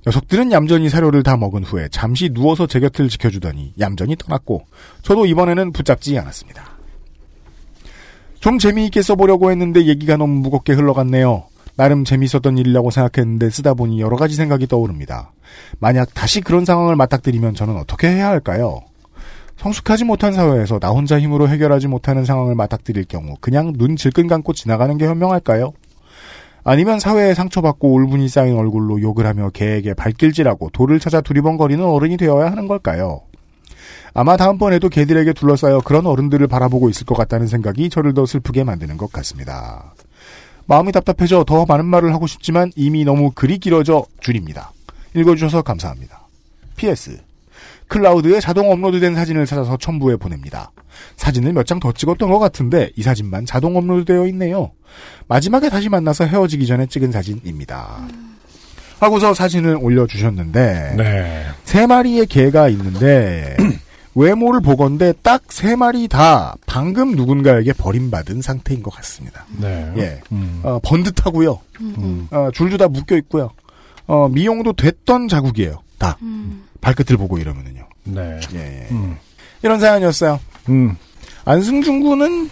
녀석들은 0.06 0.52
얌전히 0.52 0.90
사료를 0.90 1.24
다 1.24 1.36
먹은 1.36 1.64
후에 1.64 1.88
잠시 1.92 2.30
누워서 2.30 2.68
제 2.68 2.80
곁을 2.80 3.10
지켜주더니 3.10 3.74
얌전히 3.80 4.16
떠났고 4.16 4.66
저도 5.02 5.26
이번에는 5.26 5.72
붙잡지 5.72 6.18
않았습니다. 6.20 6.64
좀 8.40 8.60
재미있게 8.60 9.02
써보려고 9.02 9.50
했는데 9.50 9.86
얘기가 9.86 10.18
너무 10.18 10.40
무겁게 10.42 10.74
흘러갔네요. 10.74 11.46
나름 11.76 12.06
재밌었던 12.06 12.60
일이라고 12.60 12.92
생각했는데 12.92 13.50
쓰다 13.50 13.74
보니 13.74 14.00
여러 14.00 14.16
가지 14.16 14.36
생각이 14.36 14.68
떠오릅니다. 14.68 15.32
만약 15.80 16.14
다시 16.14 16.42
그런 16.42 16.64
상황을 16.64 16.96
맞닥뜨리면 16.96 17.56
저는 17.56 17.76
어떻게 17.76 18.08
해야 18.08 18.28
할까요? 18.28 18.82
성숙하지 19.58 20.04
못한 20.04 20.34
사회에서 20.34 20.80
나 20.80 20.90
혼자 20.90 21.20
힘으로 21.20 21.48
해결하지 21.48 21.88
못하는 21.88 22.26
상황을 22.26 22.56
맞닥뜨릴 22.56 23.06
경우 23.06 23.36
그냥 23.40 23.74
눈 23.76 23.96
질끈 23.96 24.28
감고 24.28 24.54
지나가는 24.54 24.98
게 24.98 25.06
현명할까요? 25.06 25.74
아니면 26.64 27.00
사회에 27.00 27.36
상처받고 27.36 27.94
울분이 27.94 28.28
쌓인 28.28 28.58
얼굴로 28.58 29.02
욕을 29.02 29.28
하며 29.28 29.50
개에게 29.52 29.94
발길질하고 29.94 30.72
돌을 30.72 31.00
찾아 31.00 31.22
두리번거리는 31.22 31.84
어른이 31.84 32.18
되어야 32.18 32.52
하는 32.52 32.68
걸까요? 32.68 33.22
아마 34.16 34.38
다음번에도 34.38 34.90
개들에게 34.90 35.34
둘러싸여 35.34 35.82
그런 35.82 36.06
어른들을 36.06 36.48
바라보고 36.48 36.90
있을 36.90 37.06
것 37.06 37.16
같다는 37.16 37.48
생각이 37.48 37.90
저를 37.90 38.14
더 38.14 38.26
슬프게 38.26 38.64
만드는 38.64 38.98
것 38.98 39.12
같습니다. 39.12 39.94
마음이 40.68 40.92
답답해져 40.92 41.44
더 41.44 41.66
많은 41.66 41.86
말을 41.86 42.14
하고 42.14 42.26
싶지만 42.26 42.72
이미 42.76 43.04
너무 43.06 43.32
글이 43.32 43.60
길어져 43.60 44.06
줄입니다. 44.22 44.72
읽어주셔서 45.14 45.62
감사합니다. 45.62 46.22
PS. 46.78 47.25
클라우드에 47.88 48.40
자동 48.40 48.72
업로드된 48.72 49.16
사진을 49.16 49.46
찾아서 49.46 49.78
첨부해 49.78 50.18
보냅니다. 50.18 50.72
사진을 51.18 51.54
몇 51.54 51.66
장 51.66 51.80
더 51.80 51.92
찍었던 51.92 52.30
것 52.30 52.40
같은데 52.40 52.90
이 52.96 53.04
사진만 53.04 53.46
자동 53.46 53.76
업로드되어 53.78 54.28
있네요. 54.28 54.72
마지막에 55.28 55.70
다시 55.70 55.90
만나서 55.90 56.26
헤어지기 56.26 56.66
전에 56.68 56.86
찍은 56.88 57.12
사진입니다. 57.12 58.08
하고서 59.00 59.34
사진을 59.34 59.78
올려주셨는데 59.82 60.94
네. 60.98 61.46
세 61.66 61.86
마리의 61.86 62.28
개가 62.28 62.70
있는데 62.70 63.58
외모를 64.16 64.62
보건대 64.62 65.14
딱세 65.22 65.76
마리 65.76 66.08
다 66.08 66.56
방금 66.66 67.12
누군가에게 67.16 67.74
버림받은 67.74 68.42
상태인 68.42 68.82
것 68.82 68.92
같습니다. 68.96 69.46
네. 69.60 69.92
예, 69.98 70.22
음. 70.32 70.62
어, 70.64 70.80
번듯하고요. 70.82 71.60
음. 71.82 72.28
어, 72.32 72.50
줄도 72.54 72.78
다 72.78 72.88
묶여 72.88 73.18
있고요. 73.18 73.50
어, 74.08 74.30
미용도 74.30 74.72
됐던 74.74 75.28
자국이에요. 75.28 75.82
다 75.98 76.18
발끝을 76.86 77.18
보고 77.18 77.40
이러면은요. 77.40 77.88
네. 78.04 78.40
예, 78.54 78.60
예. 78.60 78.88
음. 78.92 79.18
이런 79.64 79.80
사연이었어요. 79.80 80.40
음. 80.70 80.96
안승준 81.46 82.04
군은 82.04 82.52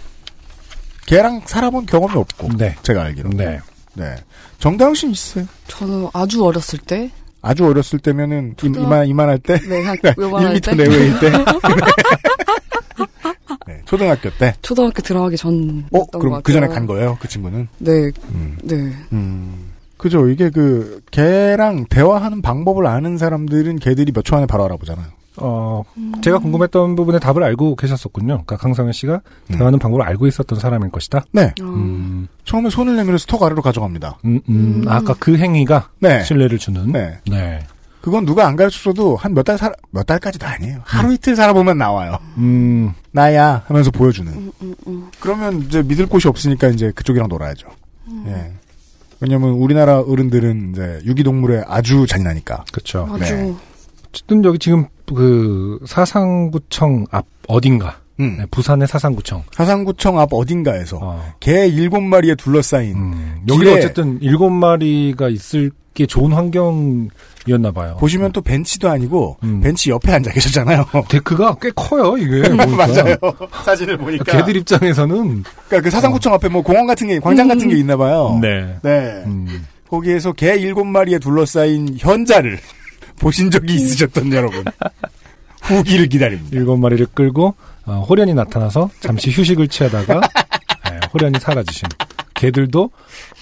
걔랑 1.06 1.42
살아본 1.46 1.86
경험이 1.86 2.16
없고 2.16 2.48
네. 2.56 2.74
제가 2.82 3.04
알기로. 3.04 3.30
네. 3.30 3.60
네. 3.94 4.16
정다영 4.58 4.94
씨 4.94 5.08
있어요. 5.08 5.46
저는 5.68 6.08
아주 6.12 6.44
어렸을 6.44 6.80
때, 6.80 7.12
아주 7.42 7.64
어렸을 7.64 8.00
때면은 8.00 8.56
임, 8.64 8.72
초등학- 8.72 8.82
이만 8.86 9.06
이만할 9.06 9.38
때, 9.38 9.56
네, 9.60 9.84
한 9.84 9.96
요만할 10.18 10.54
1m 10.54 10.64
때, 10.64 10.74
내외일 10.74 11.20
때, 11.20 11.30
네, 13.68 13.80
초등학교 13.84 14.30
때. 14.30 14.52
초등학교 14.62 15.00
들어가기 15.00 15.36
전. 15.36 15.86
어, 15.92 16.04
그럼 16.06 16.42
그 16.42 16.52
전에 16.52 16.66
간 16.66 16.86
거예요, 16.86 17.16
그 17.20 17.28
친구는? 17.28 17.68
네, 17.78 18.10
음. 18.30 18.58
네. 18.64 18.74
음. 19.12 19.73
그죠. 20.04 20.28
이게 20.28 20.50
그, 20.50 21.00
개랑 21.10 21.86
대화하는 21.88 22.42
방법을 22.42 22.86
아는 22.86 23.16
사람들은 23.16 23.78
개들이 23.78 24.12
몇 24.12 24.22
초 24.22 24.36
안에 24.36 24.44
바로 24.44 24.62
알아보잖아요. 24.66 25.06
어, 25.38 25.82
제가 26.20 26.40
궁금했던 26.40 26.94
부분에 26.94 27.18
답을 27.18 27.42
알고 27.42 27.74
계셨었군요. 27.76 28.26
그러니까 28.44 28.58
강성현 28.58 28.92
씨가 28.92 29.22
대화하는 29.48 29.78
방법을 29.78 30.04
알고 30.04 30.26
있었던 30.26 30.60
사람일 30.60 30.90
것이다. 30.90 31.24
네. 31.32 31.54
음, 31.62 32.28
처음에 32.44 32.68
손을 32.68 32.96
내밀어서 32.96 33.24
턱 33.26 33.42
아래로 33.42 33.62
가져갑니다. 33.62 34.18
음, 34.26 34.40
음. 34.50 34.84
아까 34.88 35.14
그 35.18 35.38
행위가 35.38 35.88
네. 36.00 36.22
신뢰를 36.22 36.58
주는. 36.58 36.92
네. 36.92 37.18
네. 37.30 37.60
그건 38.02 38.26
누가 38.26 38.46
안 38.46 38.56
가르쳐줘도 38.56 39.16
한 39.16 39.32
몇 39.32 39.42
달 39.44 39.56
살, 39.56 39.72
몇 39.90 40.04
달까지도 40.04 40.46
아니에요. 40.46 40.80
하루 40.84 41.14
이틀 41.14 41.34
살아보면 41.34 41.78
나와요. 41.78 42.18
음, 42.36 42.92
나야 43.10 43.62
하면서 43.66 43.90
보여주는. 43.90 44.52
음, 44.86 45.10
그러면 45.18 45.62
이제 45.62 45.82
믿을 45.82 46.04
곳이 46.06 46.28
없으니까 46.28 46.68
이제 46.68 46.92
그쪽이랑 46.94 47.28
놀아야죠. 47.28 47.68
예. 48.26 48.52
왜냐면 49.24 49.50
우리나라 49.52 50.00
어른들은 50.00 50.72
이제 50.72 51.00
유기동물에 51.06 51.64
아주 51.66 52.06
잔인하니까. 52.06 52.64
그렇죠. 52.70 53.08
아주. 53.10 53.34
네. 53.34 53.54
어쨌든 54.08 54.44
여기 54.44 54.58
지금 54.58 54.86
그 55.06 55.80
사상구청 55.86 57.06
앞 57.10 57.26
어딘가. 57.48 58.00
음. 58.20 58.36
네, 58.38 58.46
부산의 58.50 58.86
사상구청. 58.86 59.44
사상구청 59.52 60.20
앞 60.20 60.32
어딘가에서 60.32 60.98
어. 61.02 61.34
개 61.40 61.66
일곱 61.66 62.00
마리에 62.02 62.34
둘러싸인 62.36 62.94
음, 62.96 63.40
여기 63.48 63.68
어쨌든 63.68 64.18
일곱 64.20 64.50
마리가 64.50 65.30
있을 65.30 65.72
게 65.94 66.06
좋은 66.06 66.32
환경 66.32 67.08
이었나 67.46 67.70
봐요. 67.70 67.96
보시면 68.00 68.32
또 68.32 68.40
벤치도 68.40 68.88
아니고 68.90 69.36
음. 69.42 69.60
벤치 69.60 69.90
옆에 69.90 70.12
앉아 70.12 70.30
계셨잖아요. 70.32 70.86
데크가 71.08 71.56
꽤 71.60 71.70
커요, 71.74 72.16
이게. 72.16 72.48
맞아요. 72.56 73.16
사진을 73.64 73.98
보니까. 73.98 74.24
개들 74.24 74.56
입장에서는 74.56 75.42
그러니까 75.68 75.80
그 75.82 75.90
사상구청 75.90 76.32
앞에 76.34 76.48
뭐 76.48 76.62
공원 76.62 76.86
같은 76.86 77.06
게 77.08 77.18
광장 77.20 77.48
같은 77.48 77.68
게 77.68 77.76
있나 77.76 77.96
봐요. 77.96 78.38
네. 78.40 78.76
네. 78.82 79.22
음, 79.26 79.66
거기에서 79.88 80.32
개 80.32 80.54
일곱 80.56 80.84
마리에 80.84 81.18
둘러싸인 81.18 81.96
현자를 81.98 82.58
보신 83.20 83.50
적이 83.50 83.74
있으셨던 83.74 84.32
여러분. 84.32 84.64
후기를 85.62 86.08
기다립니다. 86.08 86.50
일곱 86.52 86.76
마리를 86.76 87.06
끌고 87.14 87.54
어, 87.86 88.06
호련이 88.08 88.34
나타나서 88.34 88.90
잠시 89.00 89.30
휴식을 89.30 89.68
취하다가 89.68 90.20
네, 90.90 91.00
호련이 91.12 91.38
사라지신 91.40 91.88
개들도 92.34 92.90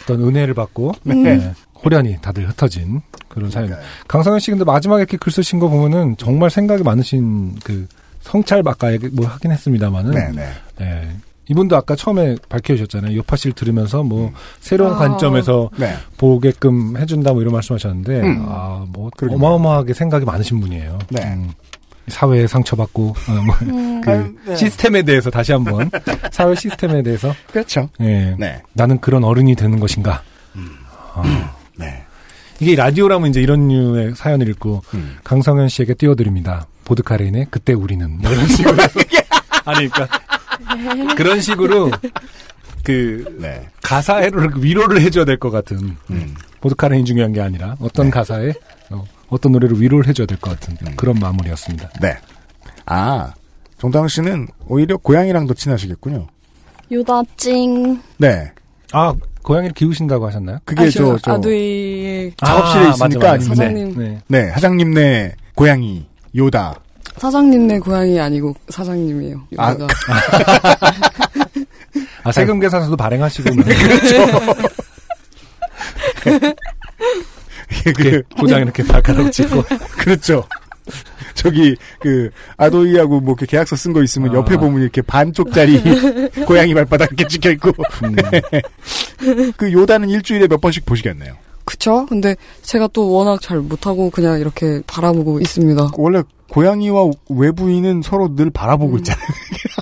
어떤 0.02 0.20
은혜를 0.22 0.54
받고 0.54 0.92
네, 1.04 1.52
호련이 1.84 2.18
다들 2.22 2.48
흩어진 2.48 3.00
그런 3.32 3.50
사연. 3.50 3.76
강성현 4.08 4.40
씨 4.40 4.50
근데 4.50 4.64
마지막에 4.64 5.00
이렇게 5.00 5.16
글 5.16 5.32
쓰신 5.32 5.58
거 5.58 5.68
보면은 5.68 6.16
정말 6.18 6.50
생각이 6.50 6.82
많으신 6.82 7.56
그 7.64 7.86
성찰 8.20 8.62
아까 8.66 8.92
얘기 8.92 9.08
뭐 9.08 9.26
하긴 9.26 9.50
했습니다만은 9.50 10.12
네네. 10.12 10.48
네. 10.78 11.16
이분도 11.48 11.76
아까 11.76 11.96
처음에 11.96 12.36
밝혀주셨잖아요. 12.48 13.16
요파 13.16 13.36
씨를 13.36 13.54
들으면서 13.54 14.02
뭐 14.02 14.28
음. 14.28 14.34
새로운 14.60 14.92
아. 14.92 14.96
관점에서 14.96 15.70
네. 15.76 15.94
보게끔 16.16 16.96
해준다 16.96 17.32
뭐 17.32 17.42
이런 17.42 17.52
말씀하셨는데 17.54 18.20
음. 18.20 18.46
아뭐. 18.48 19.10
어마어마하게 19.28 19.94
생각이 19.94 20.24
많으신 20.24 20.60
분이에요. 20.60 20.98
네. 21.10 21.22
음, 21.32 21.52
사회에 22.08 22.46
상처받고 22.46 23.08
어, 23.28 23.32
뭐, 23.44 24.00
그 24.02 24.10
아유, 24.10 24.34
네. 24.46 24.56
시스템에 24.56 25.02
대해서 25.02 25.30
다시 25.30 25.52
한번 25.52 25.90
사회 26.30 26.54
시스템에 26.54 27.02
대해서 27.02 27.34
그렇죠. 27.50 27.88
예, 28.00 28.36
네. 28.38 28.62
나는 28.72 29.00
그런 29.00 29.24
어른이 29.24 29.54
되는 29.56 29.80
것인가? 29.80 30.22
어, 31.14 31.22
네. 31.76 32.01
이게 32.62 32.76
라디오라면 32.76 33.30
이제 33.30 33.40
이런 33.42 33.66
류의 33.66 34.14
사연을 34.14 34.48
읽고 34.50 34.84
음. 34.94 35.16
강성현 35.24 35.68
씨에게 35.68 35.94
띄워드립니다. 35.94 36.68
보드카레인의 36.84 37.48
그때 37.50 37.72
우리는 37.72 38.18
뭐 38.20 38.30
이런 38.30 38.46
식으로 38.46 38.76
아니 39.66 39.88
그러니까 39.88 41.14
그런 41.16 41.40
식으로 41.40 41.90
그 42.84 43.36
네. 43.40 43.68
가사를 43.82 44.50
위로를 44.58 45.00
해줘야 45.00 45.24
될 45.24 45.38
것 45.38 45.50
같은 45.50 45.96
음. 46.10 46.34
보드카레인 46.60 47.04
중요한 47.04 47.32
게 47.32 47.40
아니라 47.40 47.74
어떤 47.80 48.10
가사에 48.10 48.52
어, 48.90 49.04
어떤 49.28 49.50
노래로 49.50 49.74
위로를 49.76 50.06
해줘야 50.06 50.28
될 50.28 50.38
것 50.38 50.50
같은 50.52 50.76
음. 50.86 50.94
그런 50.96 51.16
마무리였습니다. 51.18 51.90
네. 52.00 52.16
아, 52.86 53.32
정다은 53.78 54.06
씨는 54.06 54.46
오히려 54.68 54.96
고양이랑 54.98 55.48
더 55.48 55.54
친하시겠군요. 55.54 56.28
유다찡. 56.92 58.00
네. 58.18 58.52
아 58.92 59.12
고양이를 59.42 59.74
키우신다고 59.74 60.26
하셨나요? 60.26 60.58
그게 60.64 60.88
저, 60.90 61.18
저, 61.18 61.32
아두이의 61.32 62.32
작업실에 62.36 62.84
아, 62.84 62.88
있으니까 62.90 63.32
맞아, 63.32 63.32
맞아. 63.32 63.44
사장님. 63.48 63.94
네. 63.98 64.20
네, 64.28 64.50
사장님 64.50 64.94
네 64.94 65.34
고양이, 65.54 66.06
요다. 66.36 66.76
사장님 67.16 67.66
네 67.66 67.78
고양이 67.78 68.18
아니고 68.18 68.54
사장님이에요. 68.68 69.42
아, 69.58 69.72
유다가. 69.72 69.92
아 72.24 72.32
세금 72.32 72.60
계산서도 72.60 72.96
발행하시고 72.96 73.54
뭐 73.54 73.64
그, 77.96 78.22
고장 78.38 78.62
이렇게 78.62 78.84
발가락 78.84 79.32
찍고 79.32 79.64
그렇죠. 79.98 80.44
저기, 81.34 81.76
그, 82.00 82.30
아도이하고 82.56 83.20
뭐 83.20 83.32
이렇게 83.32 83.46
계약서 83.46 83.76
쓴 83.76 83.92
거 83.92 84.02
있으면 84.02 84.30
아. 84.30 84.34
옆에 84.34 84.56
보면 84.56 84.82
이렇게 84.82 85.02
반쪽짜리 85.02 85.80
고양이 86.46 86.74
발바닥 86.74 87.08
이렇게 87.12 87.26
찍혀 87.28 87.50
있고. 87.52 87.70
음. 88.04 88.16
그 89.56 89.72
요다는 89.72 90.08
일주일에 90.08 90.48
몇 90.48 90.60
번씩 90.60 90.84
보시겠네요. 90.86 91.34
그쵸? 91.64 92.06
근데 92.08 92.34
제가 92.62 92.88
또 92.92 93.10
워낙 93.10 93.40
잘 93.40 93.58
못하고 93.58 94.10
그냥 94.10 94.40
이렇게 94.40 94.82
바라보고 94.86 95.40
있습니다. 95.40 95.92
원래 95.96 96.22
고양이와 96.50 97.10
외부인은 97.28 98.02
서로 98.02 98.34
늘 98.34 98.50
바라보고 98.50 98.98
있잖아요. 98.98 99.26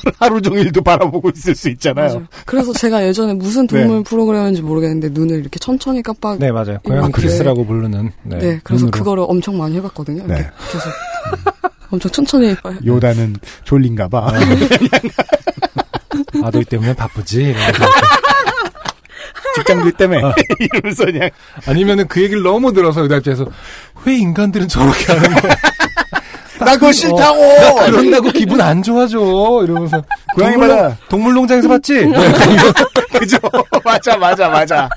하루 0.19 0.41
종일도 0.43 0.83
바라보고 0.83 1.31
있을 1.35 1.55
수 1.55 1.69
있잖아요. 1.71 2.07
맞아요. 2.09 2.27
그래서 2.47 2.73
제가 2.73 3.07
예전에 3.07 3.35
무슨 3.35 3.67
동물 3.67 4.03
프로그램인지 4.03 4.63
모르겠는데 4.63 5.09
눈을 5.11 5.41
이렇게 5.41 5.59
천천히 5.59 6.03
깜빡. 6.03 6.39
네, 6.39 6.51
맞아요. 6.53 6.79
고양이 6.85 7.07
이렇게. 7.07 7.23
키스라고 7.23 7.65
부르는. 7.67 8.11
네, 8.25 8.39
네, 8.39 8.61
그래서 8.65 8.85
눈으로. 8.87 8.99
그거를 8.99 9.25
엄청 9.29 9.59
많이 9.59 9.77
해봤거든요. 9.77 10.25
이렇게 10.25 10.43
네. 10.43 10.51
계속 10.73 10.91
엄청 11.91 12.11
천천히. 12.13 12.55
요다는 12.85 13.37
졸린가 13.65 14.09
봐. 14.09 14.33
아들 16.43 16.65
때문에 16.65 16.95
바쁘지. 16.95 17.55
직장들 19.57 19.93
때문에 19.93 20.21
이러면서 20.61 21.05
그냥 21.05 21.31
아니면은 21.67 22.07
그 22.09 22.23
얘기를 22.23 22.43
너무 22.43 22.73
들어서 22.73 23.07
그 23.07 23.15
입장에서 23.17 23.47
왜 24.05 24.17
인간들은 24.17 24.69
저렇게 24.69 25.13
하는 25.13 25.31
거야? 25.41 25.55
나 26.65 26.75
그거 26.75 26.93
싫다고! 26.93 27.43
어, 27.43 27.75
나 27.81 27.87
그런다고 27.87 28.31
기분 28.31 28.61
안 28.61 28.83
좋아져. 28.83 29.19
이러면서 29.65 30.03
고양이마다- 30.37 30.97
동물농- 30.97 30.97
동물농장에서 31.09 31.69
봤지? 31.69 32.07
네. 32.07 32.33
그죠? 33.19 33.39
맞아, 33.85 34.17
맞아, 34.17 34.49
맞아. 34.49 34.89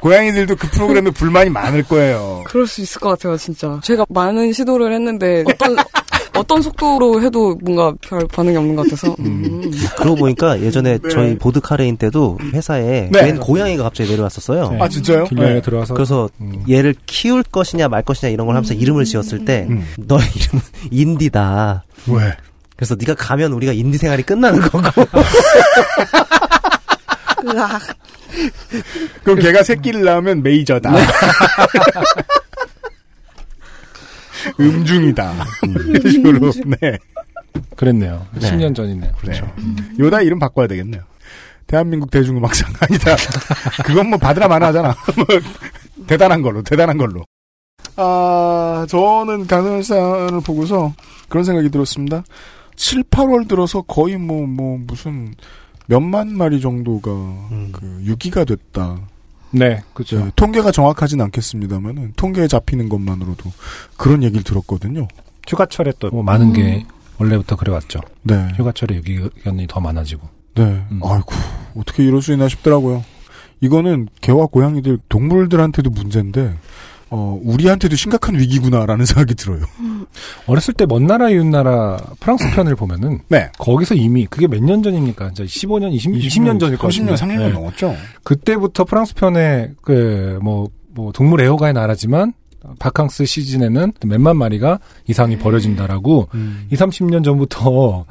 고양이들도 0.00 0.56
그 0.56 0.68
프로그램에 0.70 1.10
불만이 1.10 1.50
많을 1.50 1.82
거예요. 1.84 2.42
그럴 2.46 2.66
수 2.66 2.80
있을 2.80 3.00
것 3.00 3.10
같아요, 3.10 3.36
진짜. 3.36 3.78
제가 3.82 4.06
많은 4.08 4.52
시도를 4.52 4.92
했는데 4.92 5.44
어떤 5.48 5.76
어떤 6.38 6.62
속도로 6.62 7.22
해도 7.22 7.56
뭔가 7.62 7.92
별 8.00 8.26
반응이 8.28 8.56
없는 8.56 8.76
것 8.76 8.82
같아서. 8.84 9.14
음. 9.20 9.70
그러고 9.96 10.16
보니까 10.16 10.60
예전에 10.60 10.98
네. 10.98 11.08
저희 11.08 11.36
보드 11.36 11.60
카레인 11.60 11.96
때도 11.96 12.38
회사에 12.52 13.08
네. 13.12 13.22
웬 13.22 13.38
고양이가 13.38 13.82
갑자기 13.82 14.10
내려왔었어요. 14.10 14.78
아, 14.80 14.88
진짜요? 14.88 15.24
길냥이 15.24 15.54
네. 15.54 15.60
들어와서. 15.62 15.94
그래서 15.94 16.28
얘를 16.68 16.94
키울 17.06 17.42
것이냐 17.42 17.88
말 17.88 18.02
것이냐 18.02 18.30
이런 18.30 18.46
걸 18.46 18.56
하면서 18.56 18.74
이름을 18.74 19.04
지었을 19.04 19.44
때 19.44 19.66
음. 19.68 19.86
너의 19.98 20.22
이름은 20.34 20.62
인디다. 20.90 21.84
왜? 22.08 22.36
그래서 22.76 22.94
네가 22.96 23.14
가면 23.14 23.52
우리가 23.52 23.72
인디 23.72 23.98
생활이 23.98 24.22
끝나는 24.22 24.60
거고. 24.60 24.82
그럼 29.24 29.38
걔가 29.40 29.62
새끼를 29.62 30.04
낳으면 30.04 30.42
메이저다. 30.42 30.92
음중이다. 34.60 35.34
이런 35.86 36.10
식으로. 36.10 36.52
네. 36.80 36.98
그랬네요. 37.76 38.26
네. 38.34 38.50
10년 38.50 38.74
전이네요. 38.74 39.12
그렇죠. 39.20 39.50
네. 39.56 39.82
요다 39.98 40.22
이름 40.22 40.38
바꿔야 40.38 40.66
되겠네요. 40.66 41.02
대한민국 41.66 42.10
대중음악상 42.10 42.72
아니다. 42.80 43.16
그건 43.84 44.08
뭐 44.10 44.18
받으라 44.18 44.48
마나 44.48 44.68
하잖아. 44.68 44.96
뭐 45.16 45.26
대단한 46.06 46.42
걸로, 46.42 46.62
대단한 46.62 46.96
걸로. 46.96 47.24
아, 47.96 48.86
저는 48.88 49.46
강선현 49.46 49.82
사연을 49.82 50.40
보고서 50.40 50.94
그런 51.28 51.44
생각이 51.44 51.68
들었습니다. 51.68 52.22
7, 52.76 53.02
8월 53.04 53.48
들어서 53.48 53.82
거의 53.82 54.16
뭐, 54.16 54.46
뭐, 54.46 54.78
무슨 54.78 55.34
몇만 55.86 56.36
마리 56.36 56.60
정도가 56.60 57.10
그 57.72 58.00
유기가 58.04 58.44
됐다. 58.44 59.00
네, 59.50 59.82
그렇죠. 59.94 60.18
네, 60.18 60.30
통계가 60.36 60.70
정확하진 60.72 61.20
않겠습니다만은 61.20 62.12
통계에 62.16 62.48
잡히는 62.48 62.88
것만으로도 62.88 63.50
그런 63.96 64.22
얘기를 64.22 64.42
들었거든요. 64.44 65.08
휴가철에 65.48 65.92
또 65.98 66.10
뭐 66.10 66.22
많은 66.22 66.52
게 66.52 66.84
원래부터 67.18 67.56
그래왔죠. 67.56 68.00
네. 68.22 68.48
휴가철에 68.56 68.96
유기견이 68.96 69.66
더 69.66 69.80
많아지고. 69.80 70.28
네. 70.54 70.62
음. 70.90 71.00
아이고, 71.02 71.32
어떻게 71.76 72.04
이럴 72.04 72.20
수 72.22 72.32
있나 72.32 72.48
싶더라고요. 72.48 73.04
이거는 73.60 74.08
개와 74.20 74.46
고양이들, 74.46 74.98
동물들한테도 75.08 75.90
문제인데, 75.90 76.54
어, 77.10 77.40
우리한테도 77.42 77.96
심각한 77.96 78.34
위기구나라는 78.38 79.04
생각이 79.06 79.34
들어요. 79.34 79.60
어렸을 80.46 80.74
때 80.74 80.84
먼 80.86 81.06
나라 81.06 81.30
이웃 81.30 81.46
나라 81.46 81.98
프랑스 82.20 82.50
편을 82.54 82.74
보면은 82.76 83.20
네. 83.28 83.50
거기서 83.58 83.94
이미 83.94 84.26
그게 84.26 84.46
몇 84.46 84.60
년 84.62 84.82
전입니까? 84.82 85.30
이제 85.32 85.44
15년, 85.44 85.92
20, 85.92 86.14
20 86.16 86.42
년 86.42 86.58
전일 86.58 86.76
것 86.78 86.88
30년, 86.88 87.10
같은데. 87.10 87.34
30년 87.36 87.38
네. 87.48 87.52
넘었죠? 87.52 87.94
그때부터 88.24 88.84
프랑스 88.84 89.14
편에 89.14 89.72
그뭐 89.82 90.68
뭐 90.94 91.12
동물 91.12 91.40
애호가의 91.42 91.72
나라지만 91.74 92.32
바캉스 92.80 93.24
시즌에는 93.24 93.92
몇만 94.04 94.36
마리가 94.36 94.80
이상이 95.06 95.38
버려진다라고 95.38 96.28
음. 96.34 96.66
2, 96.70 96.74
30년 96.76 97.24
전부터 97.24 98.04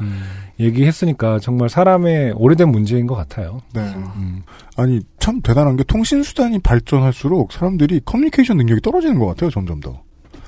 얘기했으니까 0.59 1.39
정말 1.39 1.69
사람의 1.69 2.33
오래된 2.35 2.69
문제인 2.69 3.05
것 3.07 3.15
같아요. 3.15 3.61
네. 3.73 3.81
음. 3.81 4.41
아니, 4.75 5.01
참 5.19 5.41
대단한 5.41 5.75
게 5.77 5.83
통신 5.83 6.23
수단이 6.23 6.59
발전할수록 6.59 7.51
사람들이 7.53 8.01
커뮤니케이션 8.05 8.57
능력이 8.57 8.81
떨어지는 8.81 9.19
것 9.19 9.27
같아요, 9.27 9.49
점점 9.49 9.79
더. 9.79 10.01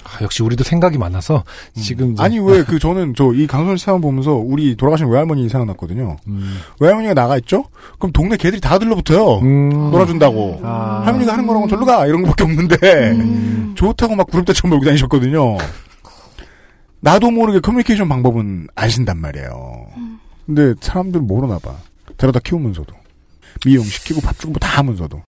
아, 0.03 0.23
역시 0.23 0.41
우리도 0.41 0.64
생각이 0.64 0.98
많아서 0.98 1.44
지금 1.76 2.14
이제- 2.14 2.23
아니, 2.23 2.40
왜, 2.40 2.64
그, 2.64 2.80
저는, 2.80 3.14
저, 3.15 3.31
이 3.34 3.45
강선 3.45 3.77
씨 3.77 3.86
사연 3.86 4.02
보면서 4.02 4.34
우리 4.34 4.76
돌아가신 4.76 5.06
외할머니 5.07 5.48
생각났거든요. 5.49 6.18
음. 6.27 6.57
외할머니가 6.80 7.14
나가 7.14 7.38
있죠? 7.38 7.65
그럼 7.99 8.11
동네 8.11 8.36
개들이 8.36 8.60
다 8.60 8.80
들러붙어요. 8.80 9.38
음. 9.40 9.69
놀아준다고. 9.91 10.61
아. 10.64 11.03
할머니가 11.06 11.34
하는 11.34 11.45
거랑은 11.45 11.68
절로 11.68 11.86
가! 11.86 12.07
이런 12.07 12.23
거밖에 12.23 12.44
없는데, 12.44 13.76
좋다고 13.76 14.15
막 14.15 14.26
구름대처럼 14.27 14.72
몰고 14.72 14.86
다니셨거든요. 14.86 15.57
나도 17.02 17.32
모르게 17.32 17.60
커뮤니케이션 17.60 18.10
방법은 18.10 18.68
아신단 18.76 19.18
말이에요. 19.20 19.88
근데 20.46 20.74
사람들 20.82 21.22
모르나 21.22 21.60
봐. 21.60 21.76
데려다 22.18 22.40
키우면서도. 22.40 22.94
미용시키고 23.66 24.22
밥 24.22 24.38
주고 24.40 24.54
뭐 24.54 24.60
다 24.60 24.78
하면서도. 24.80 25.22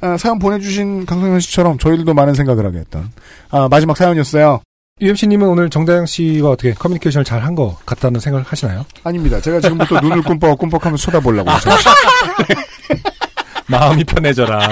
아, 0.00 0.16
사연 0.16 0.38
보내주신 0.38 1.06
강성현 1.06 1.40
씨처럼 1.40 1.78
저희들도 1.78 2.14
많은 2.14 2.34
생각을 2.34 2.64
하게 2.66 2.78
했던, 2.78 3.10
아, 3.50 3.68
마지막 3.70 3.96
사연이었어요. 3.96 4.60
UMC님은 5.00 5.48
오늘 5.48 5.70
정다영 5.70 6.06
씨와 6.06 6.50
어떻게 6.50 6.72
커뮤니케이션을 6.72 7.24
잘 7.24 7.42
한 7.42 7.54
것 7.54 7.76
같다는 7.84 8.20
생각을 8.20 8.44
하시나요? 8.46 8.84
아닙니다. 9.02 9.40
제가 9.40 9.60
지금부터 9.60 10.00
눈을 10.00 10.22
꿈뻑 10.22 10.56
꿈뻑하면서 10.58 11.02
쳐다보려고. 11.02 11.50
마음이 13.66 14.04
편해져라. 14.04 14.68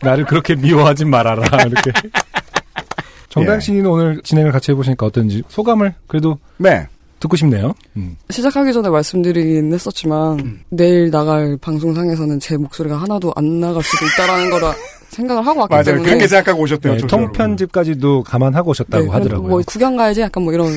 나를 0.00 0.24
그렇게 0.26 0.54
미워하진 0.54 1.10
말아라. 1.10 1.44
이렇게. 1.64 1.90
정다영 3.34 3.60
예. 3.68 3.80
오늘 3.80 4.20
진행을 4.22 4.52
같이 4.52 4.70
해보시니까 4.70 5.06
어떤지 5.06 5.42
소감을 5.48 5.94
그래도 6.06 6.38
네. 6.56 6.86
듣고 7.18 7.36
싶네요. 7.36 7.74
음. 7.96 8.16
시작하기 8.30 8.72
전에 8.72 8.88
말씀드리긴 8.88 9.72
했었지만 9.72 10.38
음. 10.38 10.60
내일 10.68 11.10
나갈 11.10 11.56
방송상에서는 11.60 12.38
제 12.38 12.56
목소리가 12.56 12.96
하나도 12.96 13.32
안 13.34 13.60
나갈 13.60 13.82
수도 13.82 14.04
있다라는 14.06 14.50
거라 14.50 14.74
생각을 15.10 15.46
하고 15.46 15.60
왔기 15.60 15.72
맞아요. 15.72 15.84
때문에 15.84 16.04
그렇게 16.04 16.28
생각하고 16.28 16.62
오셨대요. 16.62 16.96
네. 16.96 17.06
통편집까지도 17.06 18.22
감안하고 18.24 18.70
오셨다고 18.70 19.04
네, 19.04 19.10
하더라고요. 19.10 19.48
뭐 19.48 19.62
구경 19.66 19.96
가야지 19.96 20.20
약간 20.20 20.44
뭐 20.44 20.52
이런 20.52 20.68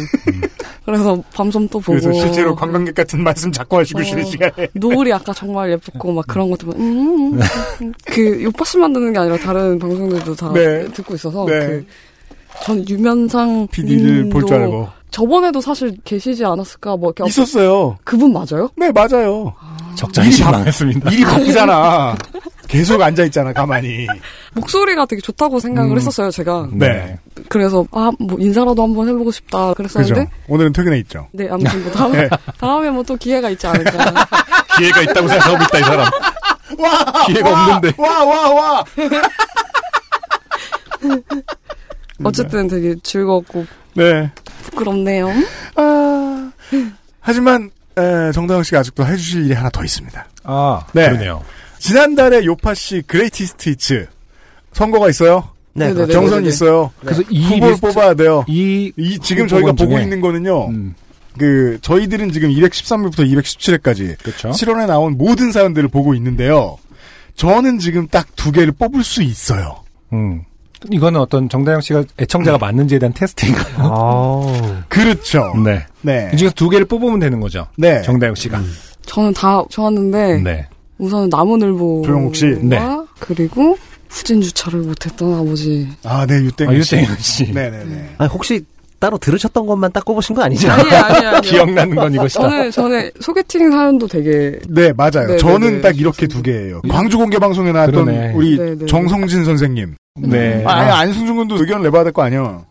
그래서 0.86 1.22
밤섬 1.34 1.68
또 1.68 1.80
보고 1.80 2.00
그래서 2.00 2.14
실제로 2.14 2.56
관광객 2.56 2.96
같은 2.96 3.22
말씀 3.22 3.52
자꾸 3.52 3.78
하시고 3.78 4.00
어. 4.00 4.04
쉬는 4.04 4.26
시간에. 4.26 4.68
노을이 4.74 5.12
아까 5.12 5.34
정말 5.34 5.72
예뻤고 5.72 6.14
막 6.14 6.26
그런 6.28 6.50
것도 6.50 6.72
음, 6.72 7.34
음, 7.34 7.40
음. 7.82 7.94
그 8.06 8.44
요파씨만 8.44 8.94
듣는 8.94 9.12
게 9.14 9.20
아니라 9.20 9.38
다른 9.38 9.78
방송들도 9.78 10.36
다 10.36 10.52
네. 10.54 10.88
듣고 10.94 11.16
있어서 11.16 11.46
네. 11.46 11.60
그 11.60 11.86
전 12.64 12.88
유면상 12.88 13.68
PD를 13.72 14.30
볼 14.30 14.46
줄 14.46 14.56
알고. 14.62 14.90
저번에도 15.10 15.62
사실 15.62 15.96
계시지 16.04 16.44
않았을까 16.46 16.98
뭐 16.98 17.14
이렇게 17.16 17.28
있었어요. 17.30 17.98
그분 18.04 18.34
맞아요? 18.34 18.70
네, 18.76 18.92
맞아요. 18.92 19.54
일이 20.18 20.26
바- 20.26 20.32
실망했습니다. 20.32 21.12
일이 21.12 21.24
바쁘잖아. 21.24 22.16
계속 22.68 23.02
앉아 23.02 23.24
있잖아, 23.26 23.54
가만히. 23.54 24.06
목소리가 24.54 25.06
되게 25.06 25.22
좋다고 25.22 25.60
생각을 25.62 25.92
음. 25.92 25.98
했었어요 25.98 26.30
제가 26.30 26.68
네. 26.74 27.18
그래서 27.50 27.86
아 27.92 28.12
뭐 28.20 28.38
인사라도 28.40 28.84
한번 28.84 29.08
해보고 29.08 29.32
싶다 29.32 29.74
그죠. 29.74 29.76
그랬었는데 29.94 30.30
오늘은 30.50 30.74
퇴근해 30.74 31.00
있죠. 31.00 31.28
네 31.32 31.48
아무튼 31.50 31.82
뭐 31.84 31.92
다음에 31.94 32.22
네. 32.24 32.30
다음에 32.60 32.90
뭐 32.92 33.04
또 33.04 33.16
기회가 33.16 33.50
있지 33.50 33.66
않을까 33.66 33.92
기회가 34.78 35.02
있다고 35.04 35.28
생각하고 35.30 35.64
있다, 35.64 35.80
이 35.80 35.84
사람. 35.84 36.12
와! 36.78 37.26
기회가 37.26 37.50
와, 37.50 37.64
없는데. 37.76 37.94
와, 37.98 38.24
와, 38.26 38.50
와! 38.54 38.84
어쨌든 42.24 42.68
되게 42.68 42.96
즐겁고 43.04 43.66
네. 43.96 44.32
부끄럽네요 44.64 45.30
아. 45.76 46.52
하지만, 47.20 47.70
에, 47.98 48.32
정다영 48.32 48.64
씨가 48.64 48.80
아직도 48.80 49.06
해주실 49.06 49.46
일이 49.46 49.54
하나 49.54 49.70
더 49.70 49.84
있습니다. 49.84 50.28
아, 50.44 50.86
네. 50.94 51.08
그러네요. 51.10 51.44
지난달에 51.80 52.46
요파 52.46 52.74
씨 52.74 53.02
greatest 53.06 53.70
hits 53.72 54.08
선거가 54.74 55.10
있어요. 55.10 55.50
네, 55.74 55.88
네네네. 55.94 56.14
경선이 56.14 56.48
있어요. 56.48 56.92
그래서 57.02 57.22
이 57.30 57.44
후보를 57.46 57.74
리스트- 57.74 57.82
뽑아야 57.88 58.14
돼요. 58.16 58.44
이, 58.48 58.92
이 58.98 59.20
지금 59.20 59.48
저희가 59.48 59.74
보고 59.74 59.92
중에- 59.96 60.02
있는 60.04 60.22
거는요. 60.22 60.68
음, 60.70 60.96
그 61.38 61.78
저희들은 61.82 62.32
지금 62.32 62.50
213회부터 62.50 63.18
217회까지 63.20 64.18
그렇죠. 64.24 64.52
실원에 64.54 64.86
나온 64.88 65.18
모든 65.18 65.52
사연들을 65.52 65.90
보고 65.90 66.16
있는데요. 66.16 66.78
저는 67.36 67.78
지금 67.78 68.08
딱 68.08 68.26
두 68.36 68.52
개를 68.52 68.72
뽑을 68.72 69.04
수 69.04 69.22
있어요. 69.22 69.84
음. 70.14 70.44
이거는 70.92 71.20
어떤 71.20 71.50
정다영 71.50 71.82
씨가 71.82 72.04
애청자가 72.20 72.58
맞는지에 72.58 73.00
대한 73.00 73.14
테스트인가요? 73.14 73.76
아우. 73.78 74.54
그렇죠. 74.90 75.54
네. 75.64 75.86
네. 76.02 76.30
이 76.34 76.38
중에서 76.38 76.54
두 76.56 76.70
개를 76.70 76.86
뽑으면 76.86 77.20
되는 77.20 77.40
거죠. 77.40 77.68
네. 77.78 78.02
정다영 78.04 78.36
씨가. 78.36 78.62
저는 79.06 79.34
다 79.34 79.64
좋았는데 79.70 80.42
네. 80.44 80.68
우선 80.98 81.30
나무늘보 81.30 82.04
조영욱 82.06 82.36
씨. 82.36 82.46
네. 82.62 82.80
그리고 83.20 83.78
후진 84.10 84.42
주차를 84.42 84.82
못했던 84.82 85.34
아버지 85.34 85.88
아, 86.04 86.26
네, 86.26 86.36
유땡 86.36 86.70
아, 86.70 86.82
씨. 86.82 86.96
유땡 86.96 87.16
씨. 87.20 87.52
네네네. 87.52 88.16
아니, 88.18 88.30
혹시 88.30 88.64
따로 89.00 89.18
들으셨던 89.18 89.66
것만 89.68 89.92
딱 89.92 90.04
꼽으신 90.06 90.36
거 90.36 90.42
아니죠? 90.44 90.70
아니 90.72 90.90
아니 90.92 91.26
아니. 91.28 91.42
기억나는 91.48 91.96
건 91.96 92.14
이것이다. 92.14 92.42
저는 92.42 92.72
저는 92.72 93.12
소개팅 93.20 93.72
사연도 93.72 94.08
되게 94.08 94.58
네, 94.68 94.92
맞아요. 94.94 95.28
네, 95.28 95.38
저는 95.38 95.60
네, 95.68 95.76
네. 95.76 95.82
딱 95.82 96.00
이렇게 96.00 96.28
두 96.28 96.42
개예요. 96.42 96.82
광주 96.90 97.18
공개 97.18 97.38
방송에 97.38 97.72
나왔던 97.72 98.06
그러네. 98.06 98.34
우리 98.34 98.58
네, 98.58 98.76
네. 98.76 98.86
정성진 98.86 99.46
선생님. 99.46 99.96
네. 100.20 100.64
아, 100.66 100.72
아니, 100.74 100.90
안승준 100.92 101.36
군도 101.36 101.58
의견 101.58 101.84
내봐야 101.84 102.04
될 102.04 102.12
거 102.14 102.24
아니야. 102.24 102.62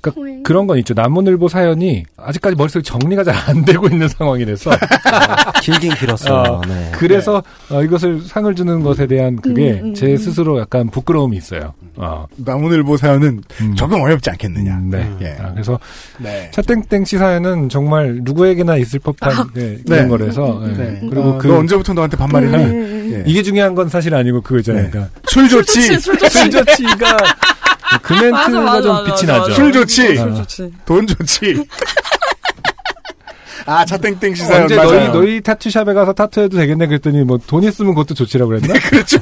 그러니까 0.00 0.42
그런 0.42 0.66
건 0.66 0.78
있죠. 0.78 0.94
남문일보 0.94 1.48
사연이 1.48 2.04
아직까지 2.16 2.56
머릿속에 2.56 2.82
정리가 2.82 3.22
잘 3.22 3.34
안 3.46 3.64
되고 3.64 3.86
있는 3.86 4.08
상황이라서 4.08 4.70
길긴 5.62 5.94
길었어요. 5.94 6.34
어, 6.34 6.60
네. 6.66 6.90
그래서 6.94 7.42
어, 7.70 7.82
이것을 7.82 8.22
상을 8.22 8.52
주는 8.54 8.82
것에 8.82 9.06
대한 9.06 9.36
그게 9.36 9.72
음, 9.72 9.88
음, 9.88 9.94
제 9.94 10.12
음. 10.12 10.16
스스로 10.16 10.58
약간 10.60 10.88
부끄러움이 10.88 11.36
있어요. 11.36 11.74
어, 11.96 12.26
남문일보 12.36 12.96
사연은 12.96 13.42
음. 13.60 13.74
적용 13.76 14.02
어렵지 14.02 14.30
않겠느냐. 14.30 14.74
음, 14.74 14.90
네. 14.90 15.16
예. 15.20 15.36
아, 15.40 15.52
그래서 15.52 15.78
네. 16.18 16.50
차땡땡 16.52 17.04
씨 17.04 17.18
사연은 17.18 17.68
정말 17.68 18.20
누구에게나 18.22 18.76
있을 18.76 18.98
법한 19.00 19.50
네, 19.54 19.76
네. 19.76 19.82
그런 19.84 20.08
거라서 20.08 20.62
예. 20.66 20.72
네. 20.72 20.98
그리고 21.00 21.22
어, 21.30 21.38
그너 21.38 21.58
언제부터 21.58 21.92
너한테 21.92 22.16
반말했니? 22.16 22.56
음, 22.56 23.10
예. 23.14 23.24
이게 23.26 23.42
중요한 23.42 23.74
건 23.74 23.88
사실 23.88 24.14
아니고 24.14 24.40
그거 24.40 24.58
있잖아요. 24.58 24.84
네. 24.84 24.90
그러니까 24.90 25.12
술 25.28 25.48
좋지. 25.48 25.98
술 25.98 26.16
좋지. 26.18 26.38
술 26.38 26.50
좋지가 26.50 27.16
그 28.02 28.12
멘트가 28.14 28.82
좀 28.82 29.04
빛이 29.04 29.22
나죠. 29.26 29.52
술 29.52 29.72
좋지. 29.72 30.18
어. 30.18 30.34
좋지. 30.34 30.72
돈 30.84 31.06
좋지. 31.06 31.66
아, 33.66 33.82
차땡땡 33.84 34.34
씨 34.34 34.42
사연 34.44 34.62
언제 34.64 34.76
맞아요. 34.76 34.90
너희 34.90 35.08
너희 35.08 35.40
타투샵에 35.40 35.94
가서 35.94 36.12
타투해도 36.12 36.58
되겠네 36.58 36.86
그랬더니 36.86 37.24
뭐 37.24 37.38
돈 37.46 37.62
있으면 37.62 37.94
그것도 37.94 38.12
좋지라고 38.14 38.50
그랬나? 38.50 38.74
그렇죠. 38.90 39.18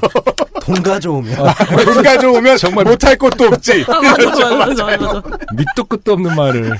돈 0.60 0.82
가져오면. 0.82 1.36
돈 1.84 2.02
가져오면 2.02 2.56
정말 2.56 2.84
못할 2.84 3.16
것도 3.16 3.44
없지. 3.46 3.84
아, 3.88 4.00
맞아 4.00 4.54
맞아 4.56 4.84
맞아 4.84 4.84
맞아. 4.84 5.22
밑도 5.54 5.84
끝도 5.84 6.12
없는 6.14 6.34
말을. 6.34 6.76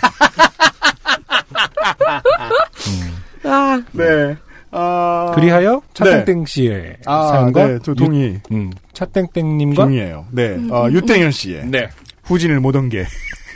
아, 3.45 3.81
네. 3.93 4.37
아. 4.73 5.31
그리하여 5.35 5.83
차땡땡 5.95 6.47
씨의 6.47 6.97
아, 7.07 7.29
사연과 7.29 7.67
네, 7.69 7.79
저 7.85 7.95
동의. 7.95 8.41
유, 8.51 8.55
음, 8.57 8.71
차땡땡님과 8.95 9.85
동의해요. 9.85 10.27
네. 10.33 10.57
어, 10.71 10.89
유땡현 10.91 11.31
씨의 11.31 11.67
네. 11.67 11.89
후진을 12.25 12.61
못 12.61 12.75
온 12.77 12.89
게. 12.89 13.01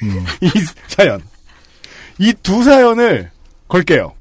음. 0.03 0.25
이 0.43 0.51
사연. 0.89 1.23
이 2.19 2.33
두 2.43 2.63
사연을 2.63 3.31
걸게요. 3.69 4.13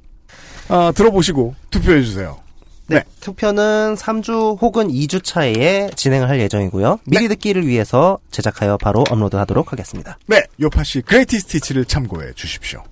아, 0.70 0.92
들어보시고 0.96 1.54
투표해 1.70 2.02
주세요. 2.04 2.40
네. 2.88 3.04
투표는 3.20 3.96
3주 3.96 4.62
혹은 4.62 4.88
2주 4.90 5.24
차에 5.24 5.90
진행을 5.96 6.30
할 6.30 6.40
예정이고요. 6.40 7.00
미리 7.06 7.28
듣기를 7.28 7.66
위해서 7.68 8.20
제작하여 8.32 8.78
바로 8.78 9.04
업로드 9.10 9.36
하도록 9.38 9.72
하겠습니다. 9.72 10.18
네. 10.28 10.44
요파시 10.62 11.02
그레이티 11.02 11.40
스티치를 11.40 11.86
참고해 11.86 12.34
주십시오. 12.36 12.84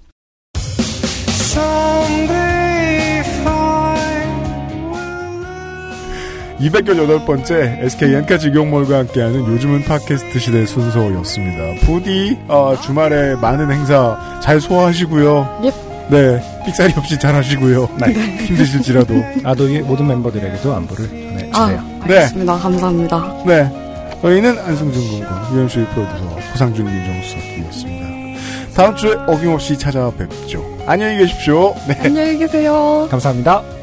218번째 6.69 7.83
SK 7.83 8.13
엔카 8.15 8.37
직용몰과 8.37 8.99
함께하는 8.99 9.45
요즘은 9.47 9.83
팟캐스트 9.83 10.39
시대 10.39 10.65
순서였습니다. 10.65 11.85
부디 11.85 12.37
어, 12.47 12.75
주말에 12.81 13.35
많은 13.35 13.71
행사 13.71 14.39
잘 14.41 14.61
소화하시고요. 14.61 15.61
네, 16.09 16.41
삑사리 16.65 16.93
없이 16.95 17.19
잘 17.19 17.35
하시고요. 17.35 17.89
힘드실지라도. 18.47 19.13
아도의 19.43 19.81
모든 19.81 20.07
멤버들에게도 20.07 20.73
안부를 20.73 21.07
전해주세요. 21.07 21.51
아, 21.53 21.67
네. 22.07 22.15
알겠습니다. 22.15 22.57
감사합니다. 22.57 23.43
네, 23.45 24.17
저희는 24.21 24.59
안승준 24.59 25.09
군과 25.09 25.49
유현수의 25.53 25.87
프로듀서 25.93 26.23
호상준 26.53 26.85
민정수석이었습니다. 26.85 28.03
다음 28.75 28.95
주에 28.95 29.13
어김없이 29.27 29.77
찾아뵙죠. 29.77 30.77
안녕히 30.85 31.17
계십시오. 31.17 31.75
네. 31.87 31.97
안녕히 32.03 32.37
계세요. 32.37 33.07
감사합니다. 33.09 33.82